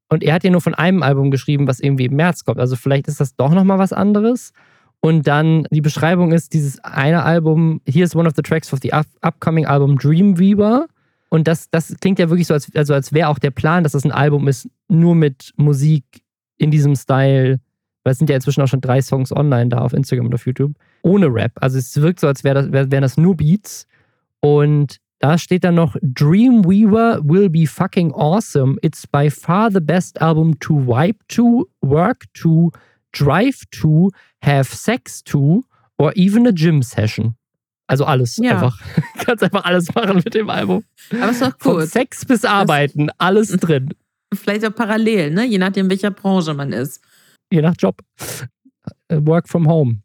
Und 0.09 0.23
er 0.23 0.33
hat 0.33 0.43
ja 0.43 0.49
nur 0.49 0.61
von 0.61 0.73
einem 0.73 1.03
Album 1.03 1.29
geschrieben, 1.29 1.67
was 1.67 1.79
irgendwie 1.79 2.05
im 2.05 2.15
März 2.15 2.43
kommt. 2.43 2.59
Also 2.59 2.75
vielleicht 2.75 3.07
ist 3.07 3.19
das 3.19 3.35
doch 3.35 3.53
nochmal 3.53 3.77
was 3.77 3.93
anderes. 3.93 4.53
Und 5.01 5.27
dann 5.27 5.65
die 5.71 5.81
Beschreibung 5.81 6.31
ist 6.31 6.53
dieses 6.53 6.83
eine 6.83 7.23
Album, 7.23 7.79
here's 7.85 8.15
one 8.15 8.27
of 8.27 8.33
the 8.35 8.41
tracks 8.41 8.73
of 8.73 8.79
the 8.81 8.91
upcoming 9.21 9.65
album 9.65 9.97
Dreamweaver. 9.97 10.87
Und 11.29 11.47
das, 11.47 11.69
das 11.69 11.95
klingt 12.01 12.19
ja 12.19 12.29
wirklich 12.29 12.47
so, 12.47 12.55
als, 12.55 12.73
also 12.75 12.93
als 12.93 13.13
wäre 13.13 13.29
auch 13.29 13.39
der 13.39 13.51
Plan, 13.51 13.83
dass 13.83 13.93
das 13.93 14.03
ein 14.03 14.11
Album 14.11 14.47
ist, 14.47 14.67
nur 14.87 15.15
mit 15.15 15.53
Musik 15.57 16.03
in 16.57 16.71
diesem 16.71 16.95
Style. 16.95 17.59
Weil 18.03 18.11
es 18.11 18.17
sind 18.17 18.29
ja 18.29 18.35
inzwischen 18.35 18.61
auch 18.61 18.67
schon 18.67 18.81
drei 18.81 19.01
Songs 19.01 19.35
online 19.35 19.69
da 19.69 19.79
auf 19.79 19.93
Instagram 19.93 20.27
und 20.27 20.33
auf 20.33 20.45
YouTube. 20.45 20.73
Ohne 21.01 21.27
Rap. 21.27 21.51
Also 21.55 21.77
es 21.77 21.99
wirkt 22.01 22.19
so, 22.19 22.27
als 22.27 22.43
wär 22.43 22.53
das, 22.53 22.71
wär, 22.71 22.91
wären 22.91 23.01
das 23.01 23.17
nur 23.17 23.35
Beats. 23.35 23.87
Und 24.39 24.99
da 25.19 25.37
steht 25.37 25.65
dann 25.65 25.75
noch 25.75 25.97
Dreamweaver 26.01 27.19
will 27.23 27.49
be 27.49 27.67
fucking 27.67 28.13
awesome. 28.13 28.77
It's 28.81 29.05
by 29.05 29.29
far 29.29 29.69
the 29.69 29.81
best 29.81 30.21
album 30.21 30.57
to 30.61 30.75
wipe 30.75 31.19
to, 31.29 31.67
work 31.81 32.25
to, 32.35 32.71
drive 33.11 33.63
to, 33.71 34.11
have 34.41 34.73
sex 34.73 35.21
to 35.23 35.65
or 35.97 36.13
even 36.15 36.47
a 36.47 36.51
gym 36.51 36.81
session. 36.81 37.35
Also 37.87 38.05
alles 38.05 38.37
ja. 38.37 38.51
einfach. 38.51 38.79
Kannst 39.25 39.43
einfach 39.43 39.65
alles 39.65 39.93
machen 39.93 40.17
mit 40.23 40.33
dem 40.33 40.49
Album. 40.49 40.83
Aber 41.11 41.31
ist 41.31 41.41
doch 41.41 41.53
cool. 41.65 41.79
Von 41.81 41.87
Sex 41.87 42.23
bis 42.23 42.45
Arbeiten, 42.45 43.07
das, 43.07 43.15
alles 43.17 43.49
drin. 43.57 43.89
Vielleicht 44.33 44.63
auch 44.65 44.73
parallel, 44.73 45.31
ne? 45.31 45.45
Je 45.45 45.57
nachdem, 45.57 45.89
welcher 45.89 46.11
Branche 46.11 46.53
man 46.53 46.71
ist. 46.71 47.01
Je 47.51 47.61
nach 47.61 47.75
Job. 47.77 48.01
Äh, 49.07 49.17
work 49.25 49.47
from 49.49 49.67
home. 49.67 50.01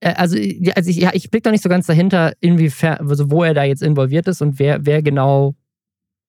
Äh, 0.00 0.14
also, 0.14 0.36
also 0.74 0.90
ich, 0.90 0.96
ja, 0.96 1.10
ich 1.12 1.30
blick 1.30 1.42
da 1.42 1.50
nicht 1.50 1.62
so 1.62 1.68
ganz 1.68 1.86
dahinter, 1.86 2.32
inwiefern, 2.40 3.08
also 3.08 3.30
wo 3.30 3.42
er 3.42 3.54
da 3.54 3.64
jetzt 3.64 3.82
involviert 3.82 4.28
ist 4.28 4.42
und 4.42 4.58
wer, 4.58 4.84
wer 4.84 5.02
genau 5.02 5.54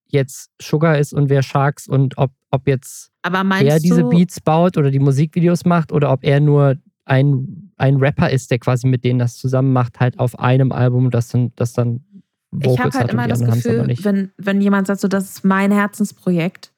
jetzt 0.08 0.52
Sugar 0.62 0.98
ist 0.98 1.14
und 1.14 1.30
wer 1.30 1.42
Sharks 1.42 1.88
und 1.88 2.18
ob, 2.18 2.32
ob 2.52 2.68
jetzt 2.68 3.12
er 3.24 3.80
diese 3.80 4.04
Beats 4.04 4.40
baut 4.40 4.78
oder 4.78 4.92
die 4.92 5.00
Musikvideos 5.00 5.66
macht 5.66 5.92
oder 5.92 6.12
ob 6.12 6.24
er 6.24 6.40
nur 6.40 6.78
ein, 7.06 7.72
ein 7.78 7.98
Rapper 7.98 8.30
ist, 8.30 8.52
der 8.52 8.60
quasi 8.60 8.88
mit 8.88 9.04
denen 9.04 9.20
das 9.20 9.38
zusammen 9.38 9.74
macht, 9.74 10.00
halt 10.00 10.20
auf 10.20 10.38
einem 10.40 10.72
Album, 10.72 11.10
das 11.10 11.30
dann, 11.30 11.52
das 11.56 11.74
dann 11.74 12.06
Vocals 12.52 12.76
Ich 12.76 12.80
habe 12.80 12.98
halt 13.00 13.12
immer 13.12 13.28
das 13.28 13.44
Gefühl, 13.44 13.96
wenn, 14.04 14.32
wenn 14.38 14.62
jemand 14.62 14.88
sagt, 14.88 15.00
so, 15.00 15.08
das 15.08 15.26
ist 15.26 15.44
mein 15.44 15.72
Herzensprojekt, 15.72 16.72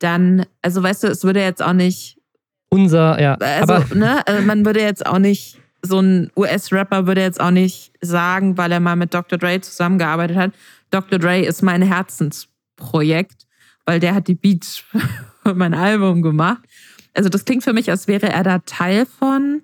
dann, 0.00 0.44
also 0.62 0.82
weißt 0.82 1.04
du, 1.04 1.08
es 1.08 1.24
würde 1.24 1.40
jetzt 1.40 1.62
auch 1.62 1.72
nicht. 1.72 2.20
Unser, 2.68 3.20
ja. 3.20 3.34
Also, 3.34 3.74
aber, 3.74 3.94
ne, 3.94 4.26
also 4.26 4.42
man 4.42 4.64
würde 4.64 4.80
jetzt 4.80 5.06
auch 5.06 5.18
nicht 5.18 5.58
so 5.82 6.00
ein 6.00 6.30
US-Rapper 6.36 7.06
würde 7.06 7.22
jetzt 7.22 7.40
auch 7.40 7.50
nicht 7.50 7.92
sagen, 8.00 8.56
weil 8.58 8.72
er 8.72 8.80
mal 8.80 8.96
mit 8.96 9.14
Dr. 9.14 9.38
Dre 9.38 9.60
zusammengearbeitet 9.60 10.36
hat, 10.36 10.52
Dr. 10.90 11.18
Dre 11.18 11.40
ist 11.40 11.62
mein 11.62 11.82
Herzensprojekt, 11.82 13.46
weil 13.84 14.00
der 14.00 14.14
hat 14.14 14.28
die 14.28 14.34
Beats 14.34 14.84
für 15.42 15.54
mein 15.54 15.74
Album 15.74 16.22
gemacht. 16.22 16.62
Also 17.14 17.28
das 17.28 17.44
klingt 17.44 17.64
für 17.64 17.72
mich, 17.72 17.90
als 17.90 18.08
wäre 18.08 18.28
er 18.28 18.42
da 18.42 18.58
Teil 18.60 19.06
von. 19.06 19.62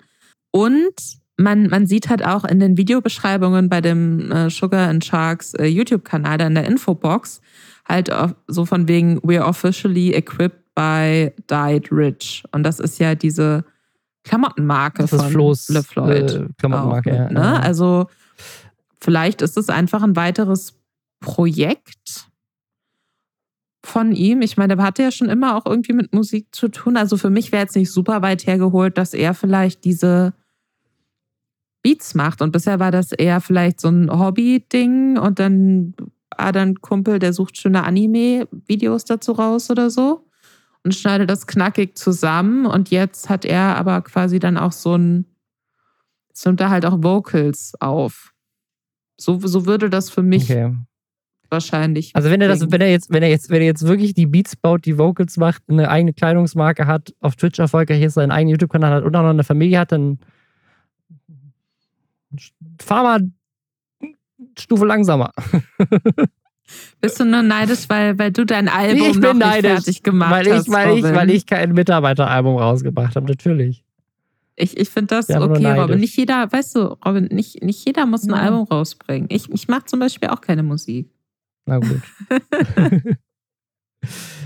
Und 0.50 0.94
man, 1.36 1.68
man 1.68 1.86
sieht 1.86 2.09
halt 2.09 2.24
auch 2.24 2.44
in 2.44 2.61
den 2.61 2.76
Videobeschreibungen 2.76 3.68
bei 3.68 3.80
dem 3.80 4.30
äh, 4.30 4.50
Sugar 4.50 4.88
and 4.88 5.05
Sharks 5.05 5.55
äh, 5.55 5.66
YouTube-Kanal, 5.66 6.38
da 6.38 6.46
in 6.46 6.55
der 6.55 6.66
Infobox, 6.66 7.40
halt 7.86 8.11
so 8.46 8.64
von 8.64 8.86
wegen, 8.86 9.18
we're 9.20 9.42
officially 9.42 10.12
equipped 10.14 10.61
by 10.75 11.33
Died 11.51 11.93
Rich. 11.93 12.45
Und 12.53 12.62
das 12.62 12.81
ist 12.81 12.99
ja 12.99 13.14
diese 13.14 13.64
Klamottenmarke 14.25 15.03
das 15.03 15.12
ist 15.12 15.20
von 15.20 15.31
Flo's, 15.31 15.68
LeFloid. 15.68 16.31
Äh, 16.31 16.49
Klamottenmarke, 16.59 17.11
mit, 17.11 17.18
ja. 17.18 17.31
Ne? 17.31 17.62
Also 17.62 18.07
vielleicht 19.01 19.43
ist 19.43 19.57
es 19.57 19.68
einfach 19.68 20.03
ein 20.03 20.16
weiteres 20.16 20.79
Projekt. 21.20 22.29
von 23.85 24.12
ihm. 24.12 24.43
Ich 24.43 24.57
meine, 24.57 24.77
der 24.77 24.85
hatte 24.85 25.03
ja 25.03 25.11
schon 25.11 25.29
immer 25.29 25.57
auch 25.57 25.66
irgendwie 25.66 25.93
mit 25.93 26.12
Musik 26.14 26.55
zu 26.55 26.68
tun. 26.68 26.97
Also 26.97 27.16
für 27.16 27.31
mich 27.31 27.51
wäre 27.51 27.62
jetzt 27.62 27.75
nicht 27.75 27.91
super 27.91 28.23
weit 28.23 28.47
hergeholt, 28.47 28.97
dass 28.97 29.12
er 29.12 29.35
vielleicht 29.35 29.85
diese 29.85 30.35
Beats 31.83 32.14
macht. 32.14 32.43
Und 32.43 32.53
bisher 32.53 32.79
war 32.79 32.93
das 32.93 33.11
eher 33.11 33.41
vielleicht 33.41 33.81
so 33.81 33.89
ein 33.89 34.09
Hobby-Ding 34.09 35.18
und 35.18 35.41
dann 35.41 35.95
ah, 36.31 36.53
dann 36.53 36.77
Kumpel, 36.81 37.18
der 37.18 37.33
sucht 37.33 37.59
schöne 37.59 37.83
Anime-Videos 37.83 39.05
dazu 39.05 39.33
raus 39.33 39.68
oder 39.68 39.91
so 39.91 40.25
und 40.85 40.95
schneidet 40.95 41.30
das 41.30 41.47
knackig 41.47 41.97
zusammen. 41.97 42.66
Und 42.66 42.91
jetzt 42.91 43.28
hat 43.28 43.45
er 43.45 43.76
aber 43.76 44.03
quasi 44.03 44.39
dann 44.39 44.57
auch 44.57 44.72
so 44.72 44.97
ein, 44.97 45.26
es 46.33 46.45
nimmt 46.45 46.61
da 46.61 46.70
halt 46.70 46.87
auch 46.87 47.03
Vocals 47.03 47.74
auf. 47.80 48.33
So, 49.16 49.39
so 49.39 49.66
würde 49.66 49.91
das 49.91 50.11
für 50.11 50.22
mich 50.22 50.45
okay. 50.51 50.74
wahrscheinlich. 51.49 52.11
Also 52.14 52.30
wenn 52.30 52.41
er 52.41 52.49
das, 52.49 52.70
wenn 52.72 52.80
er 52.80 52.91
jetzt, 52.91 53.11
wenn 53.11 53.22
er 53.22 53.28
jetzt, 53.28 53.51
wenn 53.51 53.61
er 53.61 53.66
jetzt 53.66 53.87
wirklich 53.87 54.14
die 54.14 54.26
Beats 54.26 54.57
baut, 54.57 54.85
die 54.85 54.99
Vocals 54.99 55.37
macht, 55.37 55.62
eine 55.68 55.89
eigene 55.89 56.12
Kleidungsmarke 56.12 56.87
hat, 56.87 57.14
auf 57.20 57.37
Twitch 57.37 57.59
erfolgreich 57.59 58.03
ist, 58.03 58.14
seinen 58.14 58.33
eigenen 58.33 58.53
YouTube-Kanal 58.53 58.93
hat 58.93 59.05
und 59.05 59.14
auch 59.14 59.22
noch 59.22 59.30
eine 59.30 59.45
Familie 59.45 59.78
hat, 59.78 59.93
dann 59.93 60.18
fahr 62.80 63.03
mal 63.05 63.30
Stufe 64.59 64.87
langsamer. 64.87 65.33
Bist 67.01 67.18
du 67.20 67.25
nur 67.25 67.43
neidisch, 67.43 67.89
weil, 67.89 68.18
weil 68.18 68.31
du 68.31 68.45
dein 68.45 68.68
Album 68.68 69.11
ich 69.11 69.18
noch 69.18 69.35
neidisch, 69.35 69.62
nicht 69.62 69.85
fertig 69.85 70.03
gemacht 70.03 70.31
weil 70.31 70.47
ich, 70.47 70.53
hast? 70.53 70.70
Weil 70.70 70.99
ich, 70.99 71.05
weil 71.05 71.31
ich 71.31 71.47
kein 71.47 71.73
Mitarbeiteralbum 71.73 72.57
rausgebracht 72.57 73.16
habe, 73.16 73.27
natürlich. 73.27 73.85
Ich, 74.57 74.77
ich 74.77 74.91
finde 74.91 75.16
das 75.16 75.31
okay, 75.31 75.81
Robin. 75.81 75.99
Nicht 75.99 76.16
jeder, 76.16 76.51
weißt 76.53 76.77
du, 76.77 76.81
Robin, 77.05 77.25
nicht, 77.27 77.62
nicht 77.62 77.85
jeder 77.87 78.07
muss 78.07 78.25
ein 78.25 78.31
ja. 78.31 78.37
Album 78.37 78.64
rausbringen. 78.64 79.29
Ich, 79.31 79.51
ich 79.51 79.68
mache 79.68 79.87
zum 79.87 79.99
Beispiel 79.99 80.29
auch 80.29 80.41
keine 80.41 80.62
Musik. 80.62 81.11
Na 81.64 81.79
gut. 81.79 82.03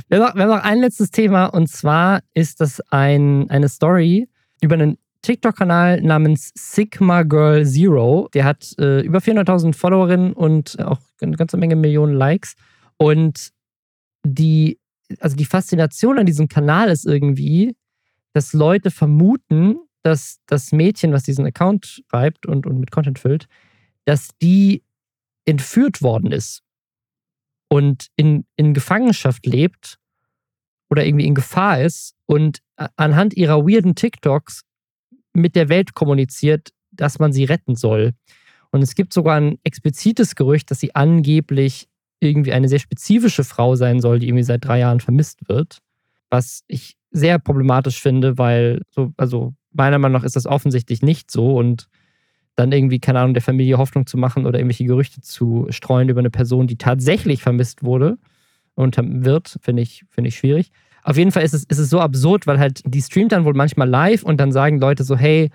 wir, 0.09 0.19
haben 0.19 0.21
noch, 0.21 0.35
wir 0.35 0.43
haben 0.43 0.49
noch 0.49 0.63
ein 0.63 0.81
letztes 0.81 1.11
Thema 1.11 1.47
und 1.47 1.69
zwar 1.69 2.21
ist 2.35 2.61
das 2.61 2.81
ein, 2.91 3.51
eine 3.51 3.69
Story 3.69 4.29
über 4.63 4.75
einen 4.75 4.99
TikTok-Kanal 5.27 6.03
namens 6.03 6.53
Sigma 6.55 7.25
Girl 7.25 7.67
Zero. 7.67 8.29
Der 8.33 8.45
hat 8.45 8.79
äh, 8.79 9.01
über 9.01 9.19
400.000 9.19 9.75
Followerinnen 9.75 10.33
und 10.33 10.79
auch 10.79 11.01
eine 11.21 11.37
ganze 11.37 11.57
Menge 11.57 11.75
Millionen 11.75 12.15
Likes. 12.15 12.55
Und 12.97 13.51
die, 14.25 14.79
also 15.19 15.35
die 15.35 15.45
Faszination 15.45 16.21
an 16.21 16.27
diesem 16.27 16.47
Kanal 16.47 16.91
ist 16.91 17.07
irgendwie, 17.07 17.75
dass 18.35 18.53
Leute 18.53 18.93
vermuten, 18.93 19.79
dass 20.05 20.39
das 20.47 20.71
Mädchen, 20.71 21.13
was 21.13 21.25
diesen 21.25 21.45
Account 21.45 22.05
schreibt 22.09 22.47
und, 22.47 22.65
und 22.65 22.79
mit 22.79 22.93
Content 22.93 23.19
füllt, 23.19 23.49
dass 24.05 24.29
die 24.41 24.85
entführt 25.45 26.03
worden 26.03 26.31
ist 26.31 26.63
und 27.69 28.07
in, 28.15 28.47
in 28.55 28.75
Gefangenschaft 28.75 29.45
lebt 29.45 29.99
oder 30.89 31.05
irgendwie 31.05 31.27
in 31.27 31.35
Gefahr 31.35 31.83
ist 31.83 32.15
und 32.27 32.63
anhand 32.97 33.35
ihrer 33.35 33.67
weirden 33.67 33.97
TikToks 33.97 34.63
mit 35.37 35.55
der 35.57 35.69
Welt 35.69 35.95
kommuniziert, 35.95 36.71
dass 36.91 37.19
man 37.19 37.33
sie 37.33 37.45
retten 37.45 37.77
soll. 37.77 38.13
Und 38.71 38.83
es 38.83 38.95
gibt 38.95 39.13
sogar 39.13 39.37
ein 39.37 39.59
explizites 39.65 40.35
Gerücht, 40.35 40.71
dass 40.71 40.81
sie 40.81 40.95
angeblich 40.95 41.89
irgendwie 42.21 42.53
eine 42.53 42.69
sehr 42.69 42.79
spezifische 42.79 43.45
Frau 43.45 43.77
sein 43.77 44.01
soll, 44.01 44.19
die 44.19 44.29
irgendwie 44.29 44.43
seit 44.43 44.65
drei 44.65 44.81
Jahren 44.81 45.01
vermisst 45.01 45.49
wird. 45.49 45.79
Was 46.31 46.65
ich 46.67 46.97
sehr 47.11 47.39
problematisch 47.39 48.01
finde, 48.01 48.39
weil 48.39 48.83
so, 48.91 49.13
also 49.17 49.55
meiner 49.73 49.99
Meinung 49.99 50.21
nach 50.21 50.27
ist 50.27 50.37
das 50.37 50.47
offensichtlich 50.47 51.03
nicht 51.03 51.31
so 51.31 51.57
und 51.57 51.89
dann 52.57 52.73
irgendwie, 52.73 52.99
keine 52.99 53.21
Ahnung, 53.21 53.35
der 53.35 53.43
Familie 53.43 53.79
Hoffnung 53.79 54.07
zu 54.07 54.17
machen 54.17 54.47
oder 54.47 54.59
irgendwelche 54.59 54.87
Gerüchte 54.87 55.21
zu 55.21 55.67
streuen 55.69 56.09
über 56.09 56.21
eine 56.21 56.31
Person, 56.31 56.67
die 56.67 56.79
tatsächlich 56.79 57.43
vermisst 57.43 57.83
wurde 57.85 58.19
und 58.75 58.97
wird, 58.99 59.59
finde 59.61 59.83
ich, 59.83 60.05
finde 60.09 60.29
ich 60.29 60.37
schwierig. 60.37 60.71
Auf 61.07 61.17
jeden 61.17 61.31
Fall 61.31 61.45
ist 61.45 61.55
es, 61.55 61.63
ist 61.63 61.79
es 61.79 61.89
so 61.89 62.01
absurd, 62.01 62.49
weil 62.49 62.59
halt 62.59 62.83
die 62.85 63.01
streamt 63.01 63.31
dann 63.31 63.45
wohl 63.45 63.55
manchmal 63.55 63.89
live 63.89 64.25
und 64.25 64.41
dann 64.41 64.51
sagen 64.51 64.81
Leute 64.81 65.05
so, 65.05 65.17
hey, 65.17 65.51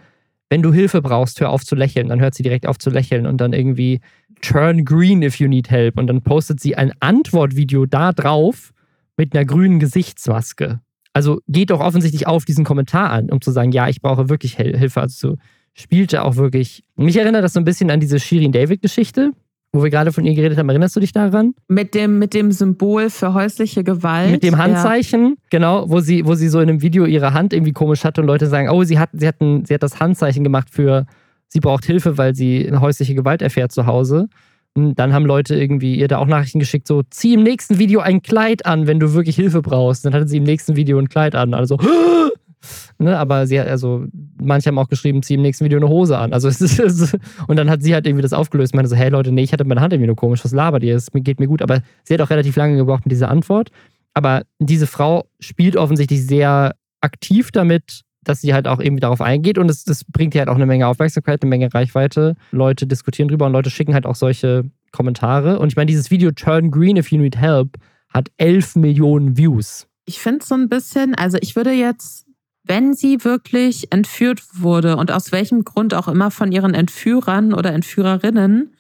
wenn 0.50 0.62
du 0.62 0.72
Hilfe 0.72 1.02
brauchst, 1.02 1.42
hör 1.42 1.50
auf 1.50 1.66
zu 1.66 1.76
lächeln. 1.76 2.08
Dann 2.08 2.22
hört 2.22 2.36
sie 2.36 2.44
direkt 2.44 2.66
auf 2.66 2.78
zu 2.78 2.90
lächeln 2.90 3.26
und 3.26 3.42
dann 3.42 3.52
irgendwie 3.52 4.00
turn 4.42 4.86
green 4.86 5.22
if 5.22 5.40
you 5.40 5.50
need 5.50 5.70
help. 5.70 6.00
Und 6.00 6.08
dann 6.08 6.22
postet 6.22 6.62
sie 6.62 6.78
ein 6.78 6.94
Antwortvideo 7.02 7.86
da 7.86 8.14
drauf 8.14 8.72
mit 9.18 9.36
einer 9.36 9.44
grünen 9.44 9.82
Gesichtsmaske. 9.82 10.80
Also 11.12 11.42
geht 11.50 11.70
doch 11.70 11.82
offensichtlich 11.82 12.28
auf 12.28 12.46
diesen 12.46 12.64
Kommentar 12.64 13.10
an, 13.10 13.30
um 13.30 13.42
zu 13.42 13.52
sagen, 13.52 13.74
ja, 13.74 13.90
ich 13.90 14.02
brauche 14.02 14.30
wirklich 14.30 14.56
Hilfe. 14.56 15.02
Also 15.02 15.32
so 15.32 15.38
spielte 15.74 16.24
auch 16.24 16.38
wirklich. 16.38 16.86
Mich 16.96 17.18
erinnert 17.18 17.44
das 17.44 17.52
so 17.52 17.60
ein 17.60 17.66
bisschen 17.66 17.92
an 17.92 18.00
diese 18.00 18.22
Shirin 18.22 18.54
David-Geschichte 18.54 19.34
wo 19.74 19.84
wir 19.84 19.90
gerade 19.90 20.12
von 20.12 20.26
ihr 20.26 20.34
geredet 20.34 20.58
haben. 20.58 20.70
Erinnerst 20.70 20.96
du 20.96 21.00
dich 21.00 21.14
daran? 21.14 21.54
Mit 21.68 21.96
dem, 21.96 22.20
mit 22.20 22.34
dem 22.34 22.52
Symbol 22.52 23.10
für 23.10 23.34
häusliche 23.34 23.84
Gewalt. 23.84 24.32
Mit 24.32 24.44
dem 24.44 24.58
Handzeichen, 24.58 25.26
ja. 25.30 25.36
genau, 25.50 25.90
wo 25.90 26.02
sie, 26.02 26.26
wo 26.26 26.36
sie 26.36 26.50
so 26.50 26.60
in 26.60 26.70
einem 26.70 26.82
Video 26.82 27.06
ihre 27.06 27.34
Hand 27.34 27.54
irgendwie 27.54 27.72
komisch 27.72 28.04
hatte 28.04 28.22
und 28.22 28.28
Leute 28.28 28.48
sagen, 28.48 28.70
oh, 28.70 28.84
sie 28.84 29.00
hat, 29.00 29.10
sie 29.14 29.28
hat, 29.28 29.40
ein, 29.40 29.66
sie 29.66 29.74
hat 29.74 29.84
das 29.84 30.00
Handzeichen 30.00 30.44
gemacht 30.44 30.70
für, 30.70 31.06
sie 31.48 31.62
braucht 31.62 31.86
Hilfe, 31.86 32.18
weil 32.18 32.36
sie 32.36 32.68
eine 32.68 32.82
häusliche 32.82 33.16
Gewalt 33.16 33.42
erfährt 33.42 33.72
zu 33.72 33.86
Hause. 33.86 34.28
Und 34.74 34.96
dann 35.00 35.14
haben 35.14 35.26
Leute 35.26 35.56
irgendwie 35.56 35.96
ihr 35.96 36.08
da 36.08 36.18
auch 36.18 36.28
Nachrichten 36.28 36.60
geschickt, 36.60 36.88
so, 36.88 37.04
zieh 37.10 37.34
im 37.34 37.44
nächsten 37.44 37.78
Video 37.78 38.00
ein 38.02 38.22
Kleid 38.22 38.66
an, 38.66 38.88
wenn 38.88 39.00
du 39.00 39.14
wirklich 39.14 39.36
Hilfe 39.36 39.62
brauchst. 39.62 40.06
Dann 40.06 40.14
hatte 40.14 40.28
sie 40.28 40.38
im 40.38 40.44
nächsten 40.44 40.76
Video 40.76 40.98
ein 40.98 41.10
Kleid 41.10 41.36
an. 41.36 41.54
Also, 41.54 41.78
Ne, 42.98 43.18
aber 43.18 43.48
sie 43.48 43.60
hat, 43.60 43.68
also, 43.68 44.06
manche 44.42 44.68
haben 44.68 44.78
auch 44.78 44.90
geschrieben, 44.90 45.24
zieh 45.24 45.36
im 45.36 45.42
nächsten 45.42 45.66
Video 45.66 45.80
eine 45.80 45.90
Hose 45.90 46.18
an. 46.18 46.34
Also 46.34 46.48
es 46.50 46.62
ist, 46.62 47.18
und 47.48 47.58
dann 47.58 47.70
hat 47.70 47.84
sie 47.84 47.94
halt 47.94 48.06
irgendwie 48.06 48.22
das 48.22 48.34
aufgelöst, 48.34 48.76
meinte 48.76 48.90
so, 48.90 48.96
hey 48.96 49.10
Leute, 49.10 49.32
nee, 49.32 49.44
ich 49.44 49.54
hatte 49.54 49.64
meine 49.64 49.82
Hand 49.82 49.94
irgendwie 49.94 50.08
nur 50.08 50.16
komisch, 50.16 50.44
was 50.44 50.52
labert 50.52 50.84
ihr? 50.84 50.96
Es 50.96 51.08
geht 51.14 51.40
mir 51.40 51.48
gut. 51.48 51.62
Aber 51.62 51.82
sie 52.04 52.14
hat 52.14 52.22
auch 52.22 52.30
relativ 52.30 52.56
lange 52.56 52.78
gebraucht 52.78 53.06
mit 53.06 53.12
dieser 53.12 53.30
Antwort. 53.30 53.72
Aber 54.14 54.44
diese 54.60 54.88
Frau 54.88 55.26
spielt 55.40 55.78
offensichtlich 55.78 56.26
sehr 56.26 56.76
aktiv 57.02 57.52
damit, 57.52 58.02
dass 58.24 58.42
sie 58.42 58.54
halt 58.54 58.68
auch 58.68 58.80
irgendwie 58.80 59.00
darauf 59.00 59.22
eingeht 59.22 59.58
und 59.58 59.70
es, 59.70 59.84
das 59.84 60.04
bringt 60.04 60.36
ihr 60.36 60.40
halt 60.40 60.50
auch 60.50 60.56
eine 60.56 60.68
Menge 60.68 60.88
Aufmerksamkeit, 60.88 61.42
eine 61.42 61.50
Menge 61.50 61.74
Reichweite. 61.74 62.36
Leute 62.52 62.86
diskutieren 62.86 63.30
drüber 63.30 63.48
und 63.48 63.54
Leute 63.54 63.72
schicken 63.72 63.94
halt 63.94 64.06
auch 64.06 64.16
solche 64.16 64.70
Kommentare. 64.92 65.60
Und 65.60 65.70
ich 65.70 65.76
meine, 65.76 65.88
dieses 65.88 66.12
Video 66.12 66.32
Turn 66.32 66.70
Green 66.70 66.98
if 66.98 67.12
you 67.12 67.20
need 67.20 67.38
help 67.38 67.78
hat 68.10 68.30
11 68.38 68.76
Millionen 68.76 69.38
Views. 69.38 69.88
Ich 70.06 70.20
finde 70.20 70.40
es 70.42 70.50
so 70.50 70.56
ein 70.56 70.70
bisschen, 70.70 71.16
also 71.16 71.38
ich 71.42 71.56
würde 71.56 71.72
jetzt 71.72 72.26
wenn 72.64 72.94
sie 72.94 73.24
wirklich 73.24 73.92
entführt 73.92 74.42
wurde 74.54 74.98
und 74.98 75.12
aus 75.12 75.32
welchem 75.32 75.64
Grund 75.64 75.94
auch 75.94 76.08
immer 76.08 76.32
von 76.32 76.52
ihren 76.52 76.74
Entführern 76.74 77.54
oder 77.54 77.74
Entführerinnen 77.74 78.76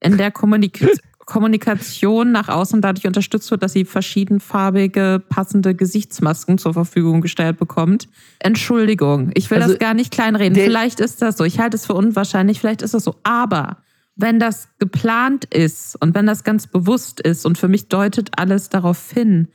in 0.00 0.16
der 0.16 0.30
Kommunik 0.30 0.86
Kommunikation 1.26 2.32
nach 2.32 2.48
außen 2.48 2.82
dadurch 2.82 3.06
unterstützt 3.06 3.50
wird, 3.50 3.62
dass 3.62 3.72
sie 3.72 3.86
verschiedenfarbige, 3.86 5.22
passende 5.28 5.74
Gesichtsmasken 5.74 6.58
zur 6.58 6.74
Verfügung 6.74 7.22
gestellt 7.22 7.58
bekommt. 7.58 8.08
Entschuldigung, 8.40 9.30
ich 9.34 9.50
will 9.50 9.62
also, 9.62 9.72
das 9.72 9.78
gar 9.78 9.94
nicht 9.94 10.12
kleinreden. 10.12 10.54
Vielleicht 10.54 11.00
ist 11.00 11.22
das 11.22 11.38
so. 11.38 11.44
Ich 11.44 11.58
halte 11.58 11.76
es 11.76 11.86
für 11.86 11.94
unwahrscheinlich, 11.94 12.60
vielleicht 12.60 12.82
ist 12.82 12.92
das 12.92 13.04
so. 13.04 13.14
Aber 13.22 13.78
wenn 14.16 14.38
das 14.38 14.68
geplant 14.78 15.46
ist 15.46 15.96
und 16.00 16.14
wenn 16.14 16.26
das 16.26 16.44
ganz 16.44 16.66
bewusst 16.66 17.20
ist 17.20 17.46
und 17.46 17.58
für 17.58 17.68
mich 17.68 17.88
deutet 17.88 18.38
alles 18.38 18.68
darauf 18.68 19.10
hin, 19.10 19.48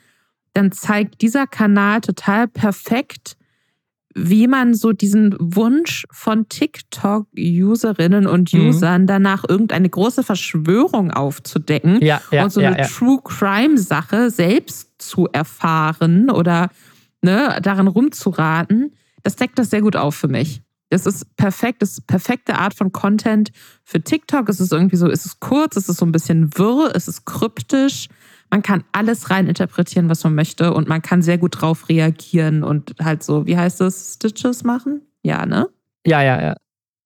dann 0.53 0.71
zeigt 0.71 1.21
dieser 1.21 1.47
Kanal 1.47 2.01
total 2.01 2.47
perfekt, 2.47 3.38
wie 4.16 4.47
man 4.47 4.74
so 4.74 4.91
diesen 4.91 5.36
Wunsch 5.39 6.05
von 6.12 6.49
TikTok-Userinnen 6.49 8.26
und 8.26 8.53
mhm. 8.53 8.70
Usern 8.70 9.03
mhm. 9.03 9.07
danach 9.07 9.43
irgendeine 9.47 9.89
große 9.89 10.24
Verschwörung 10.24 11.12
aufzudecken 11.12 12.01
ja, 12.01 12.22
ja, 12.32 12.43
und 12.43 12.51
so 12.51 12.62
ja, 12.62 12.72
eine 12.72 12.88
True 12.88 13.20
Crime-Sache 13.24 14.32
selbst 14.32 14.89
zu 14.97 15.28
erfahren 15.32 16.30
oder 16.30 16.70
ne, 17.22 17.60
darin 17.62 17.88
rumzuraten, 17.88 18.93
das 19.24 19.36
deckt 19.36 19.60
das 19.60 19.70
sehr 19.70 19.82
gut 19.82 19.95
auf 19.95 20.16
für 20.16 20.28
mich. 20.28 20.62
Das 20.89 21.05
ist 21.05 21.36
perfekt, 21.38 21.84
das 21.84 21.91
ist 21.91 22.07
perfekte 22.07 22.57
Art 22.57 22.74
von 22.74 22.91
Content 22.91 23.51
für 23.84 24.01
TikTok. 24.01 24.49
Es 24.49 24.60
ist 24.60 24.73
irgendwie 24.73 24.95
so, 24.95 25.07
es 25.07 25.26
ist 25.26 25.40
kurz, 25.40 25.76
es 25.76 25.88
ist 25.88 25.98
so 25.98 26.06
ein 26.06 26.11
bisschen 26.11 26.57
wirr, 26.57 26.91
es 26.95 27.07
ist 27.07 27.26
kryptisch 27.26 28.10
man 28.49 28.61
kann 28.61 28.84
alles 28.91 29.30
rein 29.30 29.47
interpretieren, 29.47 30.09
was 30.09 30.23
man 30.23 30.35
möchte 30.35 30.73
und 30.73 30.88
man 30.88 31.01
kann 31.01 31.21
sehr 31.21 31.38
gut 31.38 31.61
drauf 31.61 31.89
reagieren 31.89 32.63
und 32.63 32.95
halt 33.01 33.23
so, 33.23 33.45
wie 33.45 33.57
heißt 33.57 33.81
das, 33.81 34.15
Stitches 34.15 34.63
machen? 34.63 35.01
Ja, 35.23 35.45
ne? 35.45 35.67
Ja, 36.05 36.21
ja, 36.23 36.41
ja. 36.41 36.55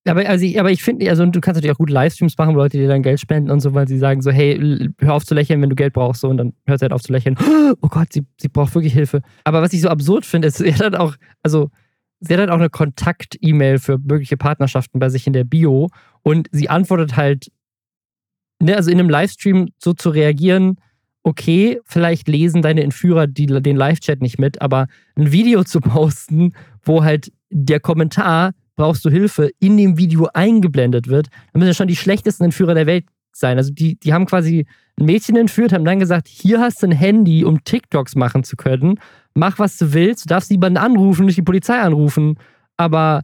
Aber, 0.05 0.27
also, 0.27 0.45
aber 0.59 0.69
ich 0.69 0.83
finde, 0.83 1.09
also 1.09 1.25
du 1.25 1.39
kannst 1.39 1.57
natürlich 1.57 1.73
auch 1.73 1.79
gut 1.79 1.89
Livestreams 1.89 2.37
machen, 2.37 2.53
wo 2.55 2.59
Leute 2.59 2.77
dir 2.77 2.89
dann 2.89 3.03
Geld 3.03 3.21
spenden 3.21 3.49
und 3.49 3.61
so, 3.61 3.73
weil 3.73 3.87
sie 3.87 3.97
sagen 3.97 4.21
so, 4.21 4.31
hey, 4.31 4.89
hör 4.99 5.13
auf 5.13 5.25
zu 5.25 5.33
lächeln, 5.33 5.61
wenn 5.61 5.69
du 5.69 5.75
Geld 5.75 5.93
brauchst, 5.93 6.21
so 6.21 6.29
und 6.29 6.37
dann 6.37 6.53
hört 6.65 6.79
sie 6.79 6.83
halt 6.83 6.93
auf 6.93 7.01
zu 7.01 7.11
lächeln. 7.11 7.37
Oh 7.81 7.87
Gott, 7.87 8.11
sie, 8.11 8.25
sie 8.39 8.49
braucht 8.49 8.75
wirklich 8.75 8.93
Hilfe. 8.93 9.21
Aber 9.45 9.61
was 9.61 9.73
ich 9.73 9.81
so 9.81 9.89
absurd 9.89 10.25
finde, 10.25 10.49
ist, 10.49 10.57
sie 10.59 10.73
hat 10.73 10.81
halt 10.81 10.95
auch, 10.97 11.15
also 11.41 11.69
sie 12.19 12.33
hat 12.33 12.39
halt 12.39 12.49
auch 12.49 12.59
eine 12.59 12.69
Kontakt-E-Mail 12.69 13.79
für 13.79 13.97
mögliche 13.97 14.37
Partnerschaften 14.37 14.99
bei 14.99 15.09
sich 15.09 15.25
in 15.25 15.33
der 15.33 15.43
Bio 15.45 15.89
und 16.21 16.47
sie 16.51 16.69
antwortet 16.69 17.15
halt, 17.15 17.49
ne, 18.61 18.75
also 18.75 18.91
in 18.91 18.99
einem 18.99 19.09
Livestream 19.09 19.69
so 19.79 19.93
zu 19.93 20.09
reagieren, 20.09 20.77
okay, 21.23 21.79
vielleicht 21.85 22.27
lesen 22.27 22.61
deine 22.61 22.83
Entführer 22.83 23.27
die, 23.27 23.47
den 23.47 23.77
Live-Chat 23.77 24.21
nicht 24.21 24.39
mit, 24.39 24.61
aber 24.61 24.87
ein 25.15 25.31
Video 25.31 25.63
zu 25.63 25.79
posten, 25.79 26.53
wo 26.83 27.03
halt 27.03 27.31
der 27.49 27.79
Kommentar, 27.79 28.51
brauchst 28.75 29.05
du 29.05 29.09
Hilfe, 29.09 29.51
in 29.59 29.77
dem 29.77 29.97
Video 29.97 30.27
eingeblendet 30.33 31.07
wird, 31.07 31.27
dann 31.51 31.59
müssen 31.59 31.69
ja 31.69 31.73
schon 31.73 31.87
die 31.87 31.95
schlechtesten 31.95 32.45
Entführer 32.45 32.73
der 32.73 32.87
Welt 32.87 33.05
sein. 33.31 33.57
Also 33.57 33.71
die, 33.71 33.99
die 33.99 34.13
haben 34.13 34.25
quasi 34.25 34.65
ein 34.99 35.05
Mädchen 35.05 35.35
entführt, 35.35 35.73
haben 35.73 35.85
dann 35.85 35.99
gesagt, 35.99 36.27
hier 36.27 36.59
hast 36.59 36.81
du 36.83 36.87
ein 36.87 36.91
Handy, 36.91 37.45
um 37.45 37.63
TikToks 37.63 38.15
machen 38.15 38.43
zu 38.43 38.55
können. 38.55 38.99
Mach, 39.33 39.59
was 39.59 39.77
du 39.77 39.93
willst. 39.93 40.25
Du 40.25 40.29
darfst 40.29 40.51
niemanden 40.51 40.77
anrufen, 40.77 41.25
nicht 41.25 41.37
die 41.37 41.43
Polizei 41.43 41.79
anrufen. 41.79 42.37
Aber 42.77 43.21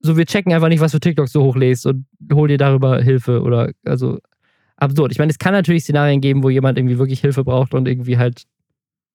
so, 0.00 0.16
wir 0.16 0.26
checken 0.26 0.52
einfach 0.52 0.68
nicht, 0.68 0.80
was 0.80 0.92
für 0.92 1.00
TikToks 1.00 1.32
du 1.32 1.42
hochlädst 1.42 1.86
und 1.86 2.06
hol 2.32 2.48
dir 2.48 2.58
darüber 2.58 3.00
Hilfe 3.02 3.42
oder, 3.42 3.72
also 3.84 4.18
absurd. 4.80 5.12
Ich 5.12 5.18
meine, 5.18 5.30
es 5.30 5.38
kann 5.38 5.52
natürlich 5.52 5.84
Szenarien 5.84 6.20
geben, 6.20 6.42
wo 6.42 6.50
jemand 6.50 6.78
irgendwie 6.78 6.98
wirklich 6.98 7.20
Hilfe 7.20 7.44
braucht 7.44 7.74
und 7.74 7.86
irgendwie 7.86 8.18
halt 8.18 8.44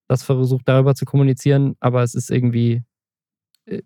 das 0.08 0.24
versucht, 0.24 0.68
darüber 0.68 0.96
zu 0.96 1.06
kommunizieren, 1.06 1.76
aber 1.80 2.04
es 2.04 2.14
ist 2.14 2.30
irgendwie, 2.30 2.84
äh, 3.66 3.82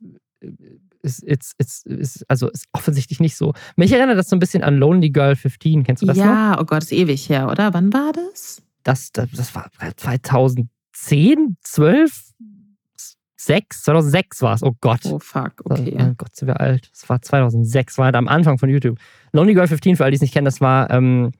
ist, 1.01 1.23
ist, 1.23 1.55
ist, 1.57 1.85
ist, 1.85 2.25
also 2.29 2.49
ist 2.49 2.65
offensichtlich 2.73 3.19
nicht 3.19 3.37
so. 3.37 3.53
Mich 3.77 3.91
erinnert 3.91 4.17
das 4.17 4.29
so 4.29 4.35
ein 4.35 4.39
bisschen 4.39 4.63
an 4.63 4.75
Lonely 4.75 5.11
Girl 5.11 5.35
15. 5.35 5.83
Kennst 5.83 6.01
du 6.01 6.07
das 6.07 6.17
ja, 6.17 6.51
noch? 6.51 6.61
Oh 6.61 6.65
Gott, 6.65 6.83
ist 6.83 6.91
ewig 6.91 7.29
her, 7.29 7.49
oder? 7.49 7.73
Wann 7.73 7.93
war 7.93 8.11
das? 8.11 8.61
Das, 8.83 9.11
das, 9.11 9.31
das 9.31 9.55
war 9.55 9.69
2010, 9.95 11.57
12, 11.61 12.33
6, 13.37 13.83
2006 13.83 14.41
war 14.41 14.55
es. 14.55 14.63
Oh 14.63 14.75
Gott. 14.81 15.01
Oh 15.05 15.19
fuck, 15.19 15.53
okay. 15.63 15.97
Oh 15.97 16.13
Gott, 16.17 16.35
sind 16.35 16.49
wir 16.49 16.59
alt. 16.59 16.89
Das 16.91 17.07
war 17.07 17.21
2006, 17.21 17.97
war 17.97 18.05
halt 18.05 18.15
am 18.15 18.27
Anfang 18.27 18.57
von 18.57 18.69
YouTube. 18.69 18.99
Lonely 19.31 19.53
Girl 19.53 19.67
15, 19.67 19.95
für 19.95 20.03
alle, 20.03 20.11
die 20.11 20.15
es 20.15 20.21
nicht 20.21 20.33
kennen, 20.33 20.45
das 20.45 20.59
war, 20.59 20.89
ähm, 20.89 21.31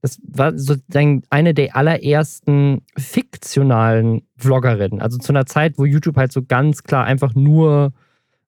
das 0.00 0.20
war 0.22 0.56
sozusagen 0.56 1.22
eine 1.30 1.54
der 1.54 1.74
allerersten 1.76 2.82
fiktionalen 2.96 4.22
Vloggerinnen. 4.36 5.00
Also 5.00 5.18
zu 5.18 5.32
einer 5.32 5.46
Zeit, 5.46 5.78
wo 5.78 5.84
YouTube 5.84 6.16
halt 6.16 6.32
so 6.32 6.42
ganz 6.42 6.84
klar 6.84 7.04
einfach 7.04 7.34
nur 7.34 7.92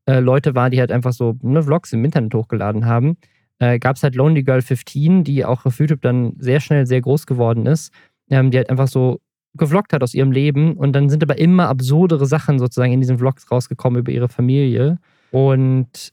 äh, 0.06 0.20
Leute 0.20 0.54
waren, 0.54 0.70
die 0.70 0.80
halt 0.80 0.92
einfach 0.92 1.12
so 1.12 1.36
ne, 1.42 1.62
Vlogs 1.62 1.92
im 1.92 2.04
Internet 2.04 2.34
hochgeladen 2.34 2.86
haben, 2.86 3.16
äh, 3.58 3.78
gab 3.78 3.96
es 3.96 4.02
halt 4.02 4.14
Lonely 4.14 4.44
Girl 4.44 4.62
15, 4.62 5.24
die 5.24 5.44
auch 5.44 5.66
auf 5.66 5.78
YouTube 5.78 6.02
dann 6.02 6.34
sehr 6.38 6.60
schnell 6.60 6.86
sehr 6.86 7.00
groß 7.00 7.26
geworden 7.26 7.66
ist, 7.66 7.92
ähm, 8.30 8.50
die 8.50 8.58
halt 8.58 8.70
einfach 8.70 8.88
so 8.88 9.20
gevloggt 9.54 9.92
hat 9.92 10.02
aus 10.04 10.14
ihrem 10.14 10.30
Leben 10.30 10.76
und 10.76 10.92
dann 10.92 11.10
sind 11.10 11.24
aber 11.24 11.38
immer 11.38 11.68
absurdere 11.68 12.26
Sachen 12.26 12.60
sozusagen 12.60 12.92
in 12.92 13.00
diesen 13.00 13.18
Vlogs 13.18 13.50
rausgekommen 13.50 13.98
über 14.00 14.12
ihre 14.12 14.28
Familie 14.28 14.98
und 15.32 16.12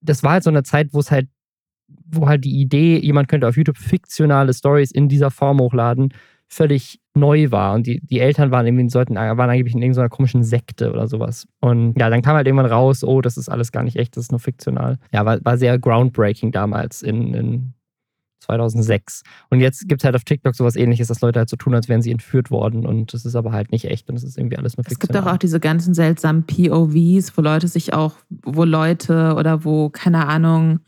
das 0.00 0.22
war 0.22 0.32
halt 0.32 0.44
so 0.44 0.50
eine 0.50 0.62
Zeit, 0.62 0.88
wo 0.92 1.00
es 1.00 1.10
halt 1.10 1.28
wo 2.10 2.28
halt 2.28 2.44
die 2.44 2.60
Idee, 2.60 2.98
jemand 2.98 3.28
könnte 3.28 3.48
auf 3.48 3.56
YouTube 3.56 3.76
fiktionale 3.76 4.52
Stories 4.52 4.90
in 4.90 5.08
dieser 5.08 5.30
Form 5.30 5.60
hochladen, 5.60 6.12
völlig 6.48 7.00
neu 7.14 7.50
war. 7.50 7.74
Und 7.74 7.86
die, 7.86 8.00
die 8.00 8.20
Eltern 8.20 8.50
waren 8.50 8.66
irgendwie 8.66 8.88
sollten, 8.88 9.14
waren 9.14 9.38
angeblich 9.38 9.74
in 9.74 9.82
irgendeiner 9.82 10.08
komischen 10.08 10.42
Sekte 10.42 10.90
oder 10.92 11.06
sowas. 11.06 11.46
Und 11.60 11.98
ja, 11.98 12.10
dann 12.10 12.22
kam 12.22 12.34
halt 12.34 12.46
irgendwann 12.46 12.66
raus, 12.66 13.04
oh, 13.04 13.20
das 13.20 13.36
ist 13.36 13.48
alles 13.48 13.72
gar 13.72 13.84
nicht 13.84 13.96
echt, 13.96 14.16
das 14.16 14.24
ist 14.24 14.32
nur 14.32 14.40
fiktional. 14.40 14.98
Ja, 15.12 15.24
war, 15.24 15.38
war 15.44 15.56
sehr 15.56 15.78
groundbreaking 15.78 16.50
damals 16.50 17.02
in, 17.02 17.34
in 17.34 17.74
2006. 18.40 19.22
Und 19.50 19.60
jetzt 19.60 19.88
gibt 19.88 20.00
es 20.00 20.04
halt 20.04 20.16
auf 20.16 20.24
TikTok 20.24 20.54
sowas 20.54 20.74
ähnliches, 20.76 21.08
dass 21.08 21.20
Leute 21.20 21.38
halt 21.38 21.48
so 21.48 21.56
tun, 21.56 21.74
als 21.74 21.88
wären 21.88 22.02
sie 22.02 22.10
entführt 22.10 22.50
worden. 22.50 22.84
Und 22.84 23.14
das 23.14 23.24
ist 23.24 23.36
aber 23.36 23.52
halt 23.52 23.70
nicht 23.70 23.84
echt 23.84 24.08
und 24.08 24.16
es 24.16 24.24
ist 24.24 24.36
irgendwie 24.36 24.56
alles 24.56 24.76
nur 24.76 24.84
fiktional. 24.84 25.16
Es 25.16 25.20
gibt 25.20 25.28
auch, 25.28 25.34
auch 25.34 25.38
diese 25.38 25.60
ganzen 25.60 25.94
seltsamen 25.94 26.44
POVs, 26.44 27.36
wo 27.36 27.42
Leute 27.42 27.68
sich 27.68 27.92
auch, 27.94 28.14
wo 28.28 28.64
Leute 28.64 29.34
oder 29.36 29.64
wo, 29.64 29.90
keine 29.90 30.26
Ahnung, 30.26 30.80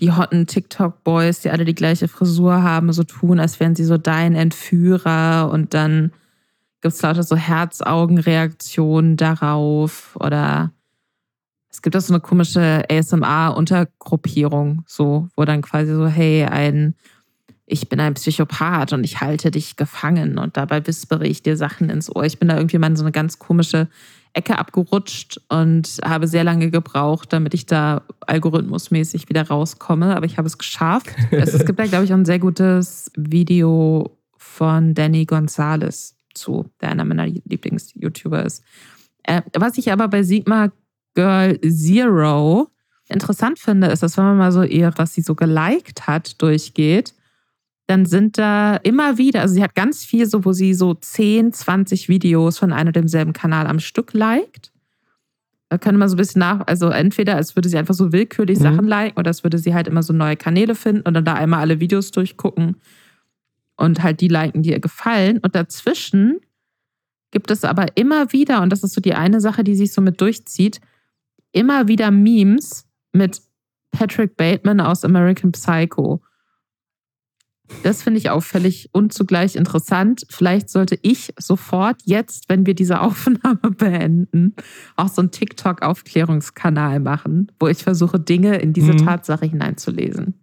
die 0.00 0.12
hotten 0.12 0.46
TikTok-Boys, 0.46 1.40
die 1.40 1.50
alle 1.50 1.64
die 1.64 1.74
gleiche 1.74 2.08
Frisur 2.08 2.62
haben, 2.62 2.92
so 2.92 3.04
tun, 3.04 3.40
als 3.40 3.58
wären 3.60 3.74
sie 3.74 3.84
so 3.84 3.98
dein 3.98 4.34
Entführer 4.34 5.50
und 5.52 5.74
dann 5.74 6.12
gibt 6.80 6.94
es 6.94 7.02
lauter 7.02 7.24
so 7.24 7.36
Herzaugenreaktionen 7.36 9.16
darauf 9.16 10.16
oder 10.20 10.72
es 11.70 11.82
gibt 11.82 11.96
auch 11.96 12.00
so 12.00 12.14
eine 12.14 12.20
komische 12.20 12.84
ASMR-Untergruppierung, 12.90 14.84
so, 14.86 15.28
wo 15.36 15.44
dann 15.44 15.62
quasi 15.62 15.92
so, 15.94 16.06
hey, 16.06 16.44
ein, 16.44 16.94
ich 17.66 17.88
bin 17.88 18.00
ein 18.00 18.14
Psychopath 18.14 18.92
und 18.92 19.04
ich 19.04 19.20
halte 19.20 19.50
dich 19.50 19.76
gefangen 19.76 20.38
und 20.38 20.56
dabei 20.56 20.86
wispere 20.86 21.26
ich 21.26 21.42
dir 21.42 21.56
Sachen 21.56 21.90
ins 21.90 22.14
Ohr. 22.14 22.24
Ich 22.24 22.38
bin 22.38 22.48
da 22.48 22.56
irgendwie 22.56 22.78
mal 22.78 22.86
in 22.88 22.96
so 22.96 23.04
eine 23.04 23.12
ganz 23.12 23.38
komische 23.38 23.88
Ecke 24.38 24.58
abgerutscht 24.58 25.40
und 25.48 25.98
habe 26.04 26.28
sehr 26.28 26.44
lange 26.44 26.70
gebraucht, 26.70 27.32
damit 27.32 27.54
ich 27.54 27.66
da 27.66 28.02
algorithmusmäßig 28.26 29.28
wieder 29.28 29.48
rauskomme. 29.48 30.16
Aber 30.16 30.26
ich 30.26 30.38
habe 30.38 30.46
es 30.46 30.56
geschafft. 30.56 31.08
es, 31.30 31.64
gibt 31.66 31.78
da, 31.78 31.86
glaube 31.86 32.04
ich, 32.04 32.12
auch 32.12 32.16
ein 32.16 32.24
sehr 32.24 32.38
gutes 32.38 33.10
Video 33.16 34.16
von 34.36 34.94
Danny 34.94 35.26
Gonzalez 35.26 36.16
zu, 36.34 36.70
der 36.80 36.90
einer 36.90 37.04
meiner 37.04 37.26
Lieblings-YouTuber 37.26 38.44
ist. 38.44 38.62
Äh, 39.24 39.42
was 39.54 39.76
ich 39.76 39.92
aber 39.92 40.08
bei 40.08 40.22
Sigma 40.22 40.70
Girl 41.14 41.60
Zero 41.60 42.68
interessant 43.08 43.58
finde, 43.58 43.88
ist, 43.88 44.02
dass 44.02 44.16
wenn 44.16 44.24
man 44.24 44.38
mal 44.38 44.52
so 44.52 44.62
ihr, 44.62 44.92
was 44.96 45.14
sie 45.14 45.22
so 45.22 45.34
geliked 45.34 46.06
hat, 46.06 46.40
durchgeht, 46.40 47.14
dann 47.88 48.04
sind 48.04 48.36
da 48.36 48.76
immer 48.76 49.16
wieder, 49.16 49.40
also 49.40 49.54
sie 49.54 49.62
hat 49.62 49.74
ganz 49.74 50.04
viel 50.04 50.26
so, 50.26 50.44
wo 50.44 50.52
sie 50.52 50.74
so 50.74 50.92
10, 50.92 51.54
20 51.54 52.10
Videos 52.10 52.58
von 52.58 52.70
einem 52.70 52.88
und 52.88 52.96
demselben 52.96 53.32
Kanal 53.32 53.66
am 53.66 53.80
Stück 53.80 54.12
liked. 54.12 54.72
Da 55.70 55.78
könnte 55.78 55.98
man 55.98 56.08
so 56.10 56.14
ein 56.14 56.18
bisschen 56.18 56.40
nach, 56.40 56.66
also 56.66 56.90
entweder 56.90 57.36
als 57.36 57.56
würde 57.56 57.70
sie 57.70 57.78
einfach 57.78 57.94
so 57.94 58.12
willkürlich 58.12 58.58
mhm. 58.58 58.62
Sachen 58.62 58.86
liken 58.86 59.18
oder 59.18 59.30
es 59.30 59.42
würde 59.42 59.56
sie 59.56 59.72
halt 59.72 59.88
immer 59.88 60.02
so 60.02 60.12
neue 60.12 60.36
Kanäle 60.36 60.74
finden 60.74 61.00
und 61.02 61.14
dann 61.14 61.24
da 61.24 61.32
einmal 61.32 61.60
alle 61.60 61.80
Videos 61.80 62.10
durchgucken 62.10 62.76
und 63.76 64.02
halt 64.02 64.20
die 64.20 64.28
liken, 64.28 64.62
die 64.62 64.70
ihr 64.72 64.80
gefallen. 64.80 65.38
Und 65.38 65.54
dazwischen 65.54 66.40
gibt 67.30 67.50
es 67.50 67.64
aber 67.64 67.96
immer 67.96 68.32
wieder, 68.32 68.60
und 68.60 68.70
das 68.70 68.82
ist 68.82 68.92
so 68.92 69.00
die 69.00 69.14
eine 69.14 69.40
Sache, 69.40 69.64
die 69.64 69.74
sich 69.74 69.94
so 69.94 70.02
mit 70.02 70.20
durchzieht, 70.20 70.80
immer 71.52 71.88
wieder 71.88 72.10
Memes 72.10 72.86
mit 73.12 73.40
Patrick 73.92 74.36
Bateman 74.36 74.80
aus 74.80 75.04
American 75.04 75.52
Psycho. 75.52 76.20
Das 77.82 78.02
finde 78.02 78.18
ich 78.18 78.30
auffällig 78.30 78.88
und 78.92 79.12
zugleich 79.12 79.56
interessant. 79.56 80.26
Vielleicht 80.30 80.70
sollte 80.70 80.98
ich 81.02 81.32
sofort 81.38 82.00
jetzt, 82.04 82.48
wenn 82.48 82.66
wir 82.66 82.74
diese 82.74 83.00
Aufnahme 83.02 83.70
beenden, 83.76 84.54
auch 84.96 85.08
so 85.08 85.22
einen 85.22 85.30
TikTok-Aufklärungskanal 85.30 87.00
machen, 87.00 87.52
wo 87.60 87.68
ich 87.68 87.82
versuche, 87.82 88.18
Dinge 88.18 88.56
in 88.56 88.72
diese 88.72 88.92
mhm. 88.92 89.04
Tatsache 89.04 89.46
hineinzulesen. 89.46 90.34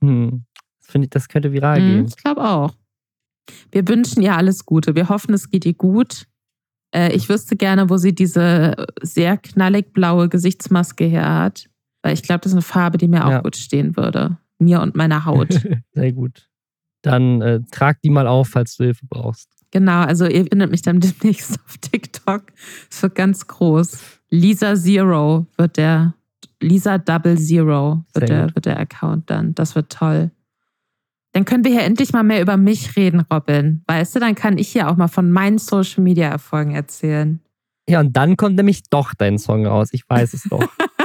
Hm. 0.00 0.44
Das, 0.84 0.94
ich, 0.94 1.10
das 1.10 1.28
könnte 1.28 1.52
viral 1.52 1.80
mhm, 1.80 1.88
gehen. 1.88 2.06
Ich 2.06 2.16
glaube 2.16 2.42
auch. 2.42 2.74
Wir 3.70 3.86
wünschen 3.86 4.22
ihr 4.22 4.36
alles 4.36 4.64
Gute. 4.64 4.94
Wir 4.94 5.08
hoffen, 5.08 5.34
es 5.34 5.50
geht 5.50 5.64
ihr 5.64 5.74
gut. 5.74 6.26
Äh, 6.92 7.12
ich 7.12 7.28
wüsste 7.28 7.56
gerne, 7.56 7.90
wo 7.90 7.96
sie 7.96 8.14
diese 8.14 8.86
sehr 9.02 9.36
knallig 9.36 9.92
blaue 9.92 10.28
Gesichtsmaske 10.28 11.04
her 11.04 11.32
hat. 11.32 11.68
Weil 12.02 12.14
ich 12.14 12.22
glaube, 12.22 12.40
das 12.40 12.52
ist 12.52 12.56
eine 12.56 12.62
Farbe, 12.62 12.98
die 12.98 13.08
mir 13.08 13.24
auch 13.24 13.30
ja. 13.30 13.40
gut 13.40 13.56
stehen 13.56 13.96
würde 13.96 14.38
mir 14.58 14.80
und 14.80 14.94
meiner 14.96 15.24
Haut. 15.24 15.66
Sehr 15.92 16.12
gut. 16.12 16.48
Dann 17.02 17.40
äh, 17.42 17.60
trag 17.70 18.00
die 18.02 18.10
mal 18.10 18.26
auf, 18.26 18.48
falls 18.48 18.76
du 18.76 18.84
Hilfe 18.84 19.06
brauchst. 19.08 19.50
Genau, 19.70 20.02
also 20.02 20.26
ihr 20.26 20.46
findet 20.46 20.70
mich 20.70 20.82
dann 20.82 21.00
demnächst 21.20 21.58
auf 21.64 21.78
TikTok. 21.78 22.44
Es 22.90 23.02
wird 23.02 23.14
ganz 23.14 23.46
groß. 23.46 23.98
Lisa 24.30 24.74
Zero 24.74 25.46
wird 25.56 25.76
der, 25.76 26.14
Lisa 26.60 26.98
Double 26.98 27.36
Zero 27.38 28.04
wird 28.14 28.28
der, 28.28 28.54
wird 28.54 28.66
der 28.66 28.78
Account 28.78 29.30
dann. 29.30 29.54
Das 29.54 29.74
wird 29.74 29.90
toll. 29.92 30.30
Dann 31.32 31.44
können 31.44 31.64
wir 31.64 31.70
hier 31.70 31.84
endlich 31.84 32.12
mal 32.12 32.22
mehr 32.22 32.40
über 32.40 32.56
mich 32.56 32.96
reden, 32.96 33.20
Robin. 33.30 33.82
Weißt 33.86 34.16
du, 34.16 34.20
dann 34.20 34.34
kann 34.34 34.56
ich 34.56 34.68
hier 34.68 34.88
auch 34.88 34.96
mal 34.96 35.08
von 35.08 35.30
meinen 35.30 35.58
Social 35.58 36.02
Media 36.02 36.28
Erfolgen 36.28 36.74
erzählen. 36.74 37.40
Ja, 37.88 38.00
und 38.00 38.16
dann 38.16 38.36
kommt 38.36 38.56
nämlich 38.56 38.84
doch 38.84 39.12
dein 39.14 39.38
Song 39.38 39.66
raus. 39.66 39.90
Ich 39.92 40.08
weiß 40.08 40.32
es 40.32 40.44
doch. 40.44 40.66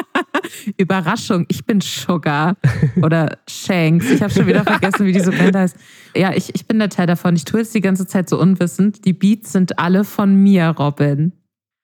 Überraschung, 0.78 1.46
ich 1.48 1.66
bin 1.66 1.82
Sugar 1.82 2.56
oder 3.02 3.38
Shanks. 3.48 4.10
Ich 4.10 4.22
habe 4.22 4.34
schon 4.34 4.48
wieder 4.48 4.64
vergessen, 4.64 5.06
wie 5.06 5.14
diese 5.14 5.32
Band 5.32 5.56
heißt. 5.56 5.78
Ja, 6.16 6.34
ich, 6.34 6.54
ich 6.54 6.68
bin 6.68 6.80
der 6.80 6.90
Teil 6.90 7.08
davon. 7.08 7.36
Ich 7.36 7.46
tue 7.46 7.62
es 7.62 7.72
die 7.72 7.82
ganze 7.82 8.08
Zeit 8.08 8.30
so 8.30 8.40
unwissend. 8.40 9.06
Die 9.06 9.14
Beats 9.14 9.52
sind 9.52 9.80
alle 9.80 10.04
von 10.04 10.36
mir, 10.36 10.68
Robin. 10.70 11.34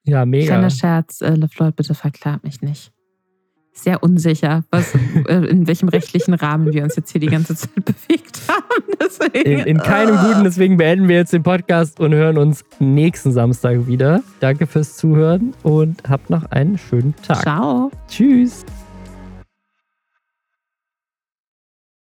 Ja, 0.03 0.25
mega. 0.25 0.47
Kleiner 0.47 0.69
Scherz, 0.69 1.21
äh, 1.21 1.33
LeFloid, 1.33 1.75
bitte 1.75 1.93
verklagt 1.93 2.43
mich 2.43 2.61
nicht. 2.61 2.91
Sehr 3.77 4.01
unsicher, 4.01 4.63
was, 4.71 4.93
äh, 5.27 5.35
in 5.45 5.67
welchem 5.67 5.87
rechtlichen 5.89 6.33
Rahmen 6.33 6.73
wir 6.73 6.83
uns 6.83 6.95
jetzt 6.95 7.11
hier 7.11 7.21
die 7.21 7.27
ganze 7.27 7.55
Zeit 7.55 7.75
bewegt 7.75 8.41
haben. 8.47 9.33
In, 9.33 9.59
in, 9.59 9.77
keinem 9.77 10.17
guten, 10.17 10.43
deswegen 10.43 10.77
beenden 10.77 11.07
wir 11.07 11.17
jetzt 11.17 11.31
den 11.31 11.43
Podcast 11.43 11.99
und 11.99 12.13
hören 12.13 12.37
uns 12.37 12.65
nächsten 12.79 13.31
Samstag 13.31 13.87
wieder. 13.87 14.23
Danke 14.39 14.67
fürs 14.67 14.97
Zuhören 14.97 15.53
und 15.63 16.01
habt 16.09 16.29
noch 16.29 16.45
einen 16.51 16.77
schönen 16.77 17.15
Tag. 17.21 17.41
Ciao. 17.41 17.91
Tschüss. 18.07 18.65